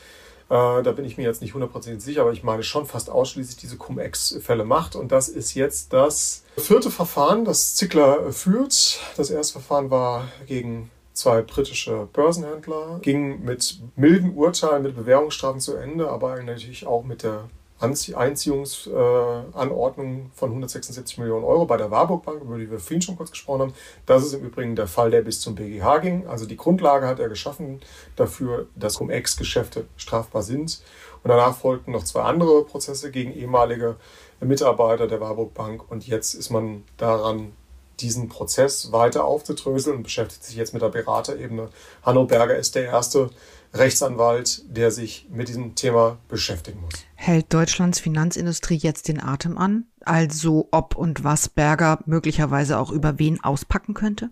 da 0.48 0.92
bin 0.92 1.06
ich 1.06 1.18
mir 1.18 1.24
jetzt 1.24 1.42
nicht 1.42 1.56
hundertprozentig 1.56 2.04
sicher, 2.04 2.22
aber 2.22 2.32
ich 2.32 2.44
meine 2.44 2.62
schon 2.62 2.86
fast 2.86 3.10
ausschließlich 3.10 3.58
diese 3.58 3.78
Cum-Ex-Fälle 3.78 4.64
macht. 4.64 4.96
Und 4.96 5.12
das 5.12 5.28
ist 5.28 5.56
jetzt 5.56 5.92
das 5.92 6.44
vierte 6.56 6.92
Verfahren, 6.92 7.46
das 7.46 7.74
Zickler 7.74 8.32
führt. 8.32 9.00
Das 9.18 9.32
erste 9.32 9.54
Verfahren 9.54 9.90
war 9.90 10.28
gegen 10.46 10.92
zwei 11.16 11.42
britische 11.42 12.08
Börsenhändler, 12.14 13.00
ging 13.02 13.44
mit 13.44 13.80
milden 13.96 14.36
Urteilen, 14.36 14.84
mit 14.84 14.96
Bewährungsstrafen 14.96 15.60
zu 15.60 15.76
Ende, 15.76 16.10
aber 16.10 16.42
natürlich 16.44 16.86
auch 16.86 17.04
mit 17.04 17.24
der 17.24 17.46
Einziehungsanordnung 17.80 20.32
von 20.34 20.50
176 20.50 21.18
Millionen 21.18 21.44
Euro 21.44 21.66
bei 21.66 21.78
der 21.78 21.92
Warburg 21.92 22.24
Bank, 22.24 22.42
über 22.42 22.58
die 22.58 22.72
wir 22.72 22.80
vorhin 22.80 23.02
schon 23.02 23.18
kurz 23.18 23.32
gesprochen 23.32 23.62
haben. 23.62 23.74
Das 24.06 24.24
ist 24.24 24.34
im 24.34 24.44
Übrigen 24.44 24.76
der 24.76 24.88
Fall, 24.88 25.12
der 25.12 25.22
bis 25.22 25.42
zum 25.42 25.56
BGH 25.56 25.98
ging. 25.98 26.28
Also 26.28 26.46
die 26.46 26.58
Grundlage 26.58 27.08
hat 27.08 27.20
er 27.20 27.28
geschaffen 27.28 27.82
dafür, 28.16 28.68
dass 28.76 28.98
Cum-Ex-Geschäfte 28.98 29.88
strafbar 29.98 30.44
sind. 30.44 30.82
Und 31.24 31.30
danach 31.30 31.58
folgten 31.58 31.92
noch 31.92 32.04
zwei 32.04 32.22
andere 32.22 32.64
Prozesse 32.64 33.12
gegen 33.12 33.34
ehemalige 33.34 33.98
Mitarbeiter 34.40 35.08
der 35.08 35.20
Warburg 35.20 35.54
Bank. 35.54 35.92
Und 35.92 36.08
jetzt 36.08 36.34
ist 36.34 36.52
man 36.52 36.84
daran, 36.98 37.52
diesen 38.00 38.30
Prozess 38.30 38.92
weiter 38.92 39.26
aufzudröseln 39.26 39.98
und 39.98 40.04
beschäftigt 40.04 40.44
sich 40.44 40.56
jetzt 40.56 40.74
mit 40.74 40.82
der 40.82 40.90
Beraterebene. 40.90 41.70
Hanno 42.04 42.26
Berger 42.26 42.58
ist 42.58 42.76
der 42.76 42.86
erste 42.86 43.30
Rechtsanwalt, 43.76 44.64
der 44.68 44.92
sich 44.92 45.28
mit 45.30 45.48
diesem 45.48 45.76
Thema 45.76 46.18
beschäftigen 46.28 46.82
muss. 46.82 46.94
Hält 47.16 47.54
Deutschlands 47.54 48.00
Finanzindustrie 48.00 48.78
jetzt 48.78 49.08
den 49.08 49.22
Atem 49.22 49.58
an? 49.58 49.86
Also 50.02 50.68
ob 50.72 50.96
und 50.96 51.24
was 51.24 51.50
Berger 51.50 52.00
möglicherweise 52.06 52.80
auch 52.80 52.92
über 52.92 53.20
wen 53.20 53.44
auspacken 53.44 53.94
könnte? 53.94 54.30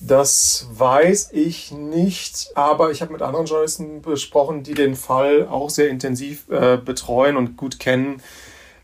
Das 0.00 0.66
weiß 0.72 1.30
ich 1.32 1.72
nicht, 1.72 2.50
aber 2.54 2.90
ich 2.90 3.00
habe 3.00 3.12
mit 3.12 3.22
anderen 3.22 3.46
Journalisten 3.46 4.02
besprochen, 4.02 4.62
die 4.62 4.74
den 4.74 4.94
Fall 4.94 5.48
auch 5.48 5.70
sehr 5.70 5.88
intensiv 5.88 6.48
äh, 6.50 6.76
betreuen 6.76 7.36
und 7.36 7.56
gut 7.56 7.78
kennen. 7.78 8.22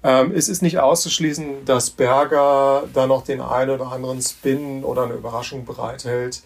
Ähm, 0.03 0.33
es 0.35 0.49
ist 0.49 0.63
nicht 0.63 0.79
auszuschließen, 0.79 1.65
dass 1.67 1.91
Berger 1.91 2.85
da 2.95 3.07
noch 3.07 3.25
den 3.25 3.41
einen 3.41 3.71
oder 3.71 3.93
anderen 3.93 4.23
Spin 4.23 4.85
oder 4.85 5.05
eine 5.05 5.15
Überraschung 5.15 5.65
bereithält. 5.65 6.43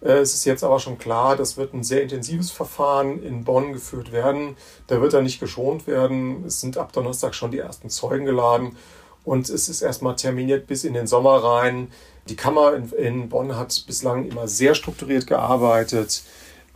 Äh, 0.00 0.18
es 0.18 0.34
ist 0.34 0.44
jetzt 0.44 0.64
aber 0.64 0.80
schon 0.80 0.98
klar, 0.98 1.36
das 1.36 1.56
wird 1.56 1.74
ein 1.74 1.84
sehr 1.84 2.02
intensives 2.02 2.50
Verfahren 2.50 3.22
in 3.22 3.44
Bonn 3.44 3.72
geführt 3.72 4.12
werden. 4.12 4.56
Da 4.86 5.00
wird 5.00 5.14
er 5.14 5.22
nicht 5.22 5.40
geschont 5.40 5.86
werden. 5.86 6.44
Es 6.46 6.60
sind 6.60 6.76
ab 6.76 6.92
Donnerstag 6.92 7.34
schon 7.34 7.50
die 7.50 7.58
ersten 7.58 7.90
Zeugen 7.90 8.24
geladen 8.24 8.76
und 9.24 9.48
es 9.48 9.68
ist 9.68 9.82
erstmal 9.82 10.16
terminiert 10.16 10.66
bis 10.66 10.84
in 10.84 10.94
den 10.94 11.06
Sommer 11.06 11.42
rein. 11.42 11.90
Die 12.28 12.36
Kammer 12.36 12.74
in, 12.74 12.90
in 12.92 13.28
Bonn 13.28 13.56
hat 13.56 13.84
bislang 13.86 14.26
immer 14.26 14.48
sehr 14.48 14.74
strukturiert 14.74 15.26
gearbeitet. 15.26 16.22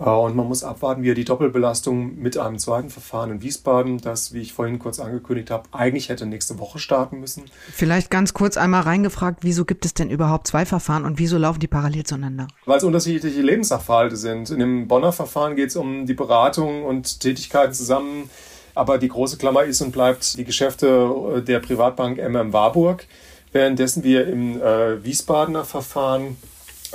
Äh, 0.03 0.09
und 0.09 0.36
man 0.36 0.48
muss 0.48 0.64
abwarten, 0.64 1.03
wie 1.03 1.11
er 1.11 1.14
die 1.14 1.24
Doppelbelastung 1.24 2.18
mit 2.20 2.36
einem 2.36 2.59
zweiten 2.59 2.90
Verfahren 2.90 3.30
in 3.30 3.42
Wiesbaden, 3.42 3.98
das, 3.98 4.32
wie 4.32 4.40
ich 4.40 4.53
vorhin 4.53 4.78
kurz 4.78 4.98
angekündigt 4.98 5.50
habe, 5.50 5.64
eigentlich 5.72 6.09
hätte 6.09 6.26
nächste 6.26 6.59
Woche 6.59 6.78
starten 6.78 7.20
müssen. 7.20 7.44
Vielleicht 7.72 8.11
ganz 8.11 8.34
kurz 8.34 8.57
einmal 8.57 8.82
reingefragt, 8.82 9.38
wieso 9.42 9.64
gibt 9.64 9.84
es 9.84 9.94
denn 9.94 10.11
überhaupt 10.11 10.46
zwei 10.46 10.66
Verfahren 10.66 11.05
und 11.05 11.18
wieso 11.18 11.38
laufen 11.38 11.61
die 11.61 11.68
parallel 11.68 12.05
zueinander? 12.05 12.48
Weil 12.66 12.78
es 12.78 12.84
unterschiedliche 12.84 13.40
Lebenssachverhalte 13.40 14.16
sind. 14.16 14.50
In 14.50 14.59
dem 14.59 14.88
Bonner 14.88 15.12
Verfahren 15.12 15.57
geht 15.57 15.68
es 15.68 15.76
um 15.76 16.07
die 16.07 16.14
Beratung 16.14 16.84
und 16.84 17.20
Tätigkeiten 17.20 17.74
zusammen. 17.74 18.30
Aber 18.74 18.96
die 18.96 19.09
große 19.09 19.36
Klammer 19.36 19.64
ist 19.64 19.82
und 19.82 19.92
bleibt 19.92 20.38
die 20.38 20.44
Geschäfte 20.44 20.86
äh, 21.36 21.42
der 21.42 21.61
Privatbank 21.61 22.16
MM 22.16 22.55
Warburg, 22.55 23.07
währenddessen 23.53 24.03
wir 24.03 24.26
im 24.26 24.62
äh, 24.62 25.05
Wiesbadener 25.05 25.64
Verfahren 25.64 26.38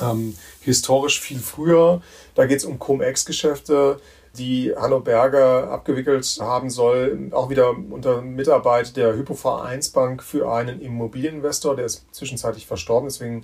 ähm, 0.02 0.36
historisch 0.62 1.20
viel 1.20 1.40
früher. 1.40 2.02
Da 2.38 2.46
geht 2.46 2.60
es 2.60 2.66
um 2.66 2.78
Cum-Ex-Geschäfte, 2.78 4.00
die 4.38 4.72
Hanno 4.78 5.00
Berger 5.00 5.72
abgewickelt 5.72 6.38
haben 6.40 6.70
soll, 6.70 7.32
auch 7.32 7.50
wieder 7.50 7.72
unter 7.72 8.22
Mitarbeit 8.22 8.96
der 8.96 9.16
Hypo-Vereinsbank 9.16 10.18
Bank 10.20 10.24
für 10.24 10.54
einen 10.54 10.80
Immobilieninvestor, 10.80 11.76
der 11.76 11.86
ist 11.86 12.06
zwischenzeitlich 12.12 12.68
verstorben, 12.68 13.10
deswegen 13.10 13.44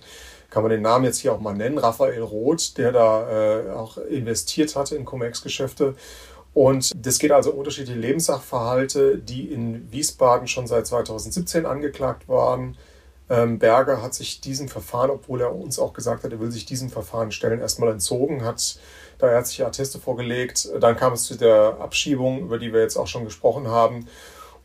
kann 0.51 0.61
man 0.61 0.69
den 0.69 0.83
Namen 0.83 1.05
jetzt 1.05 1.17
hier 1.17 1.33
auch 1.33 1.39
mal 1.39 1.55
nennen, 1.55 1.79
Raphael 1.79 2.21
Roth, 2.21 2.77
der 2.77 2.91
da 2.91 3.61
äh, 3.61 3.71
auch 3.71 3.97
investiert 3.97 4.75
hatte 4.75 4.95
in 4.95 5.05
Cum-Ex-Geschäfte. 5.05 5.95
Und 6.53 6.91
das 6.95 7.17
geht 7.17 7.31
also 7.31 7.51
um 7.53 7.57
unterschiedliche 7.57 7.97
Lebenssachverhalte, 7.97 9.17
die 9.17 9.51
in 9.51 9.91
Wiesbaden 9.91 10.47
schon 10.47 10.67
seit 10.67 10.85
2017 10.85 11.65
angeklagt 11.65 12.29
waren 12.29 12.77
Berger 13.27 14.01
hat 14.01 14.13
sich 14.13 14.41
diesem 14.41 14.67
Verfahren, 14.67 15.09
obwohl 15.09 15.41
er 15.41 15.55
uns 15.55 15.79
auch 15.79 15.93
gesagt 15.93 16.23
hat, 16.23 16.31
er 16.31 16.39
will 16.39 16.51
sich 16.51 16.65
diesem 16.65 16.89
Verfahren 16.89 17.31
stellen, 17.31 17.61
erstmal 17.61 17.89
entzogen, 17.89 18.43
hat 18.43 18.77
da 19.17 19.31
ärztliche 19.31 19.65
Atteste 19.65 19.99
vorgelegt. 19.99 20.69
Dann 20.79 20.97
kam 20.97 21.13
es 21.13 21.23
zu 21.23 21.35
der 21.35 21.77
Abschiebung, 21.79 22.41
über 22.41 22.59
die 22.59 22.73
wir 22.73 22.81
jetzt 22.81 22.97
auch 22.97 23.07
schon 23.07 23.23
gesprochen 23.23 23.67
haben. 23.67 24.07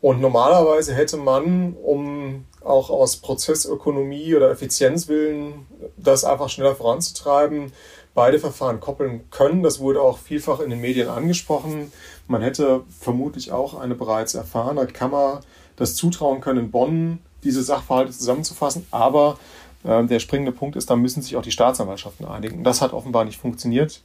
Und 0.01 0.21
normalerweise 0.21 0.93
hätte 0.93 1.17
man, 1.17 1.73
um 1.73 2.45
auch 2.63 2.89
aus 2.89 3.17
Prozessökonomie 3.17 4.35
oder 4.35 4.51
Effizienzwillen 4.51 5.65
das 5.97 6.23
einfach 6.23 6.49
schneller 6.49 6.75
voranzutreiben, 6.75 7.73
beide 8.13 8.39
Verfahren 8.39 8.79
koppeln 8.79 9.29
können. 9.29 9.63
Das 9.63 9.79
wurde 9.79 10.01
auch 10.01 10.17
vielfach 10.17 10.59
in 10.59 10.69
den 10.69 10.81
Medien 10.81 11.09
angesprochen. 11.09 11.91
Man 12.27 12.41
hätte 12.41 12.81
vermutlich 12.89 13.51
auch 13.51 13.79
eine 13.79 13.95
bereits 13.95 14.35
erfahrene 14.35 14.87
Kammer 14.87 15.41
das 15.75 15.95
zutrauen 15.95 16.41
können, 16.41 16.65
in 16.65 16.71
Bonn 16.71 17.19
diese 17.43 17.63
Sachverhalte 17.63 18.11
zusammenzufassen. 18.11 18.85
Aber 18.91 19.37
äh, 19.83 20.03
der 20.05 20.19
springende 20.19 20.51
Punkt 20.51 20.75
ist, 20.75 20.89
da 20.89 20.95
müssen 20.95 21.21
sich 21.21 21.35
auch 21.35 21.41
die 21.41 21.51
Staatsanwaltschaften 21.51 22.25
einigen. 22.25 22.63
Das 22.63 22.81
hat 22.81 22.93
offenbar 22.93 23.25
nicht 23.25 23.39
funktioniert. 23.39 24.01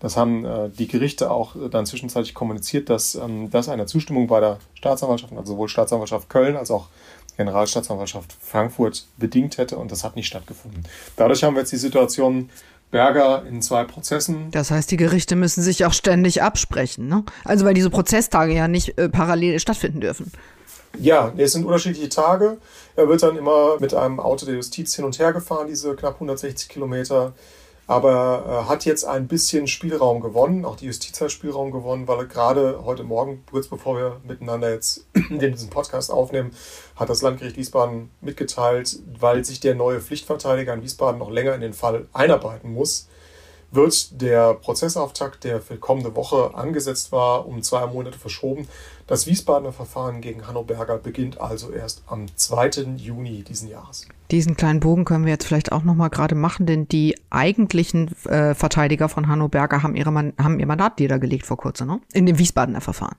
Das 0.00 0.16
haben 0.16 0.44
äh, 0.44 0.68
die 0.68 0.86
Gerichte 0.86 1.30
auch 1.30 1.56
äh, 1.56 1.68
dann 1.68 1.86
zwischenzeitlich 1.86 2.34
kommuniziert, 2.34 2.90
dass 2.90 3.14
ähm, 3.14 3.50
das 3.50 3.68
eine 3.68 3.86
Zustimmung 3.86 4.26
bei 4.26 4.40
der 4.40 4.58
Staatsanwaltschaft, 4.74 5.32
also 5.32 5.52
sowohl 5.52 5.68
Staatsanwaltschaft 5.68 6.28
Köln 6.28 6.56
als 6.56 6.70
auch 6.70 6.88
Generalstaatsanwaltschaft 7.36 8.36
Frankfurt 8.40 9.06
bedingt 9.16 9.58
hätte 9.58 9.76
und 9.76 9.90
das 9.90 10.04
hat 10.04 10.14
nicht 10.14 10.26
stattgefunden. 10.26 10.84
Dadurch 11.16 11.42
haben 11.42 11.54
wir 11.54 11.60
jetzt 11.60 11.72
die 11.72 11.78
Situation 11.78 12.50
Berger 12.90 13.44
in 13.48 13.60
zwei 13.60 13.82
Prozessen. 13.82 14.52
Das 14.52 14.70
heißt, 14.70 14.90
die 14.90 14.96
Gerichte 14.96 15.34
müssen 15.34 15.62
sich 15.62 15.84
auch 15.84 15.92
ständig 15.92 16.42
absprechen, 16.42 17.08
ne? 17.08 17.24
Also 17.44 17.64
weil 17.64 17.74
diese 17.74 17.90
Prozesstage 17.90 18.54
ja 18.54 18.68
nicht 18.68 18.96
äh, 18.98 19.08
parallel 19.08 19.58
stattfinden 19.58 20.00
dürfen. 20.00 20.30
Ja, 21.00 21.32
es 21.36 21.52
sind 21.52 21.64
unterschiedliche 21.64 22.08
Tage. 22.08 22.58
Er 22.96 23.08
wird 23.08 23.22
dann 23.22 23.36
immer 23.36 23.78
mit 23.80 23.94
einem 23.94 24.20
Auto 24.20 24.46
der 24.46 24.54
Justiz 24.54 24.94
hin 24.94 25.04
und 25.04 25.18
her 25.18 25.32
gefahren, 25.32 25.66
diese 25.66 25.94
knapp 25.96 26.14
160 26.14 26.68
Kilometer. 26.68 27.32
Aber 27.86 28.44
er 28.46 28.68
hat 28.68 28.86
jetzt 28.86 29.04
ein 29.04 29.28
bisschen 29.28 29.66
Spielraum 29.66 30.20
gewonnen, 30.20 30.64
auch 30.64 30.76
die 30.76 30.86
Justiz 30.86 31.20
hat 31.20 31.30
Spielraum 31.30 31.70
gewonnen, 31.70 32.08
weil 32.08 32.26
gerade 32.26 32.82
heute 32.82 33.04
Morgen, 33.04 33.44
kurz 33.50 33.68
bevor 33.68 33.98
wir 33.98 34.20
miteinander 34.24 34.70
jetzt 34.70 35.04
diesen 35.30 35.68
Podcast 35.68 36.10
aufnehmen, 36.10 36.52
hat 36.96 37.10
das 37.10 37.20
Landgericht 37.20 37.58
Wiesbaden 37.58 38.10
mitgeteilt, 38.22 39.00
weil 39.20 39.44
sich 39.44 39.60
der 39.60 39.74
neue 39.74 40.00
Pflichtverteidiger 40.00 40.72
in 40.72 40.82
Wiesbaden 40.82 41.18
noch 41.18 41.30
länger 41.30 41.54
in 41.54 41.60
den 41.60 41.74
Fall 41.74 42.06
einarbeiten 42.14 42.72
muss, 42.72 43.08
wird 43.70 44.20
der 44.22 44.54
Prozessauftakt, 44.54 45.44
der 45.44 45.60
für 45.60 45.76
kommende 45.76 46.14
Woche 46.16 46.54
angesetzt 46.54 47.12
war, 47.12 47.46
um 47.46 47.62
zwei 47.62 47.86
Monate 47.86 48.18
verschoben. 48.18 48.68
Das 49.06 49.26
Wiesbadener 49.26 49.72
Verfahren 49.72 50.22
gegen 50.22 50.46
Hanno 50.46 50.62
Berger 50.62 50.96
beginnt 50.96 51.38
also 51.38 51.70
erst 51.70 52.02
am 52.06 52.26
2. 52.34 52.94
Juni 52.96 53.42
diesen 53.42 53.68
Jahres. 53.68 54.08
Diesen 54.30 54.56
kleinen 54.56 54.80
Bogen 54.80 55.04
können 55.04 55.26
wir 55.26 55.32
jetzt 55.32 55.46
vielleicht 55.46 55.72
auch 55.72 55.84
noch 55.84 55.94
mal 55.94 56.08
gerade 56.08 56.34
machen, 56.34 56.64
denn 56.64 56.88
die 56.88 57.14
eigentlichen 57.28 58.10
äh, 58.24 58.54
Verteidiger 58.54 59.10
von 59.10 59.28
Hanno 59.28 59.48
Berger 59.48 59.82
haben, 59.82 59.94
ihre 59.94 60.10
Man 60.10 60.32
haben 60.38 60.58
ihr 60.58 60.66
Mandat 60.66 60.98
niedergelegt 60.98 61.44
vor 61.44 61.58
kurzem, 61.58 61.88
ne? 61.88 62.00
in 62.14 62.24
dem 62.24 62.38
Wiesbadener 62.38 62.80
Verfahren. 62.80 63.16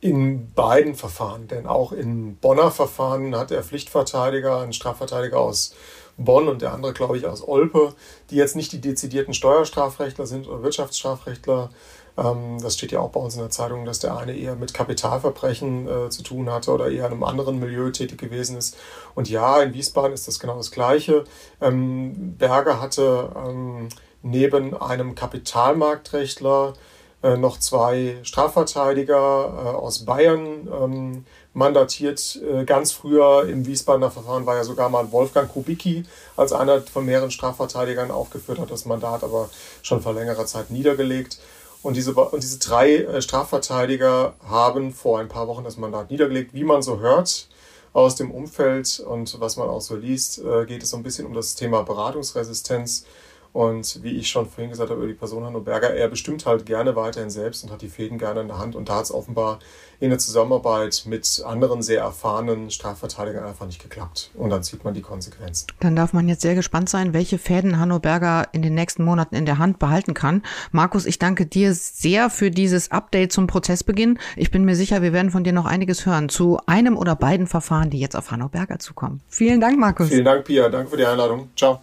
In 0.00 0.52
beiden 0.52 0.94
Verfahren, 0.94 1.48
denn 1.48 1.66
auch 1.66 1.92
im 1.92 2.36
Bonner 2.36 2.70
Verfahren 2.70 3.36
hat 3.36 3.50
der 3.50 3.64
Pflichtverteidiger, 3.64 4.60
ein 4.60 4.72
Strafverteidiger 4.72 5.38
aus 5.38 5.74
Bonn 6.16 6.48
und 6.48 6.62
der 6.62 6.72
andere, 6.72 6.92
glaube 6.92 7.16
ich, 7.16 7.26
aus 7.26 7.46
Olpe, 7.46 7.94
die 8.30 8.36
jetzt 8.36 8.56
nicht 8.56 8.72
die 8.72 8.80
dezidierten 8.80 9.34
Steuerstrafrechtler 9.34 10.26
sind 10.26 10.48
oder 10.48 10.62
Wirtschaftsstrafrechtler. 10.62 11.70
Ähm, 12.18 12.58
das 12.60 12.74
steht 12.74 12.92
ja 12.92 13.00
auch 13.00 13.10
bei 13.10 13.20
uns 13.20 13.34
in 13.34 13.40
der 13.40 13.50
Zeitung, 13.50 13.84
dass 13.84 14.00
der 14.00 14.16
eine 14.16 14.36
eher 14.36 14.56
mit 14.56 14.74
Kapitalverbrechen 14.74 15.88
äh, 15.88 16.10
zu 16.10 16.22
tun 16.22 16.50
hatte 16.50 16.72
oder 16.72 16.90
eher 16.90 17.06
in 17.06 17.12
einem 17.12 17.24
anderen 17.24 17.58
Milieu 17.58 17.90
tätig 17.90 18.18
gewesen 18.18 18.56
ist. 18.56 18.76
Und 19.14 19.30
ja, 19.30 19.62
in 19.62 19.72
Wiesbaden 19.74 20.12
ist 20.12 20.26
das 20.26 20.40
genau 20.40 20.56
das 20.56 20.70
Gleiche. 20.70 21.24
Ähm, 21.60 22.36
Berger 22.36 22.80
hatte 22.80 23.30
ähm, 23.36 23.88
neben 24.22 24.76
einem 24.76 25.14
Kapitalmarktrechtler 25.14 26.74
äh, 27.22 27.36
noch 27.36 27.58
zwei 27.58 28.16
Strafverteidiger 28.22 29.16
äh, 29.16 29.68
aus 29.76 30.04
Bayern 30.04 30.68
ähm, 30.72 31.24
mandatiert. 31.52 32.40
Äh, 32.42 32.64
ganz 32.64 32.92
früher 32.92 33.48
im 33.48 33.66
Wiesbadener 33.66 34.10
Verfahren 34.10 34.46
war 34.46 34.56
ja 34.56 34.64
sogar 34.64 34.88
mal 34.88 35.10
Wolfgang 35.10 35.52
Kubicki 35.52 36.04
als 36.36 36.52
einer 36.52 36.80
von 36.80 37.04
mehreren 37.04 37.30
Strafverteidigern 37.30 38.10
aufgeführt, 38.10 38.60
hat 38.60 38.70
das 38.70 38.84
Mandat 38.84 39.24
aber 39.24 39.50
schon 39.82 40.00
vor 40.00 40.14
längerer 40.14 40.46
Zeit 40.46 40.70
niedergelegt. 40.70 41.38
Und 41.82 41.96
diese, 41.96 42.12
und 42.12 42.42
diese 42.42 42.58
drei 42.58 42.96
äh, 42.96 43.22
Strafverteidiger 43.22 44.34
haben 44.48 44.92
vor 44.92 45.20
ein 45.20 45.28
paar 45.28 45.46
Wochen 45.46 45.64
das 45.64 45.76
Mandat 45.76 46.10
niedergelegt. 46.10 46.52
Wie 46.52 46.64
man 46.64 46.82
so 46.82 46.98
hört 46.98 47.48
aus 47.92 48.16
dem 48.16 48.30
Umfeld 48.30 49.00
und 49.00 49.40
was 49.40 49.56
man 49.56 49.68
auch 49.68 49.80
so 49.80 49.96
liest, 49.96 50.38
äh, 50.38 50.66
geht 50.66 50.82
es 50.82 50.90
so 50.90 50.96
ein 50.96 51.02
bisschen 51.02 51.26
um 51.26 51.34
das 51.34 51.54
Thema 51.54 51.82
Beratungsresistenz. 51.82 53.04
Und 53.52 54.02
wie 54.02 54.16
ich 54.16 54.28
schon 54.28 54.46
vorhin 54.46 54.70
gesagt 54.70 54.90
habe 54.90 55.00
über 55.00 55.08
die 55.08 55.18
Person 55.18 55.44
Hanno 55.44 55.60
Berger, 55.60 55.90
er 55.90 56.08
bestimmt 56.08 56.46
halt 56.46 56.66
gerne 56.66 56.96
weiterhin 56.96 57.30
selbst 57.30 57.64
und 57.64 57.70
hat 57.70 57.82
die 57.82 57.88
Fäden 57.88 58.18
gerne 58.18 58.42
in 58.42 58.48
der 58.48 58.58
Hand. 58.58 58.76
Und 58.76 58.88
da 58.88 58.96
hat 58.96 59.04
es 59.04 59.12
offenbar 59.12 59.58
in 60.00 60.10
der 60.10 60.18
Zusammenarbeit 60.18 61.04
mit 61.06 61.42
anderen 61.44 61.82
sehr 61.82 62.02
erfahrenen 62.02 62.70
Strafverteidigern 62.70 63.44
einfach 63.44 63.66
nicht 63.66 63.82
geklappt. 63.82 64.30
Und 64.34 64.50
dann 64.50 64.62
zieht 64.62 64.84
man 64.84 64.94
die 64.94 65.00
Konsequenzen. 65.00 65.66
Dann 65.80 65.96
darf 65.96 66.12
man 66.12 66.28
jetzt 66.28 66.42
sehr 66.42 66.54
gespannt 66.54 66.88
sein, 66.88 67.12
welche 67.12 67.38
Fäden 67.38 67.80
Hanno 67.80 67.98
Berger 67.98 68.48
in 68.52 68.62
den 68.62 68.74
nächsten 68.74 69.02
Monaten 69.02 69.34
in 69.34 69.44
der 69.44 69.58
Hand 69.58 69.78
behalten 69.78 70.14
kann. 70.14 70.42
Markus, 70.70 71.04
ich 71.04 71.18
danke 71.18 71.46
dir 71.46 71.74
sehr 71.74 72.30
für 72.30 72.50
dieses 72.50 72.92
Update 72.92 73.32
zum 73.32 73.48
Prozessbeginn. 73.48 74.18
Ich 74.36 74.50
bin 74.50 74.64
mir 74.64 74.76
sicher, 74.76 75.02
wir 75.02 75.12
werden 75.12 75.30
von 75.30 75.42
dir 75.42 75.52
noch 75.52 75.66
einiges 75.66 76.06
hören 76.06 76.28
zu 76.28 76.58
einem 76.66 76.96
oder 76.96 77.16
beiden 77.16 77.46
Verfahren, 77.46 77.90
die 77.90 77.98
jetzt 77.98 78.14
auf 78.14 78.30
Hanno 78.30 78.48
Berger 78.48 78.78
zukommen. 78.78 79.20
Vielen 79.28 79.60
Dank, 79.60 79.78
Markus. 79.78 80.08
Vielen 80.08 80.24
Dank, 80.24 80.44
Pia. 80.44 80.68
Danke 80.68 80.90
für 80.90 80.96
die 80.96 81.06
Einladung. 81.06 81.50
Ciao. 81.56 81.80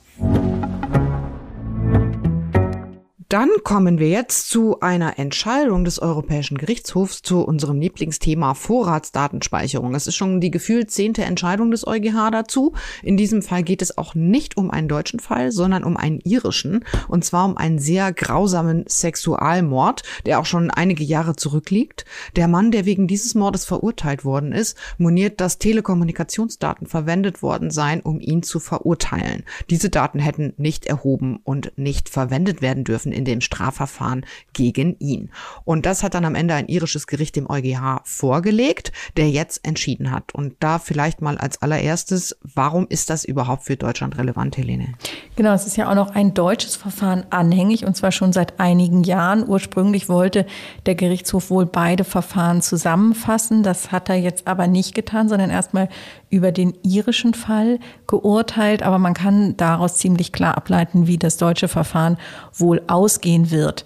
Dann 3.27 3.49
kommen 3.63 3.97
wir 3.97 4.09
jetzt 4.09 4.49
zu 4.49 4.81
einer 4.81 5.17
Entscheidung 5.17 5.83
des 5.83 5.97
Europäischen 5.97 6.59
Gerichtshofs 6.59 7.23
zu 7.23 7.41
unserem 7.41 7.81
Lieblingsthema 7.81 8.53
Vorratsdatenspeicherung. 8.53 9.95
Es 9.95 10.05
ist 10.05 10.15
schon 10.15 10.41
die 10.41 10.51
gefühlt 10.51 10.91
zehnte 10.91 11.23
Entscheidung 11.23 11.71
des 11.71 11.87
EuGH 11.87 12.29
dazu. 12.31 12.73
In 13.01 13.17
diesem 13.17 13.41
Fall 13.41 13.63
geht 13.63 13.81
es 13.81 13.97
auch 13.97 14.13
nicht 14.13 14.57
um 14.57 14.69
einen 14.69 14.87
deutschen 14.87 15.19
Fall, 15.19 15.51
sondern 15.51 15.83
um 15.83 15.97
einen 15.97 16.19
irischen. 16.19 16.85
Und 17.07 17.25
zwar 17.25 17.45
um 17.45 17.57
einen 17.57 17.79
sehr 17.79 18.13
grausamen 18.13 18.85
Sexualmord, 18.87 20.03
der 20.27 20.39
auch 20.39 20.45
schon 20.45 20.69
einige 20.69 21.03
Jahre 21.03 21.35
zurückliegt. 21.35 22.05
Der 22.35 22.47
Mann, 22.47 22.69
der 22.69 22.85
wegen 22.85 23.07
dieses 23.07 23.33
Mordes 23.33 23.65
verurteilt 23.65 24.23
worden 24.23 24.51
ist, 24.51 24.77
moniert, 24.99 25.41
dass 25.41 25.57
Telekommunikationsdaten 25.57 26.85
verwendet 26.85 27.41
worden 27.41 27.71
seien, 27.71 28.01
um 28.01 28.19
ihn 28.19 28.43
zu 28.43 28.59
verurteilen. 28.59 29.45
Diese 29.71 29.89
Daten 29.89 30.19
hätten 30.19 30.53
nicht 30.57 30.85
erhoben 30.85 31.39
und 31.43 31.73
nicht 31.75 32.09
verwendet 32.09 32.61
werden 32.61 32.83
dürfen 32.83 33.15
in 33.15 33.24
dem 33.25 33.41
Strafverfahren 33.41 34.25
gegen 34.53 34.97
ihn. 34.99 35.29
Und 35.63 35.85
das 35.85 36.03
hat 36.03 36.13
dann 36.13 36.25
am 36.25 36.35
Ende 36.35 36.53
ein 36.53 36.67
irisches 36.67 37.07
Gericht 37.07 37.35
dem 37.35 37.49
EuGH 37.49 38.01
vorgelegt, 38.03 38.91
der 39.17 39.29
jetzt 39.29 39.65
entschieden 39.65 40.11
hat. 40.11 40.33
Und 40.33 40.55
da 40.59 40.79
vielleicht 40.79 41.21
mal 41.21 41.37
als 41.37 41.61
allererstes, 41.61 42.37
warum 42.41 42.87
ist 42.87 43.09
das 43.09 43.23
überhaupt 43.23 43.63
für 43.63 43.75
Deutschland 43.75 44.17
relevant, 44.17 44.57
Helene? 44.57 44.93
Genau, 45.35 45.53
es 45.53 45.65
ist 45.65 45.77
ja 45.77 45.89
auch 45.89 45.95
noch 45.95 46.15
ein 46.15 46.33
deutsches 46.33 46.75
Verfahren 46.75 47.25
anhängig 47.29 47.85
und 47.85 47.95
zwar 47.97 48.11
schon 48.11 48.33
seit 48.33 48.59
einigen 48.59 49.03
Jahren. 49.03 49.47
Ursprünglich 49.47 50.07
wollte 50.09 50.45
der 50.85 50.95
Gerichtshof 50.95 51.49
wohl 51.49 51.65
beide 51.65 52.03
Verfahren 52.03 52.61
zusammenfassen. 52.61 53.63
Das 53.63 53.91
hat 53.91 54.09
er 54.09 54.15
jetzt 54.15 54.47
aber 54.47 54.67
nicht 54.67 54.95
getan, 54.95 55.29
sondern 55.29 55.49
erstmal 55.49 55.89
über 56.29 56.51
den 56.51 56.73
irischen 56.83 57.33
Fall 57.33 57.79
geurteilt. 58.07 58.83
Aber 58.83 58.99
man 58.99 59.13
kann 59.13 59.57
daraus 59.57 59.97
ziemlich 59.97 60.31
klar 60.31 60.57
ableiten, 60.57 61.07
wie 61.07 61.17
das 61.17 61.37
deutsche 61.37 61.67
Verfahren 61.67 62.17
wohl 62.53 62.81
ausgehen 62.87 63.51
wird. 63.51 63.85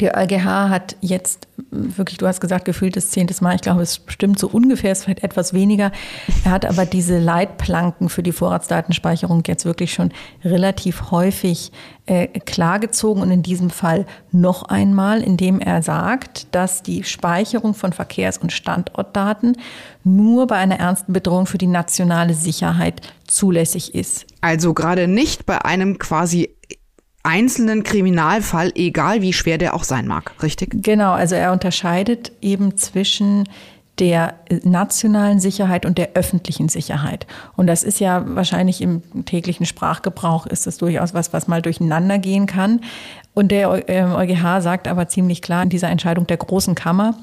Der 0.00 0.16
EuGH 0.16 0.44
hat 0.44 0.96
jetzt 1.00 1.48
wirklich, 1.70 2.18
du 2.18 2.26
hast 2.26 2.40
gesagt, 2.40 2.64
gefühlt 2.64 2.96
das 2.96 3.10
zehntes 3.10 3.40
Mal, 3.40 3.56
ich 3.56 3.62
glaube, 3.62 3.82
es 3.82 4.02
stimmt 4.06 4.38
so 4.38 4.48
ungefähr, 4.48 4.92
es 4.92 4.98
ist 4.98 5.04
vielleicht 5.04 5.24
etwas 5.24 5.52
weniger. 5.52 5.90
Er 6.44 6.52
hat 6.52 6.66
aber 6.66 6.86
diese 6.86 7.18
Leitplanken 7.18 8.08
für 8.08 8.22
die 8.22 8.32
Vorratsdatenspeicherung 8.32 9.42
jetzt 9.46 9.64
wirklich 9.64 9.92
schon 9.92 10.12
relativ 10.44 11.10
häufig 11.10 11.72
äh, 12.06 12.28
klargezogen 12.28 13.22
und 13.22 13.30
in 13.30 13.42
diesem 13.42 13.70
Fall 13.70 14.06
noch 14.30 14.62
einmal, 14.64 15.22
indem 15.22 15.60
er 15.60 15.82
sagt, 15.82 16.54
dass 16.54 16.82
die 16.82 17.04
Speicherung 17.04 17.74
von 17.74 17.92
Verkehrs- 17.92 18.38
und 18.38 18.52
Standortdaten 18.52 19.56
nur 20.04 20.46
bei 20.46 20.56
einer 20.56 20.78
ernsten 20.78 21.12
Bedrohung 21.12 21.46
für 21.46 21.58
die 21.58 21.66
nationale 21.66 22.34
Sicherheit 22.34 23.02
zulässig 23.26 23.94
ist. 23.94 24.26
Also 24.40 24.74
gerade 24.74 25.08
nicht 25.08 25.44
bei 25.44 25.64
einem 25.64 25.98
quasi 25.98 26.50
einzelnen 27.28 27.82
Kriminalfall, 27.82 28.72
egal 28.74 29.20
wie 29.20 29.34
schwer 29.34 29.58
der 29.58 29.74
auch 29.74 29.84
sein 29.84 30.06
mag, 30.06 30.32
richtig? 30.42 30.70
Genau, 30.82 31.12
also 31.12 31.34
er 31.34 31.52
unterscheidet 31.52 32.32
eben 32.40 32.78
zwischen 32.78 33.44
der 33.98 34.34
nationalen 34.62 35.38
Sicherheit 35.40 35.84
und 35.84 35.98
der 35.98 36.10
öffentlichen 36.14 36.68
Sicherheit. 36.68 37.26
Und 37.56 37.66
das 37.66 37.82
ist 37.82 38.00
ja 38.00 38.24
wahrscheinlich 38.26 38.80
im 38.80 39.02
täglichen 39.26 39.66
Sprachgebrauch 39.66 40.46
ist 40.46 40.66
das 40.66 40.78
durchaus 40.78 41.14
was, 41.14 41.32
was 41.32 41.48
mal 41.48 41.60
durcheinander 41.60 42.18
gehen 42.18 42.46
kann. 42.46 42.80
Und 43.34 43.50
der 43.50 43.70
EuGH 43.70 44.62
sagt 44.62 44.88
aber 44.88 45.08
ziemlich 45.08 45.42
klar 45.42 45.62
in 45.62 45.68
dieser 45.68 45.90
Entscheidung 45.90 46.26
der 46.26 46.36
Großen 46.36 46.74
Kammer, 46.74 47.14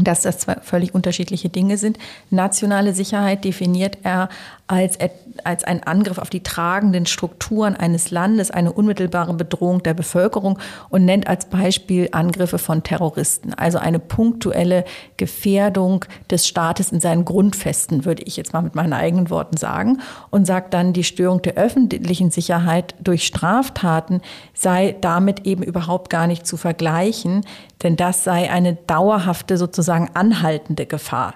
dass 0.00 0.22
das 0.22 0.38
zwei 0.38 0.56
völlig 0.62 0.94
unterschiedliche 0.94 1.48
Dinge 1.48 1.76
sind. 1.76 1.98
Nationale 2.30 2.94
Sicherheit 2.94 3.44
definiert 3.44 3.98
er 4.02 4.28
als, 4.68 4.98
als 5.44 5.64
ein 5.64 5.82
Angriff 5.82 6.18
auf 6.18 6.28
die 6.28 6.42
tragenden 6.42 7.06
Strukturen 7.06 7.74
eines 7.74 8.10
Landes, 8.10 8.50
eine 8.50 8.72
unmittelbare 8.72 9.32
Bedrohung 9.32 9.82
der 9.82 9.94
Bevölkerung 9.94 10.58
und 10.90 11.06
nennt 11.06 11.26
als 11.26 11.46
Beispiel 11.46 12.10
Angriffe 12.12 12.58
von 12.58 12.82
Terroristen. 12.82 13.54
Also 13.54 13.78
eine 13.78 13.98
punktuelle 13.98 14.84
Gefährdung 15.16 16.04
des 16.30 16.46
Staates 16.46 16.92
in 16.92 17.00
seinen 17.00 17.24
Grundfesten, 17.24 18.04
würde 18.04 18.22
ich 18.24 18.36
jetzt 18.36 18.52
mal 18.52 18.60
mit 18.60 18.74
meinen 18.74 18.92
eigenen 18.92 19.30
Worten 19.30 19.56
sagen. 19.56 20.00
Und 20.30 20.46
sagt 20.46 20.74
dann, 20.74 20.92
die 20.92 21.04
Störung 21.04 21.40
der 21.40 21.54
öffentlichen 21.54 22.30
Sicherheit 22.30 22.94
durch 23.00 23.26
Straftaten 23.26 24.20
sei 24.52 24.96
damit 25.00 25.46
eben 25.46 25.62
überhaupt 25.62 26.10
gar 26.10 26.26
nicht 26.26 26.46
zu 26.46 26.58
vergleichen, 26.58 27.44
denn 27.82 27.96
das 27.96 28.24
sei 28.24 28.50
eine 28.50 28.74
dauerhafte, 28.74 29.56
sozusagen 29.56 30.10
anhaltende 30.14 30.84
Gefahr 30.84 31.34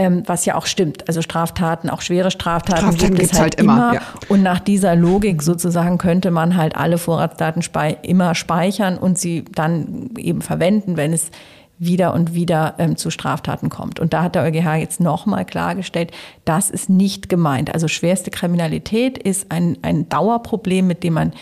ähm, 0.00 0.22
was 0.24 0.46
ja 0.46 0.54
auch 0.54 0.64
stimmt. 0.64 1.06
Also 1.08 1.20
Straftaten, 1.20 1.90
auch 1.90 2.00
schwere 2.00 2.30
Straftaten, 2.30 2.80
Straftaten 2.80 3.14
gibt 3.16 3.20
es 3.22 3.34
halt, 3.34 3.42
halt, 3.42 3.54
immer. 3.60 3.92
Ja. 3.92 4.00
Und 4.30 4.42
nach 4.42 4.58
dieser 4.58 4.96
Logik 4.96 5.42
sozusagen 5.42 5.98
könnte 5.98 6.30
man 6.30 6.56
halt 6.56 6.74
alle 6.74 6.96
Vorratsdaten 6.96 7.62
immer 8.00 8.34
speichern 8.34 8.96
und 8.96 9.18
sie 9.18 9.44
dann 9.54 10.08
eben 10.16 10.40
verwenden, 10.40 10.96
wenn 10.96 11.12
es 11.12 11.30
wieder 11.78 12.14
und 12.14 12.32
wieder 12.32 12.76
ähm, 12.78 12.96
zu 12.96 13.10
Straftaten 13.10 13.68
kommt. 13.68 14.00
Und 14.00 14.14
da 14.14 14.22
hat 14.22 14.36
der 14.36 14.44
EuGH 14.44 14.76
jetzt 14.76 15.00
nochmal 15.00 15.44
klargestellt, 15.44 16.12
das 16.46 16.70
ist 16.70 16.88
nicht 16.88 17.28
gemeint. 17.28 17.74
Also 17.74 17.86
schwerste 17.86 18.30
Kriminalität 18.30 19.18
ist 19.18 19.52
ein, 19.52 19.76
ein 19.82 20.08
Dauerproblem, 20.08 20.86
mit 20.86 21.04
dem 21.04 21.12
man 21.12 21.32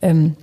ähm, 0.00 0.36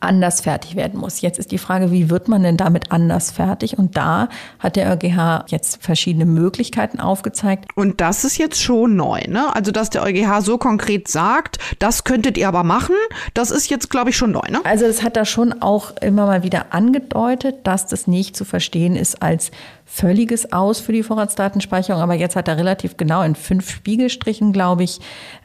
anders 0.00 0.40
fertig 0.40 0.76
werden 0.76 0.98
muss. 0.98 1.20
Jetzt 1.20 1.38
ist 1.38 1.52
die 1.52 1.58
Frage, 1.58 1.90
wie 1.90 2.10
wird 2.10 2.28
man 2.28 2.42
denn 2.42 2.56
damit 2.56 2.90
anders 2.90 3.30
fertig? 3.30 3.78
Und 3.78 3.96
da 3.96 4.28
hat 4.58 4.76
der 4.76 4.90
EuGH 4.90 5.44
jetzt 5.48 5.82
verschiedene 5.82 6.24
Möglichkeiten 6.24 7.00
aufgezeigt. 7.00 7.66
Und 7.74 8.00
das 8.00 8.24
ist 8.24 8.38
jetzt 8.38 8.60
schon 8.60 8.96
neu, 8.96 9.20
ne? 9.28 9.54
Also, 9.54 9.70
dass 9.70 9.90
der 9.90 10.02
EuGH 10.02 10.40
so 10.40 10.58
konkret 10.58 11.08
sagt, 11.08 11.58
das 11.78 12.04
könntet 12.04 12.38
ihr 12.38 12.48
aber 12.48 12.64
machen, 12.64 12.96
das 13.34 13.50
ist 13.50 13.68
jetzt, 13.68 13.90
glaube 13.90 14.10
ich, 14.10 14.16
schon 14.16 14.32
neu, 14.32 14.48
ne? 14.50 14.60
Also, 14.64 14.86
es 14.86 15.02
hat 15.02 15.16
da 15.16 15.24
schon 15.24 15.60
auch 15.60 15.96
immer 16.00 16.26
mal 16.26 16.42
wieder 16.42 16.72
angedeutet, 16.74 17.56
dass 17.64 17.86
das 17.86 18.06
nicht 18.06 18.36
zu 18.36 18.44
verstehen 18.44 18.96
ist 18.96 19.22
als 19.22 19.50
völliges 19.92 20.52
Aus 20.52 20.78
für 20.78 20.92
die 20.92 21.02
Vorratsdatenspeicherung. 21.02 22.00
Aber 22.00 22.14
jetzt 22.14 22.36
hat 22.36 22.46
er 22.46 22.56
relativ 22.56 22.96
genau 22.96 23.22
in 23.22 23.34
fünf 23.34 23.68
Spiegelstrichen, 23.68 24.52
glaube 24.52 24.84
ich, 24.84 25.00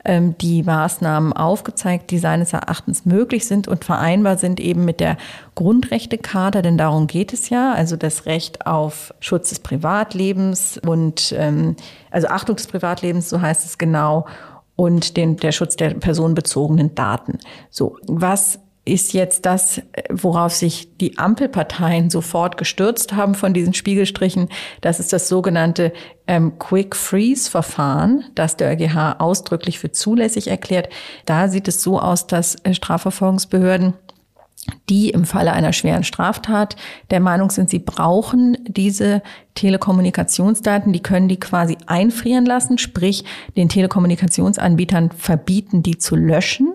ähm, 0.06 0.38
die 0.38 0.62
Maßnahmen 0.62 1.34
aufgezeigt, 1.34 2.12
die 2.12 2.20
seines 2.20 2.54
Erachtens 2.54 3.06
möglich 3.06 3.48
sind 3.48 3.68
und 3.68 3.84
vereinbar 3.84 4.38
sind 4.38 4.60
eben 4.60 4.86
mit 4.86 5.00
der 5.00 5.18
Grundrechtecharta, 5.56 6.62
denn 6.62 6.78
darum 6.78 7.08
geht 7.08 7.34
es 7.34 7.50
ja, 7.50 7.74
also 7.74 7.96
das 7.96 8.28
Recht 8.28 8.68
auf 8.68 9.16
Schutz 9.20 9.50
des 9.50 9.60
Privatlebens 9.60 10.80
und 10.86 11.34
ähm, 11.36 11.76
also 12.12 12.28
Achtung 12.28 12.56
des 12.56 12.68
Privatlebens, 12.68 13.30
so 13.30 13.42
heißt 13.42 13.66
es 13.66 13.80
genau, 13.80 14.28
und 14.76 15.18
den, 15.18 15.38
der 15.38 15.54
Schutz 15.54 15.76
der 15.76 15.96
personenbezogenen 15.96 16.94
Daten. 16.94 17.40
So, 17.72 17.98
was 18.06 18.60
ist 18.86 19.14
jetzt 19.14 19.48
das, 19.48 19.82
worauf 20.10 20.54
sich 20.54 20.96
die 20.98 21.18
Ampelparteien 21.18 22.12
sofort 22.12 22.56
gestürzt 22.56 23.14
haben 23.14 23.34
von 23.34 23.54
diesen 23.54 23.74
Spiegelstrichen. 23.74 24.50
Das 24.82 25.00
ist 25.00 25.12
das 25.12 25.28
sogenannte 25.28 25.92
ähm, 26.28 26.60
Quick 26.60 26.96
Freeze 26.96 27.50
Verfahren, 27.50 28.26
das 28.36 28.58
der 28.58 28.70
EuGH 28.70 29.20
ausdrücklich 29.20 29.80
für 29.80 29.92
zulässig 29.92 30.48
erklärt. 30.48 30.90
Da 31.26 31.48
sieht 31.48 31.68
es 31.68 31.82
so 31.82 32.00
aus, 32.00 32.28
dass 32.28 32.56
äh, 32.64 32.76
Strafverfolgungsbehörden 32.76 33.96
die 34.90 35.10
im 35.10 35.26
Falle 35.26 35.54
einer 35.54 35.74
schweren 35.74 36.04
Straftat 36.04 36.76
der 37.12 37.20
Meinung 37.20 37.52
sind, 37.52 37.70
sie 37.70 37.78
brauchen 37.78 38.58
diese 38.68 39.22
Telekommunikationsdaten, 39.54 40.92
die 40.92 41.04
können 41.04 41.28
die 41.28 41.40
quasi 41.40 41.78
einfrieren 41.86 42.48
lassen, 42.48 42.80
sprich 42.80 43.26
den 43.56 43.70
Telekommunikationsanbietern 43.70 45.12
verbieten, 45.12 45.84
die 45.84 46.00
zu 46.00 46.16
löschen 46.16 46.74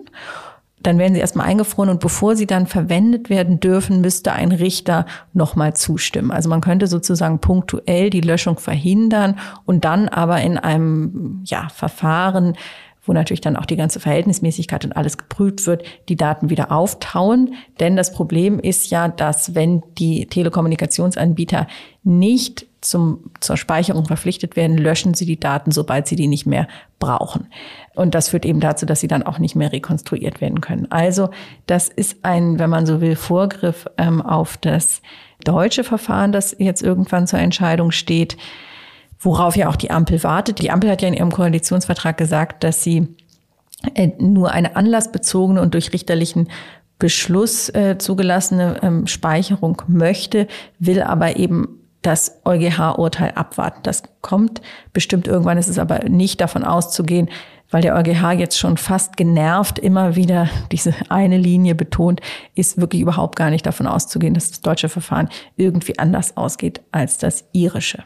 dann 0.83 0.97
werden 0.97 1.13
sie 1.13 1.19
erstmal 1.19 1.47
eingefroren 1.47 1.89
und 1.89 1.99
bevor 1.99 2.35
sie 2.35 2.47
dann 2.47 2.67
verwendet 2.67 3.29
werden 3.29 3.59
dürfen, 3.59 4.01
müsste 4.01 4.33
ein 4.33 4.51
Richter 4.51 5.05
nochmal 5.33 5.75
zustimmen. 5.75 6.31
Also 6.31 6.49
man 6.49 6.61
könnte 6.61 6.87
sozusagen 6.87 7.39
punktuell 7.39 8.09
die 8.09 8.21
Löschung 8.21 8.57
verhindern 8.57 9.39
und 9.65 9.85
dann 9.85 10.07
aber 10.07 10.41
in 10.41 10.57
einem 10.57 11.41
ja, 11.45 11.67
Verfahren 11.69 12.55
wo 13.03 13.13
natürlich 13.13 13.41
dann 13.41 13.57
auch 13.57 13.65
die 13.65 13.77
ganze 13.77 13.99
Verhältnismäßigkeit 13.99 14.85
und 14.85 14.95
alles 14.95 15.17
geprüft 15.17 15.65
wird, 15.65 15.83
die 16.07 16.15
Daten 16.15 16.49
wieder 16.49 16.71
auftauen. 16.71 17.55
Denn 17.79 17.95
das 17.95 18.13
Problem 18.13 18.59
ist 18.59 18.91
ja, 18.91 19.07
dass 19.07 19.55
wenn 19.55 19.81
die 19.97 20.27
Telekommunikationsanbieter 20.27 21.67
nicht 22.03 22.67
zum, 22.81 23.31
zur 23.39 23.57
Speicherung 23.57 24.05
verpflichtet 24.05 24.55
werden, 24.55 24.77
löschen 24.77 25.13
sie 25.13 25.25
die 25.25 25.39
Daten, 25.39 25.71
sobald 25.71 26.07
sie 26.07 26.15
die 26.15 26.27
nicht 26.27 26.45
mehr 26.45 26.67
brauchen. 26.99 27.47
Und 27.93 28.15
das 28.15 28.29
führt 28.29 28.45
eben 28.45 28.59
dazu, 28.59 28.85
dass 28.85 28.99
sie 28.99 29.07
dann 29.07 29.23
auch 29.23 29.39
nicht 29.39 29.55
mehr 29.55 29.71
rekonstruiert 29.71 30.41
werden 30.41 30.61
können. 30.61 30.91
Also 30.91 31.29
das 31.67 31.89
ist 31.89 32.17
ein, 32.23 32.57
wenn 32.59 32.69
man 32.69 32.85
so 32.85 32.99
will, 32.99 33.15
Vorgriff 33.15 33.87
ähm, 33.97 34.21
auf 34.21 34.57
das 34.57 35.01
deutsche 35.43 35.83
Verfahren, 35.83 36.31
das 36.31 36.55
jetzt 36.57 36.81
irgendwann 36.81 37.27
zur 37.27 37.39
Entscheidung 37.39 37.91
steht, 37.91 38.37
worauf 39.19 39.55
ja 39.55 39.69
auch 39.69 39.75
die 39.75 39.91
Ampel 39.91 40.23
wartet. 40.23 40.59
Die 40.59 40.71
Ampel 40.71 40.89
hat 40.89 41.01
ja 41.01 41.07
in 41.07 41.13
ihrem 41.13 41.31
Koalitionsvertrag 41.31 42.17
gesagt, 42.17 42.63
dass 42.63 42.83
sie 42.83 43.07
äh, 43.93 44.09
nur 44.17 44.51
eine 44.51 44.75
anlassbezogene 44.75 45.61
und 45.61 45.73
durch 45.73 45.93
richterlichen 45.93 46.49
Beschluss 46.97 47.69
äh, 47.69 47.97
zugelassene 47.97 48.79
ähm, 48.83 49.07
Speicherung 49.07 49.81
möchte, 49.87 50.47
will 50.79 51.01
aber 51.01 51.37
eben 51.37 51.80
das 52.01 52.39
EuGH-Urteil 52.45 53.31
abwarten. 53.31 53.81
Das 53.83 54.03
kommt 54.21 54.61
bestimmt 54.93 55.27
irgendwann, 55.27 55.57
ist 55.57 55.67
es 55.67 55.79
aber 55.79 56.09
nicht 56.09 56.41
davon 56.41 56.63
auszugehen, 56.63 57.29
weil 57.69 57.81
der 57.81 57.95
EuGH 57.95 58.31
jetzt 58.37 58.59
schon 58.59 58.77
fast 58.77 59.17
genervt 59.17 59.79
immer 59.79 60.15
wieder 60.15 60.49
diese 60.71 60.93
eine 61.09 61.37
Linie 61.37 61.73
betont, 61.73 62.21
ist 62.53 62.79
wirklich 62.79 63.01
überhaupt 63.01 63.37
gar 63.37 63.49
nicht 63.49 63.65
davon 63.65 63.87
auszugehen, 63.87 64.33
dass 64.33 64.49
das 64.49 64.61
deutsche 64.61 64.89
Verfahren 64.89 65.29
irgendwie 65.55 65.97
anders 65.97 66.35
ausgeht 66.37 66.81
als 66.91 67.17
das 67.17 67.45
irische. 67.53 68.03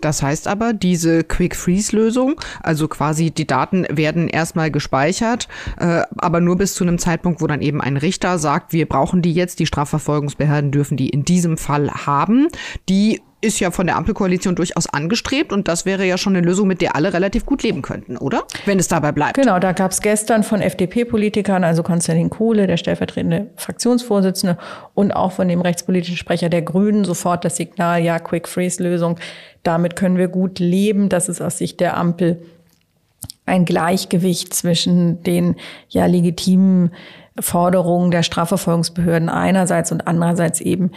Das 0.00 0.22
heißt 0.22 0.48
aber, 0.48 0.72
diese 0.72 1.24
Quick-Freeze-Lösung, 1.24 2.40
also 2.62 2.88
quasi 2.88 3.30
die 3.30 3.46
Daten 3.46 3.86
werden 3.90 4.28
erstmal 4.28 4.70
gespeichert, 4.70 5.48
äh, 5.78 6.02
aber 6.18 6.40
nur 6.40 6.56
bis 6.56 6.74
zu 6.74 6.84
einem 6.84 6.98
Zeitpunkt, 6.98 7.40
wo 7.40 7.46
dann 7.46 7.62
eben 7.62 7.80
ein 7.80 7.96
Richter 7.96 8.38
sagt, 8.38 8.72
wir 8.72 8.86
brauchen 8.86 9.22
die 9.22 9.32
jetzt, 9.32 9.58
die 9.58 9.66
Strafverfolgungsbehörden 9.66 10.70
dürfen 10.70 10.96
die 10.96 11.08
in 11.08 11.24
diesem 11.24 11.56
Fall 11.56 11.90
haben. 11.90 12.48
Die 12.88 13.22
ist 13.40 13.60
ja 13.60 13.70
von 13.70 13.86
der 13.86 13.96
Ampelkoalition 13.96 14.54
durchaus 14.54 14.86
angestrebt 14.88 15.52
und 15.52 15.68
das 15.68 15.84
wäre 15.84 16.04
ja 16.04 16.16
schon 16.16 16.34
eine 16.34 16.46
Lösung, 16.46 16.66
mit 16.66 16.80
der 16.80 16.96
alle 16.96 17.12
relativ 17.12 17.44
gut 17.44 17.62
leben 17.62 17.82
könnten, 17.82 18.16
oder? 18.16 18.44
Wenn 18.64 18.78
es 18.78 18.88
dabei 18.88 19.12
bleibt. 19.12 19.34
Genau, 19.34 19.58
da 19.58 19.72
gab 19.72 19.90
es 19.92 20.00
gestern 20.00 20.42
von 20.42 20.60
FDP-Politikern, 20.60 21.62
also 21.62 21.82
Konstantin 21.82 22.30
Kohle, 22.30 22.66
der 22.66 22.76
stellvertretende 22.76 23.50
Fraktionsvorsitzende 23.56 24.58
und 24.94 25.12
auch 25.12 25.32
von 25.32 25.48
dem 25.48 25.60
rechtspolitischen 25.60 26.16
Sprecher 26.16 26.48
der 26.48 26.62
Grünen 26.62 27.04
sofort 27.04 27.44
das 27.44 27.56
Signal, 27.56 28.02
ja, 28.02 28.18
Quick-Freeze-Lösung, 28.18 29.18
damit 29.62 29.96
können 29.96 30.16
wir 30.16 30.28
gut 30.28 30.58
leben. 30.58 31.08
Das 31.08 31.28
ist 31.28 31.42
aus 31.42 31.58
Sicht 31.58 31.80
der 31.80 31.96
Ampel 31.96 32.42
ein 33.44 33.64
Gleichgewicht 33.64 34.52
zwischen 34.54 35.22
den 35.22 35.56
ja 35.88 36.06
legitimen 36.06 36.90
Forderungen 37.38 38.10
der 38.10 38.22
Strafverfolgungsbehörden 38.22 39.28
einerseits 39.28 39.92
und 39.92 40.06
andererseits 40.06 40.60
eben 40.60 40.90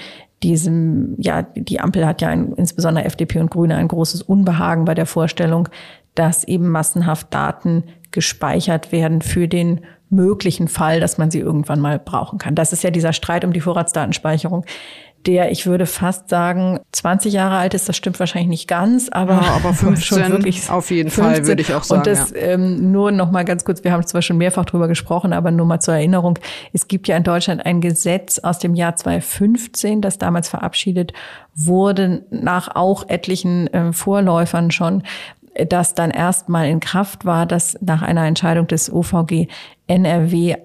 diesem, 0.43 1.15
ja, 1.17 1.41
die 1.41 1.79
Ampel 1.79 2.05
hat 2.05 2.21
ja 2.21 2.29
ein, 2.29 2.53
insbesondere 2.53 3.05
FDP 3.05 3.39
und 3.39 3.51
Grüne 3.51 3.75
ein 3.75 3.87
großes 3.87 4.21
Unbehagen 4.21 4.85
bei 4.85 4.93
der 4.93 5.05
Vorstellung, 5.05 5.69
dass 6.15 6.43
eben 6.43 6.69
massenhaft 6.69 7.33
Daten 7.33 7.83
gespeichert 8.11 8.91
werden 8.91 9.21
für 9.21 9.47
den 9.47 9.81
möglichen 10.09 10.67
Fall, 10.67 10.99
dass 10.99 11.17
man 11.17 11.29
sie 11.29 11.39
irgendwann 11.39 11.79
mal 11.79 11.99
brauchen 11.99 12.39
kann. 12.39 12.55
Das 12.55 12.73
ist 12.73 12.83
ja 12.83 12.89
dieser 12.89 13.13
Streit 13.13 13.45
um 13.45 13.53
die 13.53 13.61
Vorratsdatenspeicherung, 13.61 14.65
der, 15.25 15.51
ich 15.51 15.65
würde 15.65 15.85
fast 15.85 16.29
sagen, 16.29 16.79
20 16.91 17.33
Jahre 17.33 17.57
alt 17.57 17.73
ist. 17.73 17.89
Das 17.89 17.97
stimmt 17.97 18.19
wahrscheinlich 18.19 18.49
nicht 18.49 18.67
ganz, 18.67 19.09
aber, 19.09 19.33
ja, 19.33 19.51
aber 19.55 19.73
15 19.73 20.01
schon 20.01 20.31
wirklich 20.31 20.69
auf 20.69 20.91
jeden 20.91 21.09
15. 21.09 21.23
Fall, 21.35 21.47
würde 21.47 21.61
ich 21.61 21.73
auch 21.73 21.83
sagen. 21.83 21.99
Und 21.99 22.07
das 22.07 22.31
ja. 22.31 22.37
ähm, 22.37 22.91
nur 22.91 23.11
noch 23.11 23.31
mal 23.31 23.43
ganz 23.43 23.65
kurz, 23.65 23.83
wir 23.83 23.91
haben 23.91 24.05
zwar 24.05 24.21
schon 24.21 24.37
mehrfach 24.37 24.65
drüber 24.65 24.87
gesprochen, 24.87 25.33
aber 25.33 25.51
nur 25.51 25.65
mal 25.65 25.79
zur 25.79 25.95
Erinnerung. 25.95 26.39
Es 26.73 26.87
gibt 26.87 27.07
ja 27.07 27.17
in 27.17 27.23
Deutschland 27.23 27.65
ein 27.65 27.81
Gesetz 27.81 28.39
aus 28.39 28.59
dem 28.59 28.75
Jahr 28.75 28.95
2015, 28.95 30.01
das 30.01 30.17
damals 30.17 30.49
verabschiedet 30.49 31.13
wurde, 31.55 32.23
nach 32.29 32.75
auch 32.75 33.07
etlichen 33.09 33.67
äh, 33.73 33.91
Vorläufern 33.91 34.71
schon, 34.71 35.03
das 35.67 35.93
dann 35.93 36.11
erstmal 36.11 36.67
in 36.67 36.79
Kraft 36.79 37.25
war, 37.25 37.45
dass 37.45 37.77
nach 37.81 38.01
einer 38.01 38.25
Entscheidung 38.25 38.67
des 38.67 38.91
OVG 38.91 39.47
NRW 39.87 40.55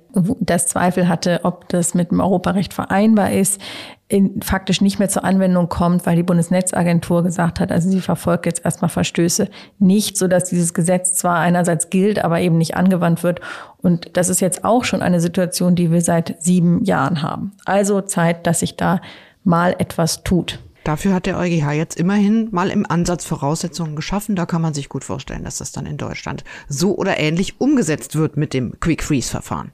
das 0.41 0.67
Zweifel 0.67 1.09
hatte, 1.09 1.41
ob 1.45 1.69
das 1.71 1.95
mit 1.95 2.11
dem 2.11 2.21
Europarecht 2.21 2.75
vereinbar 2.75 3.33
ist, 3.33 3.61
in, 4.07 4.43
faktisch 4.43 4.81
nicht 4.81 4.99
mehr 4.99 5.09
zur 5.09 5.25
Anwendung 5.25 5.69
kommt, 5.69 6.05
weil 6.05 6.15
die 6.17 6.23
Bundesnetzagentur 6.23 7.23
gesagt 7.23 7.59
hat, 7.59 7.73
also 7.73 7.89
sie 7.89 8.01
verfolgt 8.01 8.47
jetzt 8.47 8.65
erstmal 8.65 8.91
Verstöße 8.91 9.49
nicht, 9.79 10.19
so 10.19 10.29
dass 10.29 10.45
dieses 10.45 10.75
Gesetz 10.75 11.15
zwar 11.15 11.39
einerseits 11.39 11.89
gilt, 11.89 12.23
aber 12.23 12.41
eben 12.41 12.59
nicht 12.59 12.77
angewandt 12.77 13.23
wird. 13.23 13.41
Und 13.79 14.17
das 14.17 14.29
ist 14.29 14.41
jetzt 14.41 14.65
auch 14.65 14.85
schon 14.85 15.03
eine 15.03 15.21
Situation, 15.21 15.75
die 15.75 15.91
wir 15.91 16.03
seit 16.03 16.37
sieben 16.43 16.85
Jahren 16.85 17.23
haben. 17.23 17.53
Also 17.65 18.03
Zeit, 18.03 18.47
dass 18.47 18.61
sich 18.61 18.77
da 18.77 19.01
mal 19.43 19.75
etwas 19.79 20.23
tut. 20.23 20.59
Dafür 20.85 21.15
hat 21.15 21.25
der 21.25 21.39
EuGH 21.39 21.73
jetzt 21.73 21.99
immerhin 21.99 22.49
mal 22.51 22.69
im 22.69 22.85
Ansatz 22.87 23.25
Voraussetzungen 23.25 23.97
geschaffen. 23.97 24.37
Da 24.37 24.45
kann 24.45 24.61
man 24.61 24.75
sich 24.75 24.91
gut 24.91 25.03
vorstellen, 25.03 25.43
dass 25.43 25.57
das 25.57 25.73
dann 25.73 25.87
in 25.87 25.97
Deutschland 25.97 26.45
so 26.69 26.95
oder 26.95 27.19
ähnlich 27.19 27.59
umgesetzt 27.59 28.17
wird 28.17 28.37
mit 28.37 28.53
dem 28.53 28.79
Quick 28.81 29.03
Freeze 29.03 29.31
Verfahren. 29.31 29.73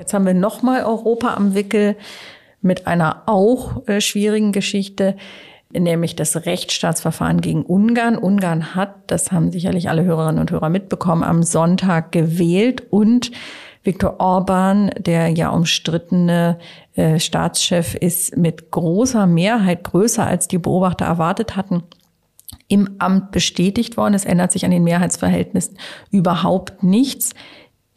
Jetzt 0.00 0.12
haben 0.12 0.26
wir 0.26 0.34
nochmal 0.34 0.82
Europa 0.82 1.34
am 1.34 1.54
Wickel 1.54 1.96
mit 2.60 2.88
einer 2.88 3.22
auch 3.26 3.86
äh, 3.86 4.00
schwierigen 4.00 4.50
Geschichte, 4.50 5.16
nämlich 5.72 6.16
das 6.16 6.44
Rechtsstaatsverfahren 6.44 7.40
gegen 7.40 7.62
Ungarn. 7.62 8.18
Ungarn 8.18 8.74
hat, 8.74 8.96
das 9.06 9.30
haben 9.30 9.52
sicherlich 9.52 9.88
alle 9.88 10.02
Hörerinnen 10.02 10.40
und 10.40 10.50
Hörer 10.50 10.70
mitbekommen, 10.70 11.22
am 11.22 11.44
Sonntag 11.44 12.10
gewählt 12.10 12.82
und 12.90 13.30
Viktor 13.88 14.20
Orban, 14.20 14.90
der 14.98 15.28
ja 15.28 15.48
umstrittene 15.48 16.58
äh, 16.94 17.18
Staatschef 17.18 17.94
ist, 17.94 18.36
mit 18.36 18.70
großer 18.70 19.26
Mehrheit, 19.26 19.82
größer 19.82 20.26
als 20.26 20.46
die 20.46 20.58
Beobachter 20.58 21.06
erwartet 21.06 21.56
hatten, 21.56 21.82
im 22.68 22.96
Amt 22.98 23.30
bestätigt 23.30 23.96
worden. 23.96 24.12
Es 24.12 24.26
ändert 24.26 24.52
sich 24.52 24.66
an 24.66 24.72
den 24.72 24.84
Mehrheitsverhältnissen 24.84 25.78
überhaupt 26.10 26.82
nichts. 26.82 27.30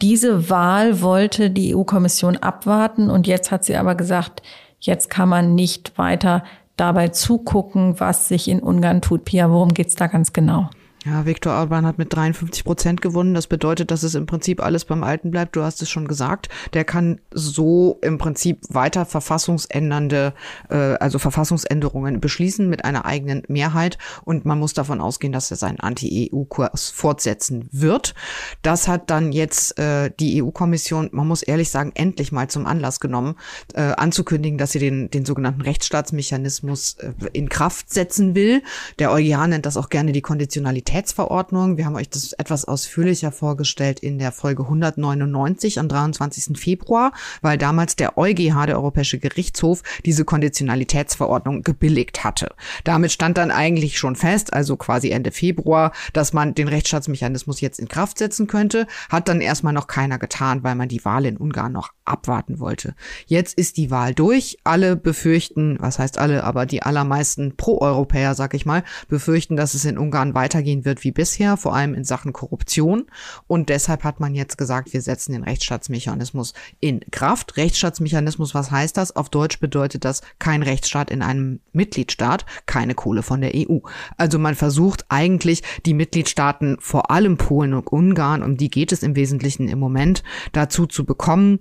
Diese 0.01 0.49
Wahl 0.49 1.01
wollte 1.01 1.49
die 1.49 1.75
EU-Kommission 1.75 2.37
abwarten 2.37 3.09
und 3.09 3.27
jetzt 3.27 3.51
hat 3.51 3.65
sie 3.65 3.75
aber 3.75 3.95
gesagt, 3.95 4.41
jetzt 4.79 5.09
kann 5.09 5.27
man 5.27 5.55
nicht 5.55 5.97
weiter 5.97 6.45
dabei 6.77 7.09
zugucken, 7.09 7.99
was 7.99 8.29
sich 8.29 8.47
in 8.47 8.61
Ungarn 8.61 9.01
tut. 9.01 9.25
Pia, 9.25 9.51
worum 9.51 9.73
geht's 9.73 9.95
da 9.95 10.07
ganz 10.07 10.31
genau? 10.31 10.69
Ja, 11.03 11.25
Viktor 11.25 11.53
Orban 11.53 11.87
hat 11.87 11.97
mit 11.97 12.13
53 12.13 12.63
Prozent 12.63 13.01
gewonnen. 13.01 13.33
Das 13.33 13.47
bedeutet, 13.47 13.89
dass 13.89 14.03
es 14.03 14.13
im 14.13 14.27
Prinzip 14.27 14.61
alles 14.61 14.85
beim 14.85 15.03
Alten 15.03 15.31
bleibt. 15.31 15.55
Du 15.55 15.63
hast 15.63 15.81
es 15.81 15.89
schon 15.89 16.07
gesagt. 16.07 16.47
Der 16.73 16.83
kann 16.83 17.19
so 17.31 17.97
im 18.03 18.19
Prinzip 18.19 18.59
weiter 18.69 19.07
verfassungsändernde, 19.07 20.35
äh, 20.69 20.75
also 20.75 21.17
Verfassungsänderungen 21.17 22.21
beschließen 22.21 22.69
mit 22.69 22.85
einer 22.85 23.05
eigenen 23.05 23.41
Mehrheit. 23.47 23.97
Und 24.25 24.45
man 24.45 24.59
muss 24.59 24.75
davon 24.75 25.01
ausgehen, 25.01 25.33
dass 25.33 25.49
er 25.49 25.57
seinen 25.57 25.79
Anti-EU-Kurs 25.79 26.91
fortsetzen 26.91 27.67
wird. 27.71 28.13
Das 28.61 28.87
hat 28.87 29.09
dann 29.09 29.31
jetzt 29.31 29.79
äh, 29.79 30.11
die 30.19 30.43
EU-Kommission, 30.43 31.09
man 31.13 31.27
muss 31.27 31.41
ehrlich 31.41 31.71
sagen, 31.71 31.93
endlich 31.95 32.31
mal 32.31 32.47
zum 32.47 32.67
Anlass 32.67 32.99
genommen, 32.99 33.37
äh, 33.73 33.81
anzukündigen, 33.81 34.59
dass 34.59 34.73
sie 34.73 34.79
den, 34.79 35.09
den 35.09 35.25
sogenannten 35.25 35.61
Rechtsstaatsmechanismus 35.61 36.97
äh, 36.99 37.13
in 37.33 37.49
Kraft 37.49 37.91
setzen 37.91 38.35
will. 38.35 38.61
Der 38.99 39.11
EuGH 39.11 39.47
nennt 39.47 39.65
das 39.65 39.77
auch 39.77 39.89
gerne 39.89 40.11
die 40.11 40.21
Konditionalität 40.21 40.90
Mobilitätsverordnung. 40.91 41.77
Wir 41.77 41.85
haben 41.85 41.95
euch 41.95 42.09
das 42.09 42.33
etwas 42.33 42.65
ausführlicher 42.65 43.31
vorgestellt 43.31 44.01
in 44.01 44.19
der 44.19 44.33
Folge 44.33 44.63
199 44.63 45.79
am 45.79 45.87
23. 45.87 46.57
Februar, 46.59 47.13
weil 47.41 47.57
damals 47.57 47.95
der 47.95 48.17
EuGH, 48.17 48.65
der 48.65 48.75
Europäische 48.75 49.17
Gerichtshof, 49.17 49.83
diese 50.05 50.25
Konditionalitätsverordnung 50.25 51.63
gebilligt 51.63 52.25
hatte. 52.25 52.53
Damit 52.83 53.13
stand 53.13 53.37
dann 53.37 53.51
eigentlich 53.51 53.97
schon 53.97 54.17
fest, 54.17 54.51
also 54.51 54.75
quasi 54.75 55.11
Ende 55.11 55.31
Februar, 55.31 55.93
dass 56.11 56.33
man 56.33 56.55
den 56.55 56.67
Rechtsstaatsmechanismus 56.67 57.61
jetzt 57.61 57.79
in 57.79 57.87
Kraft 57.87 58.17
setzen 58.17 58.47
könnte. 58.47 58.85
Hat 59.07 59.29
dann 59.29 59.39
erstmal 59.39 59.73
noch 59.73 59.87
keiner 59.87 60.19
getan, 60.19 60.61
weil 60.63 60.75
man 60.75 60.89
die 60.89 61.05
Wahl 61.05 61.25
in 61.25 61.37
Ungarn 61.37 61.71
noch 61.71 61.91
abwarten 62.03 62.59
wollte. 62.59 62.95
Jetzt 63.27 63.57
ist 63.57 63.77
die 63.77 63.91
Wahl 63.91 64.13
durch. 64.13 64.57
Alle 64.65 64.97
befürchten, 64.97 65.77
was 65.79 65.99
heißt 65.99 66.17
alle, 66.17 66.43
aber 66.43 66.65
die 66.65 66.83
allermeisten 66.83 67.55
Pro-Europäer, 67.55 68.35
sag 68.35 68.53
ich 68.53 68.65
mal, 68.65 68.83
befürchten, 69.07 69.55
dass 69.55 69.73
es 69.73 69.85
in 69.85 69.97
Ungarn 69.97 70.33
weitergehen 70.33 70.80
wird 70.85 71.03
wie 71.03 71.11
bisher, 71.11 71.57
vor 71.57 71.75
allem 71.75 71.93
in 71.93 72.03
Sachen 72.03 72.33
Korruption. 72.33 73.05
Und 73.47 73.69
deshalb 73.69 74.03
hat 74.03 74.19
man 74.19 74.35
jetzt 74.35 74.57
gesagt, 74.57 74.93
wir 74.93 75.01
setzen 75.01 75.33
den 75.33 75.43
Rechtsstaatsmechanismus 75.43 76.53
in 76.79 77.01
Kraft. 77.11 77.57
Rechtsstaatsmechanismus, 77.57 78.53
was 78.53 78.71
heißt 78.71 78.97
das? 78.97 79.15
Auf 79.15 79.29
Deutsch 79.29 79.59
bedeutet 79.59 80.05
das 80.05 80.21
kein 80.39 80.63
Rechtsstaat 80.63 81.11
in 81.11 81.21
einem 81.21 81.59
Mitgliedstaat, 81.73 82.45
keine 82.65 82.95
Kohle 82.95 83.23
von 83.23 83.41
der 83.41 83.51
EU. 83.55 83.79
Also 84.17 84.39
man 84.39 84.55
versucht 84.55 85.05
eigentlich 85.09 85.63
die 85.85 85.93
Mitgliedstaaten, 85.93 86.77
vor 86.79 87.11
allem 87.11 87.37
Polen 87.37 87.73
und 87.73 87.87
Ungarn, 87.87 88.43
um 88.43 88.57
die 88.57 88.69
geht 88.69 88.91
es 88.91 89.03
im 89.03 89.15
Wesentlichen 89.15 89.67
im 89.67 89.79
Moment, 89.79 90.23
dazu 90.51 90.85
zu 90.85 91.05
bekommen, 91.05 91.59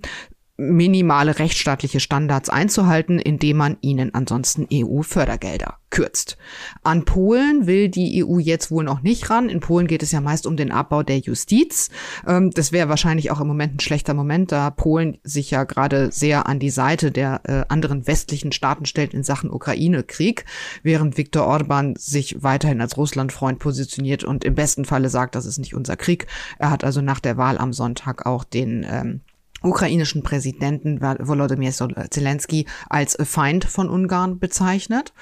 minimale 0.61 1.39
rechtsstaatliche 1.39 1.99
Standards 1.99 2.49
einzuhalten, 2.49 3.19
indem 3.19 3.57
man 3.57 3.77
ihnen 3.81 4.13
ansonsten 4.13 4.67
EU-Fördergelder 4.71 5.77
kürzt. 5.89 6.37
An 6.83 7.03
Polen 7.03 7.67
will 7.67 7.89
die 7.89 8.23
EU 8.23 8.39
jetzt 8.39 8.71
wohl 8.71 8.83
noch 8.83 9.01
nicht 9.01 9.29
ran. 9.29 9.49
In 9.49 9.59
Polen 9.59 9.87
geht 9.87 10.03
es 10.03 10.11
ja 10.11 10.21
meist 10.21 10.47
um 10.47 10.55
den 10.55 10.71
Abbau 10.71 11.03
der 11.03 11.19
Justiz. 11.19 11.89
Ähm, 12.25 12.51
das 12.51 12.71
wäre 12.71 12.89
wahrscheinlich 12.89 13.31
auch 13.31 13.41
im 13.41 13.47
Moment 13.47 13.75
ein 13.75 13.79
schlechter 13.79 14.13
Moment, 14.13 14.51
da 14.51 14.69
Polen 14.69 15.17
sich 15.23 15.51
ja 15.51 15.63
gerade 15.63 16.11
sehr 16.11 16.47
an 16.47 16.59
die 16.59 16.69
Seite 16.69 17.11
der 17.11 17.41
äh, 17.43 17.65
anderen 17.67 18.07
westlichen 18.07 18.51
Staaten 18.51 18.85
stellt 18.85 19.13
in 19.13 19.23
Sachen 19.23 19.51
Ukraine-Krieg, 19.51 20.45
während 20.83 21.17
Viktor 21.17 21.45
Orban 21.45 21.95
sich 21.97 22.41
weiterhin 22.41 22.81
als 22.81 22.97
Russlandfreund 22.97 23.59
positioniert 23.59 24.23
und 24.23 24.45
im 24.45 24.55
besten 24.55 24.85
Falle 24.85 25.09
sagt, 25.09 25.35
das 25.35 25.45
ist 25.45 25.57
nicht 25.57 25.75
unser 25.75 25.97
Krieg. 25.97 26.27
Er 26.57 26.71
hat 26.71 26.83
also 26.83 27.01
nach 27.01 27.19
der 27.19 27.37
Wahl 27.37 27.57
am 27.57 27.73
Sonntag 27.73 28.25
auch 28.25 28.43
den 28.43 28.85
ähm, 28.89 29.21
ukrainischen 29.61 30.23
Präsidenten 30.23 31.01
Volodymyr 31.01 31.71
Zelensky 31.71 32.67
als 32.89 33.17
Feind 33.21 33.65
von 33.65 33.89
Ungarn 33.89 34.39
bezeichnet. 34.39 35.13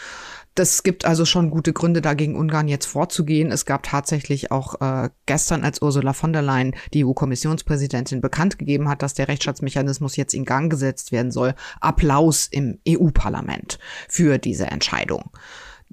Das 0.56 0.84
gibt 0.84 1.06
also 1.06 1.26
schon 1.26 1.52
gute 1.52 1.72
Gründe, 1.72 2.02
dagegen 2.02 2.36
Ungarn 2.36 2.68
jetzt 2.68 2.86
vorzugehen. 2.86 3.52
Es 3.52 3.66
gab 3.66 3.84
tatsächlich 3.84 4.52
auch 4.52 4.82
äh, 4.82 5.10
gestern, 5.26 5.64
als 5.64 5.82
Ursula 5.82 6.14
von 6.14 6.34
der 6.34 6.42
Leyen, 6.42 6.76
die 6.94 7.06
EU-Kommissionspräsidentin, 7.06 8.20
bekannt 8.20 8.58
gegeben 8.58 8.90
hat, 8.90 9.02
dass 9.02 9.14
der 9.14 9.28
Rechtsstaatsmechanismus 9.28 10.18
jetzt 10.18 10.34
in 10.34 10.46
Gang 10.46 10.70
gesetzt 10.70 11.12
werden 11.12 11.32
soll, 11.32 11.54
Applaus 11.80 12.48
im 12.48 12.80
EU-Parlament 12.88 13.80
für 14.10 14.38
diese 14.38 14.66
Entscheidung. 14.66 15.30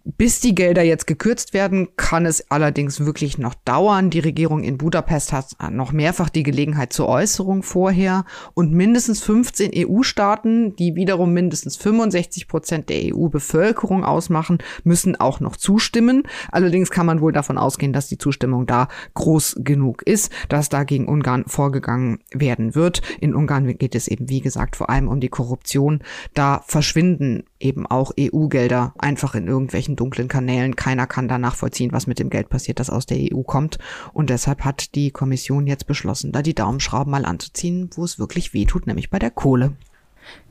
Bis 0.05 0.41
die 0.41 0.55
Gelder 0.55 0.83
jetzt 0.83 1.07
gekürzt 1.07 1.53
werden, 1.53 1.89
kann 1.97 2.27
es 2.27 2.51
allerdings 2.51 3.01
wirklich 3.01 3.39
noch 3.39 3.55
dauern. 3.55 4.11
Die 4.11 4.21
Regierung 4.21 4.63
in 4.63 4.79
Budapest 4.79 5.33
hat 5.33 5.57
noch 5.71 5.93
mehrfach 5.93 6.29
die 6.29 6.43
Gelegenheit 6.43 6.93
zur 6.93 7.09
Äußerung 7.09 7.63
vorher 7.63 8.25
und 8.55 8.73
mindestens 8.73 9.23
15 9.23 9.73
EU-Staaten, 9.75 10.77
die 10.77 10.95
wiederum 10.95 11.33
mindestens 11.33 11.77
65 11.77 12.47
Prozent 12.47 12.89
der 12.89 13.15
EU-Bevölkerung 13.15 14.05
ausmachen, 14.05 14.59
müssen 14.85 15.17
auch 15.17 15.41
noch 15.41 15.57
zustimmen. 15.57 16.23
Allerdings 16.53 16.91
kann 16.91 17.07
man 17.07 17.21
wohl 17.21 17.33
davon 17.33 17.59
ausgehen, 17.59 17.93
dass 17.93 18.07
die 18.07 18.19
Zustimmung 18.19 18.67
da 18.67 18.89
groß 19.15 19.57
genug 19.61 20.03
ist, 20.03 20.31
dass 20.49 20.69
da 20.69 20.85
gegen 20.85 21.09
Ungarn 21.09 21.45
vorgegangen 21.47 22.21
werden 22.33 22.75
wird. 22.75 23.03
In 23.21 23.35
Ungarn 23.35 23.77
geht 23.77 23.95
es 23.95 24.09
eben, 24.09 24.29
wie 24.29 24.41
gesagt, 24.41 24.77
vor 24.77 24.89
allem 24.89 25.09
um 25.09 25.21
die 25.21 25.31
Korruption. 25.31 26.01
Da 26.35 26.63
verschwinden 26.67 27.45
eben 27.61 27.87
auch 27.87 28.13
EU-Gelder 28.19 28.95
einfach 28.99 29.35
in 29.35 29.47
irgendwelchen 29.47 29.97
dunklen 29.97 30.29
Kanälen. 30.29 30.77
Keiner 30.77 31.07
kann 31.07 31.29
da 31.29 31.39
nachvollziehen, 31.39 31.93
was 31.93 32.07
mit 32.07 32.19
dem 32.19 32.31
Geld 32.31 32.49
passiert, 32.49 32.81
das 32.81 32.91
aus 32.91 33.07
der 33.07 33.19
EU 33.19 33.43
kommt. 33.43 33.79
Und 34.13 34.31
deshalb 34.31 34.65
hat 34.65 34.95
die 34.95 35.11
Kommission 35.11 35.67
jetzt 35.67 35.87
beschlossen, 35.87 36.33
da 36.33 36.43
die 36.43 36.55
Daumenschrauben 36.55 37.11
mal 37.11 37.25
anzuziehen, 37.25 37.91
wo 37.95 38.05
es 38.05 38.19
wirklich 38.19 38.55
weh 38.55 38.65
tut, 38.65 38.87
nämlich 38.87 39.11
bei 39.11 39.19
der 39.19 39.31
Kohle. 39.31 39.73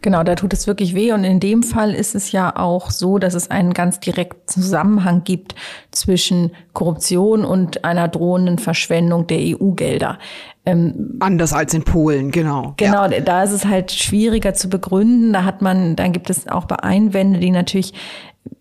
Genau, 0.01 0.23
da 0.23 0.35
tut 0.35 0.53
es 0.53 0.67
wirklich 0.67 0.95
weh. 0.95 1.11
Und 1.11 1.23
in 1.23 1.39
dem 1.39 1.63
Fall 1.63 1.93
ist 1.93 2.15
es 2.15 2.31
ja 2.31 2.55
auch 2.55 2.91
so, 2.91 3.17
dass 3.17 3.33
es 3.33 3.49
einen 3.49 3.73
ganz 3.73 3.99
direkten 3.99 4.47
Zusammenhang 4.47 5.23
gibt 5.23 5.55
zwischen 5.91 6.51
Korruption 6.73 7.43
und 7.43 7.83
einer 7.83 8.07
drohenden 8.07 8.59
Verschwendung 8.59 9.27
der 9.27 9.39
EU-Gelder. 9.39 10.19
Ähm, 10.65 11.17
Anders 11.19 11.53
als 11.53 11.73
in 11.73 11.83
Polen, 11.83 12.31
genau. 12.31 12.73
Genau, 12.77 13.05
ja. 13.05 13.19
da 13.19 13.43
ist 13.43 13.51
es 13.51 13.65
halt 13.65 13.91
schwieriger 13.91 14.53
zu 14.53 14.69
begründen. 14.69 15.33
Da 15.33 15.43
hat 15.43 15.61
man, 15.61 15.95
dann 15.95 16.11
gibt 16.11 16.29
es 16.29 16.47
auch 16.47 16.65
Einwände, 16.69 17.39
die 17.39 17.51
natürlich 17.51 17.93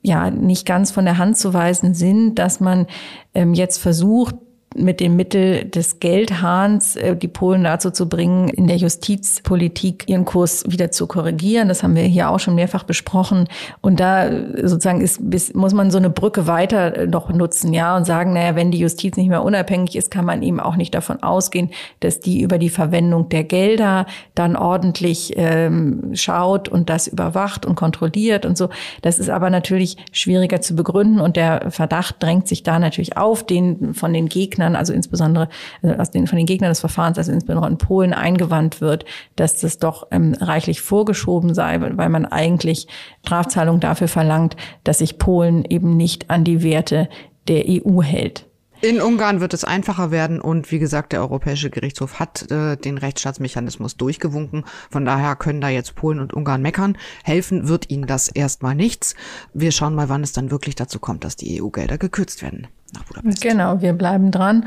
ja 0.02 0.31
nicht 0.31 0.66
ganz 0.66 0.90
von 0.90 1.05
der 1.05 1.18
Hand 1.18 1.36
zu 1.39 1.55
weisen 1.55 1.94
sind, 1.94 2.36
dass 2.36 2.60
man 2.60 2.86
ähm, 3.35 3.55
jetzt 3.55 3.78
versucht, 3.78 4.36
mit 4.74 5.01
dem 5.01 5.16
Mittel 5.16 5.64
des 5.64 6.01
Geldhahns 6.01 6.96
äh, 6.96 7.16
die 7.16 7.28
Polen 7.28 7.64
dazu 7.64 7.90
zu 7.90 8.09
bringen, 8.09 8.48
in 8.48 8.66
der 8.66 8.76
Justizpolitik 8.76 10.05
ihren 10.09 10.24
Kurs 10.24 10.64
wieder 10.68 10.90
zu 10.90 11.06
korrigieren. 11.06 11.68
Das 11.68 11.82
haben 11.82 11.94
wir 11.94 12.02
hier 12.02 12.30
auch 12.30 12.40
schon 12.40 12.55
mehrfach 12.55 12.84
besprochen. 12.84 13.48
Und 13.80 14.01
da 14.01 14.30
sozusagen 14.62 15.01
ist, 15.01 15.55
muss 15.55 15.74
man 15.74 15.90
so 15.90 15.98
eine 15.98 16.10
Brücke 16.10 16.46
weiter 16.46 17.06
noch 17.06 17.30
nutzen, 17.30 17.72
ja, 17.72 17.96
und 17.96 18.05
sagen, 18.05 18.32
naja, 18.32 18.56
wenn 18.56 18.70
die 18.70 18.78
Justiz 18.78 19.16
nicht 19.16 19.28
mehr 19.28 19.42
unabhängig 19.42 19.96
ist, 19.96 20.10
kann 20.10 20.24
man 20.24 20.42
eben 20.42 20.60
auch 20.60 20.76
nicht 20.76 20.94
davon 20.94 21.22
ausgehen, 21.22 21.70
dass 22.01 22.20
die 22.20 22.40
über 22.40 22.59
die 22.59 22.70
Verwendung 22.70 23.28
der 23.28 23.44
Gelder 23.44 24.06
dann 24.34 24.56
ordentlich 24.56 25.32
ähm, 25.36 26.10
schaut 26.14 26.68
und 26.68 26.90
das 26.90 27.06
überwacht 27.06 27.66
und 27.66 27.74
kontrolliert 27.74 28.46
und 28.46 28.59
so. 28.59 28.68
Das 29.02 29.18
ist 29.18 29.30
aber 29.30 29.51
natürlich 29.51 29.96
schwieriger 30.12 30.60
zu 30.60 30.74
begründen 30.74 31.20
und 31.20 31.36
der 31.36 31.70
Verdacht 31.70 32.22
drängt 32.22 32.48
sich 32.48 32.62
da 32.62 32.78
natürlich 32.78 33.16
auf, 33.16 33.44
den 33.44 33.94
von 33.94 34.12
den 34.12 34.28
Gegnern, 34.28 34.64
also 34.73 34.93
insbesondere 34.93 35.49
also 35.82 35.97
aus 35.97 36.11
den, 36.11 36.27
von 36.27 36.36
den 36.36 36.47
Gegnern 36.47 36.70
des 36.70 36.81
Verfahrens, 36.81 37.19
also 37.19 37.32
insbesondere 37.32 37.70
in 37.70 37.78
Polen 37.78 38.12
eingewandt 38.12 38.81
wird, 38.81 39.05
dass 39.36 39.61
das 39.61 39.78
doch 39.78 40.07
ähm, 40.11 40.35
reichlich 40.41 40.81
vorgeschoben 40.81 41.55
sei, 41.55 41.81
weil 41.81 42.09
man 42.09 42.24
eigentlich 42.24 42.89
Strafzahlung 43.24 43.81
dafür 43.81 44.09
verlangt, 44.09 44.57
dass 44.85 44.99
sich 44.99 45.19
Polen 45.19 45.65
eben 45.65 45.97
nicht 45.97 46.31
an 46.31 46.45
die 46.45 46.62
Werte 46.62 47.09
der 47.49 47.65
EU 47.69 48.03
hält. 48.03 48.47
In 48.85 49.01
Ungarn 49.01 49.40
wird 49.40 49.55
es 49.55 49.65
einfacher 49.65 50.11
werden 50.11 50.43
und 50.43 50.70
wie 50.70 50.78
gesagt, 50.78 51.15
der 51.15 51.23
Europäische 51.23 51.70
Gerichtshof 51.70 52.20
hat 52.20 52.51
äh, 52.51 52.77
den 52.77 52.98
Rechtsstaatsmechanismus 52.98 53.97
durchgewunken. 53.97 54.65
Von 54.90 55.06
daher 55.06 55.36
können 55.36 55.62
da 55.62 55.70
jetzt 55.70 55.94
Polen 55.94 56.20
und 56.20 56.35
Ungarn 56.35 56.61
meckern. 56.61 56.98
Helfen 57.23 57.66
wird 57.66 57.89
ihnen 57.89 58.06
das 58.06 58.28
erstmal 58.28 58.74
nichts. 58.74 59.15
Wir 59.55 59.73
schauen 59.73 59.94
mal, 59.94 60.11
wann 60.11 60.23
es 60.23 60.32
dann 60.32 60.51
wirklich 60.51 60.74
dazu 60.74 60.98
kommt, 60.98 61.24
dass 61.24 61.36
die 61.36 61.62
EU-Gelder 61.62 61.97
gekürzt 61.97 62.43
werden 62.43 62.66
nach 62.93 63.05
Budapest. 63.05 63.40
Genau, 63.40 63.81
wir 63.81 63.94
bleiben 63.94 64.31
dran. 64.31 64.66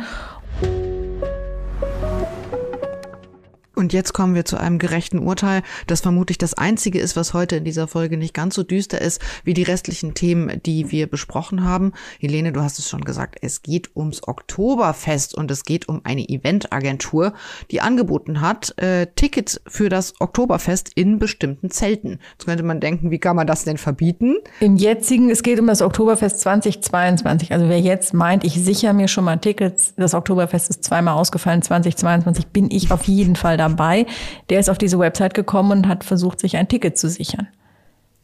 Und 3.77 3.93
jetzt 3.93 4.11
kommen 4.11 4.33
wir 4.33 4.43
zu 4.43 4.59
einem 4.59 4.79
gerechten 4.79 5.19
Urteil, 5.19 5.61
das 5.85 6.01
vermutlich 6.01 6.39
das 6.39 6.55
einzige 6.55 6.97
ist, 6.97 7.15
was 7.15 7.35
heute 7.35 7.57
in 7.57 7.63
dieser 7.63 7.87
Folge 7.87 8.17
nicht 8.17 8.33
ganz 8.33 8.55
so 8.55 8.63
düster 8.63 8.99
ist 8.99 9.21
wie 9.43 9.53
die 9.53 9.61
restlichen 9.61 10.15
Themen, 10.15 10.63
die 10.65 10.91
wir 10.91 11.05
besprochen 11.05 11.63
haben. 11.63 11.93
Helene, 12.19 12.51
du 12.51 12.61
hast 12.61 12.79
es 12.79 12.89
schon 12.89 13.01
gesagt, 13.01 13.37
es 13.43 13.61
geht 13.61 13.95
ums 13.95 14.27
Oktoberfest 14.27 15.35
und 15.35 15.51
es 15.51 15.63
geht 15.63 15.87
um 15.87 16.01
eine 16.05 16.27
Eventagentur, 16.27 17.33
die 17.69 17.79
angeboten 17.79 18.41
hat, 18.41 18.73
äh, 18.79 19.05
Tickets 19.15 19.61
für 19.67 19.89
das 19.89 20.19
Oktoberfest 20.19 20.89
in 20.95 21.19
bestimmten 21.19 21.69
Zelten. 21.69 22.19
Jetzt 22.31 22.47
könnte 22.47 22.63
man 22.63 22.79
denken, 22.79 23.11
wie 23.11 23.19
kann 23.19 23.35
man 23.35 23.45
das 23.45 23.63
denn 23.63 23.77
verbieten? 23.77 24.37
Im 24.59 24.77
jetzigen, 24.77 25.29
es 25.29 25.43
geht 25.43 25.59
um 25.59 25.67
das 25.67 25.83
Oktoberfest 25.83 26.39
2022. 26.39 27.51
Also 27.51 27.69
wer 27.69 27.79
jetzt 27.79 28.15
meint, 28.15 28.43
ich 28.43 28.55
sichere 28.55 28.95
mir 28.95 29.07
schon 29.07 29.25
mal 29.25 29.37
Tickets, 29.37 29.93
das 29.97 30.15
Oktoberfest 30.15 30.71
ist 30.71 30.83
zweimal 30.83 31.13
ausgefallen, 31.13 31.61
2022 31.61 32.47
bin 32.47 32.71
ich 32.71 32.91
auf 32.91 33.03
jeden 33.03 33.35
Fall 33.35 33.55
da 33.57 33.66
dabei, 33.69 34.05
der 34.49 34.59
ist 34.59 34.69
auf 34.69 34.77
diese 34.77 34.99
Website 34.99 35.33
gekommen 35.33 35.71
und 35.71 35.87
hat 35.87 36.03
versucht, 36.03 36.39
sich 36.39 36.57
ein 36.57 36.67
Ticket 36.67 36.97
zu 36.97 37.09
sichern. 37.09 37.47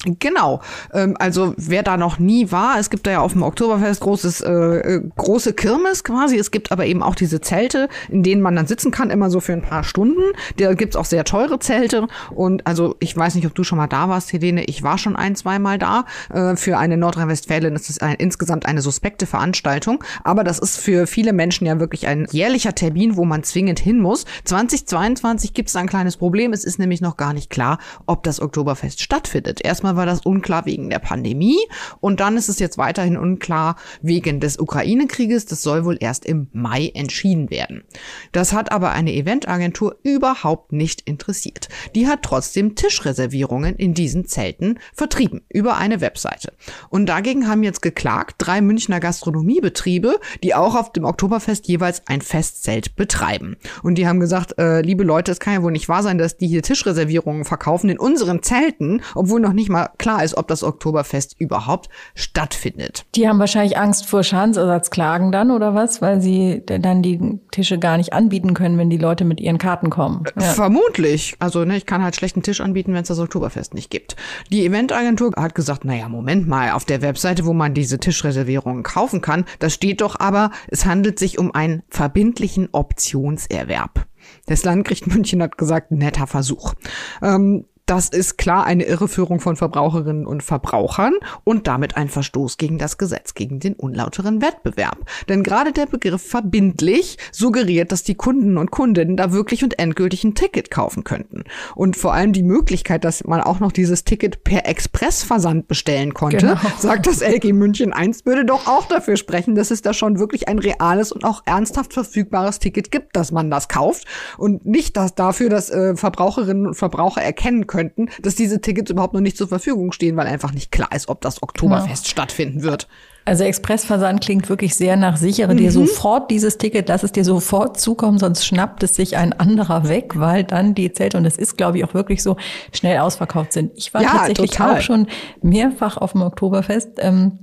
Genau. 0.05 0.61
Ähm, 0.93 1.15
also 1.17 1.53
wer 1.57 1.81
da 1.81 1.95
noch 1.95 2.19
nie 2.19 2.51
war, 2.51 2.77
es 2.77 2.89
gibt 2.89 3.07
da 3.07 3.11
ja 3.11 3.19
auf 3.21 3.33
dem 3.33 3.43
Oktoberfest 3.43 4.01
großes, 4.01 4.41
äh, 4.41 4.51
äh, 4.51 5.01
große 5.15 5.53
Kirmes 5.53 6.03
quasi. 6.03 6.37
Es 6.37 6.51
gibt 6.51 6.71
aber 6.71 6.85
eben 6.85 7.01
auch 7.01 7.15
diese 7.15 7.39
Zelte, 7.39 7.87
in 8.09 8.21
denen 8.21 8.41
man 8.41 8.55
dann 8.55 8.67
sitzen 8.67 8.91
kann, 8.91 9.09
immer 9.09 9.29
so 9.29 9.39
für 9.39 9.53
ein 9.53 9.61
paar 9.61 9.83
Stunden. 9.83 10.21
Da 10.57 10.73
gibt's 10.73 10.97
auch 10.97 11.05
sehr 11.05 11.23
teure 11.23 11.59
Zelte. 11.59 12.07
Und 12.31 12.67
also 12.67 12.95
ich 12.99 13.15
weiß 13.15 13.35
nicht, 13.35 13.47
ob 13.47 13.55
du 13.55 13.63
schon 13.63 13.77
mal 13.77 13.87
da 13.87 14.09
warst, 14.09 14.33
Helene. 14.33 14.65
Ich 14.65 14.83
war 14.83 14.97
schon 14.97 15.15
ein, 15.15 15.35
zweimal 15.35 15.77
da. 15.77 16.05
Äh, 16.29 16.57
für 16.57 16.77
eine 16.77 16.97
Nordrhein-Westfalen 16.97 17.75
ist 17.75 17.89
es 17.89 17.99
ein, 17.99 18.15
insgesamt 18.15 18.65
eine 18.65 18.81
suspekte 18.81 19.25
Veranstaltung. 19.25 20.03
Aber 20.25 20.43
das 20.43 20.59
ist 20.59 20.79
für 20.79 21.07
viele 21.07 21.31
Menschen 21.31 21.65
ja 21.65 21.79
wirklich 21.79 22.07
ein 22.07 22.27
jährlicher 22.29 22.75
Termin, 22.75 23.15
wo 23.15 23.23
man 23.23 23.43
zwingend 23.43 23.79
hin 23.79 23.99
muss. 23.99 24.25
2022 24.43 25.53
gibt's 25.53 25.73
da 25.73 25.79
ein 25.79 25.87
kleines 25.87 26.17
Problem. 26.17 26.51
Es 26.51 26.65
ist 26.65 26.77
nämlich 26.77 26.99
noch 26.99 27.15
gar 27.15 27.31
nicht 27.31 27.49
klar, 27.49 27.77
ob 28.05 28.23
das 28.23 28.41
Oktoberfest 28.41 29.01
stattfindet. 29.01 29.63
Erstmal 29.63 29.92
war 29.95 30.05
das 30.05 30.21
unklar 30.21 30.65
wegen 30.65 30.89
der 30.89 30.99
Pandemie 30.99 31.57
und 31.99 32.19
dann 32.19 32.37
ist 32.37 32.49
es 32.49 32.59
jetzt 32.59 32.77
weiterhin 32.77 33.17
unklar 33.17 33.75
wegen 34.01 34.39
des 34.39 34.59
Ukraine-Krieges. 34.59 35.45
Das 35.45 35.61
soll 35.61 35.85
wohl 35.85 35.97
erst 35.99 36.25
im 36.25 36.47
Mai 36.53 36.91
entschieden 36.93 37.49
werden. 37.49 37.83
Das 38.31 38.53
hat 38.53 38.71
aber 38.71 38.91
eine 38.91 39.13
Eventagentur 39.13 39.97
überhaupt 40.03 40.71
nicht 40.71 41.01
interessiert. 41.01 41.69
Die 41.95 42.07
hat 42.07 42.23
trotzdem 42.23 42.75
Tischreservierungen 42.75 43.75
in 43.75 43.93
diesen 43.93 44.25
Zelten 44.25 44.79
vertrieben 44.93 45.41
über 45.49 45.77
eine 45.77 46.01
Webseite. 46.01 46.53
Und 46.89 47.07
dagegen 47.07 47.47
haben 47.47 47.63
jetzt 47.63 47.81
geklagt 47.81 48.35
drei 48.37 48.61
Münchner 48.61 48.99
Gastronomiebetriebe, 48.99 50.19
die 50.43 50.55
auch 50.55 50.75
auf 50.75 50.91
dem 50.91 51.05
Oktoberfest 51.05 51.67
jeweils 51.67 52.07
ein 52.07 52.21
Festzelt 52.21 52.95
betreiben. 52.95 53.57
Und 53.81 53.95
die 53.95 54.07
haben 54.07 54.19
gesagt, 54.19 54.57
äh, 54.57 54.81
liebe 54.81 55.03
Leute, 55.03 55.31
es 55.31 55.39
kann 55.39 55.53
ja 55.53 55.63
wohl 55.63 55.71
nicht 55.71 55.89
wahr 55.89 56.03
sein, 56.03 56.17
dass 56.17 56.37
die 56.37 56.47
hier 56.47 56.61
Tischreservierungen 56.61 57.45
verkaufen 57.45 57.89
in 57.89 57.99
unseren 57.99 58.43
Zelten, 58.43 59.01
obwohl 59.15 59.39
noch 59.39 59.53
nicht 59.53 59.69
mal 59.69 59.82
klar 59.97 60.23
ist, 60.23 60.35
ob 60.35 60.47
das 60.47 60.63
Oktoberfest 60.63 61.35
überhaupt 61.39 61.89
stattfindet. 62.15 63.05
Die 63.15 63.27
haben 63.27 63.39
wahrscheinlich 63.39 63.77
Angst 63.77 64.05
vor 64.05 64.23
Schadensersatzklagen 64.23 65.31
dann 65.31 65.51
oder 65.51 65.75
was, 65.75 66.01
weil 66.01 66.21
sie 66.21 66.63
dann 66.65 67.01
die 67.01 67.39
Tische 67.51 67.79
gar 67.79 67.97
nicht 67.97 68.13
anbieten 68.13 68.53
können, 68.53 68.77
wenn 68.77 68.89
die 68.89 68.97
Leute 68.97 69.25
mit 69.25 69.39
ihren 69.39 69.57
Karten 69.57 69.89
kommen. 69.89 70.23
Ja. 70.39 70.41
Vermutlich. 70.41 71.35
Also 71.39 71.65
ne, 71.65 71.77
ich 71.77 71.85
kann 71.85 72.03
halt 72.03 72.15
schlechten 72.15 72.43
Tisch 72.43 72.61
anbieten, 72.61 72.93
wenn 72.93 73.01
es 73.01 73.07
das 73.07 73.19
Oktoberfest 73.19 73.73
nicht 73.73 73.89
gibt. 73.89 74.15
Die 74.51 74.65
Eventagentur 74.65 75.31
hat 75.35 75.55
gesagt, 75.55 75.85
naja, 75.85 76.09
Moment 76.09 76.47
mal, 76.47 76.71
auf 76.71 76.85
der 76.85 77.01
Webseite, 77.01 77.45
wo 77.45 77.53
man 77.53 77.73
diese 77.73 77.99
Tischreservierungen 77.99 78.83
kaufen 78.83 79.21
kann, 79.21 79.45
da 79.59 79.69
steht 79.69 80.01
doch 80.01 80.19
aber, 80.19 80.51
es 80.67 80.85
handelt 80.85 81.19
sich 81.19 81.39
um 81.39 81.53
einen 81.53 81.83
verbindlichen 81.89 82.69
Optionserwerb. 82.71 84.05
Das 84.45 84.63
Landgericht 84.63 85.07
München 85.07 85.41
hat 85.41 85.57
gesagt, 85.57 85.91
netter 85.91 86.27
Versuch. 86.27 86.73
Ähm, 87.21 87.65
das 87.85 88.09
ist 88.09 88.37
klar 88.37 88.65
eine 88.65 88.83
Irreführung 88.83 89.39
von 89.41 89.55
Verbraucherinnen 89.55 90.25
und 90.25 90.41
Verbrauchern 90.41 91.13
und 91.43 91.67
damit 91.67 91.97
ein 91.97 92.07
Verstoß 92.07 92.57
gegen 92.57 92.77
das 92.77 92.97
Gesetz, 92.97 93.33
gegen 93.33 93.59
den 93.59 93.73
unlauteren 93.73 94.41
Wettbewerb. 94.41 94.99
Denn 95.27 95.43
gerade 95.43 95.73
der 95.73 95.85
Begriff 95.85 96.25
verbindlich 96.25 97.17
suggeriert, 97.31 97.91
dass 97.91 98.03
die 98.03 98.15
Kunden 98.15 98.57
und 98.57 98.71
Kundinnen 98.71 99.17
da 99.17 99.33
wirklich 99.33 99.63
und 99.63 99.79
endgültig 99.79 100.23
ein 100.23 100.33
Ticket 100.33 100.71
kaufen 100.71 101.03
könnten. 101.03 101.43
Und 101.75 101.97
vor 101.97 102.13
allem 102.13 102.31
die 102.31 102.43
Möglichkeit, 102.43 103.03
dass 103.03 103.25
man 103.25 103.41
auch 103.41 103.59
noch 103.59 103.73
dieses 103.73 104.05
Ticket 104.05 104.43
per 104.45 104.65
Expressversand 104.65 105.67
bestellen 105.67 106.13
konnte, 106.13 106.37
genau. 106.37 106.55
sagt 106.79 107.05
das 107.07 107.21
LG 107.21 107.51
München 107.51 107.91
1, 107.91 108.25
würde 108.25 108.45
doch 108.45 108.65
auch 108.65 108.85
dafür 108.87 109.17
sprechen, 109.17 109.55
dass 109.55 109.71
es 109.71 109.81
da 109.81 109.93
schon 109.93 110.19
wirklich 110.19 110.47
ein 110.47 110.59
reales 110.59 111.11
und 111.11 111.25
auch 111.25 111.41
ernsthaft 111.45 111.93
verfügbares 111.93 112.59
Ticket 112.59 112.91
gibt, 112.91 113.15
dass 113.15 113.31
man 113.33 113.51
das 113.51 113.67
kauft 113.67 114.05
und 114.37 114.65
nicht 114.65 114.95
dass 114.95 115.15
dafür, 115.15 115.49
dass 115.49 115.69
äh, 115.69 115.95
Verbraucherinnen 115.95 116.67
und 116.67 116.75
Verbraucher 116.75 117.21
erkennen 117.21 117.67
können, 117.67 117.82
könnten, 117.83 118.09
dass 118.21 118.35
diese 118.35 118.61
Tickets 118.61 118.91
überhaupt 118.91 119.13
noch 119.13 119.21
nicht 119.21 119.37
zur 119.37 119.47
Verfügung 119.47 119.91
stehen, 119.91 120.15
weil 120.15 120.27
einfach 120.27 120.53
nicht 120.53 120.71
klar 120.71 120.89
ist, 120.95 121.09
ob 121.09 121.21
das 121.21 121.41
Oktoberfest 121.43 122.03
genau. 122.03 122.11
stattfinden 122.11 122.63
wird. 122.63 122.87
Also 123.25 123.45
Expressversand 123.45 124.21
klingt 124.21 124.49
wirklich 124.49 124.75
sehr 124.75 124.97
nach 124.97 125.15
sichere 125.15 125.53
mhm. 125.53 125.57
dir 125.57 125.71
sofort 125.71 126.29
dieses 126.29 126.57
Ticket, 126.57 126.89
lass 126.89 127.03
es 127.03 127.13
dir 127.13 127.23
sofort 127.23 127.79
zukommen, 127.79 128.19
sonst 128.19 128.45
schnappt 128.45 128.83
es 128.83 128.95
sich 128.95 129.15
ein 129.15 129.31
anderer 129.33 129.87
weg, 129.87 130.13
weil 130.19 130.43
dann 130.43 130.75
die 130.75 130.91
Zelte, 130.91 131.17
und 131.17 131.25
es 131.25 131.37
ist, 131.37 131.57
glaube 131.57 131.77
ich, 131.77 131.85
auch 131.85 131.93
wirklich 131.93 132.21
so, 132.21 132.35
schnell 132.73 132.99
ausverkauft 132.99 133.53
sind. 133.53 133.71
Ich 133.75 133.93
war 133.93 134.01
ja, 134.01 134.09
tatsächlich 134.09 134.51
total. 134.51 134.77
auch 134.77 134.81
schon 134.81 135.07
mehrfach 135.41 135.97
auf 135.97 136.11
dem 136.11 136.21
Oktoberfest. 136.21 136.89
Ähm, 136.97 137.39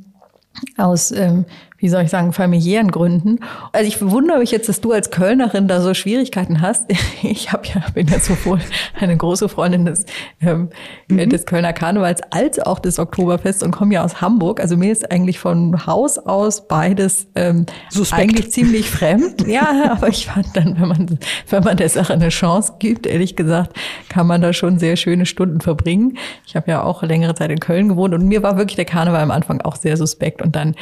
aus 0.77 1.13
ähm, 1.13 1.47
wie 1.81 1.89
soll 1.89 2.03
ich 2.03 2.11
sagen, 2.11 2.33
familiären 2.33 2.91
Gründen. 2.91 3.41
Also 3.73 3.89
ich 3.89 4.01
wundere 4.03 4.39
mich 4.39 4.51
jetzt, 4.51 4.69
dass 4.69 4.83
du 4.83 4.93
als 4.93 5.11
Kölnerin 5.11 5.67
da 5.67 5.81
so 5.81 5.95
Schwierigkeiten 5.95 6.61
hast. 6.61 6.91
Ich 7.23 7.53
habe 7.53 7.67
ja, 7.67 7.83
bin 7.93 8.09
ja 8.09 8.19
sowohl 8.19 8.61
eine 8.99 9.17
große 9.17 9.49
Freundin 9.49 9.85
des, 9.85 10.07
ähm, 10.41 10.71
mhm. 11.09 11.29
des 11.29 11.45
Kölner 11.45 11.73
Karnevals 11.73 12.21
als 12.31 12.59
auch 12.59 12.79
des 12.79 12.99
Oktoberfests 12.99 13.63
und 13.63 13.73
komme 13.73 13.95
ja 13.95 14.05
aus 14.05 14.21
Hamburg. 14.21 14.61
Also 14.61 14.77
mir 14.77 14.91
ist 14.91 15.11
eigentlich 15.11 15.39
von 15.39 15.87
Haus 15.87 16.19
aus 16.19 16.67
beides 16.67 17.29
ähm, 17.35 17.67
eigentlich 18.11 18.51
ziemlich 18.51 18.91
fremd. 18.91 19.47
Ja, 19.51 19.93
aber 19.93 20.09
ich 20.09 20.27
fand 20.27 20.57
dann, 20.57 20.81
wenn 20.81 20.89
man, 20.89 21.19
wenn 21.49 21.65
man 21.65 21.77
der 21.77 21.89
Sache 21.89 22.13
eine 22.13 22.29
Chance 22.29 22.75
gibt, 22.79 23.07
ehrlich 23.07 23.35
gesagt, 23.35 23.77
kann 24.09 24.27
man 24.27 24.41
da 24.41 24.53
schon 24.53 24.79
sehr 24.79 24.97
schöne 24.97 25.27
Stunden 25.27 25.61
verbringen. 25.61 26.17
Ich 26.47 26.55
habe 26.55 26.71
ja 26.71 26.83
auch 26.83 27.03
längere 27.03 27.35
Zeit 27.35 27.51
in 27.51 27.59
Köln 27.59 27.89
gewohnt 27.89 28.15
und 28.15 28.27
mir 28.27 28.43
war 28.43 28.57
wirklich 28.57 28.77
der 28.77 28.85
Karneval 28.85 29.23
am 29.23 29.31
Anfang 29.31 29.61
auch 29.63 29.77
sehr 29.77 29.97
suspekt 29.97 30.41
und 30.41 30.55
dann 30.55 30.77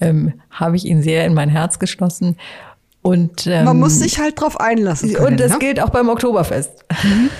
ähm, 0.00 0.34
habe 0.50 0.76
ich 0.76 0.84
ihn 0.84 1.02
sehr 1.02 1.26
in 1.26 1.34
mein 1.34 1.48
Herz 1.48 1.78
geschlossen. 1.78 2.36
Und, 3.02 3.48
ähm, 3.48 3.64
Man 3.64 3.80
muss 3.80 3.98
sich 3.98 4.20
halt 4.20 4.40
drauf 4.40 4.60
einlassen 4.60 5.12
können. 5.12 5.32
Und 5.32 5.40
das 5.40 5.52
ne? 5.52 5.58
gilt 5.58 5.80
auch 5.80 5.90
beim 5.90 6.08
Oktoberfest. 6.08 6.84
Mhm. 7.02 7.30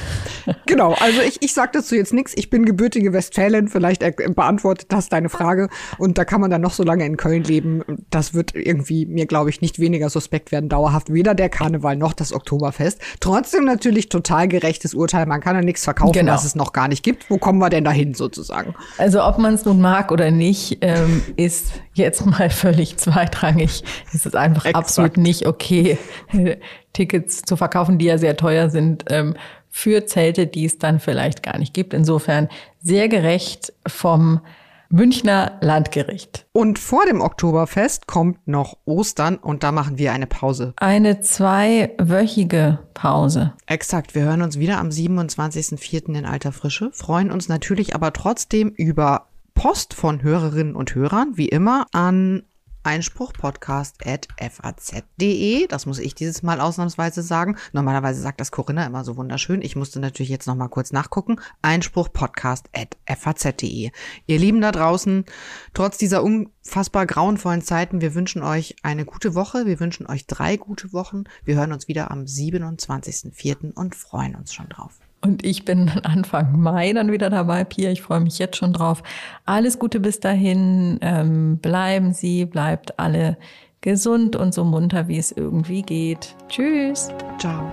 Genau, 0.66 0.94
also 1.00 1.20
ich, 1.20 1.42
ich 1.42 1.52
sage 1.54 1.70
dazu 1.74 1.94
jetzt 1.94 2.12
nichts. 2.12 2.32
Ich 2.36 2.50
bin 2.50 2.64
gebürtige 2.64 3.12
Westfälin. 3.12 3.68
Vielleicht 3.68 4.02
beantwortet 4.34 4.86
das 4.90 5.08
deine 5.08 5.28
Frage. 5.28 5.68
Und 5.98 6.18
da 6.18 6.24
kann 6.24 6.40
man 6.40 6.50
dann 6.50 6.60
noch 6.60 6.72
so 6.72 6.82
lange 6.82 7.04
in 7.04 7.16
Köln 7.16 7.44
leben. 7.44 7.82
Das 8.10 8.34
wird 8.34 8.54
irgendwie 8.54 9.06
mir, 9.06 9.26
glaube 9.26 9.50
ich, 9.50 9.60
nicht 9.60 9.78
weniger 9.78 10.10
suspekt 10.10 10.52
werden, 10.52 10.68
dauerhaft. 10.68 11.12
Weder 11.12 11.34
der 11.34 11.48
Karneval 11.48 11.96
noch 11.96 12.12
das 12.12 12.32
Oktoberfest. 12.32 13.00
Trotzdem 13.20 13.64
natürlich 13.64 14.08
total 14.08 14.48
gerechtes 14.48 14.94
Urteil. 14.94 15.26
Man 15.26 15.40
kann 15.40 15.56
ja 15.56 15.62
nichts 15.62 15.84
verkaufen, 15.84 16.12
genau. 16.12 16.32
was 16.32 16.44
es 16.44 16.54
noch 16.54 16.72
gar 16.72 16.88
nicht 16.88 17.02
gibt. 17.02 17.30
Wo 17.30 17.38
kommen 17.38 17.58
wir 17.58 17.70
denn 17.70 17.84
dahin 17.84 18.14
sozusagen? 18.14 18.74
Also 18.98 19.22
ob 19.24 19.38
man 19.38 19.54
es 19.54 19.64
nun 19.64 19.80
mag 19.80 20.12
oder 20.12 20.30
nicht, 20.30 20.78
ähm, 20.80 21.22
ist 21.36 21.72
jetzt 21.94 22.24
mal 22.26 22.50
völlig 22.62 22.96
zweitrangig. 22.96 23.82
Es 24.12 24.26
ist 24.26 24.36
einfach 24.36 24.64
Exakt. 24.64 24.76
absolut 24.76 25.16
nicht 25.16 25.46
okay, 25.46 25.98
Tickets 26.92 27.42
zu 27.42 27.56
verkaufen, 27.56 27.98
die 27.98 28.06
ja 28.06 28.18
sehr 28.18 28.36
teuer 28.36 28.70
sind. 28.70 29.04
Ähm, 29.08 29.34
für 29.72 30.06
Zelte, 30.06 30.46
die 30.46 30.66
es 30.66 30.78
dann 30.78 31.00
vielleicht 31.00 31.42
gar 31.42 31.58
nicht 31.58 31.74
gibt. 31.74 31.94
Insofern 31.94 32.48
sehr 32.80 33.08
gerecht 33.08 33.72
vom 33.86 34.40
Münchner 34.90 35.56
Landgericht. 35.62 36.46
Und 36.52 36.78
vor 36.78 37.06
dem 37.06 37.22
Oktoberfest 37.22 38.06
kommt 38.06 38.46
noch 38.46 38.76
Ostern 38.84 39.36
und 39.36 39.62
da 39.62 39.72
machen 39.72 39.96
wir 39.96 40.12
eine 40.12 40.26
Pause. 40.26 40.74
Eine 40.76 41.22
zweiwöchige 41.22 42.80
Pause. 42.92 43.54
Exakt. 43.66 44.14
Wir 44.14 44.24
hören 44.24 44.42
uns 44.42 44.58
wieder 44.58 44.78
am 44.78 44.90
27.04. 44.90 46.14
in 46.14 46.26
alter 46.26 46.52
Frische, 46.52 46.90
freuen 46.92 47.32
uns 47.32 47.48
natürlich 47.48 47.94
aber 47.94 48.12
trotzdem 48.12 48.68
über 48.68 49.28
Post 49.54 49.94
von 49.94 50.22
Hörerinnen 50.22 50.76
und 50.76 50.94
Hörern, 50.94 51.32
wie 51.36 51.48
immer, 51.48 51.86
an 51.92 52.42
einspruchpodcast.faz.de. 52.82 55.66
Das 55.66 55.86
muss 55.86 55.98
ich 55.98 56.14
dieses 56.14 56.42
Mal 56.42 56.60
ausnahmsweise 56.60 57.22
sagen. 57.22 57.56
Normalerweise 57.72 58.20
sagt 58.20 58.38
das 58.40 58.50
Corinna 58.50 58.84
immer 58.86 59.04
so 59.04 59.16
wunderschön. 59.16 59.62
Ich 59.62 59.76
musste 59.76 60.00
natürlich 60.00 60.30
jetzt 60.30 60.46
noch 60.46 60.56
mal 60.56 60.68
kurz 60.68 60.92
nachgucken. 60.92 61.40
Einspruchpodcast.faz.de. 61.62 63.90
Ihr 64.26 64.38
Lieben 64.38 64.60
da 64.60 64.72
draußen, 64.72 65.24
trotz 65.74 65.98
dieser 65.98 66.22
unfassbar 66.22 67.06
grauenvollen 67.06 67.62
Zeiten, 67.62 68.00
wir 68.00 68.14
wünschen 68.14 68.42
euch 68.42 68.76
eine 68.82 69.04
gute 69.04 69.34
Woche. 69.34 69.66
Wir 69.66 69.80
wünschen 69.80 70.06
euch 70.06 70.26
drei 70.26 70.56
gute 70.56 70.92
Wochen. 70.92 71.24
Wir 71.44 71.56
hören 71.56 71.72
uns 71.72 71.88
wieder 71.88 72.10
am 72.10 72.24
27.04. 72.24 73.74
und 73.74 73.94
freuen 73.94 74.34
uns 74.34 74.54
schon 74.54 74.68
drauf. 74.68 75.01
Und 75.22 75.44
ich 75.44 75.64
bin 75.64 75.90
Anfang 76.02 76.60
Mai 76.60 76.92
dann 76.92 77.10
wieder 77.12 77.30
dabei, 77.30 77.64
Pia. 77.64 77.90
Ich 77.90 78.02
freue 78.02 78.20
mich 78.20 78.38
jetzt 78.38 78.56
schon 78.56 78.72
drauf. 78.72 79.02
Alles 79.46 79.78
Gute 79.78 80.00
bis 80.00 80.20
dahin. 80.20 80.98
Ähm, 81.00 81.58
bleiben 81.58 82.12
Sie, 82.12 82.44
bleibt 82.44 82.98
alle 82.98 83.36
gesund 83.80 84.36
und 84.36 84.54
so 84.54 84.64
munter, 84.64 85.08
wie 85.08 85.18
es 85.18 85.32
irgendwie 85.32 85.82
geht. 85.82 86.34
Tschüss. 86.48 87.08
Ciao. 87.38 87.72